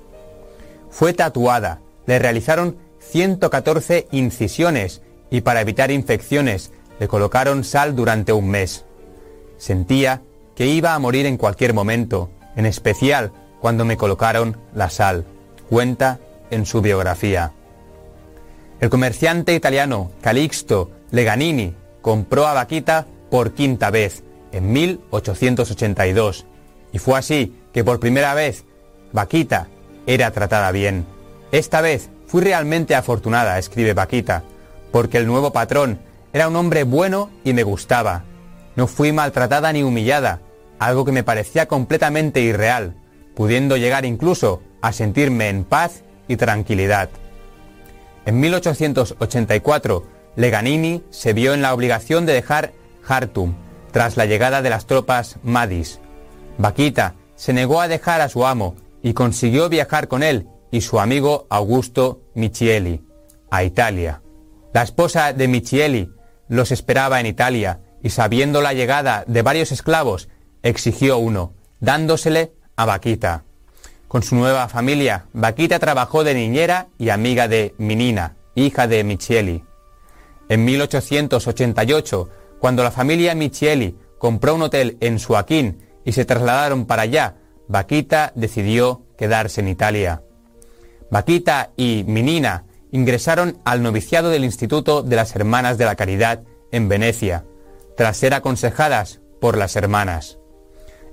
Fue 0.89 1.15
tatuada, 1.15 1.81
le 2.07 2.21
realizaron 2.21 2.77
114 3.01 4.07
incisiones 4.13 5.03
y 5.33 5.41
para 5.41 5.63
evitar 5.63 5.91
infecciones 5.91 6.71
le 7.01 7.09
colocaron 7.09 7.65
sal 7.65 7.97
durante 7.97 8.33
un 8.33 8.51
mes. 8.51 8.85
Sentía 9.59 10.23
que 10.61 10.67
iba 10.67 10.95
a 10.95 10.99
morir 10.99 11.25
en 11.25 11.39
cualquier 11.39 11.73
momento, 11.73 12.31
en 12.55 12.67
especial 12.67 13.33
cuando 13.63 13.87
me 13.87 13.97
colocaron 13.97 14.59
la 14.75 14.91
sal, 14.91 15.25
cuenta 15.71 16.21
en 16.51 16.67
su 16.67 16.83
biografía. 16.83 17.53
El 18.79 18.91
comerciante 18.91 19.55
italiano 19.55 20.11
Calixto 20.21 20.91
Leganini 21.13 21.75
compró 22.03 22.47
a 22.47 22.53
Vaquita 22.53 23.07
por 23.31 23.55
quinta 23.55 23.89
vez, 23.91 24.23
en 24.53 24.71
1882, 24.71 26.45
y 26.93 26.99
fue 26.99 27.19
así 27.19 27.59
que 27.73 27.83
por 27.83 27.99
primera 27.99 28.35
vez 28.35 28.67
Vaquita 29.15 29.69
era 30.07 30.31
tratada 30.31 30.73
bien. 30.73 31.07
Esta 31.53 31.81
vez 31.81 32.11
fui 32.27 32.43
realmente 32.43 32.95
afortunada, 32.95 33.59
escribe 33.59 33.95
Vaquita, 33.95 34.43
porque 34.93 35.17
el 35.17 35.27
nuevo 35.27 35.55
patrón 35.55 36.01
era 36.35 36.49
un 36.49 36.57
hombre 36.57 36.85
bueno 36.85 37.31
y 37.45 37.55
me 37.55 37.63
gustaba. 37.63 38.25
No 38.77 38.87
fui 38.87 39.11
maltratada 39.11 39.73
ni 39.73 39.83
humillada, 39.83 40.43
algo 40.81 41.05
que 41.05 41.13
me 41.13 41.23
parecía 41.23 41.69
completamente 41.69 42.41
irreal, 42.41 42.97
pudiendo 43.37 43.77
llegar 43.77 44.05
incluso 44.05 44.63
a 44.83 44.93
sentirme 44.93 45.49
en 45.49 45.63
paz 45.65 46.03
y 46.27 46.37
tranquilidad. 46.37 47.11
En 48.27 48.41
1884, 48.41 50.07
Leganini 50.37 51.05
se 51.11 51.33
vio 51.33 51.55
en 51.55 51.63
la 51.63 51.75
obligación 51.75 52.27
de 52.27 52.33
dejar 52.33 52.73
Hartum 53.07 53.55
tras 53.93 54.17
la 54.17 54.27
llegada 54.27 54.63
de 54.63 54.71
las 54.71 54.87
tropas 54.87 55.37
Madis. 55.43 56.01
Vaquita 56.59 57.15
se 57.37 57.53
negó 57.53 57.81
a 57.81 57.89
dejar 57.89 58.21
a 58.21 58.29
su 58.29 58.47
amo 58.47 58.77
y 59.03 59.13
consiguió 59.13 59.69
viajar 59.69 60.09
con 60.09 60.23
él 60.23 60.49
y 60.71 60.81
su 60.81 61.01
amigo 61.01 61.47
Augusto 61.51 62.23
Michieli 62.35 63.05
a 63.51 63.65
Italia. 63.65 64.23
La 64.73 64.83
esposa 64.83 65.33
de 65.33 65.49
Michieli 65.49 66.11
los 66.49 66.71
esperaba 66.71 67.21
en 67.21 67.27
Italia 67.27 67.81
y 68.03 68.11
sabiendo 68.11 68.63
la 68.63 68.73
llegada 68.73 69.25
de 69.27 69.43
varios 69.43 69.73
esclavos, 69.73 70.29
exigió 70.63 71.19
uno, 71.19 71.53
dándosele 71.81 72.53
a 72.77 72.85
Vaquita. 72.85 73.45
Con 74.09 74.23
su 74.23 74.35
nueva 74.35 74.69
familia, 74.69 75.27
Vaquita 75.33 75.79
trabajó 75.79 76.25
de 76.25 76.35
niñera 76.35 76.89
y 76.99 77.11
amiga 77.11 77.47
de 77.47 77.75
Minina, 77.79 78.37
hija 78.55 78.87
de 78.89 79.05
Michieli. 79.05 79.65
En 80.49 80.65
1888, 80.65 82.29
cuando 82.59 82.83
la 82.83 82.91
familia 82.91 83.35
Michieli 83.35 83.97
compró 84.19 84.57
un 84.57 84.63
hotel 84.63 84.97
en 85.01 85.19
Suaquín 85.19 85.79
y 86.05 86.13
se 86.13 86.25
trasladaron 86.25 86.87
para 86.87 87.03
allá, 87.03 87.37
Vaquita 87.69 88.33
decidió 88.35 89.03
quedarse 89.17 89.61
en 89.61 89.69
Italia. 89.69 90.23
Vaquita 91.11 91.71
y 91.77 92.05
Minina 92.07 92.65
ingresaron 92.91 93.59
al 93.65 93.83
noviciado 93.83 94.31
del 94.31 94.45
Instituto 94.45 95.03
de 95.03 95.15
las 95.15 95.37
Hermanas 95.37 95.79
de 95.79 95.85
la 95.85 95.95
Caridad 95.95 96.43
en 96.73 96.89
Venecia, 96.89 97.45
tras 97.97 98.17
ser 98.17 98.35
aconsejadas 98.35 99.21
por 99.41 99.57
las 99.57 99.77
hermanas. 99.77 100.40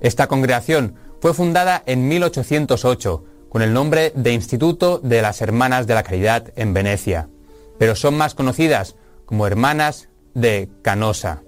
Esta 0.00 0.26
congregación 0.26 0.94
fue 1.20 1.34
fundada 1.34 1.82
en 1.86 2.08
1808 2.08 3.24
con 3.48 3.62
el 3.62 3.72
nombre 3.72 4.12
de 4.14 4.32
Instituto 4.32 4.98
de 4.98 5.22
las 5.22 5.40
Hermanas 5.40 5.86
de 5.86 5.94
la 5.94 6.02
Caridad 6.02 6.52
en 6.56 6.74
Venecia, 6.74 7.28
pero 7.78 7.96
son 7.96 8.16
más 8.16 8.34
conocidas 8.34 8.96
como 9.24 9.46
Hermanas 9.46 10.08
de 10.34 10.68
Canosa. 10.82 11.42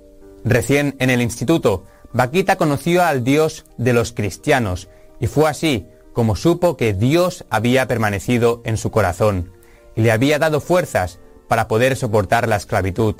Recién 0.44 0.96
en 0.98 1.10
el 1.10 1.20
instituto, 1.20 1.84
Vaquita 2.12 2.56
conoció 2.56 3.04
al 3.04 3.22
Dios 3.22 3.66
de 3.76 3.92
los 3.92 4.12
cristianos 4.12 4.88
y 5.20 5.26
fue 5.26 5.48
así 5.48 5.86
como 6.12 6.34
supo 6.34 6.76
que 6.76 6.92
Dios 6.92 7.44
había 7.50 7.86
permanecido 7.86 8.62
en 8.64 8.76
su 8.76 8.90
corazón 8.90 9.52
y 9.94 10.00
le 10.00 10.10
había 10.10 10.38
dado 10.38 10.60
fuerzas 10.60 11.20
para 11.46 11.68
poder 11.68 11.96
soportar 11.96 12.48
la 12.48 12.56
esclavitud. 12.56 13.16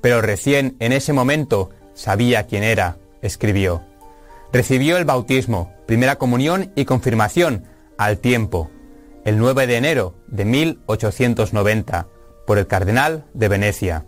Pero 0.00 0.20
recién 0.20 0.76
en 0.80 0.92
ese 0.92 1.12
momento 1.12 1.70
sabía 1.94 2.46
quién 2.46 2.64
era, 2.64 2.98
escribió. 3.22 3.91
Recibió 4.52 4.98
el 4.98 5.06
bautismo, 5.06 5.72
primera 5.86 6.16
comunión 6.16 6.72
y 6.74 6.84
confirmación 6.84 7.64
al 7.96 8.18
tiempo, 8.18 8.70
el 9.24 9.38
9 9.38 9.66
de 9.66 9.76
enero 9.76 10.14
de 10.26 10.44
1890, 10.44 12.08
por 12.46 12.58
el 12.58 12.66
cardenal 12.66 13.24
de 13.32 13.48
Venecia. 13.48 14.04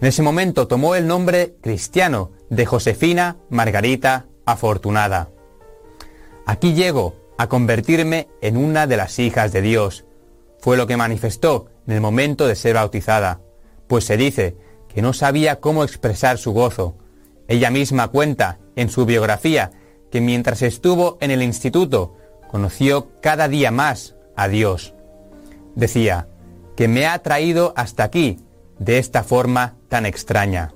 En 0.00 0.08
ese 0.08 0.22
momento 0.22 0.66
tomó 0.66 0.94
el 0.94 1.06
nombre 1.06 1.56
cristiano 1.60 2.32
de 2.48 2.64
Josefina 2.64 3.36
Margarita 3.50 4.26
Afortunada. 4.46 5.28
Aquí 6.46 6.72
llego 6.72 7.16
a 7.36 7.48
convertirme 7.48 8.28
en 8.40 8.56
una 8.56 8.86
de 8.86 8.96
las 8.96 9.18
hijas 9.18 9.52
de 9.52 9.60
Dios. 9.60 10.06
Fue 10.58 10.78
lo 10.78 10.86
que 10.86 10.96
manifestó 10.96 11.66
en 11.86 11.92
el 11.92 12.00
momento 12.00 12.46
de 12.46 12.54
ser 12.54 12.76
bautizada, 12.76 13.40
pues 13.88 14.04
se 14.04 14.16
dice 14.16 14.56
que 14.88 15.02
no 15.02 15.12
sabía 15.12 15.60
cómo 15.60 15.84
expresar 15.84 16.38
su 16.38 16.52
gozo. 16.52 16.96
Ella 17.46 17.70
misma 17.70 18.08
cuenta 18.08 18.58
en 18.76 18.88
su 18.88 19.06
biografía 19.06 19.72
que 20.10 20.20
mientras 20.20 20.62
estuvo 20.62 21.18
en 21.20 21.30
el 21.32 21.42
instituto 21.42 22.16
conoció 22.48 23.08
cada 23.20 23.48
día 23.48 23.70
más 23.70 24.14
a 24.36 24.48
Dios. 24.48 24.94
Decía, 25.74 26.28
que 26.76 26.88
me 26.88 27.06
ha 27.06 27.18
traído 27.18 27.72
hasta 27.74 28.04
aquí 28.04 28.38
de 28.78 28.98
esta 28.98 29.24
forma 29.24 29.74
tan 29.88 30.06
extraña. 30.06 30.74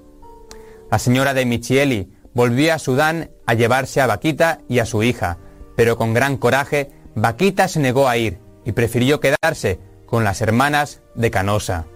La 0.90 0.98
señora 0.98 1.34
de 1.34 1.44
Michieli 1.44 2.10
volvió 2.34 2.74
a 2.74 2.78
Sudán 2.78 3.30
a 3.46 3.54
llevarse 3.54 4.00
a 4.00 4.06
Vaquita 4.06 4.60
y 4.68 4.78
a 4.78 4.86
su 4.86 5.02
hija, 5.02 5.38
pero 5.76 5.96
con 5.96 6.14
gran 6.14 6.38
coraje 6.38 6.90
Vaquita 7.14 7.68
se 7.68 7.80
negó 7.80 8.08
a 8.08 8.16
ir 8.16 8.38
y 8.64 8.72
prefirió 8.72 9.20
quedarse 9.20 9.78
con 10.06 10.24
las 10.24 10.40
hermanas 10.40 11.02
de 11.14 11.30
Canosa. 11.30 11.86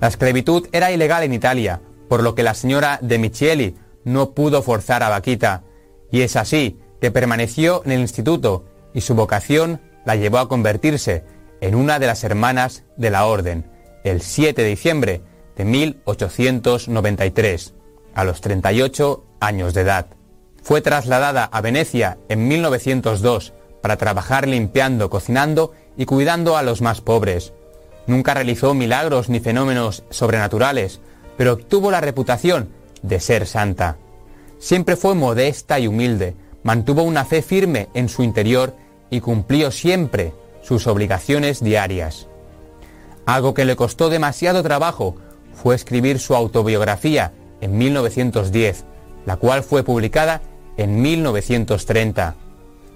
La 0.00 0.08
esclavitud 0.08 0.68
era 0.72 0.90
ilegal 0.90 1.22
en 1.22 1.34
Italia, 1.34 1.80
por 2.08 2.22
lo 2.22 2.34
que 2.34 2.42
la 2.42 2.54
señora 2.54 2.98
de 3.02 3.18
Michieli 3.18 3.76
no 4.04 4.32
pudo 4.32 4.62
forzar 4.62 5.02
a 5.02 5.08
Vaquita, 5.08 5.64
y 6.10 6.20
es 6.22 6.36
así 6.36 6.78
que 7.00 7.10
permaneció 7.10 7.82
en 7.84 7.92
el 7.92 8.00
instituto 8.00 8.64
y 8.92 9.02
su 9.02 9.14
vocación 9.14 9.80
la 10.04 10.16
llevó 10.16 10.38
a 10.38 10.48
convertirse 10.48 11.24
en 11.60 11.74
una 11.74 11.98
de 11.98 12.06
las 12.06 12.24
hermanas 12.24 12.84
de 12.96 13.10
la 13.10 13.26
orden, 13.26 13.70
el 14.04 14.22
7 14.22 14.62
de 14.62 14.68
diciembre 14.68 15.20
de 15.56 15.64
1893, 15.64 17.74
a 18.14 18.24
los 18.24 18.40
38 18.40 19.24
años 19.40 19.74
de 19.74 19.82
edad. 19.82 20.06
Fue 20.62 20.80
trasladada 20.80 21.44
a 21.44 21.60
Venecia 21.60 22.18
en 22.28 22.48
1902 22.48 23.52
para 23.82 23.96
trabajar 23.96 24.48
limpiando, 24.48 25.10
cocinando 25.10 25.72
y 25.96 26.06
cuidando 26.06 26.56
a 26.56 26.62
los 26.62 26.82
más 26.82 27.00
pobres. 27.00 27.52
Nunca 28.06 28.34
realizó 28.34 28.74
milagros 28.74 29.28
ni 29.28 29.40
fenómenos 29.40 30.04
sobrenaturales, 30.10 31.00
pero 31.36 31.54
obtuvo 31.54 31.90
la 31.90 32.00
reputación 32.00 32.68
de 33.02 33.20
ser 33.20 33.46
santa. 33.46 33.96
Siempre 34.58 34.96
fue 34.96 35.14
modesta 35.14 35.78
y 35.78 35.86
humilde, 35.86 36.34
mantuvo 36.62 37.02
una 37.02 37.24
fe 37.24 37.42
firme 37.42 37.88
en 37.94 38.08
su 38.08 38.22
interior 38.22 38.74
y 39.10 39.20
cumplió 39.20 39.70
siempre 39.70 40.32
sus 40.62 40.86
obligaciones 40.86 41.62
diarias. 41.62 42.26
Algo 43.26 43.54
que 43.54 43.64
le 43.64 43.76
costó 43.76 44.10
demasiado 44.10 44.62
trabajo 44.62 45.16
fue 45.54 45.74
escribir 45.74 46.18
su 46.18 46.34
autobiografía 46.34 47.32
en 47.60 47.76
1910, 47.78 48.84
la 49.26 49.36
cual 49.36 49.62
fue 49.62 49.82
publicada 49.82 50.42
en 50.76 51.00
1930. 51.00 52.34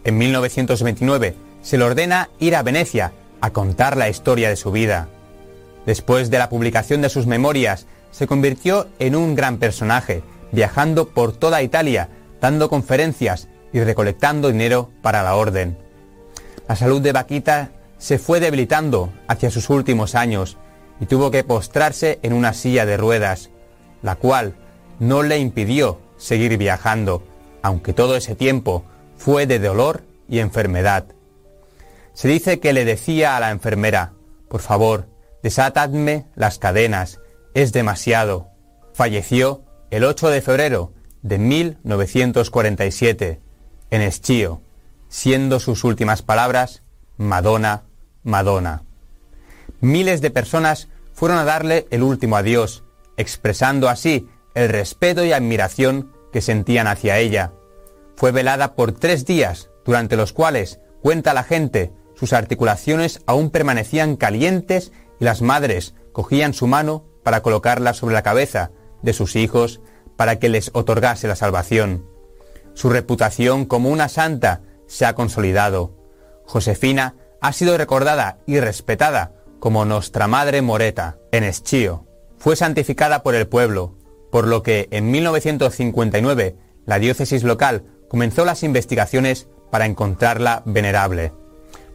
En 0.04 0.18
1929 0.18 1.34
se 1.62 1.78
le 1.78 1.84
ordena 1.84 2.30
ir 2.38 2.56
a 2.56 2.62
Venecia 2.62 3.12
a 3.40 3.50
contar 3.50 3.96
la 3.96 4.08
historia 4.08 4.48
de 4.48 4.56
su 4.56 4.70
vida. 4.70 5.08
Después 5.86 6.30
de 6.30 6.38
la 6.38 6.48
publicación 6.48 7.02
de 7.02 7.10
sus 7.10 7.26
memorias, 7.26 7.86
se 8.14 8.28
convirtió 8.28 8.86
en 9.00 9.16
un 9.16 9.34
gran 9.34 9.58
personaje, 9.58 10.22
viajando 10.52 11.08
por 11.08 11.32
toda 11.32 11.62
Italia, 11.62 12.10
dando 12.40 12.70
conferencias 12.70 13.48
y 13.72 13.80
recolectando 13.80 14.52
dinero 14.52 14.92
para 15.02 15.24
la 15.24 15.34
orden. 15.34 15.76
La 16.68 16.76
salud 16.76 17.02
de 17.02 17.10
Vaquita 17.10 17.72
se 17.98 18.20
fue 18.20 18.38
debilitando 18.38 19.12
hacia 19.26 19.50
sus 19.50 19.68
últimos 19.68 20.14
años 20.14 20.58
y 21.00 21.06
tuvo 21.06 21.32
que 21.32 21.42
postrarse 21.42 22.20
en 22.22 22.34
una 22.34 22.52
silla 22.52 22.86
de 22.86 22.96
ruedas, 22.96 23.50
la 24.00 24.14
cual 24.14 24.54
no 25.00 25.24
le 25.24 25.38
impidió 25.38 25.98
seguir 26.16 26.56
viajando, 26.56 27.24
aunque 27.62 27.94
todo 27.94 28.14
ese 28.14 28.36
tiempo 28.36 28.84
fue 29.16 29.48
de 29.48 29.58
dolor 29.58 30.04
y 30.28 30.38
enfermedad. 30.38 31.06
Se 32.12 32.28
dice 32.28 32.60
que 32.60 32.74
le 32.74 32.84
decía 32.84 33.36
a 33.36 33.40
la 33.40 33.50
enfermera, 33.50 34.12
por 34.48 34.60
favor, 34.60 35.08
desatadme 35.42 36.26
las 36.36 36.60
cadenas, 36.60 37.18
es 37.54 37.72
demasiado. 37.72 38.48
Falleció 38.92 39.64
el 39.90 40.04
8 40.04 40.28
de 40.28 40.42
febrero 40.42 40.92
de 41.22 41.38
1947 41.38 43.40
en 43.90 44.02
Eschio, 44.02 44.60
siendo 45.08 45.60
sus 45.60 45.84
últimas 45.84 46.22
palabras, 46.22 46.82
Madonna, 47.16 47.84
Madonna. 48.24 48.82
Miles 49.80 50.20
de 50.20 50.30
personas 50.30 50.88
fueron 51.12 51.38
a 51.38 51.44
darle 51.44 51.86
el 51.90 52.02
último 52.02 52.36
adiós, 52.36 52.82
expresando 53.16 53.88
así 53.88 54.28
el 54.54 54.68
respeto 54.68 55.24
y 55.24 55.32
admiración 55.32 56.12
que 56.32 56.40
sentían 56.40 56.88
hacia 56.88 57.18
ella. 57.18 57.52
Fue 58.16 58.32
velada 58.32 58.74
por 58.74 58.92
tres 58.92 59.24
días, 59.24 59.70
durante 59.84 60.16
los 60.16 60.32
cuales, 60.32 60.80
cuenta 61.02 61.34
la 61.34 61.44
gente, 61.44 61.92
sus 62.16 62.32
articulaciones 62.32 63.20
aún 63.26 63.50
permanecían 63.50 64.16
calientes 64.16 64.92
y 65.20 65.24
las 65.24 65.42
madres 65.42 65.94
cogían 66.12 66.54
su 66.54 66.66
mano 66.66 67.04
para 67.24 67.42
colocarla 67.42 67.94
sobre 67.94 68.14
la 68.14 68.22
cabeza 68.22 68.70
de 69.02 69.12
sus 69.12 69.34
hijos 69.34 69.80
para 70.16 70.38
que 70.38 70.48
les 70.48 70.70
otorgase 70.74 71.26
la 71.26 71.34
salvación. 71.34 72.06
Su 72.74 72.90
reputación 72.90 73.64
como 73.64 73.90
una 73.90 74.08
santa 74.08 74.62
se 74.86 75.06
ha 75.06 75.14
consolidado. 75.14 75.92
Josefina 76.44 77.16
ha 77.40 77.52
sido 77.52 77.76
recordada 77.76 78.38
y 78.46 78.60
respetada 78.60 79.32
como 79.58 79.84
Nuestra 79.84 80.28
Madre 80.28 80.62
Moreta 80.62 81.18
en 81.32 81.44
Eschio. 81.44 82.06
Fue 82.38 82.56
santificada 82.56 83.22
por 83.22 83.34
el 83.34 83.48
pueblo, 83.48 83.96
por 84.30 84.46
lo 84.46 84.62
que 84.62 84.88
en 84.90 85.10
1959 85.10 86.56
la 86.86 86.98
diócesis 86.98 87.44
local 87.44 87.84
comenzó 88.08 88.44
las 88.44 88.62
investigaciones 88.62 89.48
para 89.70 89.86
encontrarla 89.86 90.62
venerable. 90.66 91.32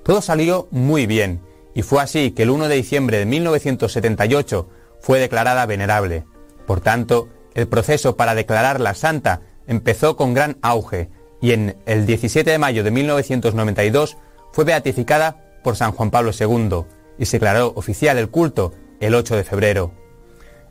Todo 0.04 0.22
salió 0.22 0.68
muy 0.72 1.06
bien 1.06 1.42
y 1.74 1.84
fue 1.84 2.02
así 2.02 2.32
que 2.32 2.44
el 2.44 2.50
1 2.50 2.68
de 2.68 2.76
diciembre 2.76 3.20
de 3.20 3.26
1978 3.26 4.70
fue 5.00 5.20
declarada 5.20 5.66
venerable. 5.66 6.26
Por 6.66 6.82
tanto, 6.82 7.30
el 7.54 7.68
proceso 7.68 8.16
para 8.16 8.36
declararla 8.36 8.94
santa 8.94 9.42
empezó 9.68 10.16
con 10.16 10.34
gran 10.34 10.58
auge 10.62 11.10
y 11.42 11.52
en 11.52 11.78
el 11.86 12.06
17 12.06 12.50
de 12.50 12.58
mayo 12.58 12.84
de 12.84 12.92
1992 12.92 14.18
fue 14.52 14.66
beatificada 14.66 15.38
por 15.64 15.76
San 15.76 15.92
Juan 15.92 16.12
Pablo 16.12 16.32
II 16.38 16.86
y 17.18 17.26
se 17.26 17.38
declaró 17.38 17.74
oficial 17.76 18.18
el 18.18 18.30
culto 18.30 18.74
el 19.00 19.16
8 19.16 19.36
de 19.36 19.44
febrero. 19.44 19.92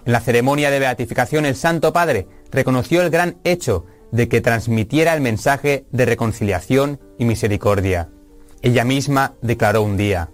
En 0.05 0.13
la 0.13 0.21
ceremonia 0.21 0.71
de 0.71 0.79
beatificación 0.79 1.47
el 1.47 1.57
Santo 1.57 1.93
Padre 1.93 2.27
reconoció 2.51 3.03
el 3.03 3.11
gran 3.11 3.39
hecho 3.45 3.87
de 4.11 4.29
que 4.29 4.41
transmitiera 4.41 5.15
el 5.15 5.21
mensaje 5.21 5.87
de 5.91 6.07
reconciliación 6.07 7.01
y 7.19 7.25
misericordia. 7.25 8.09
Ella 8.63 8.85
misma 8.85 9.35
declaró 9.43 9.83
un 9.83 9.97
día, 9.97 10.31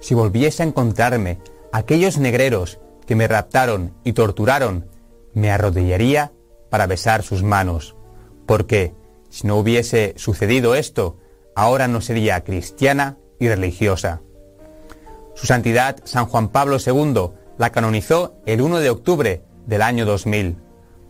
si 0.00 0.14
volviese 0.14 0.62
a 0.62 0.66
encontrarme 0.66 1.38
aquellos 1.72 2.18
negreros 2.18 2.80
que 3.06 3.16
me 3.16 3.28
raptaron 3.28 3.94
y 4.04 4.12
torturaron, 4.12 4.88
me 5.32 5.50
arrodillaría 5.50 6.32
para 6.70 6.86
besar 6.86 7.22
sus 7.22 7.42
manos, 7.42 7.96
porque 8.46 8.94
si 9.28 9.46
no 9.46 9.56
hubiese 9.56 10.14
sucedido 10.16 10.74
esto, 10.74 11.18
ahora 11.54 11.88
no 11.88 12.00
sería 12.00 12.42
cristiana 12.42 13.16
y 13.38 13.48
religiosa. 13.48 14.20
Su 15.34 15.46
Santidad 15.46 15.96
San 16.04 16.26
Juan 16.26 16.48
Pablo 16.48 16.78
II 16.84 17.30
la 17.58 17.70
canonizó 17.70 18.36
el 18.46 18.60
1 18.60 18.78
de 18.80 18.90
octubre 18.90 19.42
del 19.66 19.82
año 19.82 20.06
2000, 20.06 20.56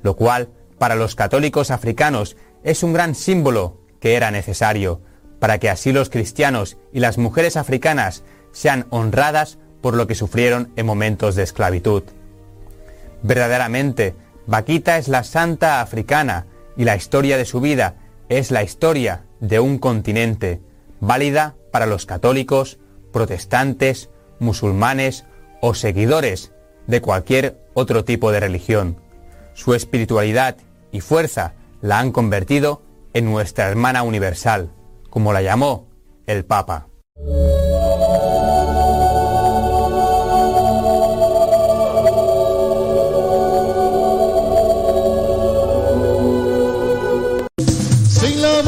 lo 0.02 0.16
cual 0.16 0.48
para 0.78 0.94
los 0.94 1.14
católicos 1.14 1.70
africanos 1.70 2.36
es 2.62 2.82
un 2.82 2.92
gran 2.92 3.14
símbolo 3.14 3.80
que 4.00 4.14
era 4.14 4.30
necesario 4.30 5.00
para 5.38 5.58
que 5.58 5.70
así 5.70 5.92
los 5.92 6.10
cristianos 6.10 6.78
y 6.92 7.00
las 7.00 7.18
mujeres 7.18 7.56
africanas 7.56 8.24
sean 8.52 8.86
honradas 8.90 9.58
por 9.80 9.94
lo 9.94 10.06
que 10.06 10.14
sufrieron 10.14 10.72
en 10.76 10.86
momentos 10.86 11.34
de 11.34 11.42
esclavitud. 11.42 12.02
Verdaderamente, 13.22 14.14
Vaquita 14.46 14.98
es 14.98 15.08
la 15.08 15.24
santa 15.24 15.80
africana 15.80 16.46
y 16.76 16.84
la 16.84 16.96
historia 16.96 17.36
de 17.36 17.44
su 17.44 17.60
vida 17.60 17.96
es 18.28 18.50
la 18.50 18.62
historia 18.62 19.24
de 19.40 19.60
un 19.60 19.78
continente, 19.78 20.60
válida 21.00 21.56
para 21.72 21.86
los 21.86 22.06
católicos, 22.06 22.78
protestantes, 23.12 24.10
musulmanes 24.38 25.24
o 25.60 25.74
seguidores 25.74 26.52
de 26.86 27.00
cualquier 27.00 27.58
otro 27.74 28.04
tipo 28.04 28.32
de 28.32 28.40
religión. 28.40 28.96
Su 29.54 29.74
espiritualidad 29.74 30.56
y 30.92 31.00
fuerza 31.00 31.54
la 31.80 31.98
han 31.98 32.12
convertido 32.12 32.82
en 33.14 33.24
nuestra 33.24 33.68
hermana 33.68 34.02
universal, 34.02 34.70
como 35.10 35.32
la 35.32 35.42
llamó 35.42 35.86
el 36.26 36.44
Papa. 36.44 36.88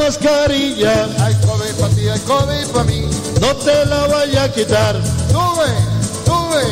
Mascarilla, 0.09 1.07
hay 1.23 1.35
COVID 1.35 1.73
para 1.79 1.93
ti, 1.93 2.09
hay 2.09 2.19
COVID 2.21 2.67
para 2.73 2.83
mí. 2.85 3.01
No 3.39 3.55
te 3.57 3.85
la 3.85 4.07
vaya 4.07 4.45
a 4.45 4.51
quitar. 4.51 4.99
Sube, 5.29 5.69
sube. 6.25 6.63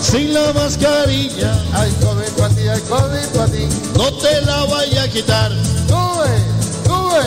Sin 0.00 0.32
la 0.32 0.52
mascarilla, 0.52 1.52
hay 1.72 1.90
COVID 2.04 2.30
para 2.38 2.54
ti, 2.54 2.68
hay 2.68 2.80
COVID 2.82 3.26
para 3.34 3.50
ti. 3.50 3.66
No 3.96 4.12
te 4.12 4.40
la 4.42 4.64
vaya 4.66 5.02
a 5.02 5.08
quitar. 5.08 5.50
Sube, 5.88 6.34
sube. 6.86 7.24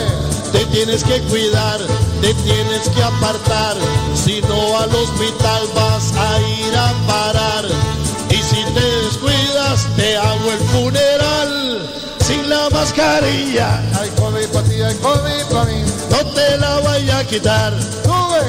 Te 0.52 0.64
tienes 0.72 1.04
que 1.04 1.20
cuidar, 1.28 1.80
te 2.22 2.32
tienes 2.32 2.88
que 2.88 3.02
apartar. 3.02 3.76
Si 4.14 4.40
no 4.48 4.78
al 4.78 4.94
hospital 4.94 5.62
vas 5.74 6.14
a 6.16 6.40
ir 6.40 6.76
a 6.78 6.94
parar. 7.06 7.64
Y 8.30 8.36
si 8.36 8.64
te 8.72 8.86
descuidas, 9.04 9.86
te 9.96 10.16
hago 10.16 10.50
el 10.50 10.60
funeral. 10.70 11.17
Sin 12.28 12.50
la 12.50 12.68
mascarilla, 12.68 13.80
hay 13.98 14.10
COVID 14.10 14.48
para 14.48 14.68
ti, 14.68 14.82
hay 14.82 14.94
COVID 14.96 15.44
para 15.50 15.64
mí. 15.64 15.82
No 16.10 16.18
te 16.34 16.58
la 16.58 16.78
vaya 16.80 17.20
a 17.20 17.24
quitar. 17.24 17.72
Sube, 18.04 18.44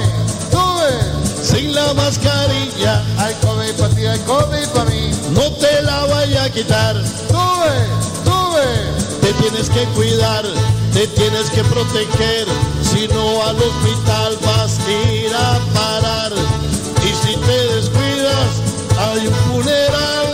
sube. 0.52 1.42
Sin 1.42 1.74
la 1.74 1.94
mascarilla, 1.94 3.02
hay 3.18 3.34
COVID 3.36 3.72
para 3.80 3.96
ti, 3.96 4.06
hay 4.06 4.20
COVID 4.20 4.68
para 4.74 4.90
mí. 4.90 5.12
No 5.32 5.50
te 5.54 5.82
la 5.84 6.04
vaya 6.08 6.44
a 6.44 6.50
quitar. 6.50 6.98
Sube, 7.30 7.78
sube. 8.26 8.68
Te 9.22 9.32
tienes 9.42 9.70
que 9.70 9.86
cuidar, 9.96 10.44
te 10.92 11.08
tienes 11.08 11.50
que 11.50 11.64
proteger. 11.64 12.48
Si 12.84 13.08
no 13.08 13.46
al 13.46 13.56
hospital 13.56 14.38
vas 14.46 14.78
a 14.78 14.92
ir 14.92 15.34
a 15.34 15.58
parar. 15.74 16.34
Y 17.02 17.26
si 17.26 17.34
te 17.34 17.76
descuidas, 17.76 18.50
hay 19.00 19.28
un 19.28 19.36
funeral. 19.36 20.29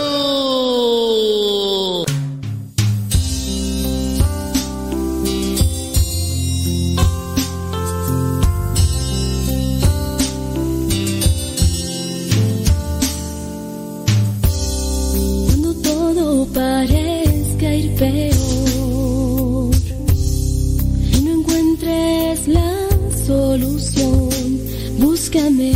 Búscame. 25.26 25.75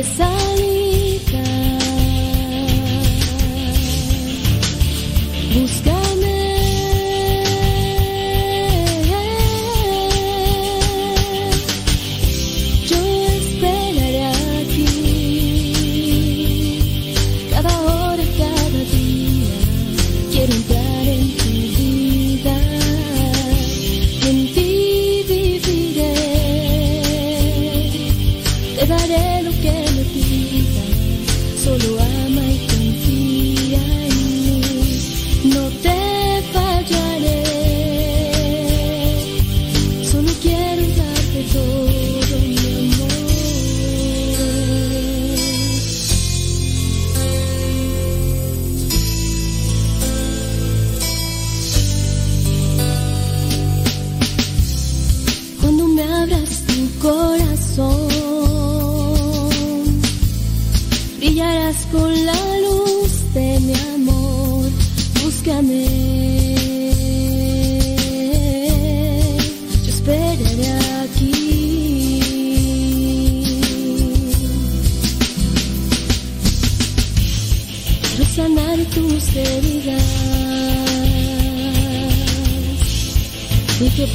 besar 0.00 0.39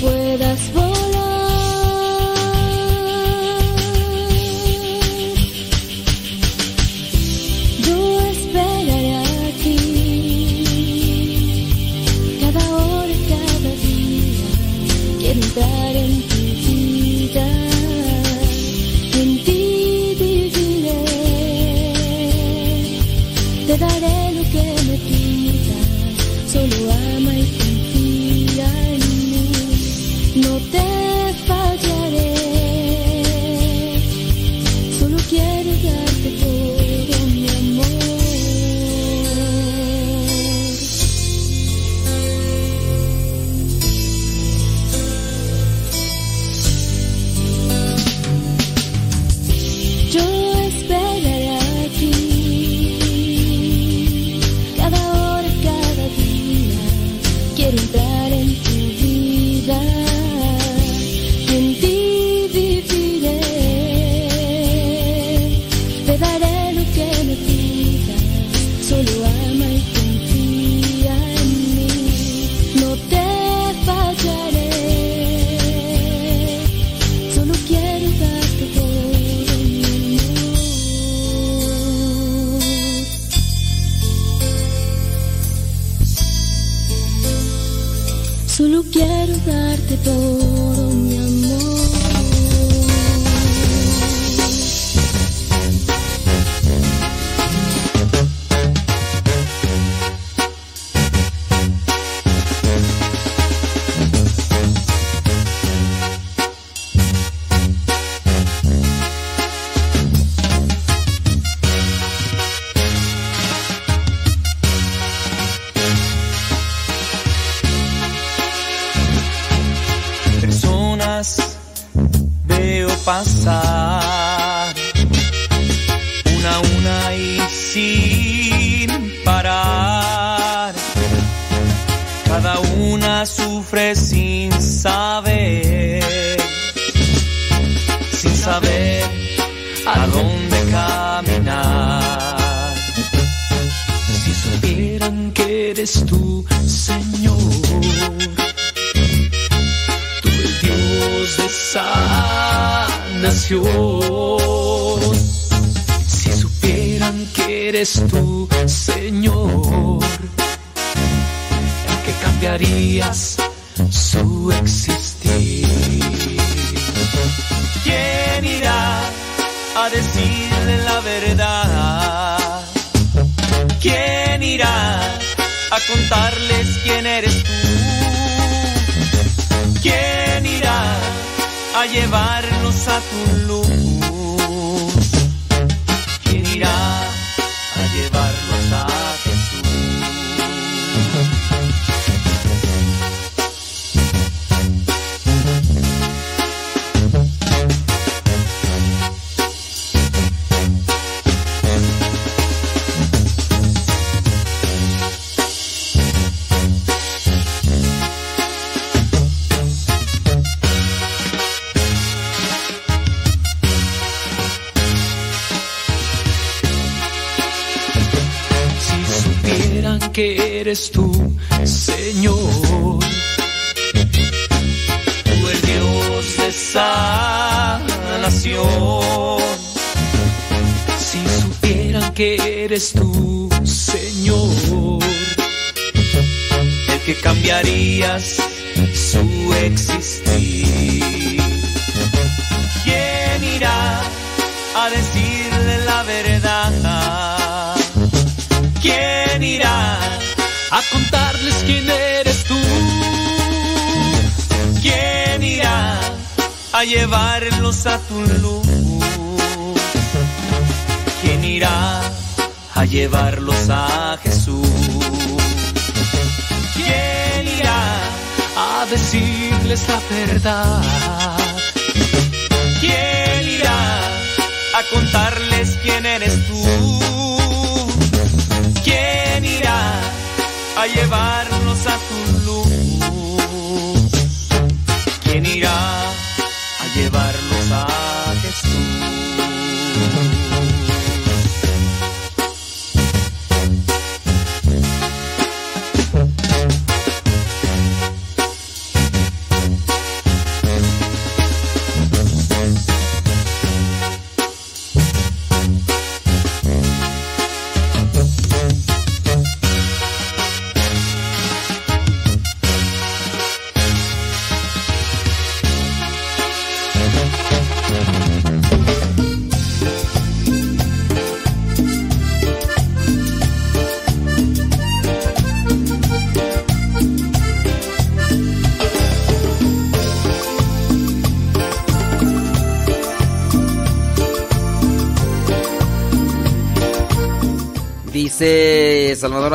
puedas. 0.02 0.85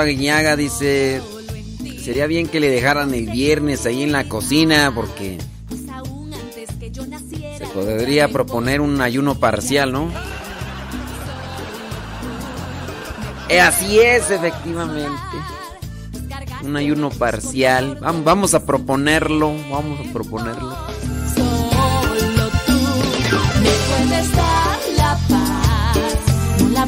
Aguiñaga, 0.01 0.57
dice, 0.57 1.21
sería 2.03 2.27
bien 2.27 2.47
que 2.49 2.61
le 2.61 2.69
dejaran 2.71 3.15
el 3.15 3.27
viernes 3.31 3.87
ahí 3.87 4.03
en 4.03 4.13
la 4.13 4.25
cocina 4.29 4.93
porque 4.95 5.39
se 7.59 7.67
podría 7.75 8.29
proponer 8.29 8.81
un 8.81 9.01
ayuno 9.01 9.39
parcial, 9.39 9.93
¿no? 9.93 10.11
Eh, 13.49 13.61
así 13.61 13.99
es, 13.99 14.31
efectivamente. 14.31 15.11
Un 16.63 16.77
ayuno 16.77 17.11
parcial. 17.11 17.99
Vam- 18.01 18.23
Vamos 18.23 18.55
a 18.55 18.65
proponerlo, 18.65 19.53
vamos 19.71 19.99
a 20.07 20.13
proponerlo. 20.13 20.77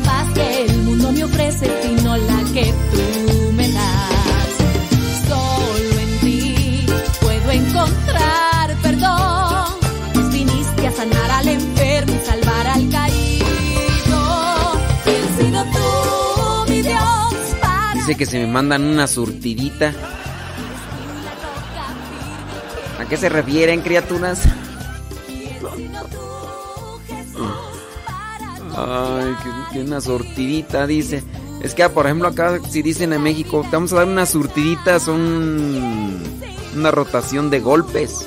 Paz 0.02 0.28
que 0.34 0.64
el 0.64 0.76
mundo 0.82 1.12
me 1.12 1.24
ofrece, 1.24 1.66
sino 1.82 2.16
la 2.16 2.44
que 2.52 2.72
tú 2.92 3.52
me 3.52 3.68
das. 3.68 4.52
Solo 5.28 5.98
en 6.00 6.20
ti 6.20 6.86
puedo 7.20 7.50
encontrar 7.50 8.52
perdón, 8.82 9.66
pues 10.12 10.30
viniste 10.32 10.86
a 10.86 10.92
sanar 10.92 11.30
al 11.30 11.48
enfermo 11.48 12.14
y 12.14 12.26
salvar 12.26 12.66
al 12.66 12.90
caído. 12.90 13.46
Y 15.06 15.42
sido 15.42 15.64
tú, 15.64 16.70
mi 16.70 16.82
Dios, 16.82 17.34
para 17.60 17.94
Dice 17.94 18.14
que 18.16 18.26
se 18.26 18.38
me 18.38 18.46
mandan 18.46 18.84
una 18.84 19.06
surtidita. 19.06 19.92
¿A 22.98 23.04
qué 23.06 23.16
se 23.16 23.28
refieren, 23.28 23.80
criaturas? 23.80 24.40
Que 29.73 29.81
una 29.81 30.01
surtidita, 30.01 30.86
dice. 30.86 31.23
Es 31.62 31.74
que, 31.74 31.89
por 31.89 32.07
ejemplo, 32.07 32.28
acá, 32.28 32.61
si 32.69 32.82
dicen 32.82 33.12
en 33.12 33.23
México, 33.23 33.65
te 33.70 33.77
vamos 33.77 33.93
a 33.93 33.97
dar 33.97 34.09
una 34.09 34.27
surtidita, 34.27 34.99
son 34.99 36.20
una 36.77 36.90
rotación 36.90 37.51
de 37.51 37.61
golpes. 37.61 38.27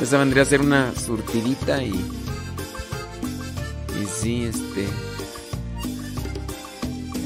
Esa 0.00 0.18
vendría 0.18 0.42
a 0.42 0.46
ser 0.46 0.60
una 0.60 0.92
surtidita 0.94 1.82
y. 1.82 1.92
Y 4.00 4.06
sí, 4.20 4.44
este. 4.44 4.88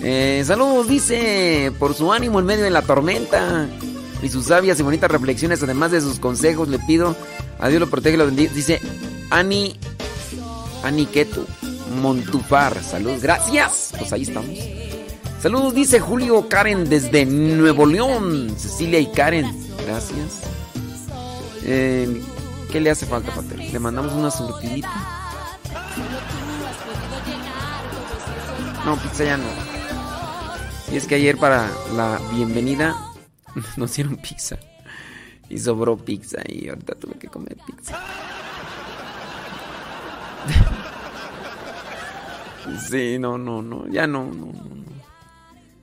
Eh, 0.03 0.43
saludos, 0.45 0.87
dice, 0.87 1.73
por 1.79 1.95
su 1.95 2.13
ánimo 2.13 2.39
en 2.39 2.45
medio 2.45 2.65
de 2.65 2.71
la 2.71 2.83
tormenta 2.83 3.67
y 4.23 4.29
sus 4.29 4.47
sabias 4.47 4.79
y 4.79 4.83
bonitas 4.83 5.11
reflexiones, 5.11 5.63
además 5.63 5.93
de 5.93 6.03
sus 6.03 6.19
consejos, 6.19 6.69
le 6.69 6.79
pido 6.81 7.17
a 7.59 7.69
Dios 7.69 7.81
lo 7.81 7.89
protege 7.89 8.17
y 8.17 8.19
lo 8.19 8.27
bendiga. 8.27 8.53
Dice 8.53 8.81
Ani, 9.31 9.79
Ani 10.83 11.07
Ketu, 11.07 11.47
Montufar, 12.01 12.83
saludos, 12.83 13.23
gracias. 13.23 13.93
Pues 13.99 14.13
ahí 14.13 14.23
estamos. 14.23 14.59
Saludos, 15.41 15.75
dice 15.75 16.01
Julio 16.01 16.49
Karen 16.49 16.89
desde 16.89 17.27
Nuevo 17.27 17.85
León, 17.85 18.55
Cecilia 18.57 18.99
y 18.99 19.07
Karen, 19.13 19.47
gracias. 19.87 20.41
Eh, 21.65 22.23
¿Qué 22.73 22.81
le 22.81 22.91
hace 22.91 23.07
falta, 23.07 23.33
Pater? 23.33 23.59
Le 23.59 23.79
mandamos 23.79 24.13
una 24.13 24.31
surtidita. 24.31 24.91
No, 28.85 28.97
pizza 28.97 29.25
ya 29.25 29.37
no. 29.37 29.49
Y 30.93 30.97
es 30.97 31.07
que 31.07 31.15
ayer 31.15 31.37
para 31.37 31.71
la 31.95 32.21
bienvenida 32.33 32.97
nos 33.77 33.95
dieron 33.95 34.17
pizza. 34.17 34.57
Y 35.49 35.59
sobró 35.59 35.97
pizza 35.97 36.39
y 36.47 36.69
ahorita 36.69 36.95
tuve 36.95 37.15
que 37.19 37.29
comer 37.29 37.57
pizza. 37.67 37.99
Sí, 42.89 43.19
no, 43.19 43.39
no, 43.39 43.63
no, 43.63 43.87
ya 43.89 44.07
no, 44.07 44.25
no, 44.27 44.47
no. 44.47 44.85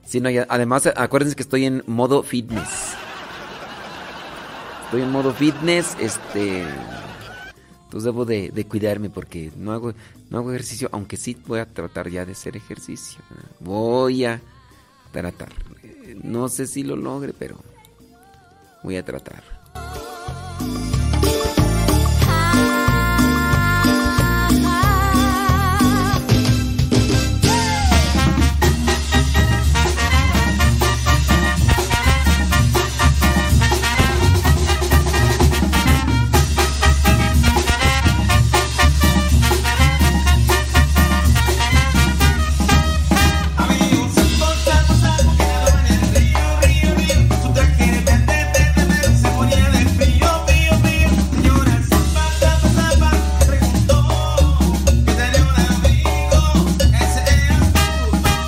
Sí, 0.04 0.20
no, 0.20 0.28
además, 0.48 0.86
acuérdense 0.94 1.36
que 1.36 1.42
estoy 1.42 1.64
en 1.64 1.82
modo 1.86 2.22
fitness. 2.22 2.94
Estoy 4.84 5.02
en 5.02 5.10
modo 5.10 5.32
fitness, 5.32 5.96
este... 6.00 6.66
Entonces 7.84 8.04
debo 8.04 8.24
de, 8.24 8.50
de 8.50 8.66
cuidarme 8.66 9.10
porque 9.10 9.52
no 9.56 9.72
hago, 9.72 9.92
no 10.30 10.38
hago 10.38 10.50
ejercicio, 10.50 10.88
aunque 10.92 11.18
sí 11.18 11.36
voy 11.46 11.60
a 11.60 11.66
tratar 11.66 12.08
ya 12.08 12.24
de 12.24 12.32
hacer 12.32 12.56
ejercicio. 12.56 13.20
Voy 13.60 14.24
a 14.24 14.40
tratar. 15.12 15.50
No 16.22 16.48
sé 16.48 16.66
si 16.66 16.82
lo 16.84 16.96
logre, 16.96 17.34
pero 17.38 17.58
voy 18.82 18.96
a 18.96 19.04
tratar. 19.04 19.42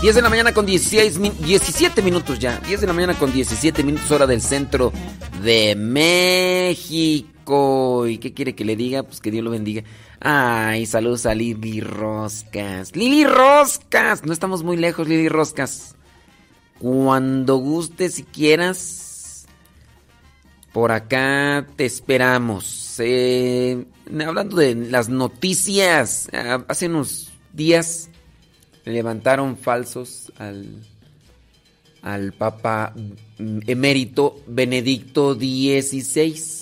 10 0.04 0.14
de 0.16 0.20
la 0.20 0.28
mañana 0.28 0.52
con 0.52 0.66
16, 0.66 1.18
min- 1.18 1.32
17 1.46 2.02
minutos 2.02 2.38
ya. 2.38 2.60
10 2.66 2.82
de 2.82 2.86
la 2.86 2.92
mañana 2.92 3.18
con 3.18 3.32
17 3.32 3.82
minutos 3.82 4.10
hora 4.10 4.26
del 4.26 4.42
centro 4.42 4.92
de 5.42 5.74
México. 5.76 7.26
¿Y 8.06 8.18
qué 8.18 8.34
quiere 8.34 8.54
que 8.54 8.66
le 8.66 8.76
diga? 8.76 9.02
Pues 9.04 9.20
que 9.22 9.30
Dios 9.30 9.42
lo 9.42 9.50
bendiga. 9.50 9.82
Ay, 10.20 10.84
saludos 10.84 11.24
a 11.24 11.34
Lili 11.34 11.80
Roscas. 11.80 12.94
Lili 12.94 13.24
Roscas. 13.24 14.26
No 14.26 14.34
estamos 14.34 14.62
muy 14.62 14.76
lejos, 14.76 15.08
Lili 15.08 15.30
Roscas. 15.30 15.94
Cuando 16.78 17.56
gustes 17.56 18.18
y 18.18 18.24
quieras, 18.24 19.46
por 20.74 20.92
acá 20.92 21.66
te 21.76 21.86
esperamos. 21.86 22.96
Eh, 22.98 23.86
hablando 24.26 24.58
de 24.58 24.74
las 24.74 25.08
noticias, 25.08 26.28
ah, 26.34 26.62
hace 26.68 26.88
unos 26.88 27.32
días 27.54 28.10
levantaron 28.84 29.56
falsos 29.56 30.32
al, 30.38 30.66
al 32.02 32.32
Papa 32.32 32.94
emérito 33.38 34.40
Benedicto 34.46 35.34
XVI. 35.34 36.54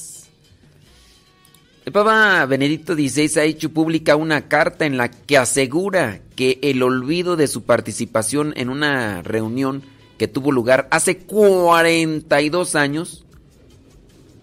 El 1.84 1.92
Papa 1.92 2.46
Benedicto 2.46 2.94
XVI 2.94 3.40
ha 3.40 3.44
hecho 3.44 3.70
pública 3.70 4.14
una 4.14 4.46
carta 4.48 4.86
en 4.86 4.96
la 4.96 5.10
que 5.10 5.36
asegura 5.36 6.20
que 6.36 6.60
el 6.62 6.82
olvido 6.82 7.36
de 7.36 7.48
su 7.48 7.64
participación 7.64 8.54
en 8.56 8.68
una 8.68 9.22
reunión 9.22 9.82
que 10.16 10.28
tuvo 10.28 10.52
lugar 10.52 10.86
hace 10.92 11.18
42 11.18 12.76
años 12.76 13.24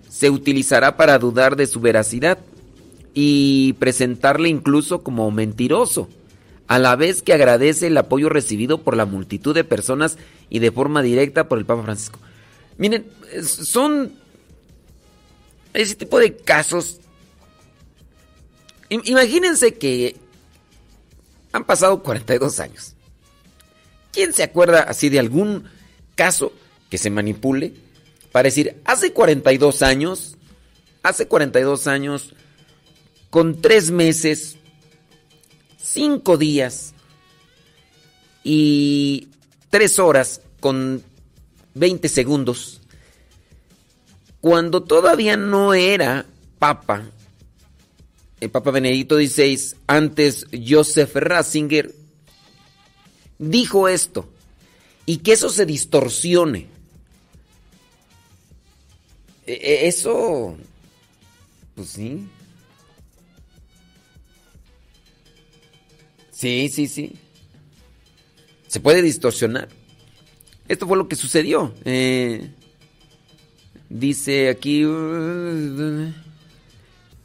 se 0.10 0.30
utilizará 0.30 0.97
para 0.97 1.18
dudar 1.18 1.56
de 1.56 1.65
su 1.65 1.80
veracidad 1.80 2.39
y 3.14 3.73
presentarle 3.80 4.49
incluso 4.49 5.01
como 5.01 5.31
mentiroso, 5.31 6.10
a 6.69 6.79
la 6.79 6.95
vez 6.95 7.21
que 7.21 7.33
agradece 7.33 7.87
el 7.87 7.97
apoyo 7.97 8.29
recibido 8.29 8.81
por 8.83 8.95
la 8.95 9.05
multitud 9.05 9.53
de 9.53 9.63
personas 9.65 10.17
y 10.49 10.59
de 10.59 10.71
forma 10.71 11.01
directa 11.01 11.49
por 11.49 11.57
el 11.57 11.65
Papa 11.65 11.83
Francisco. 11.83 12.19
Miren, 12.77 13.05
son 13.43 14.13
ese 15.73 15.95
tipo 15.95 16.17
de 16.19 16.37
casos. 16.37 16.99
Im- 18.89 19.01
Imagínense 19.05 19.73
que 19.73 20.15
han 21.51 21.65
pasado 21.65 22.01
42 22.03 22.59
años. 22.59 22.93
¿Quién 24.13 24.31
se 24.33 24.43
acuerda 24.43 24.81
así 24.83 25.09
de 25.09 25.19
algún 25.19 25.65
caso 26.15 26.53
que 26.89 26.97
se 26.99 27.09
manipule 27.09 27.73
para 28.31 28.43
decir, 28.43 28.79
hace 28.85 29.11
42 29.11 29.81
años, 29.81 30.37
hace 31.01 31.27
42 31.27 31.87
años, 31.87 32.35
con 33.31 33.59
tres 33.61 33.89
meses, 33.89 34.57
cinco 35.91 36.37
días 36.37 36.93
y 38.43 39.27
tres 39.69 39.99
horas 39.99 40.41
con 40.59 41.03
20 41.73 42.07
segundos, 42.09 42.81
cuando 44.41 44.84
todavía 44.84 45.35
no 45.37 45.73
era 45.73 46.26
papa, 46.59 47.09
el 48.39 48.49
Papa 48.49 48.71
Benedicto 48.71 49.18
XVI, 49.18 49.76
antes 49.87 50.45
Joseph 50.68 51.13
Ratzinger, 51.15 51.93
dijo 53.37 53.87
esto, 53.89 54.29
y 55.05 55.18
que 55.18 55.34
eso 55.34 55.49
se 55.49 55.65
distorsione. 55.65 56.68
E- 59.45 59.53
e- 59.53 59.87
Eso, 59.87 60.55
pues 61.76 61.89
sí. 61.89 62.27
Sí, 66.39 66.69
sí, 66.69 66.87
sí. 66.87 67.11
Se 68.68 68.79
puede 68.79 69.01
distorsionar. 69.01 69.68
Esto 70.69 70.87
fue 70.87 70.95
lo 70.95 71.09
que 71.09 71.18
sucedió. 71.18 71.73
Eh, 71.84 72.49
dice 73.89 74.47
aquí... 74.47 74.84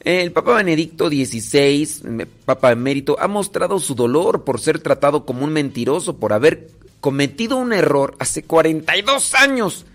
el 0.01 0.33
Papa 0.33 0.57
Benedicto 0.57 1.09
XVI, 1.09 2.27
Papa 2.45 2.73
emérito, 2.73 3.17
ha 3.21 3.29
mostrado 3.29 3.79
su 3.79 3.95
dolor 3.95 4.43
por 4.43 4.61
ser 4.61 4.81
tratado 4.81 5.25
como 5.25 5.45
un 5.45 5.53
mentiroso, 5.53 6.17
por 6.17 6.33
haber 6.33 6.73
cometido 6.99 7.57
un 7.57 7.73
error 7.73 8.17
hace 8.19 8.43
42 8.43 9.35
años, 9.35 9.87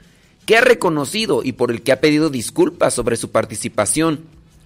que 0.45 0.55
ha 0.55 0.61
reconocido 0.61 1.41
y 1.43 1.51
por 1.51 1.71
el 1.71 1.81
que 1.81 1.91
ha 1.91 1.99
pedido 1.99 2.29
disculpas 2.29 2.93
sobre 2.93 3.17
su 3.17 3.31
participación 3.31 4.21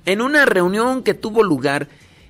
en 0.05 0.21
una 0.21 0.45
reunión 0.45 1.01
que 1.01 1.15
tuvo 1.15 1.41
lugar 1.41 1.89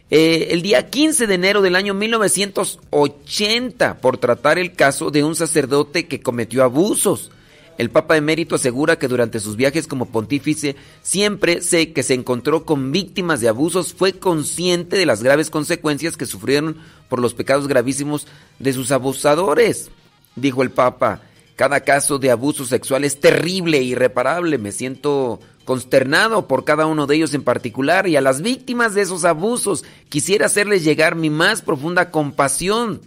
eh, 0.09 0.47
el 0.51 0.61
día 0.61 0.89
15 0.89 1.27
de 1.27 1.33
enero 1.33 1.61
del 1.61 1.75
año 1.75 1.93
1980 1.93 3.99
por 3.99 4.17
tratar 4.17 4.59
el 4.59 4.73
caso 4.73 5.11
de 5.11 5.23
un 5.23 5.35
sacerdote 5.35 6.07
que 6.07 6.21
cometió 6.21 6.63
abusos. 6.63 7.31
El 7.77 7.89
Papa 7.89 8.17
emérito 8.17 8.55
asegura 8.55 8.99
que 8.99 9.07
durante 9.07 9.39
sus 9.39 9.55
viajes 9.55 9.87
como 9.87 10.05
pontífice 10.05 10.75
siempre 11.01 11.61
sé 11.61 11.91
que 11.91 12.03
se 12.03 12.13
encontró 12.13 12.65
con 12.65 12.91
víctimas 12.91 13.41
de 13.41 13.47
abusos, 13.47 13.93
fue 13.93 14.13
consciente 14.13 14.95
de 14.95 15.07
las 15.07 15.23
graves 15.23 15.49
consecuencias 15.49 16.15
que 16.15 16.27
sufrieron 16.27 16.77
por 17.09 17.19
los 17.19 17.33
pecados 17.33 17.67
gravísimos 17.67 18.27
de 18.59 18.73
sus 18.73 18.91
abusadores. 18.91 19.89
Dijo 20.35 20.61
el 20.61 20.69
Papa, 20.69 21.21
cada 21.55 21.81
caso 21.81 22.19
de 22.19 22.31
abuso 22.31 22.65
sexual 22.65 23.03
es 23.03 23.19
terrible 23.19 23.77
e 23.77 23.83
irreparable. 23.83 24.57
Me 24.57 24.71
siento 24.71 25.39
consternado 25.65 26.47
por 26.47 26.65
cada 26.65 26.85
uno 26.85 27.07
de 27.07 27.15
ellos 27.15 27.33
en 27.33 27.43
particular 27.43 28.07
y 28.07 28.15
a 28.15 28.21
las 28.21 28.41
víctimas 28.41 28.93
de 28.93 29.01
esos 29.01 29.25
abusos 29.25 29.83
quisiera 30.09 30.47
hacerles 30.47 30.83
llegar 30.83 31.15
mi 31.15 31.29
más 31.29 31.61
profunda 31.61 32.11
compasión. 32.11 33.01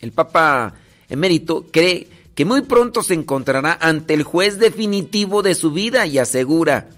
El 0.00 0.12
Papa 0.12 0.74
emérito 1.08 1.66
cree 1.70 2.08
que 2.34 2.44
muy 2.44 2.62
pronto 2.62 3.02
se 3.02 3.14
encontrará 3.14 3.78
ante 3.80 4.14
el 4.14 4.22
juez 4.22 4.58
definitivo 4.58 5.42
de 5.42 5.54
su 5.54 5.70
vida 5.70 6.06
y 6.06 6.18
asegura, 6.18 6.88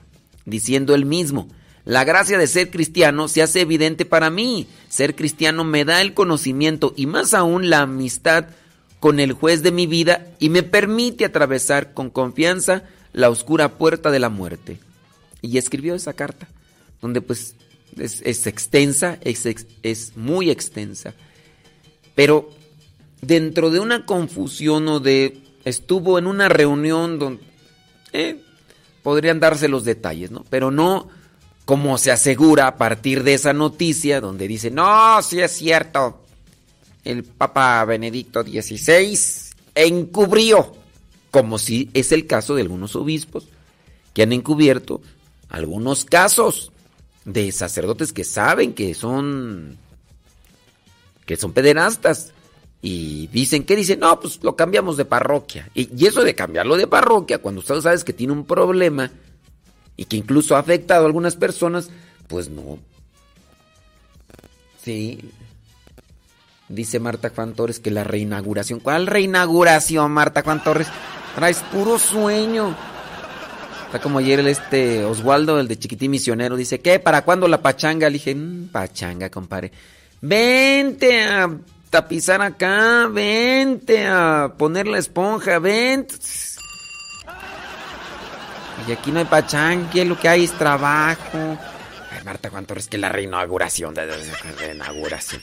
diciendo 0.44 0.94
él 0.94 1.04
mismo, 1.04 1.48
la 1.84 2.02
gracia 2.02 2.36
de 2.36 2.48
ser 2.48 2.70
cristiano 2.70 3.28
se 3.28 3.42
hace 3.42 3.60
evidente 3.60 4.04
para 4.04 4.28
mí. 4.28 4.66
Ser 4.88 5.14
cristiano 5.14 5.62
me 5.62 5.84
da 5.84 6.00
el 6.00 6.14
conocimiento 6.14 6.92
y 6.96 7.06
más 7.06 7.32
aún 7.32 7.70
la 7.70 7.82
amistad 7.82 8.46
con 8.98 9.20
el 9.20 9.32
juez 9.32 9.62
de 9.62 9.70
mi 9.70 9.86
vida 9.86 10.26
y 10.40 10.48
me 10.50 10.64
permite 10.64 11.24
atravesar 11.24 11.94
con 11.94 12.10
confianza 12.10 12.82
la 13.16 13.30
oscura 13.30 13.78
puerta 13.78 14.10
de 14.10 14.18
la 14.18 14.28
muerte. 14.28 14.78
Y 15.40 15.56
escribió 15.56 15.94
esa 15.94 16.12
carta, 16.12 16.48
donde 17.00 17.22
pues 17.22 17.56
es, 17.96 18.46
extensa, 18.46 19.18
es, 19.22 19.46
es 19.82 20.16
muy 20.16 20.50
extensa. 20.50 21.14
Pero 22.14 22.50
dentro 23.22 23.70
de 23.70 23.80
una 23.80 24.04
confusión 24.04 24.86
o 24.88 25.00
de 25.00 25.38
estuvo 25.64 26.18
en 26.18 26.26
una 26.26 26.50
reunión 26.50 27.18
donde 27.18 27.42
eh, 28.12 28.36
podrían 29.02 29.40
darse 29.40 29.66
los 29.66 29.84
detalles, 29.84 30.30
¿no? 30.30 30.44
Pero 30.50 30.70
no 30.70 31.08
como 31.64 31.96
se 31.96 32.12
asegura 32.12 32.66
a 32.66 32.76
partir 32.76 33.22
de 33.22 33.32
esa 33.32 33.54
noticia 33.54 34.20
donde 34.20 34.46
dice, 34.46 34.70
no, 34.70 35.22
sí 35.22 35.40
es 35.40 35.52
cierto, 35.52 36.22
el 37.02 37.24
Papa 37.24 37.82
Benedicto 37.86 38.42
XVI 38.42 39.18
encubrió, 39.74 40.76
como 41.36 41.58
si 41.58 41.90
es 41.92 42.12
el 42.12 42.26
caso 42.26 42.54
de 42.54 42.62
algunos 42.62 42.96
obispos 42.96 43.46
que 44.14 44.22
han 44.22 44.32
encubierto 44.32 45.02
algunos 45.50 46.06
casos 46.06 46.72
de 47.26 47.52
sacerdotes 47.52 48.14
que 48.14 48.24
saben 48.24 48.72
que 48.72 48.94
son 48.94 49.76
que 51.26 51.36
son 51.36 51.52
pederastas 51.52 52.32
y 52.80 53.26
dicen 53.26 53.64
que 53.64 53.76
dicen, 53.76 54.00
no, 54.00 54.18
pues 54.18 54.42
lo 54.42 54.56
cambiamos 54.56 54.96
de 54.96 55.04
parroquia. 55.04 55.68
Y, 55.74 56.06
eso 56.06 56.24
de 56.24 56.34
cambiarlo 56.34 56.78
de 56.78 56.86
parroquia, 56.86 57.36
cuando 57.36 57.60
usted 57.60 57.82
sabe 57.82 58.02
que 58.02 58.14
tiene 58.14 58.32
un 58.32 58.46
problema 58.46 59.10
y 59.94 60.06
que 60.06 60.16
incluso 60.16 60.56
ha 60.56 60.60
afectado 60.60 61.02
a 61.02 61.06
algunas 61.06 61.36
personas, 61.36 61.90
pues 62.28 62.48
no. 62.48 62.78
Sí. 64.82 65.20
Dice 66.70 66.98
Marta 66.98 67.28
Juan 67.28 67.52
Torres 67.52 67.78
que 67.78 67.90
la 67.90 68.04
reinauguración. 68.04 68.80
¿Cuál 68.80 69.06
reinauguración, 69.06 70.10
Marta 70.12 70.40
Juan 70.42 70.64
Torres? 70.64 70.88
Traes 71.36 71.58
puro 71.70 71.98
sueño. 71.98 72.74
Está 73.86 74.00
como 74.00 74.18
ayer 74.18 74.40
el 74.40 74.48
este 74.48 75.04
Oswaldo, 75.04 75.60
el 75.60 75.68
de 75.68 75.78
Chiquitín 75.78 76.10
Misionero, 76.10 76.56
dice, 76.56 76.80
¿qué? 76.80 76.98
¿Para 76.98 77.22
cuándo 77.22 77.46
la 77.46 77.62
pachanga? 77.62 78.08
Le 78.08 78.14
dije, 78.14 78.34
"Mm, 78.34 78.68
pachanga, 78.68 79.30
compadre. 79.30 79.70
Vente 80.20 81.22
a 81.24 81.48
tapizar 81.90 82.42
acá, 82.42 83.06
vente 83.08 84.04
a 84.06 84.52
poner 84.58 84.88
la 84.88 84.98
esponja, 84.98 85.58
vente. 85.60 86.14
Y 88.88 88.92
aquí 88.92 89.10
no 89.12 89.18
hay 89.20 89.24
pachanga, 89.26 89.88
aquí 89.88 90.04
lo 90.04 90.18
que 90.18 90.28
hay 90.28 90.44
es 90.44 90.52
trabajo. 90.52 91.58
Ay, 92.12 92.24
Marta 92.24 92.50
Juan 92.50 92.64
Torres, 92.66 92.88
que 92.88 92.98
la 92.98 93.08
reinauguración, 93.10 93.94
de, 93.94 94.06
de- 94.06 94.16
de- 94.16 94.24
de- 94.24 94.52
reinauguración. 94.58 95.42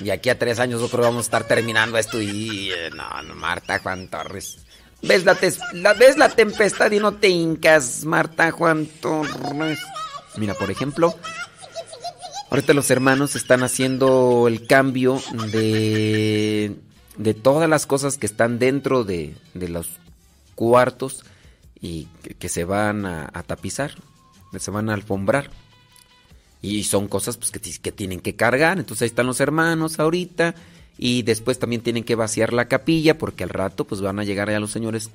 Y 0.00 0.10
aquí 0.10 0.30
a 0.30 0.38
tres 0.38 0.58
años 0.58 0.80
yo 0.80 0.98
vamos 0.98 1.18
a 1.18 1.26
estar 1.26 1.44
terminando 1.46 1.98
esto 1.98 2.20
y... 2.20 2.70
eh, 2.70 2.90
No, 2.94 3.22
no, 3.22 3.34
Marta 3.34 3.78
Juan 3.78 4.08
Torres. 4.08 4.58
¿Ves 5.02 5.24
la, 5.24 5.34
¿Ves 5.94 6.16
la 6.18 6.28
tempestad 6.28 6.90
y 6.92 6.98
no 6.98 7.14
te 7.14 7.28
hincas, 7.28 8.04
Marta 8.04 8.50
Juan 8.50 8.86
Torres? 9.00 9.78
Mira, 10.36 10.54
por 10.54 10.70
ejemplo, 10.70 11.14
Ahorita 12.50 12.74
los 12.74 12.90
hermanos 12.90 13.36
están 13.36 13.62
haciendo 13.62 14.48
el 14.48 14.66
cambio 14.66 15.22
de, 15.52 16.74
de 17.16 17.34
todas 17.34 17.70
las 17.70 17.86
cosas 17.86 18.18
que 18.18 18.26
están 18.26 18.58
dentro 18.58 19.04
de, 19.04 19.36
de 19.54 19.68
los 19.68 19.88
cuartos 20.56 21.24
y 21.80 22.06
que, 22.40 22.48
se 22.48 22.64
van 22.64 23.06
a, 23.06 23.30
a 23.32 23.44
tapizar, 23.44 23.92
se 24.58 24.70
van 24.72 24.90
a 24.90 24.94
alfombrar. 24.94 25.50
Y 26.62 26.84
son 26.84 27.08
cosas 27.08 27.36
pues, 27.36 27.50
que, 27.50 27.60
que 27.60 27.92
tienen 27.92 28.20
que 28.20 28.36
cargar. 28.36 28.78
Entonces 28.78 29.02
ahí 29.02 29.08
están 29.08 29.26
los 29.26 29.40
hermanos 29.40 29.98
ahorita. 29.98 30.54
Y 30.98 31.22
después 31.22 31.58
también 31.58 31.82
tienen 31.82 32.04
que 32.04 32.14
vaciar 32.14 32.52
la 32.52 32.66
capilla 32.66 33.16
porque 33.16 33.44
al 33.44 33.50
rato 33.50 33.86
pues 33.86 34.00
van 34.02 34.18
a 34.18 34.24
llegar 34.24 34.50
ya 34.50 34.60
los 34.60 34.70
señores 34.70 35.10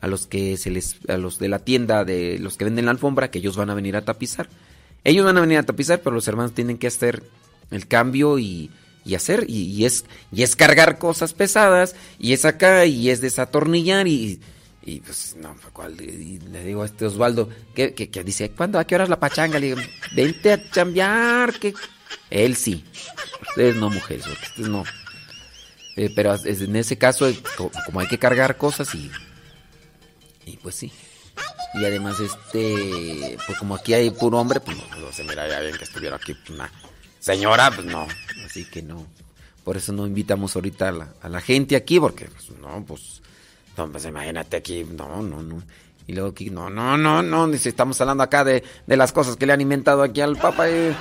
a 0.00 0.06
los 0.08 0.26
que 0.26 0.56
se 0.56 0.70
les 0.70 0.96
a 1.08 1.16
los 1.16 1.38
de 1.38 1.48
la 1.48 1.60
tienda 1.60 2.04
de 2.04 2.38
los 2.38 2.56
que 2.56 2.64
venden 2.64 2.86
la 2.86 2.92
alfombra 2.92 3.30
que 3.30 3.38
ellos 3.38 3.56
van 3.56 3.70
a 3.70 3.74
venir 3.74 3.96
a 3.96 4.04
tapizar. 4.04 4.48
Ellos 5.04 5.24
van 5.24 5.38
a 5.38 5.40
venir 5.40 5.58
a 5.58 5.62
tapizar, 5.62 6.00
pero 6.00 6.14
los 6.14 6.26
hermanos 6.26 6.52
tienen 6.54 6.78
que 6.78 6.88
hacer 6.88 7.22
el 7.70 7.86
cambio 7.86 8.38
y, 8.38 8.70
y 9.04 9.14
hacer 9.14 9.44
y, 9.48 9.62
y 9.62 9.84
es 9.84 10.04
y 10.32 10.42
es 10.42 10.56
cargar 10.56 10.98
cosas 10.98 11.34
pesadas 11.34 11.94
y 12.18 12.32
es 12.32 12.44
acá 12.44 12.86
y 12.86 13.10
es 13.10 13.20
desatornillar 13.20 14.08
y 14.08 14.40
y 14.88 15.00
pues 15.00 15.36
no, 15.36 15.54
¿cuál? 15.72 16.00
Y 16.00 16.38
le 16.38 16.64
digo 16.64 16.82
a 16.82 16.86
este 16.86 17.04
Osvaldo 17.06 17.48
que, 17.74 17.92
que, 17.94 18.24
dice, 18.24 18.50
¿cuándo? 18.50 18.78
¿A 18.78 18.86
qué 18.86 18.94
hora 18.94 19.04
es 19.04 19.10
la 19.10 19.20
pachanga? 19.20 19.58
Le 19.58 19.74
digo, 19.74 19.80
vente 20.14 20.52
a 20.52 20.70
chambear, 20.70 21.58
que 21.58 21.74
él 22.30 22.56
sí. 22.56 22.84
Ustedes 23.48 23.76
no, 23.76 23.90
mujeres, 23.90 24.26
ustedes 24.26 24.68
no. 24.68 24.84
Eh, 25.96 26.10
pero 26.14 26.34
en 26.44 26.76
ese 26.76 26.96
caso, 26.96 27.28
eh, 27.28 27.38
co- 27.56 27.70
como 27.86 28.00
hay 28.00 28.06
que 28.08 28.18
cargar 28.18 28.56
cosas 28.56 28.94
y. 28.94 29.10
Y 30.46 30.56
pues 30.56 30.74
sí. 30.76 30.92
Y 31.74 31.84
además, 31.84 32.18
este. 32.20 33.36
Pues 33.46 33.58
como 33.58 33.74
aquí 33.74 33.92
hay 33.94 34.10
puro 34.10 34.38
hombre, 34.38 34.60
pues 34.60 34.76
no, 34.76 34.84
no 35.00 35.12
se 35.12 35.24
miraría 35.24 35.60
bien 35.60 35.76
que 35.76 35.84
estuviera 35.84 36.16
aquí 36.16 36.34
una 36.50 36.70
señora, 37.18 37.70
pues 37.74 37.86
no. 37.86 38.06
Así 38.46 38.64
que 38.64 38.80
no. 38.82 39.06
Por 39.64 39.76
eso 39.76 39.92
no 39.92 40.06
invitamos 40.06 40.54
ahorita 40.56 40.88
a 40.88 40.92
la, 40.92 41.14
a 41.20 41.28
la 41.28 41.40
gente 41.42 41.76
aquí, 41.76 42.00
porque 42.00 42.24
pues, 42.26 42.50
no, 42.58 42.84
pues. 42.86 43.20
No, 43.78 43.88
pues 43.90 44.04
imagínate 44.04 44.56
aquí, 44.58 44.84
no, 44.84 45.22
no, 45.22 45.42
no. 45.42 45.62
Y 46.06 46.12
luego 46.12 46.30
aquí, 46.30 46.50
no, 46.50 46.68
no, 46.68 46.98
no, 46.98 47.22
no. 47.22 47.46
Dice, 47.48 47.68
estamos 47.68 48.00
hablando 48.00 48.22
acá 48.24 48.42
de, 48.44 48.62
de 48.86 48.96
las 48.96 49.12
cosas 49.12 49.36
que 49.36 49.46
le 49.46 49.52
han 49.52 49.60
inventado 49.60 50.02
aquí 50.02 50.20
al 50.20 50.36
Papa. 50.36 50.68
eh. 50.68 50.94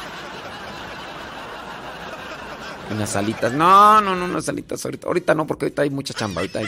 Unas 2.91 3.09
salitas. 3.09 3.51
No, 3.53 3.99
no, 3.99 4.15
no, 4.15 4.25
unas 4.25 4.45
salitas 4.45 4.83
ahorita. 4.85 5.07
Ahorita 5.07 5.33
no, 5.33 5.47
porque 5.47 5.65
ahorita 5.65 5.81
hay 5.81 5.89
mucha 5.89 6.13
chamba. 6.13 6.41
Ahorita, 6.41 6.59
hay- 6.59 6.67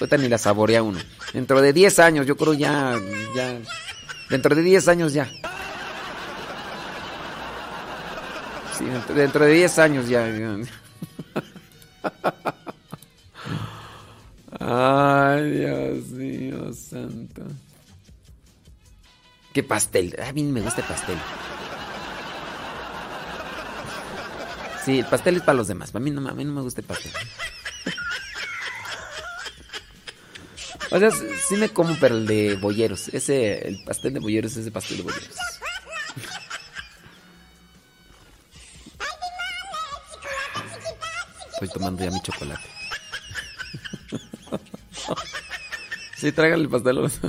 ahorita 0.00 0.16
ni 0.16 0.28
la 0.28 0.38
saborea 0.38 0.82
uno. 0.82 0.98
Dentro 1.32 1.60
de 1.60 1.72
10 1.72 1.98
años, 1.98 2.26
yo 2.26 2.36
creo 2.36 2.54
ya, 2.54 2.98
ya. 3.34 3.58
Dentro 4.30 4.54
de 4.54 4.62
10 4.62 4.88
años 4.88 5.12
ya. 5.12 5.30
Dentro 9.14 9.44
de 9.44 9.52
10 9.52 9.78
años 9.78 10.08
ya. 10.08 10.26
ya. 10.28 10.56
Ay, 14.68 15.50
Dios 15.50 16.06
mío, 16.08 16.72
santo. 16.74 17.42
¿Qué 19.52 19.62
pastel? 19.62 20.14
A 20.20 20.32
mí 20.32 20.42
me 20.42 20.60
gusta 20.60 20.80
el 20.80 20.86
pastel. 20.88 21.16
Sí, 24.84 24.98
el 24.98 25.06
pastel 25.06 25.36
es 25.36 25.42
para 25.42 25.56
los 25.56 25.68
demás. 25.68 25.92
Para 25.92 26.04
mí 26.04 26.10
no, 26.10 26.20
me- 26.20 26.30
a 26.30 26.34
mí 26.34 26.44
no 26.44 26.52
me 26.52 26.62
gusta 26.62 26.80
el 26.80 26.86
pastel. 26.86 27.12
O 30.90 30.98
sea, 30.98 31.10
sí 31.10 31.56
me 31.56 31.68
como, 31.68 31.96
pero 32.00 32.16
el 32.16 32.26
de 32.26 32.54
bolleros. 32.56 33.08
Ese, 33.08 33.66
el 33.68 33.82
pastel 33.84 34.14
de 34.14 34.20
bolleros 34.20 34.52
es 34.52 34.58
ese 34.58 34.70
pastel 34.72 34.98
de 34.98 35.02
bolleros. 35.04 35.30
Estoy 41.52 41.68
tomando 41.68 42.04
ya 42.04 42.10
mi 42.10 42.20
chocolate. 42.20 42.68
Sí, 46.16 46.32
tráigale 46.32 46.62
el 46.62 46.70
pastel. 46.70 46.96
a 46.96 47.00
los- 47.02 47.20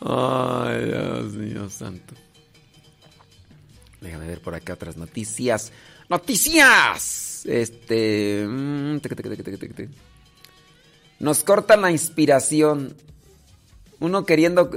Ay, 0.00 0.84
Dios 0.86 1.32
mío 1.34 1.70
santo. 1.70 2.14
Déjame 4.00 4.26
ver 4.26 4.40
por 4.40 4.54
acá 4.54 4.74
otras 4.74 4.96
noticias. 4.96 5.72
¡Noticias! 6.08 7.42
Este. 7.46 8.44
mm. 8.48 9.00
Nos 11.20 11.42
cortan 11.44 11.82
la 11.82 11.90
inspiración. 11.90 12.96
Uno 14.00 14.24
queriendo. 14.24 14.70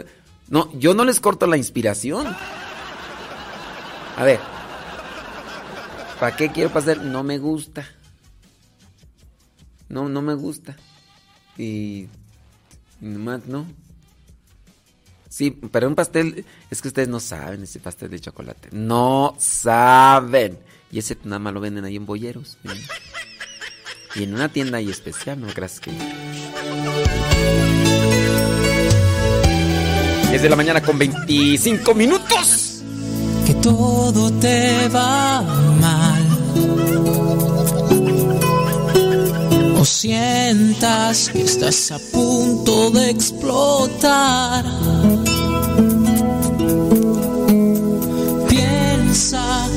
No, 0.47 0.71
yo 0.77 0.93
no 0.93 1.05
les 1.05 1.19
corto 1.19 1.45
la 1.47 1.57
inspiración. 1.57 2.27
A 4.17 4.23
ver. 4.23 4.39
¿Para 6.19 6.35
qué 6.35 6.51
quiero 6.51 6.71
pasar? 6.71 6.97
No 6.97 7.23
me 7.23 7.37
gusta. 7.37 7.87
No, 9.91 10.07
no 10.07 10.21
me 10.21 10.33
gusta. 10.33 10.75
Y. 11.57 12.07
y 13.01 13.05
nomás 13.05 13.45
no. 13.45 13.65
Sí, 15.29 15.51
pero 15.51 15.87
un 15.87 15.95
pastel, 15.95 16.45
es 16.69 16.81
que 16.81 16.87
ustedes 16.87 17.07
no 17.07 17.19
saben 17.19 17.63
ese 17.63 17.79
pastel 17.79 18.09
de 18.09 18.19
chocolate. 18.19 18.69
No 18.71 19.35
saben. 19.37 20.59
Y 20.91 20.99
ese 20.99 21.17
nada 21.23 21.39
más 21.39 21.53
lo 21.53 21.61
venden 21.61 21.85
ahí 21.85 21.95
en 21.97 22.05
bolleros. 22.05 22.57
¿sí? 22.63 22.69
Y 24.15 24.23
en 24.23 24.33
una 24.33 24.49
tienda 24.49 24.77
ahí 24.77 24.89
especial, 24.89 25.39
no 25.39 25.47
creas 25.47 25.79
que. 25.79 25.91
10 30.29 30.41
de 30.41 30.49
la 30.49 30.55
mañana 30.55 30.81
con 30.81 30.97
25 30.97 31.93
minutos. 31.95 32.83
que 33.45 33.53
todo 33.55 34.31
te 34.39 34.87
va 34.89 35.41
mal 35.79 37.30
o 39.81 39.85
sientas 39.85 41.29
que 41.33 41.41
estás 41.41 41.91
a 41.91 41.97
punto 41.97 42.91
de 42.91 43.09
explotar. 43.09 44.63
Piensa 48.47 49.67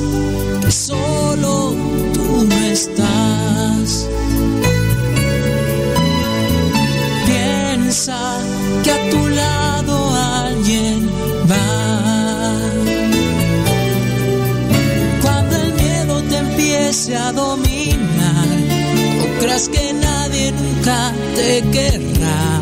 que 0.61 0.71
solo 0.71 1.73
tú 2.13 2.45
no 2.47 2.55
estás. 2.67 4.07
Piensa 7.25 8.19
que 8.83 8.91
a 8.91 9.09
tu 9.09 9.27
lado 9.27 9.95
alguien 10.45 11.09
va. 11.49 12.61
Cuando 15.23 15.55
el 15.55 15.73
miedo 15.73 16.21
te 16.29 16.37
empiece 16.37 17.15
a 17.17 17.31
dominar, 17.31 17.74
que 19.55 19.93
nadie 19.93 20.51
nunca 20.51 21.13
te 21.33 21.61
querrá. 21.71 22.61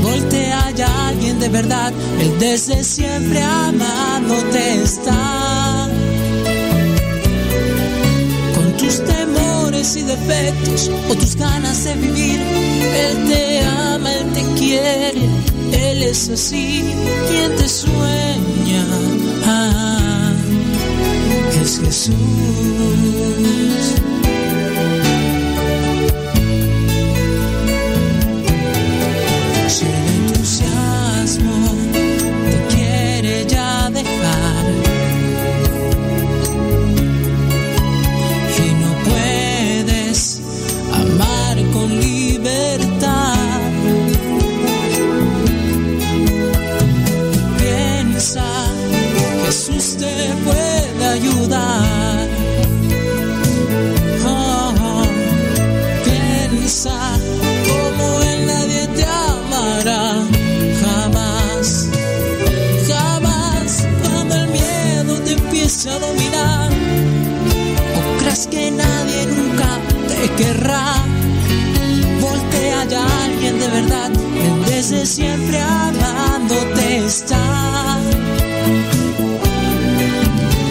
Voltea 0.00 0.70
ya 0.70 1.08
alguien 1.08 1.40
de 1.40 1.48
verdad, 1.48 1.92
él 2.20 2.38
desde 2.38 2.84
siempre 2.84 3.42
amándote 3.42 4.82
está. 4.82 5.88
Con 8.54 8.76
tus 8.76 9.04
temores 9.04 9.96
y 9.96 10.02
defectos 10.02 10.88
o 11.10 11.14
tus 11.16 11.34
ganas 11.34 11.82
de 11.82 11.94
vivir, 11.94 12.40
él 12.40 13.28
te 13.28 13.60
ama, 13.64 14.12
él 14.14 14.32
te 14.32 14.42
quiere, 14.56 15.20
él 15.72 16.02
es 16.04 16.28
así, 16.28 16.84
quien 17.28 17.56
te 17.56 17.68
sueña. 17.68 18.86
Ah, 19.46 20.32
es 21.60 21.80
Jesús. 21.80 23.23
como 56.90 58.20
él 58.20 58.46
nadie 58.46 58.86
te 58.88 59.04
amará 59.04 60.22
jamás, 60.82 61.88
jamás 62.86 63.86
cuando 64.02 64.34
el 64.34 64.48
miedo 64.48 65.18
te 65.24 65.32
empiece 65.32 65.88
a 65.88 65.98
dominar, 65.98 66.70
o 67.96 68.18
crees 68.20 68.46
que 68.48 68.70
nadie 68.70 69.26
nunca 69.26 69.80
te 70.08 70.30
querrá, 70.42 70.96
voltea 72.20 72.84
ya 72.84 73.24
alguien 73.24 73.58
de 73.58 73.68
verdad, 73.68 74.10
él 74.12 74.64
desde 74.66 75.06
siempre 75.06 75.58
amándote 75.62 76.98
está. 77.06 77.98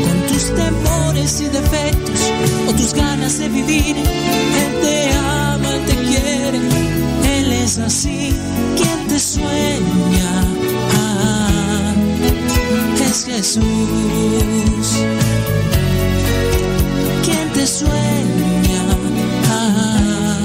Con 0.04 0.28
tus 0.28 0.54
temores 0.54 1.42
y 1.42 1.46
defectos, 1.46 2.20
o 2.68 2.74
tus 2.74 2.94
ganas 2.94 3.40
de 3.40 3.50
vivir, 3.50 3.96
así, 7.94 8.34
quien 8.76 9.08
te 9.08 9.20
sueña. 9.20 10.32
Ah, 10.96 11.94
es 13.06 13.26
Jesús, 13.26 13.64
quien 17.24 17.54
te 17.54 17.68
sueña. 17.68 18.84
Ah, 19.48 20.40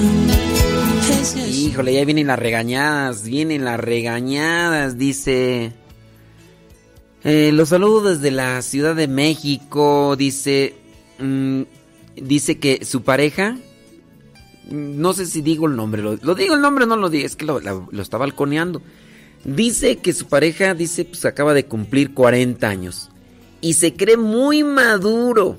es 1.21 1.35
Jesús. 1.35 1.57
Híjole, 1.57 1.95
ya 1.95 2.05
vienen 2.05 2.27
las 2.27 2.39
regañadas, 2.39 3.23
vienen 3.25 3.65
las 3.65 3.81
regañadas, 3.81 4.99
dice. 4.99 5.73
Eh, 7.25 7.51
los 7.53 7.71
saludo 7.71 8.11
desde 8.15 8.31
la 8.31 8.61
Ciudad 8.61 8.95
de 8.95 9.09
México, 9.09 10.17
dice. 10.17 10.75
mm, 11.19 11.63
dice 12.17 12.59
que 12.59 12.85
su 12.85 13.03
pareja. 13.03 13.57
No 14.69 15.13
sé 15.15 15.27
si 15.27 15.41
digo 15.41 15.67
el 15.67 15.77
nombre, 15.77 16.03
lo, 16.03 16.17
lo 16.17 16.35
digo 16.35 16.55
el 16.55 16.61
nombre 16.61 16.85
o 16.85 16.87
no 16.87 16.97
lo 16.97 17.09
digo, 17.11 17.25
es 17.27 17.37
que 17.37 17.45
lo, 17.47 17.61
lo- 17.61 17.89
lo 17.91 18.03
está 18.03 18.19
balconeando. 18.19 18.83
Dice 19.45 19.97
que 19.97 20.13
su 20.13 20.27
pareja, 20.27 20.75
dice, 20.75 21.05
pues 21.05 21.25
acaba 21.25 21.55
de 21.55 21.65
cumplir 21.67 22.13
40 22.13 22.69
años. 22.69 23.09
Y 23.61 23.75
se 23.75 23.95
cree 23.95 24.17
muy 24.17 24.65
maduro, 24.65 25.59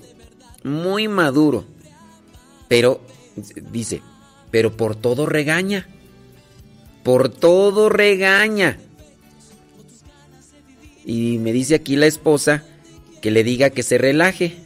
muy 0.64 1.08
maduro. 1.08 1.66
Pero, 2.68 3.02
dice, 3.72 4.02
pero 4.52 4.76
por 4.78 4.96
todo 4.96 5.26
regaña. 5.26 5.88
Por 7.04 7.30
todo 7.30 7.90
regaña. 7.90 8.78
Y 11.06 11.38
me 11.40 11.52
dice 11.54 11.76
aquí 11.76 11.96
la 11.96 12.06
esposa 12.06 12.64
que 13.22 13.32
le 13.32 13.44
diga 13.44 13.70
que 13.72 13.82
se 13.84 13.98
relaje. 13.98 14.58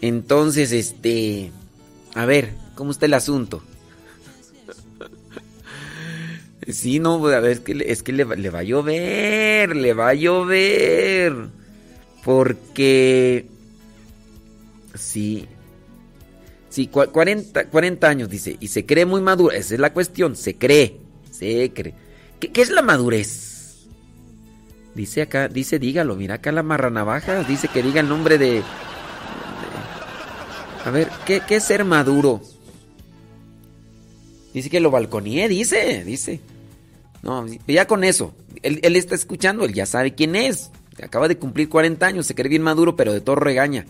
Entonces, 0.00 0.72
este... 0.72 1.52
A 2.14 2.26
ver, 2.26 2.54
¿cómo 2.74 2.90
está 2.90 3.06
el 3.06 3.14
asunto? 3.14 3.62
Sí, 6.68 7.00
no, 7.00 7.18
pues, 7.18 7.34
a 7.34 7.40
ver, 7.40 7.50
es 7.52 7.60
que, 7.60 7.84
es 7.88 8.02
que 8.02 8.12
le, 8.12 8.24
va- 8.24 8.34
a 8.58 8.62
llover, 8.62 9.74
le 9.74 9.94
va 9.94 10.10
a 10.10 10.14
llover. 10.14 11.34
Porque... 12.24 13.46
Sí. 14.94 15.48
Sí, 16.68 16.88
cua- 16.92 17.10
40, 17.10 17.66
40 17.68 18.08
años, 18.08 18.30
dice. 18.30 18.56
Y 18.60 18.68
se 18.68 18.86
cree 18.86 19.06
muy 19.06 19.20
maduro. 19.20 19.52
Esa 19.52 19.74
es 19.74 19.80
la 19.80 19.92
cuestión. 19.92 20.36
Se 20.36 20.56
cree. 20.56 20.98
Se 21.32 21.72
cree. 21.74 21.94
¿Qué, 22.38 22.62
es 22.62 22.70
la 22.70 22.82
madurez? 22.82 23.86
Dice 24.94 25.22
acá, 25.22 25.48
dice, 25.48 25.78
dígalo. 25.80 26.14
Mira 26.14 26.36
acá 26.36 26.52
la 26.52 26.62
marranavaja. 26.62 27.42
Dice 27.42 27.66
que 27.68 27.82
diga 27.82 28.00
el 28.00 28.08
nombre 28.08 28.38
de. 28.38 28.46
de- 28.52 28.62
a 30.84 30.90
ver, 30.90 31.08
¿qué, 31.26 31.42
qué 31.46 31.56
es 31.56 31.64
ser 31.64 31.84
maduro? 31.84 32.40
Dice 34.52 34.70
que 34.70 34.80
lo 34.80 34.90
balconeé, 34.90 35.48
dice, 35.48 36.04
dice. 36.04 36.40
No, 37.22 37.46
ya 37.66 37.86
con 37.86 38.04
eso. 38.04 38.34
Él, 38.62 38.80
él 38.82 38.96
está 38.96 39.14
escuchando, 39.14 39.64
él 39.64 39.72
ya 39.72 39.86
sabe 39.86 40.14
quién 40.14 40.36
es. 40.36 40.70
Acaba 41.02 41.28
de 41.28 41.38
cumplir 41.38 41.68
40 41.68 42.04
años, 42.04 42.26
se 42.26 42.34
cree 42.34 42.48
bien 42.48 42.62
maduro, 42.62 42.96
pero 42.96 43.12
de 43.12 43.20
todo 43.20 43.36
regaña. 43.36 43.86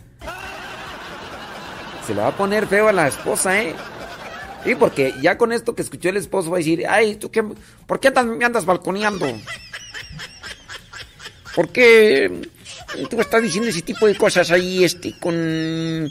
Se 2.07 2.15
le 2.15 2.20
va 2.20 2.28
a 2.28 2.36
poner 2.36 2.66
feo 2.66 2.89
a 2.89 2.92
la 2.92 3.08
esposa, 3.08 3.60
¿eh? 3.60 3.74
Sí, 4.65 4.74
porque 4.76 5.12
ya 5.20 5.36
con 5.36 5.52
esto 5.52 5.74
que 5.74 5.82
escuchó 5.82 6.08
el 6.08 6.16
esposo 6.16 6.50
va 6.50 6.57
a 6.57 6.58
decir, 6.58 6.86
ay, 6.89 7.16
¿tú 7.16 7.31
qué? 7.31 7.44
¿Por 7.86 7.99
qué 7.99 8.08
andas, 8.08 8.26
me 8.26 8.44
andas 8.44 8.65
balconeando? 8.65 9.26
¿Por 11.55 11.68
qué 11.68 12.31
tú 13.10 13.20
estás 13.20 13.42
diciendo 13.42 13.68
ese 13.68 13.82
tipo 13.82 14.07
de 14.07 14.16
cosas 14.16 14.50
ahí, 14.50 14.84
este, 14.84 15.18
con... 15.18 16.10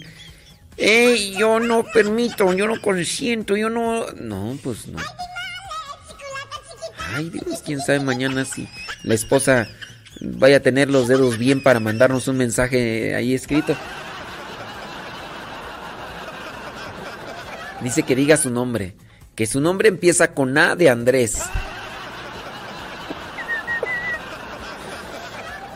Eh, 0.84 1.36
yo 1.38 1.60
no 1.60 1.84
permito, 1.84 2.52
yo 2.54 2.68
no 2.68 2.82
consiento, 2.82 3.56
yo 3.56 3.70
no... 3.70 4.08
No, 4.14 4.58
pues 4.64 4.88
no. 4.88 4.98
Ay, 7.14 7.30
Dios, 7.30 7.62
quién 7.64 7.80
sabe 7.82 8.00
mañana 8.00 8.46
si 8.46 8.68
la 9.04 9.14
esposa 9.14 9.68
vaya 10.22 10.58
a 10.58 10.62
tener 10.62 10.90
los 10.90 11.08
dedos 11.08 11.38
bien 11.38 11.62
para 11.62 11.80
mandarnos 11.80 12.28
un 12.28 12.38
mensaje 12.38 13.14
ahí 13.14 13.36
escrito. 13.36 13.76
Dice 17.82 18.02
que 18.02 18.16
diga 18.16 18.36
su 18.36 18.50
nombre. 18.50 18.96
Que 19.36 19.46
su 19.46 19.62
nombre 19.62 19.88
empieza 19.88 20.34
con 20.34 20.58
A 20.58 20.76
de 20.76 20.90
Andrés. 20.90 21.44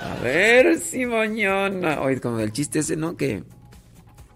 A 0.02 0.24
ver 0.24 0.80
si 0.80 1.06
mañana. 1.06 2.02
Oye, 2.02 2.20
como 2.20 2.40
el 2.40 2.52
chiste 2.52 2.80
ese, 2.80 2.96
¿no? 2.96 3.16
Que 3.18 3.44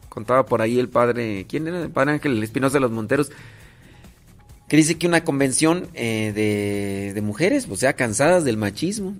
contaba 0.10 0.46
por 0.46 0.62
ahí 0.62 0.80
el 0.80 0.90
padre. 0.90 1.46
¿Quién 1.48 1.68
era? 1.68 1.82
El 1.82 1.90
padre 1.92 2.14
Ángel 2.14 2.42
Espinosa 2.44 2.76
de 2.76 2.80
los 2.82 2.92
Monteros. 2.92 3.32
Que 4.68 4.78
dice 4.78 4.98
que 4.98 5.08
una 5.08 5.24
convención 5.24 5.88
eh, 5.94 7.12
de, 7.16 7.22
mujeres, 7.22 7.68
o 7.70 7.76
sea, 7.76 7.94
cansadas 7.94 8.44
del 8.44 8.58
machismo. 8.58 9.16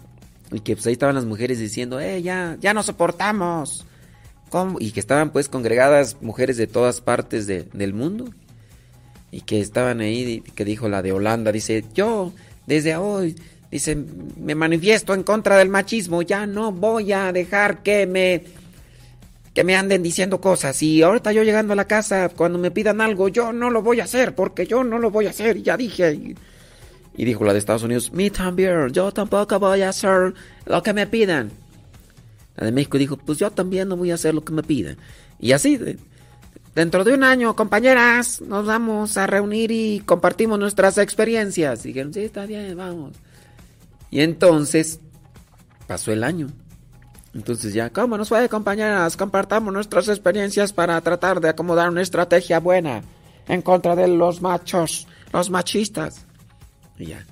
Y 0.52 0.60
que 0.62 0.76
pues 0.76 0.86
ahí 0.88 0.94
estaban 0.94 1.16
las 1.16 1.26
mujeres 1.26 1.60
diciendo, 1.60 2.00
eh, 2.00 2.22
ya, 2.22 2.58
ya 2.60 2.74
no 2.74 2.84
soportamos. 2.84 3.86
Y 4.80 4.92
que 4.92 5.00
estaban 5.00 5.30
pues 5.32 5.48
congregadas 5.48 6.18
mujeres 6.22 6.58
de 6.58 6.66
todas 6.68 7.02
partes 7.02 7.46
de- 7.48 7.64
del 7.74 7.94
mundo. 7.94 8.30
Y 9.32 9.42
que 9.42 9.62
estaban 9.62 10.00
ahí, 10.02 10.42
que 10.56 10.66
dijo 10.66 10.90
la 10.90 11.04
de 11.04 11.12
Holanda, 11.12 11.52
dice, 11.52 11.86
yo 11.94 12.34
desde 12.66 12.96
hoy, 12.96 13.36
dice, 13.72 13.96
me 14.38 14.56
manifiesto 14.56 15.14
en 15.14 15.22
contra 15.22 15.58
del 15.58 15.70
machismo, 15.70 16.24
ya 16.24 16.48
no 16.48 16.72
voy 16.72 17.12
a 17.12 17.32
dejar 17.32 17.84
que 17.84 18.08
me, 18.08 18.44
que 19.54 19.64
me 19.64 19.76
anden 19.76 20.04
diciendo 20.04 20.40
cosas. 20.42 20.82
Y 20.84 21.02
ahorita 21.02 21.32
yo 21.32 21.44
llegando 21.44 21.74
a 21.74 21.76
la 21.76 21.86
casa, 21.86 22.30
cuando 22.30 22.60
me 22.60 22.72
pidan 22.72 23.02
algo, 23.02 23.28
yo 23.30 23.52
no 23.52 23.70
lo 23.70 23.82
voy 23.82 24.00
a 24.00 24.04
hacer, 24.06 24.36
porque 24.36 24.66
yo 24.68 24.84
no 24.84 25.00
lo 25.00 25.12
voy 25.12 25.26
a 25.28 25.32
hacer, 25.32 25.62
ya 25.62 25.78
dije. 25.78 26.36
Y, 27.16 27.26
dijo 27.26 27.44
la 27.44 27.54
de 27.54 27.60
Estados 27.60 27.84
Unidos, 27.84 28.12
mi 28.14 28.30
también, 28.30 28.90
yo 28.92 29.12
tampoco 29.12 29.60
voy 29.60 29.82
a 29.82 29.90
hacer 29.90 30.34
lo 30.66 30.84
que 30.84 30.94
me 30.94 31.08
pidan. 31.08 31.52
La 32.56 32.66
de 32.66 32.72
México 32.72 32.98
dijo, 32.98 33.18
pues 33.18 33.38
yo 33.38 33.52
también 33.52 33.88
no 33.90 33.98
voy 33.98 34.12
a 34.12 34.16
hacer 34.16 34.34
lo 34.34 34.44
que 34.44 34.54
me 34.54 34.64
pidan. 34.64 34.98
Y 35.40 35.52
así, 35.54 35.78
de- 35.78 35.98
dentro 36.76 37.04
de 37.04 37.14
un 37.14 37.24
año, 37.24 37.56
compañeras, 37.56 38.42
nos 38.42 38.66
vamos 38.66 39.18
a 39.18 39.28
reunir 39.28 39.72
y 39.72 40.02
compartimos 40.06 40.60
nuestras 40.60 40.98
experiencias. 40.98 41.86
Y 41.86 41.90
dijeron, 41.90 42.14
sí, 42.14 42.22
está 42.22 42.46
bien, 42.46 42.78
vamos. 42.78 43.14
Y 44.12 44.22
entonces, 44.22 45.00
pasó 45.88 46.12
el 46.12 46.24
año. 46.24 46.48
Entonces 47.34 47.74
ya, 47.74 47.90
¿cómo 47.92 48.18
nos 48.18 48.30
fue, 48.30 48.50
compañeras? 48.50 49.16
Compartamos 49.16 49.72
nuestras 49.74 50.08
experiencias 50.08 50.74
para 50.74 51.00
tratar 51.02 51.40
de 51.40 51.50
acomodar 51.50 51.90
una 51.90 52.02
estrategia 52.02 52.60
buena 52.60 53.04
en 53.48 53.62
contra 53.62 53.96
de 53.96 54.08
los 54.08 54.42
machos, 54.42 55.08
los 55.32 55.50
machistas. 55.50 56.26
Y 56.98 57.08
ya, 57.08 57.26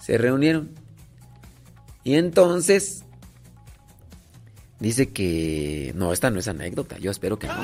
se 0.00 0.18
reunieron. 0.18 0.70
Y 2.02 2.14
entonces, 2.16 3.04
dice 4.80 5.12
que... 5.12 5.92
No, 5.94 6.12
esta 6.12 6.30
no 6.30 6.40
es 6.40 6.48
anécdota, 6.48 6.98
yo 6.98 7.10
espero 7.10 7.38
que 7.38 7.46
no. 7.46 7.54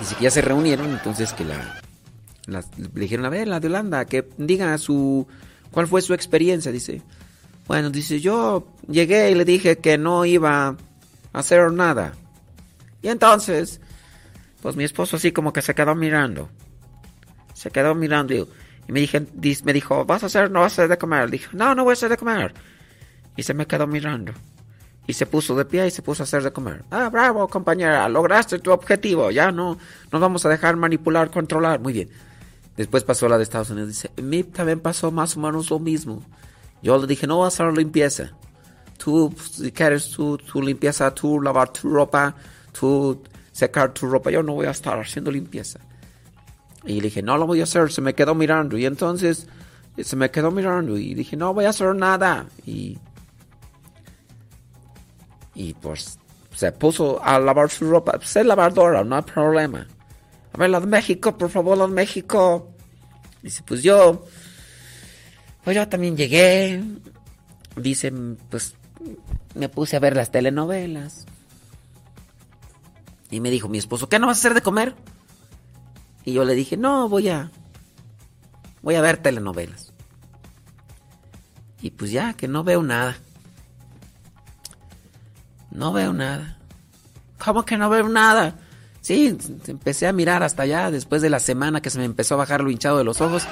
Dice 0.00 0.14
que 0.16 0.24
ya 0.24 0.30
se 0.30 0.42
reunieron, 0.42 0.90
entonces 0.90 1.32
que 1.32 1.44
la... 1.44 1.80
las- 2.46 2.68
le 2.78 2.88
dijeron, 3.00 3.24
a 3.26 3.30
ver, 3.30 3.46
la 3.48 3.60
de 3.60 3.68
Holanda, 3.68 4.04
que 4.06 4.28
diga 4.38 4.76
su... 4.78 5.26
¿Cuál 5.70 5.86
fue 5.86 6.02
su 6.02 6.14
experiencia? 6.14 6.70
Dice, 6.72 7.02
bueno, 7.66 7.90
dice, 7.90 8.20
yo 8.20 8.66
llegué 8.88 9.30
y 9.30 9.34
le 9.34 9.44
dije 9.44 9.78
que 9.78 9.96
no 9.96 10.24
iba 10.24 10.68
a 10.68 10.76
hacer 11.32 11.72
nada. 11.72 12.12
Y 13.02 13.08
entonces, 13.08 13.80
pues 14.62 14.76
mi 14.76 14.84
esposo 14.84 15.16
así 15.16 15.32
como 15.32 15.52
que 15.52 15.62
se 15.62 15.74
quedó 15.74 15.94
mirando. 15.94 16.48
Se 17.54 17.70
quedó 17.70 17.94
mirando 17.94 18.34
y, 18.34 18.46
y 18.88 18.92
me, 18.92 19.00
dije, 19.00 19.26
me 19.64 19.72
dijo, 19.72 20.04
¿vas 20.04 20.22
a 20.22 20.26
hacer 20.26 20.50
no 20.50 20.60
vas 20.60 20.72
a 20.72 20.74
hacer 20.74 20.88
de 20.88 20.98
comer? 20.98 21.26
Le 21.26 21.32
dije, 21.32 21.48
no, 21.52 21.74
no 21.74 21.84
voy 21.84 21.92
a 21.92 21.94
hacer 21.94 22.10
de 22.10 22.16
comer. 22.16 22.52
Y 23.36 23.42
se 23.42 23.54
me 23.54 23.66
quedó 23.66 23.86
mirando. 23.86 24.32
Y 25.06 25.12
se 25.12 25.26
puso 25.26 25.54
de 25.54 25.64
pie 25.64 25.86
y 25.86 25.90
se 25.90 26.02
puso 26.02 26.22
a 26.22 26.24
hacer 26.24 26.42
de 26.42 26.52
comer. 26.52 26.82
Ah, 26.90 27.08
bravo, 27.10 27.46
compañera, 27.48 28.08
lograste 28.08 28.58
tu 28.58 28.72
objetivo. 28.72 29.30
Ya 29.30 29.52
no 29.52 29.78
nos 30.10 30.20
vamos 30.20 30.44
a 30.46 30.48
dejar 30.48 30.76
manipular, 30.76 31.30
controlar. 31.30 31.80
Muy 31.80 31.92
bien. 31.92 32.10
Después 32.76 33.04
pasó 33.04 33.28
la 33.28 33.36
de 33.36 33.42
Estados 33.42 33.70
Unidos. 33.70 33.88
Dice, 33.88 34.10
mí 34.22 34.44
también 34.44 34.80
pasó 34.80 35.10
más 35.10 35.36
o 35.36 35.40
menos 35.40 35.70
lo 35.70 35.78
mismo. 35.78 36.22
Yo 36.82 36.98
le 36.98 37.06
dije, 37.06 37.26
no 37.26 37.38
vas 37.38 37.58
a 37.58 37.64
hacer 37.64 37.76
limpieza. 37.76 38.32
Tú, 38.98 39.34
si 39.52 39.72
quieres 39.72 40.10
tu 40.10 40.38
limpieza, 40.62 41.12
tú 41.14 41.40
lavar 41.40 41.70
tu 41.70 41.88
ropa, 41.88 42.34
tú 42.78 43.22
secar 43.52 43.92
tu 43.94 44.06
ropa. 44.06 44.30
Yo 44.30 44.42
no 44.42 44.54
voy 44.54 44.66
a 44.66 44.70
estar 44.70 44.98
haciendo 44.98 45.30
limpieza. 45.30 45.80
Y 46.84 46.96
le 46.96 47.02
dije, 47.02 47.22
no 47.22 47.38
lo 47.38 47.46
voy 47.46 47.60
a 47.60 47.64
hacer. 47.64 47.90
Se 47.90 48.00
me 48.00 48.14
quedó 48.14 48.34
mirando. 48.34 48.76
Y 48.76 48.84
entonces 48.84 49.48
se 49.96 50.16
me 50.16 50.30
quedó 50.30 50.50
mirando. 50.50 50.98
Y 50.98 51.14
dije, 51.14 51.36
no 51.36 51.54
voy 51.54 51.64
a 51.64 51.70
hacer 51.70 51.94
nada. 51.94 52.46
Y, 52.66 52.98
y 55.54 55.74
pues 55.74 56.18
se 56.54 56.72
puso 56.72 57.22
a 57.22 57.38
lavar 57.38 57.70
su 57.70 57.88
ropa. 57.88 58.12
Pues 58.12 58.36
es 58.36 58.44
lavadora, 58.44 59.04
no 59.04 59.16
hay 59.16 59.22
problema. 59.22 59.86
A 60.52 60.58
ver, 60.58 60.70
la 60.70 60.80
de 60.80 60.86
México, 60.86 61.36
por 61.36 61.50
favor, 61.50 61.78
la 61.78 61.86
de 61.86 61.92
México. 61.92 62.70
Dice, 63.42 63.62
pues 63.66 63.82
yo, 63.82 64.24
pues 65.64 65.76
yo 65.76 65.88
también 65.88 66.16
llegué. 66.16 66.82
Dice, 67.76 68.12
pues 68.50 68.76
me 69.54 69.68
puse 69.68 69.96
a 69.96 70.00
ver 70.00 70.14
las 70.14 70.30
telenovelas. 70.30 71.26
Y 73.30 73.40
me 73.40 73.50
dijo 73.50 73.68
mi 73.68 73.78
esposo, 73.78 74.08
¿qué 74.08 74.18
no 74.18 74.26
vas 74.26 74.38
a 74.38 74.40
hacer 74.40 74.54
de 74.54 74.62
comer? 74.62 74.94
Y 76.24 76.34
yo 76.34 76.44
le 76.44 76.54
dije, 76.54 76.76
no, 76.76 77.08
voy 77.08 77.28
a... 77.28 77.50
Voy 78.82 78.94
a 78.94 79.00
ver 79.00 79.16
telenovelas. 79.16 79.92
Y 81.80 81.90
pues 81.90 82.10
ya, 82.10 82.34
que 82.34 82.48
no 82.48 82.62
veo 82.64 82.82
nada. 82.82 83.16
No 85.70 85.92
veo 85.92 86.12
nada. 86.12 86.58
¿Cómo 87.42 87.64
que 87.64 87.76
no 87.76 87.90
veo 87.90 88.08
nada? 88.08 88.56
Sí, 89.00 89.36
empecé 89.66 90.06
a 90.06 90.12
mirar 90.12 90.42
hasta 90.42 90.62
allá 90.62 90.90
después 90.90 91.20
de 91.20 91.28
la 91.28 91.40
semana 91.40 91.82
que 91.82 91.90
se 91.90 91.98
me 91.98 92.04
empezó 92.04 92.34
a 92.34 92.38
bajar 92.38 92.62
lo 92.62 92.70
hinchado 92.70 92.98
de 92.98 93.04
los 93.04 93.20
ojos. 93.20 93.46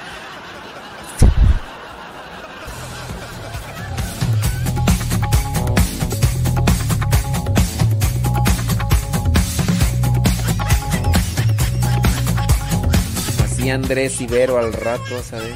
Andrés 13.73 14.21
Ibero 14.21 14.57
al 14.57 14.73
rato, 14.73 15.21
a 15.31 15.35
ver. 15.37 15.55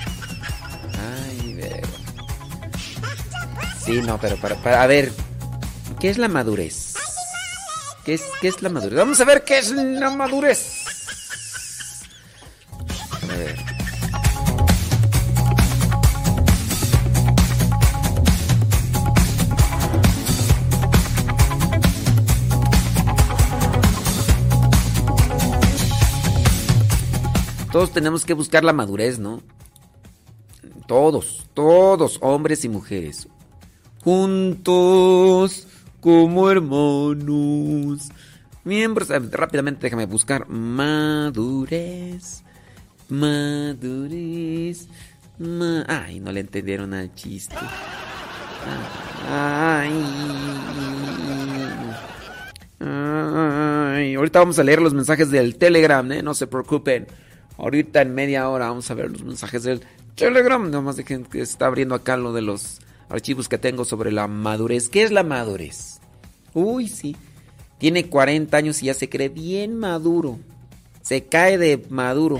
Ay, 1.23 1.51
Ibero. 1.51 1.87
Sí, 3.83 4.01
no, 4.01 4.19
pero 4.19 4.35
para, 4.37 4.55
para 4.55 4.83
a 4.83 4.87
ver, 4.87 5.11
¿qué 5.99 6.09
es 6.09 6.17
la 6.17 6.27
madurez? 6.27 6.95
¿Qué 8.03 8.15
es, 8.15 8.23
¿Qué 8.41 8.47
es 8.47 8.61
la 8.61 8.69
madurez? 8.69 8.97
Vamos 8.97 9.19
a 9.21 9.25
ver 9.25 9.43
qué 9.43 9.57
es 9.59 9.71
la 9.71 10.09
madurez. 10.09 10.76
Todos 27.77 27.91
tenemos 27.91 28.25
que 28.25 28.33
buscar 28.33 28.63
la 28.63 28.73
madurez, 28.73 29.19
¿no? 29.19 29.43
Todos, 30.87 31.45
todos, 31.53 32.17
hombres 32.23 32.65
y 32.65 32.69
mujeres. 32.69 33.27
Juntos 34.03 35.67
como 36.01 36.49
hermanos. 36.49 38.09
Miembros. 38.63 39.09
Rápidamente 39.09 39.81
déjame 39.83 40.07
buscar 40.07 40.49
madurez. 40.49 42.41
Madurez. 43.09 44.87
ma- 45.37 45.85
Ay, 45.87 46.19
no 46.19 46.31
le 46.31 46.39
entendieron 46.39 46.95
al 46.95 47.13
chiste. 47.13 47.55
Ay. 49.29 49.91
Ay. 52.79 54.15
Ahorita 54.15 54.39
vamos 54.39 54.57
a 54.57 54.63
leer 54.63 54.81
los 54.81 54.95
mensajes 54.95 55.29
del 55.29 55.57
Telegram, 55.57 56.11
¿eh? 56.11 56.23
No 56.23 56.33
se 56.33 56.47
preocupen. 56.47 57.05
Ahorita 57.57 58.01
en 58.01 58.13
media 58.13 58.49
hora 58.49 58.69
vamos 58.69 58.89
a 58.91 58.93
ver 58.93 59.11
los 59.11 59.23
mensajes 59.23 59.63
del 59.63 59.81
Telegram. 60.15 60.69
Nomás 60.69 60.97
dejen 60.97 61.25
que 61.25 61.41
está 61.41 61.65
abriendo 61.65 61.95
acá 61.95 62.17
lo 62.17 62.33
de 62.33 62.41
los 62.41 62.79
archivos 63.09 63.49
que 63.49 63.57
tengo 63.57 63.85
sobre 63.85 64.11
la 64.11 64.27
madurez. 64.27 64.89
¿Qué 64.89 65.03
es 65.03 65.11
la 65.11 65.23
madurez? 65.23 65.99
Uy, 66.53 66.87
sí. 66.87 67.15
Tiene 67.77 68.09
40 68.09 68.55
años 68.57 68.81
y 68.81 68.87
ya 68.87 68.93
se 68.93 69.09
cree 69.09 69.29
bien 69.29 69.77
maduro. 69.77 70.39
Se 71.01 71.25
cae 71.25 71.57
de 71.57 71.85
maduro. 71.89 72.39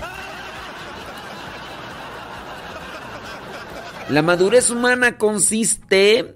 La 4.10 4.22
madurez 4.22 4.70
humana 4.70 5.18
consiste 5.18 6.34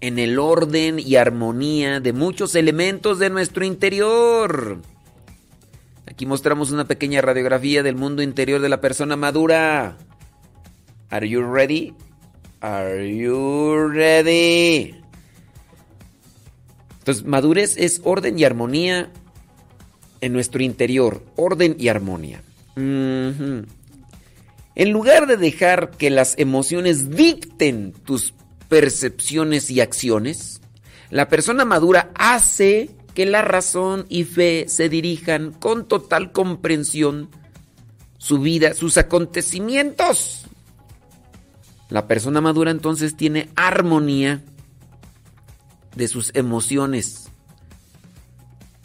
en 0.00 0.18
el 0.18 0.38
orden 0.38 0.98
y 0.98 1.16
armonía 1.16 2.00
de 2.00 2.12
muchos 2.12 2.54
elementos 2.54 3.18
de 3.18 3.30
nuestro 3.30 3.64
interior. 3.64 4.80
Aquí 6.12 6.26
mostramos 6.26 6.70
una 6.70 6.84
pequeña 6.84 7.22
radiografía 7.22 7.82
del 7.82 7.96
mundo 7.96 8.22
interior 8.22 8.60
de 8.60 8.68
la 8.68 8.82
persona 8.82 9.16
madura. 9.16 9.96
Are 11.08 11.26
you 11.26 11.40
ready? 11.40 11.94
Are 12.60 13.16
you 13.16 13.88
ready? 13.88 14.94
Entonces, 16.98 17.24
madurez 17.24 17.78
es 17.78 18.02
orden 18.04 18.38
y 18.38 18.44
armonía 18.44 19.10
en 20.20 20.34
nuestro 20.34 20.62
interior. 20.62 21.24
Orden 21.36 21.76
y 21.78 21.88
armonía. 21.88 22.42
En 22.76 23.66
lugar 24.76 25.26
de 25.26 25.38
dejar 25.38 25.92
que 25.92 26.10
las 26.10 26.38
emociones 26.38 27.08
dicten 27.08 27.94
tus 28.04 28.34
percepciones 28.68 29.70
y 29.70 29.80
acciones, 29.80 30.60
la 31.08 31.30
persona 31.30 31.64
madura 31.64 32.10
hace 32.14 32.90
que 33.14 33.26
la 33.26 33.42
razón 33.42 34.06
y 34.08 34.24
fe 34.24 34.66
se 34.68 34.88
dirijan 34.88 35.52
con 35.52 35.86
total 35.86 36.32
comprensión 36.32 37.28
su 38.18 38.38
vida, 38.38 38.74
sus 38.74 38.96
acontecimientos. 38.98 40.46
La 41.88 42.06
persona 42.06 42.40
madura 42.40 42.70
entonces 42.70 43.16
tiene 43.16 43.50
armonía 43.54 44.42
de 45.94 46.08
sus 46.08 46.30
emociones. 46.34 47.28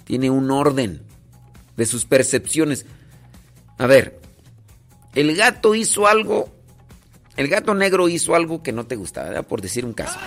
Tiene 0.04 0.30
un 0.30 0.52
orden 0.52 1.02
de 1.78 1.86
sus 1.86 2.06
percepciones. 2.06 2.86
A 3.78 3.86
ver, 3.86 4.20
el 5.16 5.36
gato 5.36 5.76
hizo 5.76 6.08
algo, 6.08 6.50
el 7.38 7.48
gato 7.48 7.74
negro 7.76 8.10
hizo 8.10 8.36
algo 8.36 8.62
que 8.64 8.74
no 8.74 8.88
te 8.88 8.96
gustaba, 8.96 9.44
por 9.44 9.62
decir 9.62 9.86
un 9.86 9.94
caso. 9.94 10.20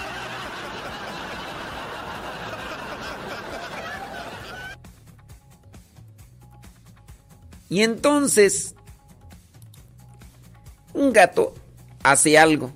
Y 7.71 7.83
entonces, 7.83 8.75
un 10.93 11.13
gato 11.13 11.55
hace 12.03 12.37
algo, 12.37 12.73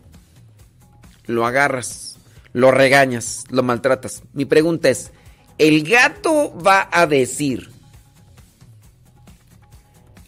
lo 1.27 1.45
agarras, 1.45 2.17
lo 2.53 2.71
regañas, 2.71 3.45
lo 3.51 3.65
maltratas. 3.65 4.23
Mi 4.33 4.45
pregunta 4.45 4.89
es, 4.89 5.11
¿el 5.59 5.83
gato 5.83 6.57
va 6.57 6.89
a 6.93 7.07
decir, 7.07 7.71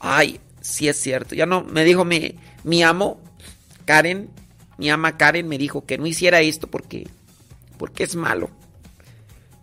ay, 0.01 0.41
sí 0.61 0.89
es 0.89 1.01
cierto, 1.01 1.36
ya 1.36 1.47
no, 1.47 1.62
me 1.62 1.85
dijo 1.85 2.05
mi, 2.05 2.36
mi 2.65 2.83
amo, 2.83 3.20
Karen, 3.85 4.28
mi 4.78 4.91
ama 4.91 5.17
Karen 5.17 5.47
me 5.49 5.59
dijo 5.59 5.86
que 5.86 5.97
no 5.97 6.09
hiciera 6.09 6.41
esto 6.41 6.67
porque, 6.67 7.07
porque 7.78 8.03
es 8.03 8.17
malo. 8.17 8.51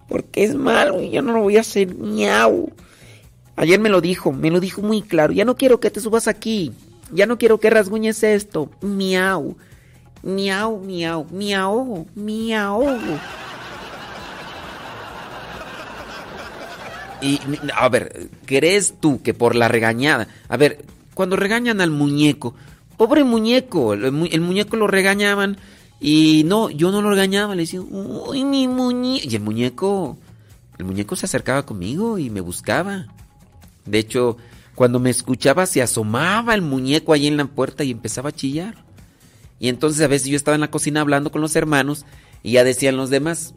Porque 0.07 0.43
es 0.43 0.55
malo 0.55 1.01
y 1.01 1.11
yo 1.11 1.21
no 1.21 1.33
lo 1.33 1.41
voy 1.41 1.57
a 1.57 1.61
hacer, 1.61 1.93
miau. 1.93 2.71
Ayer 3.55 3.79
me 3.79 3.89
lo 3.89 4.01
dijo, 4.01 4.31
me 4.31 4.49
lo 4.49 4.59
dijo 4.59 4.81
muy 4.81 5.01
claro. 5.01 5.33
Ya 5.33 5.45
no 5.45 5.55
quiero 5.55 5.79
que 5.79 5.91
te 5.91 5.99
subas 5.99 6.27
aquí. 6.27 6.73
Ya 7.11 7.25
no 7.25 7.37
quiero 7.37 7.59
que 7.59 7.69
rasguñes 7.69 8.23
esto. 8.23 8.69
Miau. 8.81 9.55
Miau, 10.23 10.79
miau, 10.79 11.27
miau, 11.31 12.07
miau. 12.15 12.97
Y 17.21 17.39
a 17.73 17.89
ver, 17.89 18.29
¿crees 18.45 18.95
tú 18.99 19.21
que 19.21 19.33
por 19.33 19.55
la 19.55 19.67
regañada? 19.67 20.27
A 20.49 20.57
ver, 20.57 20.83
cuando 21.13 21.35
regañan 21.35 21.79
al 21.79 21.89
muñeco, 21.89 22.53
pobre 22.97 23.23
muñeco, 23.23 23.93
el, 23.93 24.03
el 24.03 24.41
muñeco 24.41 24.75
lo 24.75 24.87
regañaban 24.87 25.57
y 26.01 26.43
no, 26.45 26.69
yo 26.69 26.91
no 26.91 27.01
lo 27.01 27.11
regañaba, 27.11 27.55
le 27.55 27.63
decía, 27.63 27.81
uy, 27.81 28.43
mi 28.43 28.67
muñeco. 28.67 29.25
Y 29.29 29.35
el 29.35 29.41
muñeco, 29.41 30.17
el 30.77 30.85
muñeco 30.85 31.15
se 31.15 31.27
acercaba 31.27 31.65
conmigo 31.65 32.17
y 32.17 32.29
me 32.29 32.41
buscaba. 32.41 33.07
De 33.85 33.99
hecho, 33.99 34.37
cuando 34.75 34.99
me 34.99 35.09
escuchaba 35.09 35.65
se 35.65 35.81
asomaba 35.81 36.55
el 36.55 36.61
muñeco 36.61 37.13
allí 37.13 37.27
en 37.27 37.37
la 37.37 37.45
puerta 37.45 37.83
y 37.83 37.91
empezaba 37.91 38.29
a 38.29 38.33
chillar. 38.33 38.83
Y 39.59 39.69
entonces 39.69 40.03
a 40.03 40.07
veces 40.07 40.27
yo 40.27 40.35
estaba 40.35 40.55
en 40.55 40.61
la 40.61 40.71
cocina 40.71 41.01
hablando 41.01 41.31
con 41.31 41.41
los 41.41 41.55
hermanos 41.55 42.05
y 42.41 42.53
ya 42.53 42.63
decían 42.63 42.97
los 42.97 43.09
demás, 43.09 43.53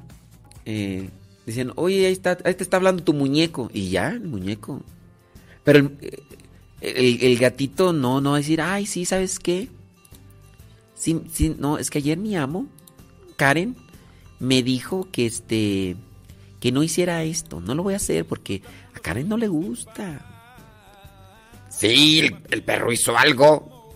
eh, 0.65 1.11
decían, 1.47 1.73
oye, 1.77 2.07
ahí, 2.07 2.13
está, 2.13 2.39
ahí 2.45 2.55
te 2.55 2.63
está 2.63 2.77
hablando 2.77 3.03
tu 3.03 3.13
muñeco. 3.13 3.71
Y 3.73 3.91
ya, 3.91 4.11
el 4.11 4.21
muñeco. 4.21 4.83
Pero 5.65 5.91
el, 6.81 7.23
el 7.23 7.39
gatito 7.39 7.93
no, 7.93 8.21
no 8.21 8.31
va 8.31 8.37
a 8.37 8.41
decir, 8.41 8.61
ay, 8.61 8.87
sí, 8.87 9.05
¿sabes 9.05 9.39
qué? 9.41 9.69
Sí, 10.95 11.21
sí, 11.33 11.57
no, 11.59 11.79
es 11.79 11.91
que 11.91 11.99
ayer 11.99 12.19
mi 12.19 12.37
amo, 12.37 12.67
Karen, 13.37 13.77
me 14.39 14.63
dijo 14.63 15.09
que 15.11 15.27
este, 15.27 15.97
que 16.61 16.73
no 16.73 16.83
hiciera 16.83 17.23
esto. 17.25 17.61
No 17.61 17.75
lo 17.75 17.83
voy 17.83 17.95
a 17.95 17.99
hacer 17.99 18.25
porque 18.25 18.63
Karen 19.07 19.29
no 19.29 19.37
le 19.37 19.47
gusta. 19.47 20.21
Sí, 21.69 22.29
el, 22.51 22.63
perro 22.65 22.91
hizo 22.91 23.17
algo. 23.17 23.95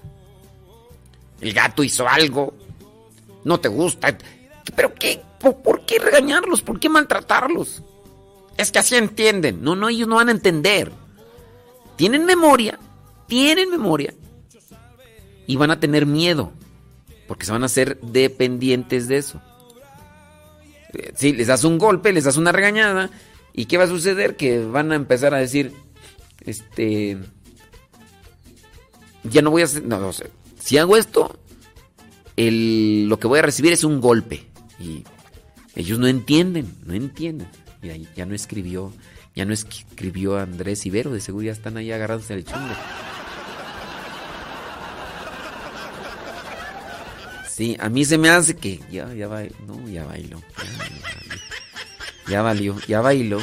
El 1.41 1.53
gato 1.53 1.83
hizo 1.83 2.07
algo. 2.07 2.55
No 3.43 3.59
te 3.59 3.67
gusta. 3.67 4.17
¿Pero 4.77 4.95
qué? 4.95 5.21
¿Por, 5.41 5.57
por 5.63 5.85
qué 5.85 5.99
regañarlos? 5.99 6.63
¿Por 6.63 6.79
qué 6.79 6.89
maltratarlos? 6.89 7.83
Es 8.57 8.71
que 8.71 8.79
así 8.79 8.95
entienden. 8.95 9.65
No, 9.65 9.75
no, 9.75 9.89
ellos 9.89 10.07
no 10.07 10.15
van 10.15 10.29
a 10.29 10.33
entender. 10.33 10.93
Tienen 11.97 12.25
memoria. 12.25 12.79
Tienen 13.27 13.69
memoria. 13.69 14.15
Y 15.49 15.57
van 15.57 15.73
a 15.73 15.81
tener 15.81 16.07
miedo. 16.07 16.53
Porque 17.27 17.47
se 17.47 17.51
van 17.51 17.65
a 17.65 17.67
hacer 17.67 17.99
dependientes 18.01 19.09
de 19.09 19.17
eso. 19.17 19.43
Eh, 20.93 21.13
Sí, 21.17 21.33
les 21.33 21.49
das 21.49 21.65
un 21.65 21.79
golpe, 21.79 22.13
les 22.13 22.23
das 22.23 22.37
una 22.37 22.53
regañada. 22.53 23.11
Y 23.61 23.63
¿Y 23.63 23.67
qué 23.67 23.77
va 23.77 23.85
a 23.85 23.89
suceder? 23.89 24.37
Que 24.37 24.65
van 24.65 24.91
a 24.91 24.95
empezar 24.97 25.35
a 25.35 25.39
decir, 25.39 25.73
este, 26.47 27.19
ya 29.25 29.43
no 29.43 29.51
voy 29.51 29.61
a 29.63 29.67
hacer, 29.67 29.85
no, 29.85 29.99
no 30.01 30.13
sé, 30.15 30.31
si 30.59 30.79
hago 30.79 30.97
esto, 30.97 31.39
el- 32.37 33.07
lo 33.09 33.19
que 33.19 33.27
voy 33.27 33.39
a 33.41 33.43
recibir 33.43 33.73
es 33.75 33.85
un 33.85 34.01
golpe. 34.01 34.47
Y 34.79 35.05
ellos 35.75 35.99
no 35.99 36.07
entienden, 36.07 36.75
no 36.87 36.95
entienden. 36.95 37.49
Mira, 37.83 37.97
ya 38.17 38.25
no 38.25 38.35
escribió, 38.35 38.95
ya 39.35 39.45
no 39.45 39.53
escribió 39.53 40.39
Andrés 40.39 40.87
Ibero, 40.87 41.11
de 41.13 41.21
seguro 41.21 41.45
ya 41.45 41.53
están 41.53 41.77
ahí 41.77 41.93
agarrándose 41.93 42.33
el 42.35 42.45
chungo. 42.47 42.75
Sí, 47.47 47.77
a 47.79 47.91
mí 47.91 48.07
se 48.07 48.17
me 48.17 48.31
hace 48.31 48.57
que 48.57 48.81
ya, 48.91 49.13
ya 49.13 49.29
va, 49.29 49.43
no, 49.67 49.87
ya 49.87 50.07
bailó. 50.07 50.41
Ya, 50.41 51.90
ya 52.31 52.43
valió, 52.43 52.77
ya 52.87 53.01
bailó. 53.01 53.39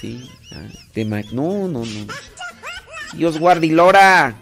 Sí, 0.00 0.30
te 0.92 1.04
ma- 1.04 1.22
no, 1.32 1.68
no, 1.68 1.84
no. 1.84 2.06
Dios 3.14 3.38
guarde 3.38 3.66
y 3.66 3.70
Lora. 3.70 4.36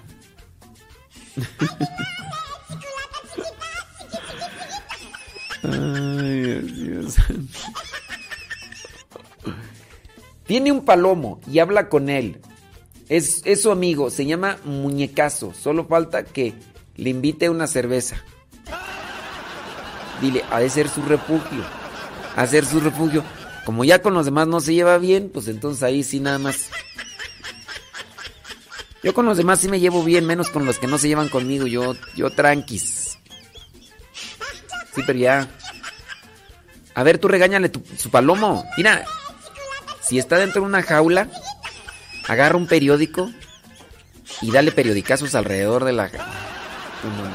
Ay, 5.62 6.60
Dios. 6.72 7.16
Tiene 10.46 10.72
un 10.72 10.84
palomo 10.84 11.40
y 11.50 11.58
habla 11.58 11.88
con 11.88 12.08
él. 12.10 12.40
Es, 13.08 13.42
es 13.44 13.62
su 13.62 13.70
amigo, 13.70 14.10
se 14.10 14.26
llama 14.26 14.58
Muñecazo. 14.64 15.52
Solo 15.54 15.86
falta 15.86 16.24
que 16.24 16.54
le 16.96 17.10
invite 17.10 17.48
una 17.48 17.66
cerveza. 17.66 18.22
Dile, 20.24 20.42
ha 20.50 20.58
de 20.58 20.70
ser 20.70 20.88
su 20.88 21.02
refugio. 21.02 21.62
Ha 22.34 22.42
de 22.42 22.48
ser 22.48 22.64
su 22.64 22.80
refugio. 22.80 23.22
Como 23.66 23.84
ya 23.84 24.00
con 24.00 24.14
los 24.14 24.24
demás 24.24 24.46
no 24.46 24.58
se 24.58 24.72
lleva 24.72 24.96
bien, 24.96 25.28
pues 25.30 25.48
entonces 25.48 25.82
ahí 25.82 26.02
sí 26.02 26.18
nada 26.18 26.38
más. 26.38 26.70
Yo 29.02 29.12
con 29.12 29.26
los 29.26 29.36
demás 29.36 29.60
sí 29.60 29.68
me 29.68 29.80
llevo 29.80 30.02
bien, 30.02 30.26
menos 30.26 30.48
con 30.48 30.64
los 30.64 30.78
que 30.78 30.86
no 30.86 30.96
se 30.96 31.08
llevan 31.08 31.28
conmigo. 31.28 31.66
Yo, 31.66 31.94
yo 32.16 32.30
tranquis. 32.30 33.18
Sí, 34.94 35.02
pero 35.06 35.18
ya. 35.18 35.46
A 36.94 37.02
ver, 37.02 37.18
tú 37.18 37.28
regáñale 37.28 37.70
su 37.98 38.08
palomo. 38.08 38.64
Mira, 38.78 39.04
si 40.00 40.18
está 40.18 40.38
dentro 40.38 40.62
de 40.62 40.68
una 40.68 40.82
jaula, 40.82 41.28
agarra 42.26 42.56
un 42.56 42.66
periódico 42.66 43.30
y 44.40 44.50
dale 44.52 44.72
periodicazos 44.72 45.34
alrededor 45.34 45.84
de 45.84 45.92
la... 45.92 46.10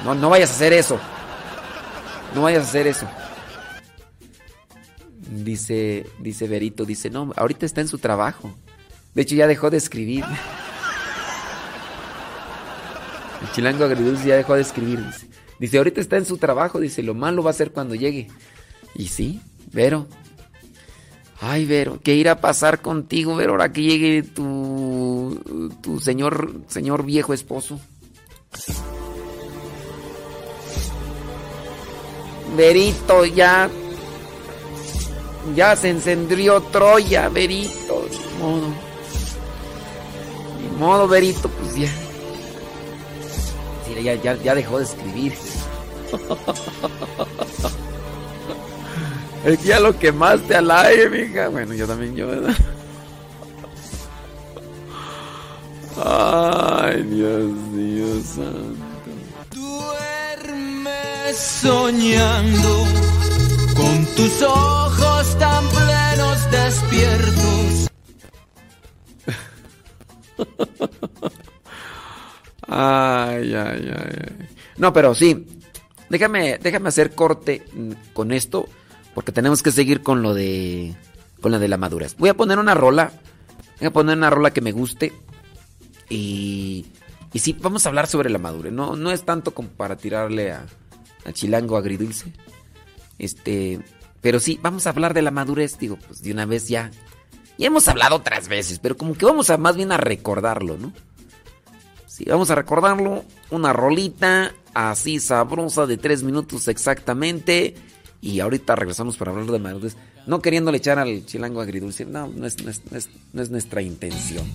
No, 0.03 0.15
no, 0.15 0.15
no 0.15 0.29
vayas 0.31 0.49
a 0.49 0.53
hacer 0.53 0.73
eso. 0.73 0.99
No 2.35 2.43
vayas 2.43 2.65
a 2.65 2.69
hacer 2.69 2.87
eso. 2.87 3.07
Dice, 5.31 6.05
dice 6.19 6.47
Berito, 6.47 6.85
dice, 6.85 7.09
no, 7.09 7.31
ahorita 7.35 7.65
está 7.65 7.81
en 7.81 7.87
su 7.87 7.97
trabajo. 7.97 8.55
De 9.13 9.21
hecho, 9.21 9.35
ya 9.35 9.47
dejó 9.47 9.69
de 9.69 9.77
escribir. 9.77 10.25
El 13.41 13.51
chilango 13.51 13.85
agridulce 13.85 14.27
ya 14.27 14.35
dejó 14.35 14.55
de 14.55 14.61
escribir. 14.61 15.05
Dice. 15.05 15.27
dice, 15.59 15.77
ahorita 15.77 16.01
está 16.01 16.17
en 16.17 16.25
su 16.25 16.37
trabajo. 16.37 16.79
Dice, 16.79 17.03
lo 17.03 17.13
malo 17.13 17.43
va 17.43 17.51
a 17.51 17.53
ser 17.53 17.71
cuando 17.71 17.95
llegue. 17.95 18.27
Y 18.95 19.07
sí, 19.07 19.41
Vero. 19.71 20.07
Ay, 21.41 21.65
Vero, 21.65 21.99
¿qué 22.03 22.15
irá 22.15 22.33
a 22.33 22.41
pasar 22.41 22.81
contigo, 22.81 23.35
Vero, 23.35 23.53
ahora 23.53 23.71
que 23.71 23.81
llegue 23.81 24.23
tu, 24.23 25.77
tu 25.81 25.99
señor, 26.01 26.53
señor 26.67 27.05
viejo 27.05 27.33
esposo? 27.33 27.79
Verito, 32.55 33.25
ya. 33.25 33.69
Ya 35.55 35.75
se 35.75 35.89
encendió 35.89 36.61
Troya, 36.61 37.29
Verito. 37.29 38.05
Ni 38.09 38.43
modo. 38.43 38.67
Ni 40.59 40.77
modo, 40.77 41.07
Verito, 41.07 41.49
pues 41.49 41.75
ya. 41.75 41.89
Sí, 43.85 44.03
ya, 44.03 44.15
ya, 44.15 44.55
dejó 44.55 44.77
de 44.79 44.83
escribir. 44.83 45.33
Es 49.45 49.57
que 49.59 49.67
ya 49.67 49.79
lo 49.79 49.97
quemaste 49.97 50.53
al 50.53 50.69
aire, 50.69 51.09
mija. 51.09 51.47
Bueno, 51.47 51.73
yo 51.73 51.87
también, 51.87 52.13
yo, 52.13 52.27
¿verdad? 52.27 52.53
Ay, 56.03 57.03
Dios, 57.03 57.51
Dios 57.73 58.25
santo. 58.25 58.88
Soñando 61.35 62.85
con 63.75 64.05
tus 64.15 64.41
ojos 64.41 65.37
tan 65.37 65.69
plenos 65.69 66.51
despiertos. 66.51 67.89
Ay, 72.71 73.55
ay, 73.55 73.91
ay, 73.95 74.13
ay. 74.27 74.47
No, 74.77 74.93
pero 74.93 75.15
sí. 75.15 75.47
Déjame, 76.09 76.59
déjame 76.59 76.89
hacer 76.89 77.15
corte 77.15 77.65
mm, 77.73 78.13
con 78.13 78.31
esto. 78.31 78.69
Porque 79.15 79.31
tenemos 79.31 79.63
que 79.63 79.71
seguir 79.71 80.03
con 80.03 80.21
lo 80.21 80.35
de. 80.35 80.95
Con 81.41 81.51
la 81.51 81.57
de 81.57 81.67
la 81.67 81.77
madurez. 81.77 82.15
Voy 82.17 82.29
a 82.29 82.35
poner 82.35 82.59
una 82.59 82.75
rola. 82.75 83.11
Voy 83.79 83.87
a 83.87 83.91
poner 83.91 84.15
una 84.17 84.29
rola 84.29 84.51
que 84.51 84.61
me 84.61 84.71
guste. 84.71 85.13
Y. 86.09 86.85
Y 87.33 87.39
sí, 87.39 87.57
vamos 87.59 87.85
a 87.85 87.89
hablar 87.89 88.05
sobre 88.05 88.29
la 88.29 88.37
madurez. 88.37 88.71
No, 88.71 88.95
no 88.95 89.09
es 89.09 89.23
tanto 89.23 89.55
como 89.55 89.69
para 89.69 89.97
tirarle 89.97 90.51
a, 90.51 90.67
Chilango 91.33 91.77
agridulce. 91.77 92.31
Este. 93.17 93.79
Pero 94.21 94.39
sí, 94.39 94.59
vamos 94.61 94.85
a 94.85 94.89
hablar 94.89 95.13
de 95.13 95.21
la 95.21 95.31
madurez. 95.31 95.77
Digo, 95.79 95.97
pues 96.07 96.21
de 96.21 96.31
una 96.31 96.45
vez 96.45 96.67
ya. 96.67 96.91
Ya 97.57 97.67
hemos 97.67 97.87
hablado 97.87 98.15
otras 98.15 98.47
veces, 98.47 98.79
pero 98.79 98.95
como 98.95 99.15
que 99.15 99.25
vamos 99.25 99.49
a 99.49 99.57
más 99.57 99.75
bien 99.75 99.91
a 99.91 99.97
recordarlo, 99.97 100.77
¿no? 100.77 100.93
Sí, 102.07 102.23
vamos 102.25 102.49
a 102.51 102.55
recordarlo. 102.55 103.25
Una 103.49 103.73
rolita 103.73 104.53
así 104.73 105.19
sabrosa 105.19 105.85
de 105.85 105.97
tres 105.97 106.23
minutos 106.23 106.67
exactamente. 106.67 107.75
Y 108.21 108.39
ahorita 108.39 108.75
regresamos 108.75 109.17
para 109.17 109.31
hablar 109.31 109.47
de 109.47 109.59
madurez. 109.59 109.97
No 110.25 110.41
queriéndole 110.41 110.77
echar 110.77 110.99
al 110.99 111.25
chilango 111.25 111.61
agridulce. 111.61 112.05
No, 112.05 112.27
no 112.27 112.47
no 113.33 113.41
es 113.41 113.49
nuestra 113.49 113.81
intención. 113.81 114.45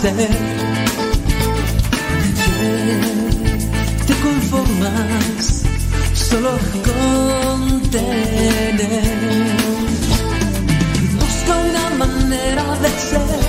Ser. 0.00 0.28
Que 2.44 4.04
te 4.06 4.14
conformas 4.20 5.62
solo 6.12 6.52
con 6.84 7.80
tener. 7.90 9.56
Busca 11.20 11.52
una 11.70 11.90
manera 12.04 12.64
de 12.82 12.90
ser. 13.08 13.40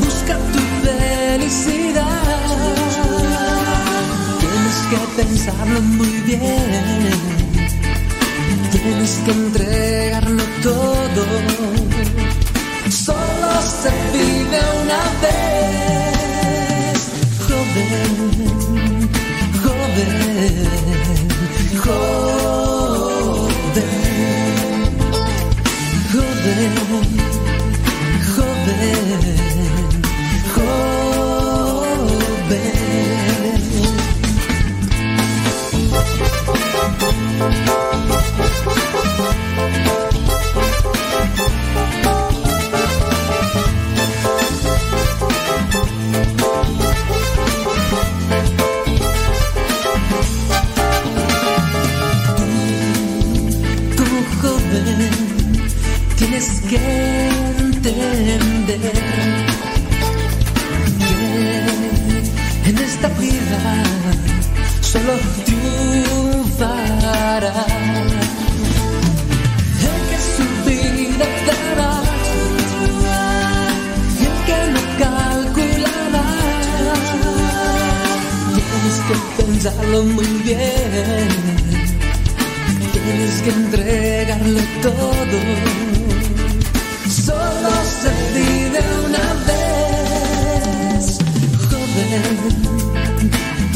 Busca 0.00 0.34
tu 0.52 0.62
felicidad. 0.84 2.06
Tienes 4.40 4.78
que 4.90 4.98
pensarlo 5.22 5.80
muy 5.80 6.12
bien. 6.26 7.27
Tienes 8.70 9.12
que 9.24 9.30
entregarlo 9.30 10.42
todo. 10.62 11.24
Solo 12.90 13.62
se 13.62 13.90
vive 14.12 14.60
una 14.82 15.02
vez. 15.22 16.98
Joven, 17.46 18.12
joven, 19.62 20.68
joven, 21.82 22.17
tienes 56.38 56.60
que 56.68 56.78
entender 57.58 58.78
que 62.62 62.70
en 62.70 62.78
esta 62.78 63.08
vida 63.08 63.60
solo 64.80 65.14
triunfará 65.44 66.86
el 69.82 69.98
que 70.08 70.18
su 70.36 70.46
vida 70.68 71.26
dará 71.48 71.94
y 74.20 74.22
el 74.30 74.36
que 74.46 74.58
no 74.74 74.82
calculará. 75.02 76.26
Tienes 78.54 78.98
que 79.08 79.14
pensarlo 79.42 79.98
muy 80.04 80.30
bien. 80.44 81.28
Tienes 82.92 83.36
que 83.42 83.50
entregarlo 83.50 84.60
todo. 84.82 85.97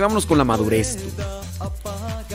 vámonos 0.10 0.26
con 0.26 0.40
la 0.40 0.44
madurez. 0.44 0.98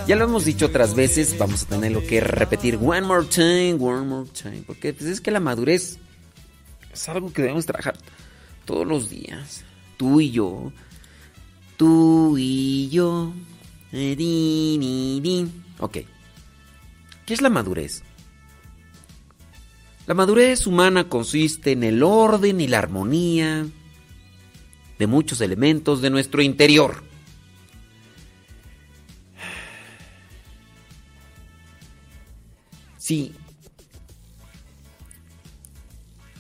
Ya 0.07 0.15
lo 0.15 0.27
hemos 0.27 0.45
dicho 0.45 0.67
otras 0.67 0.95
veces, 0.95 1.37
vamos 1.37 1.65
a 1.65 1.67
tenerlo 1.67 2.07
que 2.07 2.21
repetir 2.21 2.79
one 2.81 3.01
more 3.01 3.27
time, 3.27 3.75
one 3.81 4.07
more 4.07 4.31
time, 4.31 4.63
porque 4.65 4.93
pues, 4.93 5.11
es 5.11 5.21
que 5.21 5.33
la 5.33 5.41
madurez 5.41 5.99
es 6.93 7.09
algo 7.09 7.33
que 7.33 7.43
debemos 7.43 7.67
trabajar 7.67 7.99
todos 8.65 8.87
los 8.87 9.11
días. 9.11 9.65
Tú 9.97 10.21
y 10.21 10.31
yo, 10.31 10.71
tú 11.77 12.37
y 12.39 12.91
yo. 12.91 13.33
eh. 13.91 15.49
Ok. 15.81 15.99
¿Qué 17.27 17.35
es 17.35 17.43
la 17.43 17.51
madurez? 17.51 18.05
La 20.07 20.15
madurez 20.15 20.69
humana 20.69 21.09
consiste 21.09 21.73
en 21.73 21.83
el 21.83 22.05
orden 22.05 22.61
y 22.61 22.69
la 22.69 22.79
armonía 22.79 23.67
de 24.97 25.07
muchos 25.09 25.41
elementos 25.41 26.03
de 26.03 26.11
nuestro 26.11 26.41
interior. 26.41 27.14
Sí. 33.05 33.35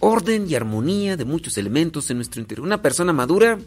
Orden 0.01 0.49
y 0.49 0.55
armonía 0.55 1.15
de 1.19 1.27
muchos 1.27 1.59
elementos 1.59 2.09
en 2.09 2.17
nuestro 2.17 2.41
interior. 2.41 2.67
Una 2.67 2.81
persona 2.81 3.13
madura 3.13 3.59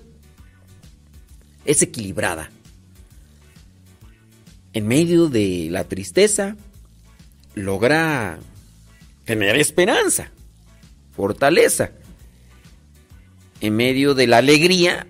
es 1.63 1.83
equilibrada. 1.83 2.49
En 4.73 4.87
medio 4.87 5.29
de 5.29 5.67
la 5.69 5.83
tristeza, 5.83 6.55
logra 7.53 8.39
tener 9.25 9.57
esperanza, 9.57 10.31
fortaleza. 11.15 11.91
en 13.61 13.75
medio 13.75 14.15
de 14.15 14.25
la 14.25 14.39
alegría, 14.39 15.05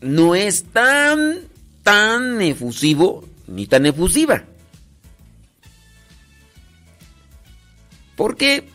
no 0.00 0.34
es 0.34 0.64
tan, 0.64 1.40
tan 1.82 2.40
efusivo 2.40 3.28
ni 3.46 3.66
tan 3.66 3.84
efusiva. 3.84 4.46
Porque, 8.18 8.68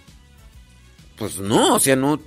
pues 1.17 1.37
no, 1.37 1.75
o 1.75 1.79
sea, 1.81 1.97
no. 1.97 2.17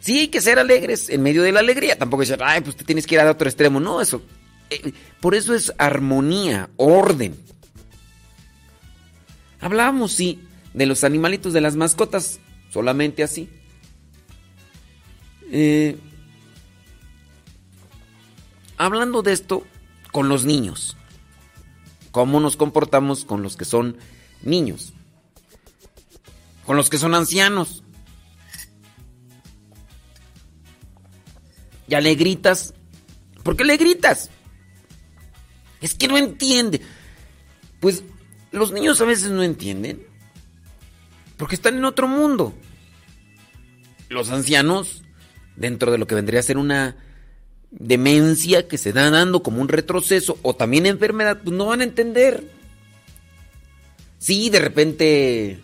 Sí 0.00 0.20
hay 0.20 0.28
que 0.28 0.40
ser 0.40 0.58
alegres 0.58 1.10
en 1.10 1.22
medio 1.22 1.42
de 1.42 1.52
la 1.52 1.60
alegría. 1.60 1.98
Tampoco 1.98 2.22
decir, 2.22 2.38
ay, 2.42 2.62
pues 2.62 2.76
te 2.76 2.82
tienes 2.82 3.06
que 3.06 3.16
ir 3.16 3.20
a 3.20 3.30
otro 3.30 3.46
extremo. 3.46 3.78
No, 3.78 4.00
eso. 4.00 4.22
eh, 4.70 4.94
por 5.20 5.34
eso 5.34 5.54
es 5.54 5.70
armonía, 5.76 6.70
orden. 6.76 7.36
Hablábamos, 9.60 10.12
sí, 10.12 10.40
de 10.72 10.86
los 10.86 11.04
animalitos, 11.04 11.52
de 11.52 11.60
las 11.60 11.76
mascotas, 11.76 12.40
solamente 12.70 13.22
así. 13.22 13.50
Eh, 15.50 15.98
hablando 18.78 19.20
de 19.20 19.32
esto 19.34 19.66
con 20.10 20.30
los 20.30 20.46
niños. 20.46 20.96
¿Cómo 22.12 22.40
nos 22.40 22.56
comportamos 22.56 23.26
con 23.26 23.42
los 23.42 23.58
que 23.58 23.66
son 23.66 23.98
niños? 24.42 24.94
Con 26.64 26.76
los 26.76 26.90
que 26.90 26.98
son 26.98 27.14
ancianos. 27.14 27.82
Ya 31.88 32.00
le 32.00 32.14
gritas. 32.14 32.74
¿Por 33.42 33.56
qué 33.56 33.64
le 33.64 33.76
gritas? 33.76 34.30
Es 35.80 35.94
que 35.94 36.08
no 36.08 36.16
entiende. 36.16 36.80
Pues 37.80 38.04
los 38.52 38.72
niños 38.72 39.00
a 39.00 39.04
veces 39.04 39.30
no 39.30 39.42
entienden. 39.42 40.06
Porque 41.36 41.56
están 41.56 41.76
en 41.76 41.84
otro 41.84 42.06
mundo. 42.06 42.54
Los 44.08 44.30
ancianos, 44.30 45.02
dentro 45.56 45.90
de 45.90 45.98
lo 45.98 46.06
que 46.06 46.14
vendría 46.14 46.40
a 46.40 46.44
ser 46.44 46.56
una 46.56 46.96
demencia 47.72 48.68
que 48.68 48.78
se 48.78 48.92
da 48.92 49.10
dando 49.10 49.42
como 49.42 49.60
un 49.60 49.68
retroceso 49.68 50.38
o 50.42 50.54
también 50.54 50.86
enfermedad, 50.86 51.40
pues 51.42 51.56
no 51.56 51.66
van 51.66 51.80
a 51.80 51.84
entender. 51.84 52.44
Sí, 54.18 54.50
de 54.50 54.60
repente. 54.60 55.58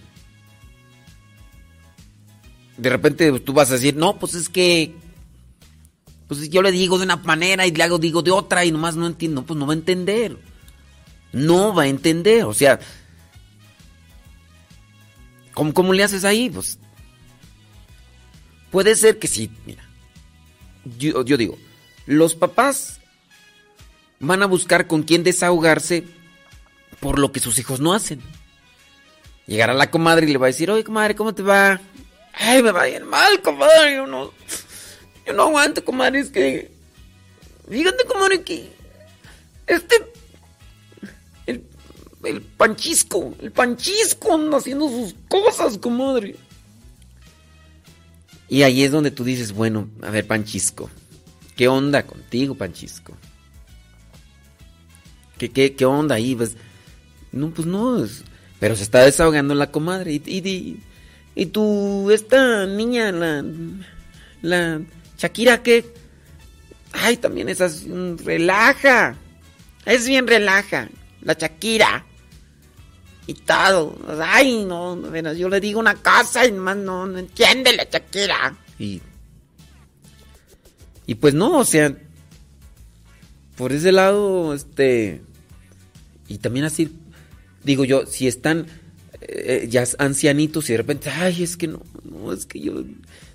De 2.78 2.88
repente 2.88 3.28
pues, 3.30 3.44
tú 3.44 3.52
vas 3.52 3.70
a 3.70 3.74
decir, 3.74 3.94
no, 3.96 4.18
pues 4.18 4.34
es 4.34 4.48
que. 4.48 4.94
Pues 6.26 6.48
yo 6.50 6.62
le 6.62 6.70
digo 6.70 6.98
de 6.98 7.04
una 7.04 7.16
manera 7.16 7.66
y 7.66 7.70
le 7.70 7.82
hago 7.82 7.98
digo 7.98 8.22
de 8.22 8.30
otra 8.30 8.64
y 8.64 8.72
nomás 8.72 8.96
no 8.96 9.06
entiendo. 9.06 9.44
Pues 9.44 9.58
no 9.58 9.66
va 9.66 9.72
a 9.72 9.76
entender. 9.76 10.38
No 11.32 11.74
va 11.74 11.82
a 11.82 11.88
entender. 11.88 12.44
O 12.44 12.54
sea. 12.54 12.78
¿Cómo, 15.52 15.74
cómo 15.74 15.92
le 15.92 16.04
haces 16.04 16.24
ahí? 16.24 16.48
Pues. 16.48 16.78
Puede 18.70 18.94
ser 18.96 19.18
que 19.18 19.28
sí, 19.28 19.50
mira. 19.66 19.88
Yo, 20.98 21.22
digo, 21.24 21.58
los 22.06 22.34
papás 22.34 23.00
van 24.20 24.42
a 24.42 24.46
buscar 24.46 24.86
con 24.86 25.02
quién 25.02 25.22
desahogarse 25.22 26.04
por 27.00 27.18
lo 27.18 27.32
que 27.32 27.40
sus 27.40 27.58
hijos 27.58 27.80
no 27.80 27.92
hacen. 27.92 28.20
Llegará 29.46 29.74
la 29.74 29.90
comadre 29.90 30.26
y 30.26 30.32
le 30.32 30.38
va 30.38 30.46
a 30.46 30.48
decir, 30.48 30.70
oye 30.70 30.84
comadre, 30.84 31.14
¿cómo 31.14 31.34
te 31.34 31.42
va? 31.42 31.80
Ay, 32.38 32.62
me 32.62 32.70
va 32.70 32.84
bien 32.84 33.04
mal, 33.04 33.42
comadre, 33.42 33.96
yo 33.96 34.06
no, 34.06 34.32
yo 35.26 35.32
no 35.32 35.42
aguanto, 35.42 35.84
comadre, 35.84 36.20
es 36.20 36.30
que, 36.30 36.70
fíjate, 37.68 38.04
comadre, 38.04 38.42
que 38.42 38.70
este, 39.66 39.96
el, 41.46 41.64
el 42.24 42.40
panchisco, 42.42 43.34
el 43.40 43.50
panchisco 43.50 44.34
anda 44.34 44.58
haciendo 44.58 44.88
sus 44.88 45.14
cosas, 45.28 45.78
comadre. 45.78 46.36
Y 48.48 48.62
ahí 48.62 48.84
es 48.84 48.92
donde 48.92 49.10
tú 49.10 49.24
dices, 49.24 49.52
bueno, 49.52 49.90
a 50.00 50.10
ver, 50.10 50.26
panchisco, 50.26 50.88
¿qué 51.56 51.66
onda 51.66 52.06
contigo, 52.06 52.54
panchisco? 52.54 53.14
¿Qué, 55.38 55.50
qué, 55.50 55.74
qué 55.74 55.84
onda 55.84 56.14
ahí? 56.14 56.34
Pues, 56.34 56.56
no, 57.32 57.50
pues 57.50 57.66
no, 57.66 58.06
pero 58.58 58.74
se 58.74 58.84
está 58.84 59.04
desahogando 59.04 59.54
la 59.54 59.70
comadre. 59.70 60.14
Y, 60.14 60.80
y 61.38 61.46
tú, 61.46 62.10
esta 62.10 62.66
niña, 62.66 63.12
la, 63.12 63.44
la 64.42 64.80
Shakira, 65.16 65.62
¿qué? 65.62 65.84
Ay, 66.92 67.16
también 67.16 67.48
esas, 67.48 67.84
mm, 67.86 68.16
relaja. 68.24 69.14
Es 69.86 70.08
bien 70.08 70.26
relaja, 70.26 70.88
la 71.22 71.34
Shakira. 71.34 72.04
Y 73.28 73.34
todo. 73.34 73.96
Ay, 74.20 74.64
no, 74.64 74.96
veras, 74.96 75.38
yo 75.38 75.48
le 75.48 75.60
digo 75.60 75.78
una 75.78 75.94
cosa 75.94 76.44
y 76.44 76.50
más 76.50 76.76
no, 76.76 77.06
no 77.06 77.20
entiende 77.20 77.72
la 77.72 77.84
Shakira. 77.84 78.56
Y, 78.76 79.00
y 81.06 81.14
pues 81.14 81.34
no, 81.34 81.58
o 81.58 81.64
sea, 81.64 81.96
por 83.56 83.72
ese 83.72 83.92
lado, 83.92 84.54
este, 84.54 85.22
y 86.26 86.38
también 86.38 86.64
así, 86.64 86.98
digo 87.62 87.84
yo, 87.84 88.06
si 88.06 88.26
están 88.26 88.66
eh, 89.28 89.66
ya 89.68 89.84
ancianitos 89.98 90.68
y 90.68 90.72
de 90.72 90.78
repente, 90.78 91.10
ay, 91.10 91.42
es 91.42 91.56
que 91.56 91.68
no, 91.68 91.82
no, 92.02 92.32
es 92.32 92.46
que 92.46 92.60
yo, 92.60 92.82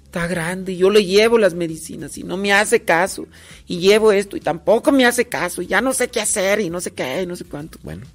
está 0.03 0.27
grande, 0.27 0.75
yo 0.75 0.89
le 0.89 1.05
llevo 1.05 1.37
las 1.37 1.53
medicinas 1.53 2.17
y 2.17 2.23
no 2.23 2.35
me 2.35 2.51
hace 2.51 2.81
caso, 2.81 3.27
y 3.67 3.79
llevo 3.79 4.11
esto 4.11 4.35
y 4.35 4.39
tampoco 4.39 4.91
me 4.91 5.05
hace 5.05 5.25
caso, 5.25 5.61
y 5.61 5.67
ya 5.67 5.81
no 5.81 5.93
sé 5.93 6.07
qué 6.07 6.19
hacer 6.19 6.59
y 6.59 6.69
no 6.69 6.81
sé 6.81 6.91
qué, 6.91 7.21
y 7.21 7.25
no 7.27 7.35
sé 7.35 7.45
cuánto. 7.45 7.79
Bueno, 7.83 8.05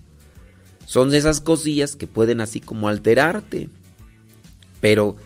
son 0.86 1.14
esas 1.14 1.40
cosillas 1.40 1.96
que 1.96 2.06
pueden 2.06 2.40
así 2.40 2.60
como 2.60 2.88
alterarte, 2.88 3.68
pero 4.80 5.16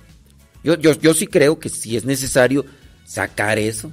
yo, 0.62 0.78
yo, 0.78 0.92
yo 0.92 1.14
sí 1.14 1.26
creo 1.26 1.58
que 1.58 1.68
si 1.68 1.96
es 1.96 2.04
necesario 2.04 2.64
sacar 3.04 3.58
eso. 3.58 3.92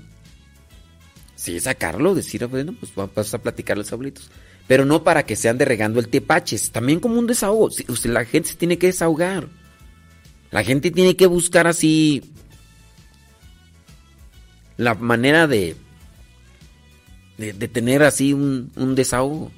Sí, 1.35 1.59
sacarlo, 1.61 2.13
decir, 2.13 2.45
bueno, 2.47 2.75
pues 2.77 2.93
vamos 2.93 3.33
a 3.33 3.37
platicar 3.37 3.77
los 3.77 3.91
abuelitos. 3.93 4.29
Pero 4.69 4.85
no 4.85 5.03
para 5.03 5.25
que 5.25 5.35
se 5.35 5.49
ande 5.49 5.65
regando 5.65 5.99
el 5.99 6.09
tepaches, 6.09 6.69
también 6.71 6.99
como 6.99 7.17
un 7.17 7.25
desahogo. 7.25 7.71
Sea, 7.71 7.85
la 8.11 8.23
gente 8.23 8.49
se 8.49 8.55
tiene 8.55 8.77
que 8.77 8.85
desahogar. 8.85 9.47
La 10.51 10.63
gente 10.63 10.91
tiene 10.91 11.15
que 11.15 11.25
buscar 11.25 11.65
así 11.65 12.23
la 14.77 14.93
manera 14.93 15.47
de, 15.47 15.75
de, 17.39 17.53
de 17.53 17.67
tener 17.67 18.03
así 18.03 18.31
un, 18.31 18.71
un 18.75 18.93
desahogo. 18.93 19.51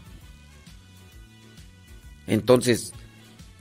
Entonces, 2.25 2.93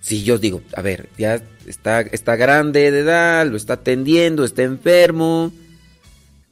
si 0.00 0.22
yo 0.22 0.38
digo, 0.38 0.62
a 0.76 0.82
ver, 0.82 1.08
ya 1.18 1.42
está, 1.66 2.02
está 2.02 2.36
grande 2.36 2.92
de 2.92 3.00
edad, 3.00 3.44
lo 3.44 3.56
está 3.56 3.72
atendiendo, 3.72 4.44
está 4.44 4.62
enfermo, 4.62 5.50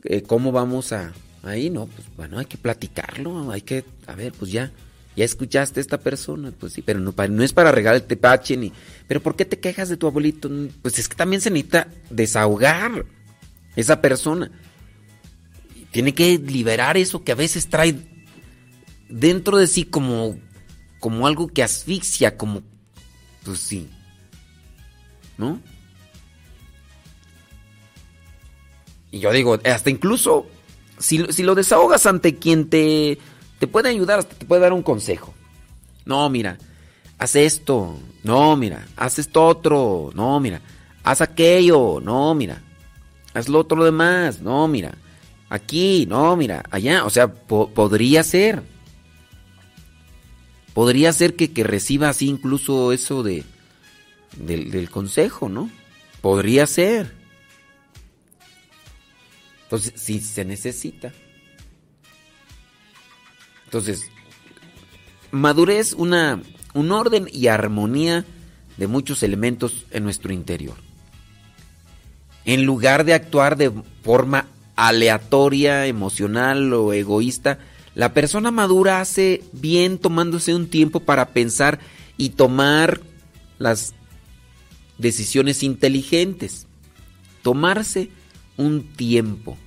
eh, 0.03 0.23
¿cómo 0.23 0.51
vamos 0.51 0.93
a, 0.93 1.13
Ahí 1.43 1.71
no, 1.71 1.87
pues 1.87 2.07
bueno, 2.17 2.39
hay 2.39 2.47
que 2.47 2.59
platicarlo, 2.59 3.51
hay 3.51 3.63
que, 3.63 3.85
a 4.07 4.15
ver, 4.15 4.33
pues 4.33 4.51
ya, 4.51 4.73
ya 5.19 5.25
escuchaste 5.25 5.81
a 5.81 5.83
esta 5.83 5.99
persona, 5.99 6.53
pues 6.57 6.75
sí, 6.75 6.81
pero 6.83 7.01
no, 7.01 7.13
no 7.13 7.43
es 7.43 7.53
para 7.53 7.73
regalar 7.73 8.01
el 8.01 8.07
tepache 8.07 8.57
ni, 8.57 8.73
pero 9.09 9.21
¿por 9.21 9.35
qué 9.35 9.45
te 9.45 9.59
quejas 9.59 9.89
de 9.89 9.97
tu 9.97 10.07
abuelito? 10.07 10.49
Pues 10.81 10.97
es 11.01 11.09
que 11.09 11.17
también 11.17 11.43
se 11.43 11.51
necesita 11.51 11.89
desahogar 12.09 13.05
esa 13.75 14.01
persona. 14.01 14.49
Tiene 15.91 16.15
que 16.15 16.39
liberar 16.39 16.97
eso 16.97 17.25
que 17.25 17.33
a 17.33 17.35
veces 17.35 17.69
trae 17.69 17.97
dentro 19.09 19.57
de 19.57 19.67
sí 19.67 19.83
como, 19.83 20.39
como 21.01 21.27
algo 21.27 21.49
que 21.49 21.65
asfixia, 21.65 22.37
como, 22.37 22.63
pues 23.43 23.59
sí, 23.59 23.91
¿no? 25.37 25.61
Y 29.11 29.19
yo 29.19 29.33
digo, 29.33 29.59
hasta 29.65 29.91
incluso 29.91 30.47
si, 30.99 31.25
si 31.33 31.43
lo 31.43 31.57
desahogas 31.57 32.07
ante 32.07 32.37
quien 32.37 32.69
te, 32.69 33.19
te 33.59 33.67
puede 33.67 33.89
ayudar, 33.91 34.25
te 34.25 34.45
puede 34.47 34.63
dar 34.63 34.73
un 34.73 34.83
consejo. 34.83 35.35
No, 36.05 36.29
mira, 36.31 36.59
haz 37.19 37.37
esto. 37.37 37.99
No, 38.23 38.57
mira, 38.57 38.87
haz 38.97 39.19
esto 39.19 39.45
otro. 39.47 40.11
No, 40.15 40.39
mira, 40.41 40.61
haz 41.05 41.21
aquello. 41.21 42.01
No, 42.03 42.35
mira, 42.35 42.63
haz 43.35 43.49
lo 43.49 43.59
otro 43.61 43.85
demás. 43.85 44.41
No, 44.41 44.67
mira, 44.69 44.95
aquí. 45.49 46.07
No, 46.07 46.37
mira, 46.37 46.65
allá. 46.71 47.05
O 47.05 47.11
sea, 47.11 47.33
po- 47.33 47.71
podría 47.71 48.23
ser. 48.23 48.63
Podría 50.75 51.13
ser 51.13 51.35
que, 51.35 51.53
que 51.53 51.65
reciba 51.65 52.09
así 52.09 52.29
incluso 52.29 52.93
eso 52.93 53.23
de, 53.25 53.45
del, 54.37 54.71
del 54.71 54.89
consejo, 54.91 55.49
¿no? 55.49 55.71
Podría 56.21 56.67
ser. 56.67 57.13
Entonces, 59.65 59.93
sí 59.97 60.21
se 60.21 60.45
necesita. 60.45 61.13
Entonces, 63.69 64.11
madurez, 65.31 65.93
una, 65.93 66.41
un 66.73 66.91
orden 66.91 67.29
y 67.31 67.49
armonía 67.49 68.25
de 68.79 68.87
muchos 68.87 69.23
elementos 69.23 69.85
en 69.91 70.05
nuestro 70.05 70.33
interior. 70.33 70.77
En 72.47 72.65
lugar 72.65 73.05
de 73.05 73.13
actuar 73.13 73.59
de 73.59 73.71
forma 74.03 74.47
aleatoria, 74.75 75.85
emocional 75.85 76.73
o 76.73 76.95
egoísta, 76.95 77.59
la 77.95 78.15
persona 78.15 78.51
madura 78.51 79.03
hace 79.03 79.43
bien 79.53 79.99
tomándose 79.99 80.55
un 80.55 80.69
tiempo 80.71 81.01
para 81.01 81.29
pensar 81.29 81.79
y 82.17 82.31
tomar 82.31 83.03
las 83.59 83.93
decisiones 84.97 85.63
inteligentes. 85.63 86.67
Tomarse 87.43 88.09
un 88.57 88.83
tiempo. 88.95 89.59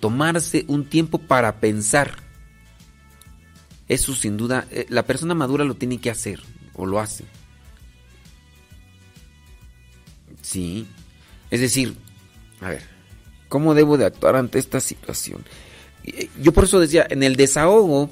Tomarse 0.00 0.66
un 0.68 0.84
tiempo 0.84 1.16
para 1.16 1.60
pensar. 1.60 2.27
Eso 3.88 4.14
sin 4.14 4.36
duda, 4.36 4.66
eh, 4.70 4.86
la 4.88 5.04
persona 5.04 5.34
madura 5.34 5.64
lo 5.64 5.74
tiene 5.74 5.98
que 5.98 6.10
hacer 6.10 6.40
o 6.74 6.86
lo 6.86 7.00
hace. 7.00 7.24
Sí. 10.42 10.86
Es 11.50 11.60
decir, 11.60 11.96
a 12.60 12.70
ver, 12.70 12.82
¿cómo 13.48 13.74
debo 13.74 13.96
de 13.96 14.04
actuar 14.04 14.36
ante 14.36 14.58
esta 14.58 14.80
situación? 14.80 15.44
Eh, 16.04 16.28
Yo 16.40 16.52
por 16.52 16.64
eso 16.64 16.80
decía, 16.80 17.06
en 17.08 17.22
el 17.22 17.36
desahogo, 17.36 18.10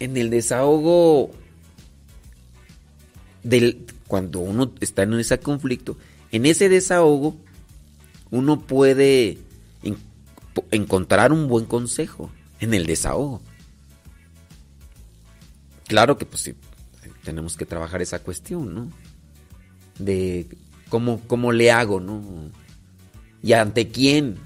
en 0.00 0.16
el 0.16 0.30
desahogo 0.30 1.30
del 3.42 3.86
cuando 4.06 4.40
uno 4.40 4.72
está 4.80 5.02
en 5.02 5.14
ese 5.14 5.38
conflicto, 5.38 5.96
en 6.32 6.46
ese 6.46 6.68
desahogo 6.68 7.36
uno 8.30 8.60
puede 8.60 9.38
encontrar 10.70 11.32
un 11.32 11.48
buen 11.48 11.64
consejo 11.66 12.30
en 12.60 12.74
el 12.74 12.86
desahogo. 12.86 13.40
Claro 15.88 16.18
que 16.18 16.26
pues 16.26 16.42
sí, 16.42 16.54
tenemos 17.24 17.56
que 17.56 17.66
trabajar 17.66 18.02
esa 18.02 18.20
cuestión, 18.20 18.74
¿no? 18.74 18.92
De 19.98 20.46
cómo, 20.88 21.20
cómo 21.26 21.50
le 21.50 21.72
hago, 21.72 21.98
¿no? 21.98 22.22
¿Y 23.42 23.54
ante 23.54 23.88
quién? 23.88 24.36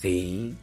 Sí. 0.00 0.54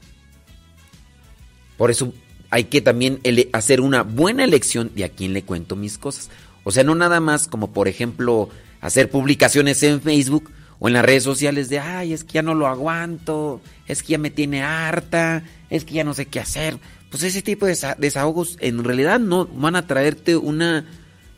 Por 1.78 1.90
eso 1.90 2.14
hay 2.50 2.66
que 2.66 2.82
también 2.82 3.20
hacer 3.54 3.82
una 3.82 4.04
buena 4.04 4.44
elección 4.44 4.92
de 4.94 5.06
a 5.06 5.10
quién 5.10 5.34
le 5.34 5.44
cuento 5.44 5.76
mis 5.76 5.98
cosas. 5.98 6.30
O 6.64 6.72
sea, 6.72 6.84
no 6.84 6.96
nada 6.96 7.20
más 7.20 7.48
como 7.48 7.72
por 7.72 7.88
ejemplo 7.88 8.50
hacer 8.82 9.10
publicaciones 9.10 9.82
en 9.84 10.02
Facebook 10.02 10.52
o 10.80 10.88
en 10.88 10.96
las 10.96 11.06
redes 11.06 11.24
sociales 11.24 11.70
de, 11.70 11.80
ay, 11.80 12.14
es 12.14 12.24
que 12.24 12.34
ya 12.34 12.42
no 12.42 12.56
lo 12.56 12.68
aguanto, 12.68 13.62
es 13.88 14.04
que 14.04 14.14
ya 14.14 14.18
me 14.18 14.32
tiene 14.32 14.64
harta, 14.64 15.44
es 15.70 15.86
que 15.86 15.94
ya 15.94 16.04
no 16.04 16.14
sé 16.14 16.26
qué 16.26 16.40
hacer. 16.40 16.78
Pues 17.12 17.22
ese 17.24 17.42
tipo 17.44 17.66
de 17.68 17.74
desa- 17.74 17.98
desahogos 17.98 18.58
en 18.62 18.84
realidad 18.84 19.20
no 19.20 19.46
van 19.46 19.76
a 19.76 19.86
traerte 19.86 20.36
una 20.38 20.86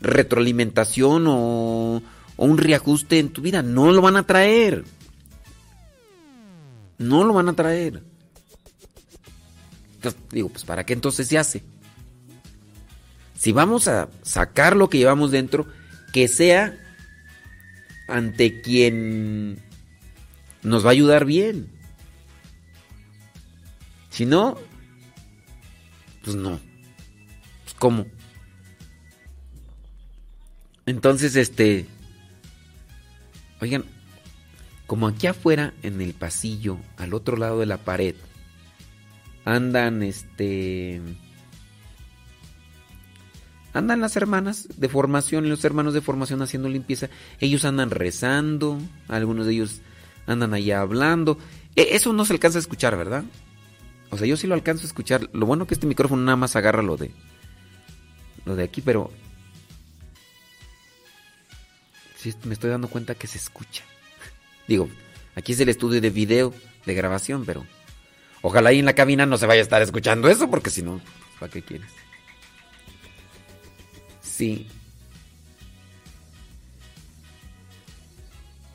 retroalimentación 0.00 1.26
o, 1.26 2.00
o 2.36 2.44
un 2.46 2.58
reajuste 2.58 3.18
en 3.18 3.28
tu 3.30 3.42
vida. 3.42 3.62
No 3.62 3.92
lo 3.92 4.00
van 4.00 4.16
a 4.16 4.24
traer. 4.24 4.84
No 6.96 7.24
lo 7.24 7.34
van 7.34 7.48
a 7.48 7.54
traer. 7.54 8.02
Entonces, 9.96 10.20
digo, 10.30 10.48
pues 10.48 10.64
¿para 10.64 10.86
qué 10.86 10.92
entonces 10.92 11.26
se 11.26 11.38
hace? 11.38 11.64
Si 13.36 13.52
vamos 13.52 13.88
a 13.88 14.08
sacar 14.22 14.76
lo 14.76 14.88
que 14.88 14.98
llevamos 14.98 15.30
dentro, 15.32 15.66
que 16.12 16.28
sea 16.28 16.78
ante 18.06 18.60
quien 18.60 19.58
nos 20.62 20.84
va 20.84 20.90
a 20.90 20.92
ayudar 20.92 21.24
bien. 21.24 21.68
Si 24.10 24.24
no, 24.24 24.56
pues 26.24 26.36
no. 26.36 26.58
Pues 27.64 27.74
¿Cómo? 27.78 28.06
Entonces, 30.86 31.36
este... 31.36 31.86
Oigan, 33.60 33.84
como 34.86 35.06
aquí 35.08 35.26
afuera, 35.26 35.72
en 35.82 36.00
el 36.00 36.12
pasillo, 36.12 36.78
al 36.98 37.14
otro 37.14 37.36
lado 37.36 37.58
de 37.60 37.66
la 37.66 37.78
pared, 37.78 38.14
andan, 39.44 40.02
este... 40.02 41.00
Andan 43.72 44.00
las 44.00 44.16
hermanas 44.16 44.68
de 44.76 44.88
formación 44.88 45.46
y 45.46 45.48
los 45.48 45.64
hermanos 45.64 45.94
de 45.94 46.00
formación 46.00 46.42
haciendo 46.42 46.68
limpieza. 46.68 47.08
Ellos 47.40 47.64
andan 47.64 47.90
rezando, 47.90 48.78
algunos 49.08 49.46
de 49.46 49.52
ellos 49.54 49.80
andan 50.26 50.54
allá 50.54 50.80
hablando. 50.80 51.38
E- 51.74 51.88
Eso 51.96 52.12
no 52.12 52.24
se 52.24 52.34
alcanza 52.34 52.58
a 52.58 52.60
escuchar, 52.60 52.96
¿verdad? 52.96 53.24
O 54.10 54.18
sea, 54.18 54.26
yo 54.26 54.36
sí 54.36 54.46
lo 54.46 54.54
alcanzo 54.54 54.84
a 54.84 54.86
escuchar. 54.86 55.28
Lo 55.32 55.46
bueno 55.46 55.66
que 55.66 55.74
este 55.74 55.86
micrófono 55.86 56.22
nada 56.22 56.36
más 56.36 56.56
agarra 56.56 56.82
lo 56.82 56.96
de 56.96 57.10
lo 58.44 58.56
de 58.56 58.64
aquí, 58.64 58.80
pero 58.80 59.10
sí 62.16 62.34
me 62.44 62.54
estoy 62.54 62.70
dando 62.70 62.88
cuenta 62.88 63.14
que 63.14 63.26
se 63.26 63.38
escucha. 63.38 63.84
Digo, 64.68 64.88
aquí 65.34 65.52
es 65.52 65.60
el 65.60 65.68
estudio 65.68 66.00
de 66.00 66.10
video, 66.10 66.54
de 66.86 66.94
grabación, 66.94 67.44
pero 67.44 67.64
ojalá 68.42 68.70
ahí 68.70 68.78
en 68.78 68.86
la 68.86 68.94
cabina 68.94 69.26
no 69.26 69.38
se 69.38 69.46
vaya 69.46 69.60
a 69.60 69.62
estar 69.62 69.82
escuchando 69.82 70.28
eso, 70.28 70.50
porque 70.50 70.70
si 70.70 70.82
no, 70.82 71.00
¿para 71.40 71.52
qué 71.52 71.62
quieres? 71.62 71.90
Sí. 74.22 74.66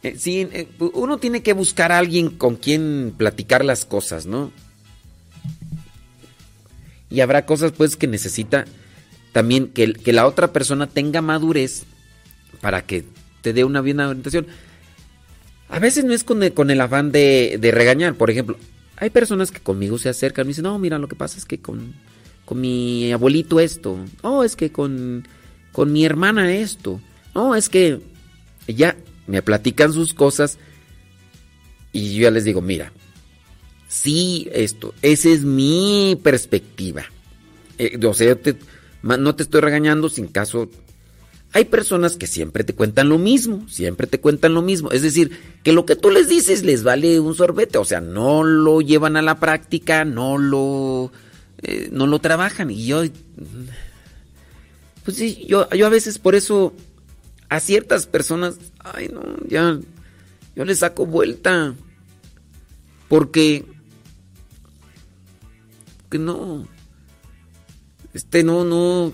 Eh, 0.01 0.15
sí, 0.17 0.47
eh, 0.51 0.67
uno 0.79 1.17
tiene 1.17 1.43
que 1.43 1.53
buscar 1.53 1.91
a 1.91 1.97
alguien 1.97 2.29
con 2.29 2.55
quien 2.55 3.13
platicar 3.17 3.65
las 3.65 3.85
cosas, 3.85 4.25
¿no? 4.25 4.51
Y 7.09 7.21
habrá 7.21 7.45
cosas 7.45 7.71
pues 7.71 7.95
que 7.95 8.07
necesita 8.07 8.65
también 9.31 9.69
que, 9.69 9.93
la 10.11 10.27
otra 10.27 10.51
persona 10.51 10.87
tenga 10.87 11.21
madurez 11.21 11.83
para 12.61 12.85
que 12.85 13.05
te 13.41 13.53
dé 13.53 13.63
una 13.63 13.81
buena 13.81 14.09
orientación. 14.09 14.47
A 15.69 15.79
veces 15.79 16.03
no 16.03 16.13
es 16.13 16.23
con 16.23 16.41
el, 16.43 16.81
afán 16.81 17.11
de, 17.11 17.59
regañar, 17.73 18.15
por 18.15 18.29
ejemplo. 18.29 18.57
Hay 18.97 19.11
personas 19.11 19.51
que 19.51 19.59
conmigo 19.59 19.97
se 19.97 20.09
acercan 20.09 20.45
y 20.45 20.49
dicen, 20.49 20.63
no, 20.63 20.77
mira, 20.79 20.97
lo 20.97 21.07
que 21.07 21.15
pasa 21.15 21.37
es 21.37 21.45
que 21.45 21.59
con, 21.59 21.93
con 22.45 22.59
mi 22.59 23.11
abuelito 23.11 23.59
esto. 23.59 23.97
Oh, 24.23 24.43
es 24.43 24.55
que 24.55 24.71
con, 24.71 25.27
con 25.71 25.91
mi 25.93 26.05
hermana 26.05 26.51
esto. 26.53 26.99
No, 27.35 27.55
es 27.55 27.69
que 27.69 28.01
ya 28.67 28.97
me 29.27 29.41
platican 29.41 29.93
sus 29.93 30.13
cosas 30.13 30.57
y 31.93 32.15
yo 32.15 32.23
ya 32.23 32.31
les 32.31 32.43
digo, 32.43 32.61
mira, 32.61 32.91
sí, 33.89 34.47
esto, 34.53 34.93
esa 35.01 35.29
es 35.29 35.43
mi 35.43 36.17
perspectiva. 36.23 37.03
Eh, 37.77 37.99
o 38.05 38.13
sea, 38.13 38.37
no 39.01 39.35
te 39.35 39.43
estoy 39.43 39.59
regañando 39.59 40.07
sin 40.07 40.27
caso. 40.27 40.69
Hay 41.51 41.65
personas 41.65 42.15
que 42.15 42.27
siempre 42.27 42.63
te 42.63 42.75
cuentan 42.75 43.09
lo 43.09 43.17
mismo, 43.17 43.67
siempre 43.67 44.05
te 44.05 44.19
cuentan 44.19 44.53
lo 44.53 44.61
mismo. 44.61 44.91
Es 44.91 45.01
decir, 45.01 45.31
que 45.63 45.73
lo 45.73 45.85
que 45.85 45.95
tú 45.95 46.11
les 46.11 46.29
dices 46.29 46.63
les 46.63 46.83
vale 46.83 47.19
un 47.19 47.35
sorbete, 47.35 47.79
o 47.79 47.85
sea, 47.85 47.99
no 47.99 48.43
lo 48.43 48.81
llevan 48.81 49.17
a 49.17 49.23
la 49.23 49.39
práctica, 49.39 50.05
no 50.05 50.37
lo, 50.37 51.11
eh, 51.63 51.89
no 51.91 52.05
lo 52.05 52.19
trabajan. 52.19 52.69
Y 52.69 52.85
yo, 52.85 53.03
pues 55.03 55.17
sí, 55.17 55.45
yo, 55.47 55.67
yo 55.71 55.87
a 55.87 55.89
veces 55.89 56.19
por 56.19 56.35
eso 56.35 56.73
a 57.49 57.59
ciertas 57.59 58.05
personas, 58.05 58.59
ay 58.79 59.09
no, 59.11 59.23
ya, 59.47 59.79
yo 60.55 60.65
les 60.65 60.79
saco 60.79 61.07
vuelta. 61.07 61.73
Porque, 63.07 63.65
que 66.09 66.19
no, 66.19 66.67
este 68.13 68.43
no, 68.43 68.63
no, 68.65 69.13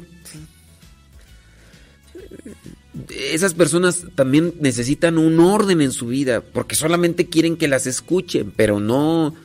esas 3.09 3.53
personas 3.53 4.05
también 4.15 4.53
necesitan 4.59 5.17
un 5.17 5.39
orden 5.39 5.81
en 5.81 5.91
su 5.91 6.07
vida, 6.07 6.41
porque 6.41 6.75
solamente 6.75 7.27
quieren 7.27 7.57
que 7.57 7.67
las 7.67 7.87
escuchen, 7.87 8.53
pero 8.55 8.79
no, 8.79 9.35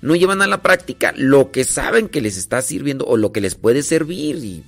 no 0.00 0.14
llevan 0.14 0.42
a 0.42 0.46
la 0.46 0.62
práctica 0.62 1.14
lo 1.16 1.50
que 1.50 1.64
saben 1.64 2.08
que 2.08 2.20
les 2.20 2.36
está 2.36 2.60
sirviendo 2.62 3.06
o 3.06 3.16
lo 3.16 3.32
que 3.32 3.40
les 3.40 3.54
puede 3.54 3.82
servir. 3.82 4.36
Y... 4.36 4.64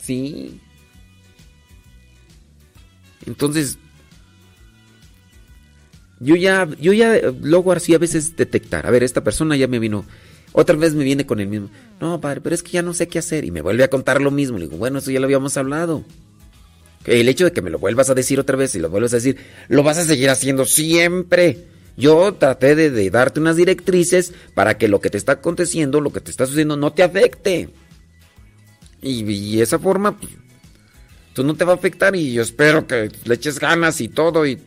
Sí. 0.00 0.60
Entonces, 3.26 3.78
yo 6.20 6.36
ya, 6.36 6.68
yo 6.80 6.92
ya 6.92 7.20
luego 7.40 7.72
así 7.72 7.94
a 7.94 7.98
veces 7.98 8.36
detectar, 8.36 8.86
a 8.86 8.90
ver, 8.90 9.02
esta 9.02 9.24
persona 9.24 9.56
ya 9.56 9.66
me 9.66 9.78
vino, 9.78 10.04
otra 10.52 10.76
vez 10.76 10.94
me 10.94 11.04
viene 11.04 11.26
con 11.26 11.40
el 11.40 11.48
mismo, 11.48 11.70
no, 12.00 12.20
padre, 12.20 12.40
pero 12.40 12.54
es 12.54 12.62
que 12.62 12.72
ya 12.72 12.82
no 12.82 12.94
sé 12.94 13.08
qué 13.08 13.18
hacer 13.18 13.44
y 13.44 13.50
me 13.50 13.62
vuelve 13.62 13.84
a 13.84 13.90
contar 13.90 14.20
lo 14.20 14.30
mismo, 14.30 14.58
le 14.58 14.66
digo, 14.66 14.76
bueno, 14.76 14.98
eso 14.98 15.10
ya 15.10 15.20
lo 15.20 15.26
habíamos 15.26 15.56
hablado. 15.56 16.04
El 17.06 17.28
hecho 17.28 17.44
de 17.44 17.52
que 17.52 17.60
me 17.60 17.70
lo 17.70 17.78
vuelvas 17.78 18.08
a 18.08 18.14
decir 18.14 18.40
otra 18.40 18.56
vez 18.56 18.74
y 18.74 18.78
lo 18.78 18.88
vuelvas 18.88 19.12
a 19.12 19.16
decir, 19.16 19.36
lo 19.68 19.82
vas 19.82 19.98
a 19.98 20.04
seguir 20.04 20.30
haciendo 20.30 20.64
siempre. 20.64 21.66
Yo 21.96 22.34
traté 22.34 22.74
de, 22.74 22.90
de 22.90 23.10
darte 23.10 23.40
unas 23.40 23.56
directrices 23.56 24.32
para 24.54 24.78
que 24.78 24.88
lo 24.88 25.00
que 25.00 25.10
te 25.10 25.18
está 25.18 25.32
aconteciendo, 25.32 26.00
lo 26.00 26.12
que 26.12 26.20
te 26.20 26.30
está 26.30 26.46
sucediendo, 26.46 26.76
no 26.76 26.92
te 26.92 27.02
afecte. 27.02 27.68
Y, 29.02 29.22
y 29.30 29.60
esa 29.60 29.78
forma, 29.78 30.18
pues, 30.18 30.32
tú 31.34 31.44
no 31.44 31.54
te 31.54 31.64
va 31.64 31.72
a 31.72 31.76
afectar 31.76 32.16
y 32.16 32.32
yo 32.32 32.42
espero 32.42 32.86
que 32.86 33.10
le 33.24 33.34
eches 33.34 33.60
ganas 33.60 34.00
y 34.00 34.08
todo. 34.08 34.46
Y... 34.46 34.58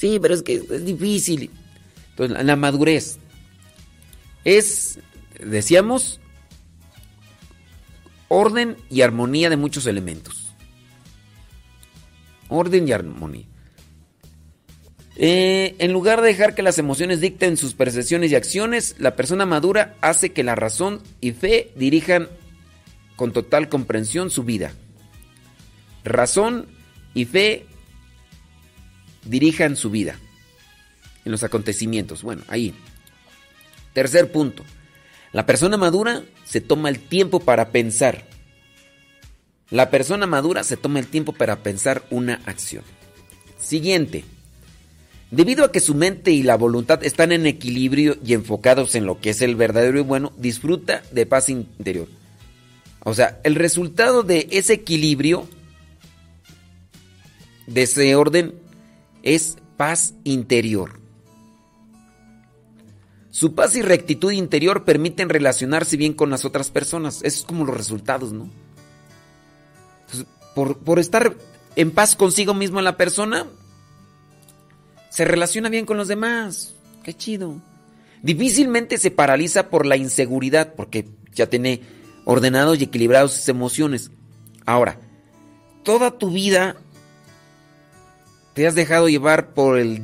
Sí, 0.00 0.18
pero 0.18 0.32
es 0.32 0.42
que 0.42 0.54
es 0.54 0.84
difícil. 0.86 1.50
Entonces, 2.10 2.42
la- 2.42 2.56
madurez 2.56 3.18
es, 4.44 4.98
decíamos, 5.38 6.20
orden 8.28 8.78
y 8.88 9.02
armonía 9.02 9.50
de 9.50 9.58
muchos 9.58 9.86
elementos. 9.86 10.54
Orden 12.48 12.88
y 12.88 12.92
armonía. 12.92 13.44
Eh, 15.16 15.76
en 15.78 15.92
lugar 15.92 16.22
de 16.22 16.28
dejar 16.28 16.54
que 16.54 16.62
las 16.62 16.78
emociones 16.78 17.20
dicten 17.20 17.58
sus 17.58 17.74
percepciones 17.74 18.32
y 18.32 18.36
acciones, 18.36 18.94
la 18.98 19.16
persona 19.16 19.44
madura 19.44 19.96
hace 20.00 20.32
que 20.32 20.42
la 20.42 20.54
razón 20.54 21.02
y 21.20 21.32
fe 21.32 21.72
dirijan 21.76 22.28
con 23.16 23.32
total 23.32 23.68
comprensión 23.68 24.30
su 24.30 24.44
vida. 24.44 24.72
razón 26.04 26.66
y 27.12 27.26
fe 27.26 27.66
dirijan 29.24 29.76
su 29.76 29.90
vida 29.90 30.18
en 31.24 31.32
los 31.32 31.42
acontecimientos. 31.42 32.22
Bueno, 32.22 32.42
ahí. 32.48 32.74
Tercer 33.92 34.30
punto. 34.30 34.64
La 35.32 35.46
persona 35.46 35.76
madura 35.76 36.22
se 36.44 36.60
toma 36.60 36.88
el 36.88 36.98
tiempo 36.98 37.40
para 37.40 37.70
pensar. 37.70 38.24
La 39.70 39.90
persona 39.90 40.26
madura 40.26 40.64
se 40.64 40.76
toma 40.76 40.98
el 40.98 41.06
tiempo 41.06 41.32
para 41.32 41.62
pensar 41.62 42.04
una 42.10 42.40
acción. 42.46 42.82
Siguiente. 43.60 44.24
Debido 45.30 45.64
a 45.64 45.70
que 45.70 45.78
su 45.78 45.94
mente 45.94 46.32
y 46.32 46.42
la 46.42 46.56
voluntad 46.56 47.04
están 47.04 47.30
en 47.30 47.46
equilibrio 47.46 48.16
y 48.24 48.34
enfocados 48.34 48.96
en 48.96 49.06
lo 49.06 49.20
que 49.20 49.30
es 49.30 49.42
el 49.42 49.54
verdadero 49.54 50.00
y 50.00 50.02
bueno, 50.02 50.32
disfruta 50.36 51.04
de 51.12 51.24
paz 51.24 51.48
interior. 51.48 52.08
O 53.04 53.14
sea, 53.14 53.40
el 53.44 53.54
resultado 53.54 54.24
de 54.24 54.48
ese 54.50 54.72
equilibrio, 54.72 55.48
de 57.68 57.82
ese 57.82 58.16
orden, 58.16 58.54
es 59.22 59.56
paz 59.76 60.14
interior. 60.24 61.00
Su 63.30 63.54
paz 63.54 63.76
y 63.76 63.82
rectitud 63.82 64.32
interior 64.32 64.84
permiten 64.84 65.28
relacionarse 65.28 65.96
bien 65.96 66.12
con 66.12 66.30
las 66.30 66.44
otras 66.44 66.70
personas. 66.70 67.20
Es 67.22 67.42
como 67.42 67.64
los 67.64 67.76
resultados, 67.76 68.32
¿no? 68.32 68.48
Por 70.54 70.98
estar 70.98 71.36
en 71.76 71.92
paz 71.92 72.16
consigo 72.16 72.54
mismo 72.54 72.78
en 72.78 72.84
la 72.84 72.96
persona, 72.96 73.46
se 75.10 75.24
relaciona 75.24 75.68
bien 75.68 75.86
con 75.86 75.96
los 75.96 76.08
demás. 76.08 76.74
Qué 77.02 77.14
chido. 77.14 77.60
Difícilmente 78.22 78.98
se 78.98 79.10
paraliza 79.10 79.70
por 79.70 79.86
la 79.86 79.96
inseguridad, 79.96 80.74
porque 80.74 81.08
ya 81.32 81.48
tiene 81.48 81.80
ordenados 82.24 82.78
y 82.78 82.84
equilibrados 82.84 83.32
sus 83.32 83.48
emociones. 83.48 84.10
Ahora, 84.66 85.00
toda 85.84 86.18
tu 86.18 86.30
vida 86.30 86.76
te 88.54 88.66
has 88.66 88.74
dejado 88.74 89.08
llevar 89.08 89.54
por 89.54 89.78
el 89.78 90.02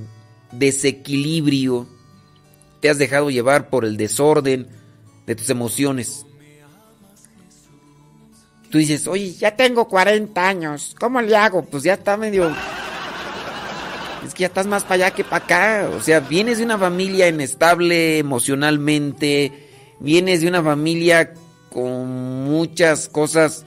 desequilibrio, 0.52 1.86
te 2.80 2.90
has 2.90 2.98
dejado 2.98 3.30
llevar 3.30 3.68
por 3.68 3.84
el 3.84 3.96
desorden 3.96 4.68
de 5.26 5.34
tus 5.34 5.50
emociones. 5.50 6.26
Tú 8.70 8.78
dices, 8.78 9.06
oye, 9.06 9.32
ya 9.32 9.56
tengo 9.56 9.88
40 9.88 10.48
años, 10.48 10.94
¿cómo 10.98 11.20
le 11.20 11.36
hago? 11.36 11.64
Pues 11.64 11.82
ya 11.82 11.94
está 11.94 12.16
medio... 12.16 12.54
Es 14.26 14.34
que 14.34 14.40
ya 14.40 14.46
estás 14.48 14.66
más 14.66 14.82
para 14.82 14.94
allá 15.06 15.10
que 15.12 15.22
para 15.22 15.44
acá. 15.44 15.90
O 15.96 16.02
sea, 16.02 16.18
vienes 16.18 16.58
de 16.58 16.64
una 16.64 16.76
familia 16.76 17.28
inestable 17.28 18.18
emocionalmente, 18.18 19.52
vienes 20.00 20.40
de 20.40 20.48
una 20.48 20.64
familia 20.64 21.32
con 21.70 22.44
muchas 22.44 23.08
cosas 23.08 23.66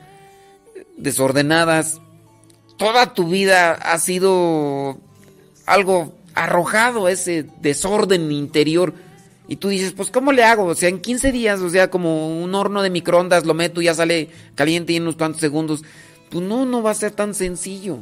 desordenadas. 0.98 2.02
Toda 2.80 3.14
tu 3.14 3.28
vida 3.28 3.74
ha 3.74 4.00
sido 4.00 4.98
algo 5.66 6.14
arrojado, 6.34 7.10
ese 7.10 7.46
desorden 7.62 8.32
interior. 8.32 8.94
Y 9.50 9.58
tú 9.58 9.68
dices, 9.68 9.92
pues 9.92 10.12
¿cómo 10.12 10.32
le 10.32 10.46
hago? 10.46 10.64
O 10.64 10.76
sea, 10.76 10.88
en 10.88 11.02
15 11.02 11.34
días, 11.34 11.60
o 11.60 11.70
sea, 11.70 11.90
como 11.90 12.42
un 12.42 12.56
horno 12.56 12.82
de 12.82 12.90
microondas, 12.90 13.46
lo 13.46 13.54
meto 13.54 13.82
y 13.82 13.86
ya 13.86 13.96
sale 13.96 14.30
caliente 14.56 14.94
y 14.94 14.96
en 14.96 15.04
unos 15.04 15.18
cuantos 15.18 15.42
segundos. 15.42 15.84
Pues 16.32 16.42
no, 16.42 16.66
no 16.66 16.82
va 16.82 16.92
a 16.92 16.94
ser 16.94 17.12
tan 17.12 17.34
sencillo. 17.34 18.00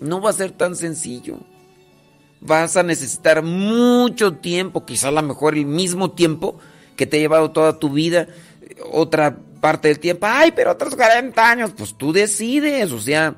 No 0.00 0.20
va 0.20 0.30
a 0.30 0.32
ser 0.32 0.50
tan 0.50 0.74
sencillo. 0.74 1.38
Vas 2.40 2.76
a 2.76 2.82
necesitar 2.82 3.44
mucho 3.44 4.32
tiempo, 4.32 4.84
quizá 4.84 5.08
a 5.08 5.12
lo 5.12 5.22
mejor 5.22 5.54
el 5.54 5.66
mismo 5.66 6.10
tiempo 6.10 6.58
que 6.96 7.06
te 7.06 7.18
ha 7.18 7.20
llevado 7.20 7.52
toda 7.52 7.78
tu 7.78 7.90
vida, 7.90 8.26
otra 8.90 9.36
parte 9.62 9.88
del 9.88 9.98
tiempo. 9.98 10.26
Ay, 10.28 10.52
pero 10.54 10.72
otros 10.72 10.94
40 10.94 11.50
años, 11.50 11.70
pues 11.74 11.94
tú 11.96 12.12
decides, 12.12 12.92
o 12.92 13.00
sea, 13.00 13.36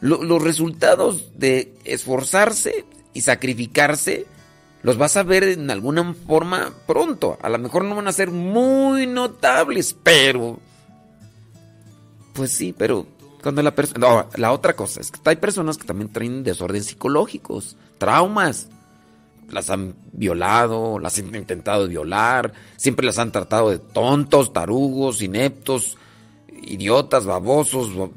lo- 0.00 0.22
los 0.22 0.42
resultados 0.42 1.30
de 1.38 1.72
esforzarse 1.84 2.84
y 3.14 3.22
sacrificarse 3.22 4.26
los 4.82 4.98
vas 4.98 5.16
a 5.16 5.22
ver 5.22 5.44
en 5.44 5.70
alguna 5.70 6.14
forma 6.26 6.72
pronto. 6.86 7.38
A 7.40 7.48
lo 7.48 7.58
mejor 7.58 7.84
no 7.84 7.94
van 7.96 8.08
a 8.08 8.12
ser 8.12 8.30
muy 8.30 9.06
notables, 9.06 9.96
pero... 10.02 10.58
Pues 12.34 12.52
sí, 12.52 12.74
pero 12.76 13.06
cuando 13.42 13.62
la 13.62 13.74
persona... 13.74 14.26
La 14.36 14.52
otra 14.52 14.76
cosa 14.76 15.00
es 15.00 15.10
que 15.10 15.18
hay 15.24 15.36
personas 15.36 15.78
que 15.78 15.86
también 15.86 16.12
traen 16.12 16.44
desorden 16.44 16.84
psicológicos, 16.84 17.76
traumas. 17.98 18.68
Las 19.50 19.70
han 19.70 19.94
violado, 20.12 20.98
las 20.98 21.18
han 21.18 21.34
intentado 21.34 21.86
violar, 21.86 22.52
siempre 22.76 23.06
las 23.06 23.18
han 23.18 23.30
tratado 23.32 23.70
de 23.70 23.78
tontos, 23.78 24.52
tarugos, 24.52 25.22
ineptos, 25.22 25.96
idiotas, 26.62 27.26
babosos, 27.26 27.94
bo- 27.94 28.10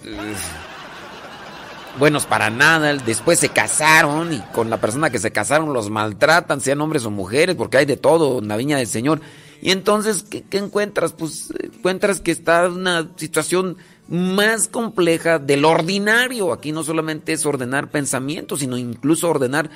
buenos 2.00 2.26
para 2.26 2.50
nada. 2.50 2.94
Después 2.96 3.40
se 3.40 3.50
casaron 3.50 4.34
y 4.34 4.40
con 4.54 4.70
la 4.70 4.78
persona 4.82 5.10
que 5.10 5.20
se 5.20 5.32
casaron 5.32 5.74
los 5.74 5.90
maltratan, 5.90 6.62
sean 6.62 6.82
hombres 6.82 7.06
o 7.06 7.12
mujeres, 7.12 7.56
porque 7.56 7.78
hay 7.78 7.86
de 7.86 7.98
todo 7.98 8.40
en 8.40 8.48
la 8.48 8.58
viña 8.58 8.78
del 8.78 8.88
Señor. 8.88 9.22
Y 9.62 9.72
entonces, 9.72 10.24
¿qué, 10.24 10.44
qué 10.44 10.58
encuentras? 10.58 11.12
Pues 11.14 11.52
eh, 11.52 11.70
encuentras 11.76 12.22
que 12.22 12.32
está 12.32 12.70
una 12.70 13.10
situación 13.18 13.78
más 14.08 14.68
compleja 14.70 15.38
del 15.38 15.66
ordinario. 15.66 16.54
Aquí 16.54 16.72
no 16.72 16.84
solamente 16.84 17.34
es 17.34 17.46
ordenar 17.46 17.92
pensamientos, 17.92 18.60
sino 18.62 18.78
incluso 18.78 19.30
ordenar 19.30 19.70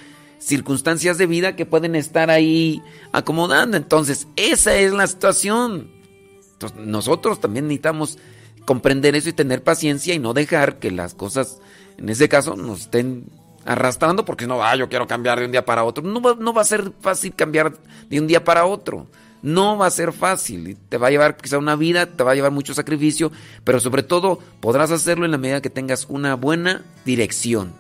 circunstancias 0.44 1.18
de 1.18 1.26
vida 1.26 1.56
que 1.56 1.66
pueden 1.66 1.96
estar 1.96 2.30
ahí 2.30 2.82
acomodando. 3.12 3.78
Entonces, 3.78 4.28
esa 4.36 4.76
es 4.76 4.94
la 4.94 5.08
situación. 5.08 5.90
Nosotros 6.78 7.40
también 7.42 7.68
necesitamos 7.68 8.18
comprender 8.66 9.16
eso 9.16 9.30
y 9.30 9.34
tener 9.34 9.64
paciencia 9.64 10.14
y 10.14 10.20
no 10.20 10.34
dejar 10.34 10.80
que 10.80 10.92
las 10.92 11.14
cosas, 11.14 11.60
en 11.98 12.10
ese 12.10 12.30
caso, 12.30 12.56
nos 12.56 12.82
estén 12.82 13.26
arrastrando 13.66 14.26
porque 14.26 14.48
no, 14.48 14.64
ah, 14.64 14.76
yo 14.76 14.90
quiero 14.90 15.08
cambiar 15.08 15.40
de 15.40 15.46
un 15.46 15.52
día 15.52 15.66
para 15.66 15.84
otro. 15.84 16.04
No 16.04 16.22
va, 16.22 16.36
no 16.38 16.54
va 16.54 16.62
a 16.62 16.66
ser 16.66 16.92
fácil 17.02 17.34
cambiar 17.34 17.74
de 18.10 18.20
un 18.20 18.28
día 18.28 18.44
para 18.44 18.66
otro. 18.66 19.08
No 19.42 19.78
va 19.78 19.88
a 19.88 19.92
ser 19.92 20.14
fácil. 20.14 20.78
Te 20.88 20.98
va 20.98 21.08
a 21.08 21.12
llevar 21.12 21.36
quizá 21.36 21.58
una 21.58 21.76
vida, 21.76 22.06
te 22.06 22.24
va 22.24 22.32
a 22.32 22.36
llevar 22.36 22.52
mucho 22.52 22.74
sacrificio, 22.74 23.32
pero 23.64 23.80
sobre 23.80 24.04
todo 24.04 24.40
podrás 24.62 24.92
hacerlo 24.92 25.26
en 25.26 25.32
la 25.32 25.38
medida 25.38 25.62
que 25.62 25.70
tengas 25.70 26.06
una 26.10 26.36
buena 26.36 26.86
dirección. 27.04 27.74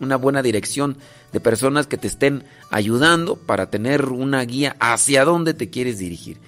Una 0.00 0.16
buena 0.16 0.42
dirección 0.42 0.96
de 1.32 1.40
personas 1.40 1.86
que 1.86 1.98
te 1.98 2.08
estén 2.08 2.44
ayudando 2.70 3.36
para 3.36 3.70
tener 3.70 4.06
una 4.06 4.42
guía 4.44 4.76
hacia 4.80 5.24
dónde 5.24 5.54
te 5.54 5.70
quieres 5.70 5.98
dirigir. 5.98 6.38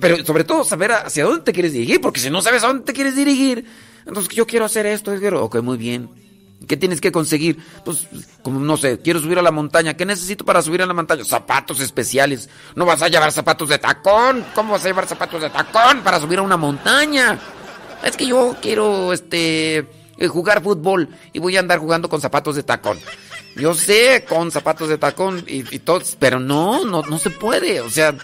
Pero 0.00 0.24
sobre 0.24 0.44
todo 0.44 0.64
saber 0.64 0.92
hacia 0.92 1.24
dónde 1.24 1.42
te 1.42 1.52
quieres 1.52 1.72
dirigir, 1.72 2.00
porque 2.00 2.20
si 2.20 2.30
no 2.30 2.40
sabes 2.42 2.64
a 2.64 2.68
dónde 2.68 2.84
te 2.84 2.92
quieres 2.92 3.16
dirigir, 3.16 3.66
entonces 4.06 4.34
yo 4.34 4.46
quiero 4.46 4.64
hacer 4.64 4.86
esto, 4.86 5.12
Edgar. 5.12 5.34
ok, 5.34 5.56
muy 5.60 5.76
bien. 5.76 6.08
¿Qué 6.66 6.76
tienes 6.76 7.00
que 7.00 7.12
conseguir? 7.12 7.58
Pues, 7.84 8.06
como 8.42 8.58
no 8.60 8.76
sé, 8.78 8.98
quiero 8.98 9.20
subir 9.20 9.38
a 9.38 9.42
la 9.42 9.50
montaña. 9.50 9.94
¿Qué 9.94 10.06
necesito 10.06 10.44
para 10.44 10.62
subir 10.62 10.80
a 10.80 10.86
la 10.86 10.94
montaña? 10.94 11.24
Zapatos 11.24 11.80
especiales. 11.80 12.48
No 12.74 12.86
vas 12.86 13.02
a 13.02 13.08
llevar 13.08 13.32
zapatos 13.32 13.68
de 13.68 13.78
tacón. 13.78 14.44
¿Cómo 14.54 14.72
vas 14.72 14.84
a 14.84 14.88
llevar 14.88 15.06
zapatos 15.06 15.42
de 15.42 15.50
tacón 15.50 16.02
para 16.02 16.18
subir 16.20 16.38
a 16.38 16.42
una 16.42 16.56
montaña? 16.56 17.38
Es 18.02 18.16
que 18.16 18.26
yo 18.26 18.56
quiero, 18.62 19.12
este, 19.12 19.86
eh, 20.16 20.28
jugar 20.28 20.62
fútbol 20.62 21.08
y 21.32 21.38
voy 21.38 21.56
a 21.56 21.60
andar 21.60 21.78
jugando 21.78 22.08
con 22.08 22.20
zapatos 22.20 22.56
de 22.56 22.62
tacón. 22.62 22.98
Yo 23.56 23.74
sé, 23.74 24.24
con 24.28 24.50
zapatos 24.50 24.88
de 24.88 24.98
tacón 24.98 25.44
y, 25.46 25.74
y 25.74 25.78
todo, 25.78 26.02
pero 26.18 26.40
no, 26.40 26.84
no, 26.84 27.02
no 27.02 27.18
se 27.18 27.30
puede. 27.30 27.80
O 27.80 27.90
sea, 27.90 28.14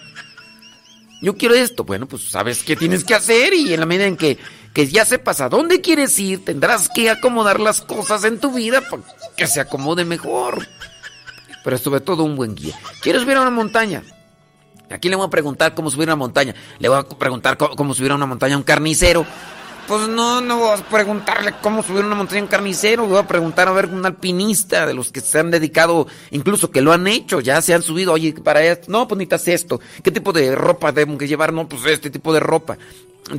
yo 1.23 1.37
quiero 1.37 1.55
esto. 1.55 1.85
Bueno, 1.85 2.07
pues 2.07 2.23
sabes 2.31 2.63
qué 2.63 2.77
tienes 2.77 3.05
que 3.05 3.15
hacer 3.15 3.53
y 3.55 3.73
en 3.73 3.81
la 3.81 3.87
medida 3.87 4.07
en 4.07 4.17
que, 4.17 4.39
que 4.73 4.89
ya 4.89 5.05
sepas 5.05 5.41
a 5.41 5.49
dónde 5.49 5.81
quieres 5.81 6.19
ir, 6.19 6.45
tendrás 6.45 6.89
que 6.89 7.11
acomodar 7.11 7.61
las 7.61 7.81
cosas 7.81 8.25
en 8.25 8.41
tu 8.41 8.53
vida 8.53 8.81
para 8.81 9.03
que 9.37 9.47
se 9.47 9.61
acomode 9.61 10.05
mejor. 10.05 10.67
Pero 11.63 11.79
sobre 11.79 12.01
todo 12.01 12.25
un 12.25 12.37
buen 12.37 12.55
guía. 12.55 12.79
¿Quieres 13.03 13.23
subir 13.23 13.37
a 13.37 13.43
una 13.43 13.51
montaña? 13.51 14.03
Aquí 14.91 15.09
le 15.09 15.17
voy 15.17 15.27
a 15.27 15.31
preguntar 15.31 15.75
cómo 15.75 15.91
subir 15.91 16.09
a 16.09 16.15
una 16.15 16.17
montaña. 16.17 16.55
Le 16.79 16.89
voy 16.89 16.99
a 16.99 17.03
preguntar 17.03 17.57
cómo, 17.57 17.77
cómo 17.77 17.95
subir 17.95 18.11
a 18.13 18.15
una 18.15 18.27
montaña 18.27 18.55
a 18.55 18.59
un 18.59 18.65
carnicero. 18.65 19.27
Pues 19.91 20.07
no, 20.07 20.41
no 20.41 20.57
voy 20.57 20.79
a 20.79 20.85
preguntarle 20.85 21.53
cómo 21.61 21.83
subir 21.83 22.05
una 22.05 22.15
montaña 22.15 22.39
a 22.39 22.45
un 22.45 22.49
carnicero. 22.49 23.09
Voy 23.09 23.19
a 23.19 23.27
preguntar 23.27 23.67
a 23.67 23.73
ver 23.73 23.87
un 23.87 24.07
alpinista 24.07 24.87
de 24.87 24.95
los 24.95 25.11
que 25.11 25.21
se 25.21 25.41
han 25.41 25.51
dedicado, 25.51 26.07
incluso 26.31 26.71
que 26.71 26.81
lo 26.81 26.93
han 26.93 27.09
hecho, 27.09 27.41
ya 27.41 27.61
se 27.61 27.75
han 27.75 27.83
subido. 27.83 28.13
Oye, 28.13 28.33
para 28.35 28.63
esto, 28.63 28.87
no, 28.89 29.09
pues 29.09 29.19
necesitas 29.19 29.49
esto. 29.49 29.81
¿Qué 30.05 30.13
tipo 30.13 30.33
de 30.33 30.55
ropa 30.55 30.93
tengo 30.93 31.19
que 31.19 31.27
llevar? 31.27 31.53
No, 31.53 31.69
pues 31.69 31.85
este 31.87 32.09
tipo 32.09 32.33
de 32.33 32.39
ropa. 32.39 32.79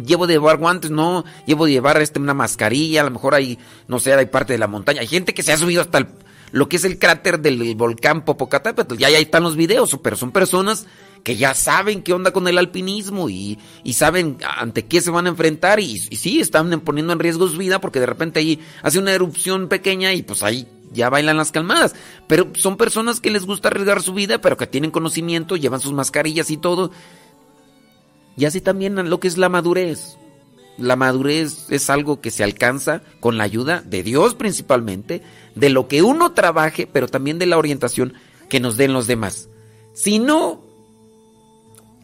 Llevo 0.05 0.27
de 0.27 0.33
llevar 0.33 0.57
guantes, 0.57 0.91
no. 0.91 1.23
Llevo 1.45 1.67
de 1.67 1.71
llevar 1.71 2.01
este, 2.01 2.19
una 2.19 2.33
mascarilla. 2.33 2.99
A 2.99 3.05
lo 3.05 3.11
mejor 3.11 3.33
hay, 3.33 3.57
no 3.88 4.01
sé, 4.01 4.13
hay 4.13 4.25
parte 4.25 4.51
de 4.51 4.59
la 4.59 4.67
montaña. 4.67 4.99
Hay 4.99 5.07
gente 5.07 5.33
que 5.33 5.43
se 5.43 5.53
ha 5.53 5.57
subido 5.57 5.81
hasta 5.81 5.99
el, 5.99 6.07
lo 6.51 6.67
que 6.67 6.75
es 6.75 6.83
el 6.83 6.99
cráter 6.99 7.39
del 7.39 7.75
volcán 7.75 8.25
Popocatépetl. 8.25 8.97
Ya 8.97 9.07
ahí 9.07 9.15
están 9.21 9.43
los 9.43 9.55
videos, 9.55 9.97
pero 10.03 10.17
son 10.17 10.31
personas 10.31 10.85
que 11.24 11.35
ya 11.35 11.53
saben 11.53 12.01
qué 12.01 12.14
onda 12.14 12.32
con 12.32 12.48
el 12.48 12.58
alpinismo 12.58 13.30
y, 13.30 13.59
y 13.83 13.93
saben 13.93 14.38
ante 14.58 14.85
qué 14.85 15.01
se 15.01 15.11
van 15.11 15.27
a 15.27 15.30
enfrentar 15.30 15.80
y, 15.80 16.01
y 16.09 16.16
sí, 16.16 16.40
están 16.40 16.82
poniendo 16.82 17.14
en 17.14 17.19
riesgo 17.19 17.48
su 17.48 17.58
vida 17.58 17.80
porque 17.80 18.00
de 18.00 18.06
repente 18.06 18.40
ahí 18.40 18.59
hace 18.82 19.00
una 19.00 19.14
erupción 19.14 19.67
pequeña 19.67 20.14
y 20.14 20.24
pues 20.24 20.43
ahí 20.43 20.67
ya 20.91 21.09
bailan 21.09 21.38
las 21.38 21.51
calmadas. 21.51 21.95
Pero 22.27 22.50
son 22.56 22.77
personas 22.77 23.19
que 23.22 23.32
les 23.32 23.45
gusta 23.45 23.69
arriesgar 23.69 24.01
su 24.01 24.14
vida, 24.14 24.40
pero 24.41 24.58
que 24.58 24.67
tienen 24.67 24.91
conocimiento, 24.91 25.56
llevan 25.56 25.80
sus 25.80 25.93
mascarillas 25.93 26.51
y 26.51 26.58
todo. 26.58 26.91
Y 28.38 28.45
así 28.45 28.61
también 28.61 29.09
lo 29.09 29.19
que 29.19 29.27
es 29.27 29.38
la 29.38 29.50
madurez. 29.50 30.17
La 30.77 30.95
madurez 30.95 31.67
es 31.69 31.90
algo 31.90 32.22
que 32.22 32.32
se 32.32 32.43
alcanza 32.43 33.03
con 33.19 33.38
la 33.38 33.43
ayuda 33.43 33.82
de 33.85 34.03
Dios 34.03 34.35
principalmente, 34.35 35.22
de 35.53 35.69
lo 35.69 35.88
que 35.88 36.01
uno 36.01 36.32
trabaje, 36.32 36.88
pero 36.88 37.08
también 37.08 37.40
de 37.40 37.45
la 37.45 37.58
orientación 37.58 38.14
que 38.50 38.59
nos 38.59 38.77
den 38.77 38.93
los 38.93 39.06
demás. 39.06 39.50
Si 39.93 40.17
no, 40.17 40.64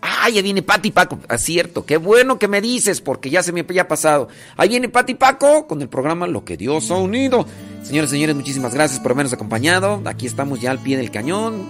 ¡ay, 0.01 0.33
ya 0.33 0.41
viene 0.41 0.61
Pati 0.61 0.91
Paco! 0.91 1.19
Acierto, 1.27 1.85
qué 1.85 1.97
bueno 1.97 2.39
que 2.39 2.47
me 2.47 2.61
dices, 2.61 3.01
porque 3.01 3.29
ya 3.29 3.43
se 3.43 3.51
me 3.51 3.61
había 3.61 3.87
pasado. 3.87 4.27
Ahí 4.55 4.69
viene 4.69 4.89
Pati 4.89 5.15
Paco 5.15 5.67
con 5.67 5.81
el 5.81 5.89
programa 5.89 6.27
Lo 6.27 6.45
que 6.45 6.57
Dios 6.57 6.91
ha 6.91 6.95
unido. 6.95 7.45
Señores, 7.83 8.09
señores, 8.09 8.35
muchísimas 8.35 8.73
gracias 8.73 8.99
por 8.99 9.11
habernos 9.11 9.33
acompañado. 9.33 10.01
Aquí 10.05 10.27
estamos 10.27 10.59
ya 10.59 10.71
al 10.71 10.79
pie 10.79 10.97
del 10.97 11.11
cañón. 11.11 11.65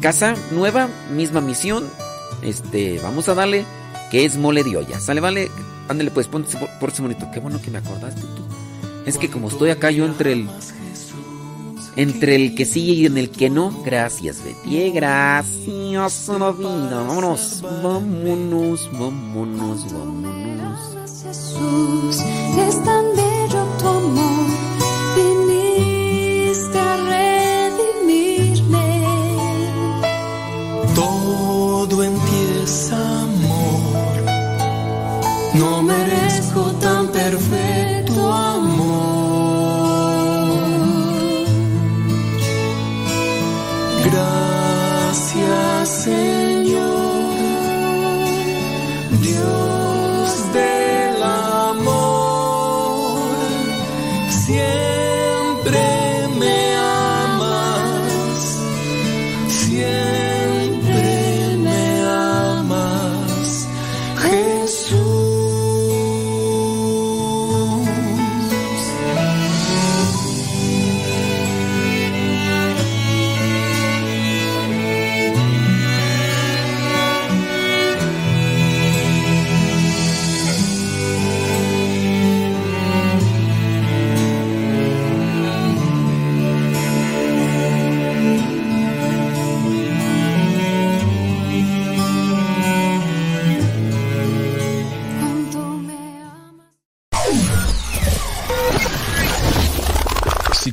Casa 0.00 0.34
nueva, 0.50 0.88
misma 1.14 1.40
misión. 1.40 1.84
Este, 2.42 2.98
vamos 3.02 3.28
a 3.28 3.34
darle 3.34 3.64
que 4.10 4.24
es 4.24 4.36
mole 4.36 4.64
de 4.64 4.76
olla. 4.76 4.98
Sale, 5.00 5.20
vale. 5.20 5.50
Ándale, 5.88 6.10
pues, 6.10 6.26
ponte 6.26 6.56
por, 6.56 6.68
por 6.78 6.88
ese 6.90 7.02
bonito. 7.02 7.28
Qué 7.32 7.40
bueno 7.40 7.60
que 7.60 7.70
me 7.70 7.78
acordaste 7.78 8.20
tú. 8.20 8.46
Es 9.04 9.18
que 9.18 9.30
como 9.30 9.48
estoy 9.48 9.70
acá 9.70 9.90
yo 9.90 10.06
entre 10.06 10.32
el. 10.32 10.48
Entre 11.98 12.36
el 12.36 12.54
que 12.54 12.64
sí 12.64 12.92
y 12.94 13.06
en 13.06 13.18
el 13.18 13.28
que 13.28 13.50
no. 13.50 13.72
Gracias, 13.84 14.36
Betty. 14.44 14.76
eh, 14.78 14.90
Gracias 14.94 16.28
a 16.28 16.38
la 16.38 16.52
vida. 16.52 17.02
Vámonos. 17.06 17.60
Vámonos, 17.82 18.88
vámonos, 18.92 19.92
vámonos. 19.92 20.80
Jesús, 21.24 22.22
es 22.68 22.84
tan 22.84 23.04
bello 23.16 23.64
tu 23.80 23.86
amor, 23.88 24.46
viniste 25.16 26.78
a 26.78 26.96
redimirme. 27.12 28.86
Todo 30.94 32.02
en 32.04 32.14
ti 32.14 32.40
es 32.62 32.92
amor. 32.92 34.24
No 35.54 35.82
merezco 35.82 36.62
tan 36.80 37.08
perfecto 37.08 38.32
amor. 38.32 38.67
Gracias, 45.08 46.06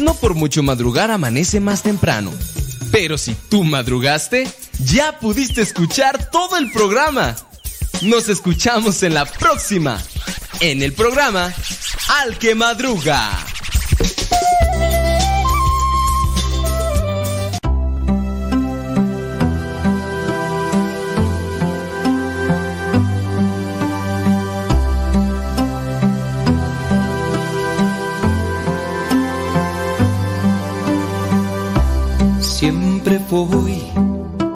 No 0.00 0.14
por 0.14 0.34
mucho 0.34 0.62
madrugar 0.62 1.10
amanece 1.10 1.60
más 1.60 1.82
temprano. 1.82 2.32
Pero 2.90 3.18
si 3.18 3.34
tú 3.34 3.64
madrugaste, 3.64 4.48
ya 4.84 5.18
pudiste 5.18 5.60
escuchar 5.60 6.30
todo 6.30 6.56
el 6.56 6.72
programa. 6.72 7.36
Nos 8.02 8.28
escuchamos 8.28 9.02
en 9.02 9.14
la 9.14 9.26
próxima. 9.26 10.02
En 10.60 10.82
el 10.82 10.94
programa 10.94 11.52
Al 12.22 12.38
que 12.38 12.54
Madruga. 12.54 13.30
sempre 33.02 33.18
foi. 33.30 34.19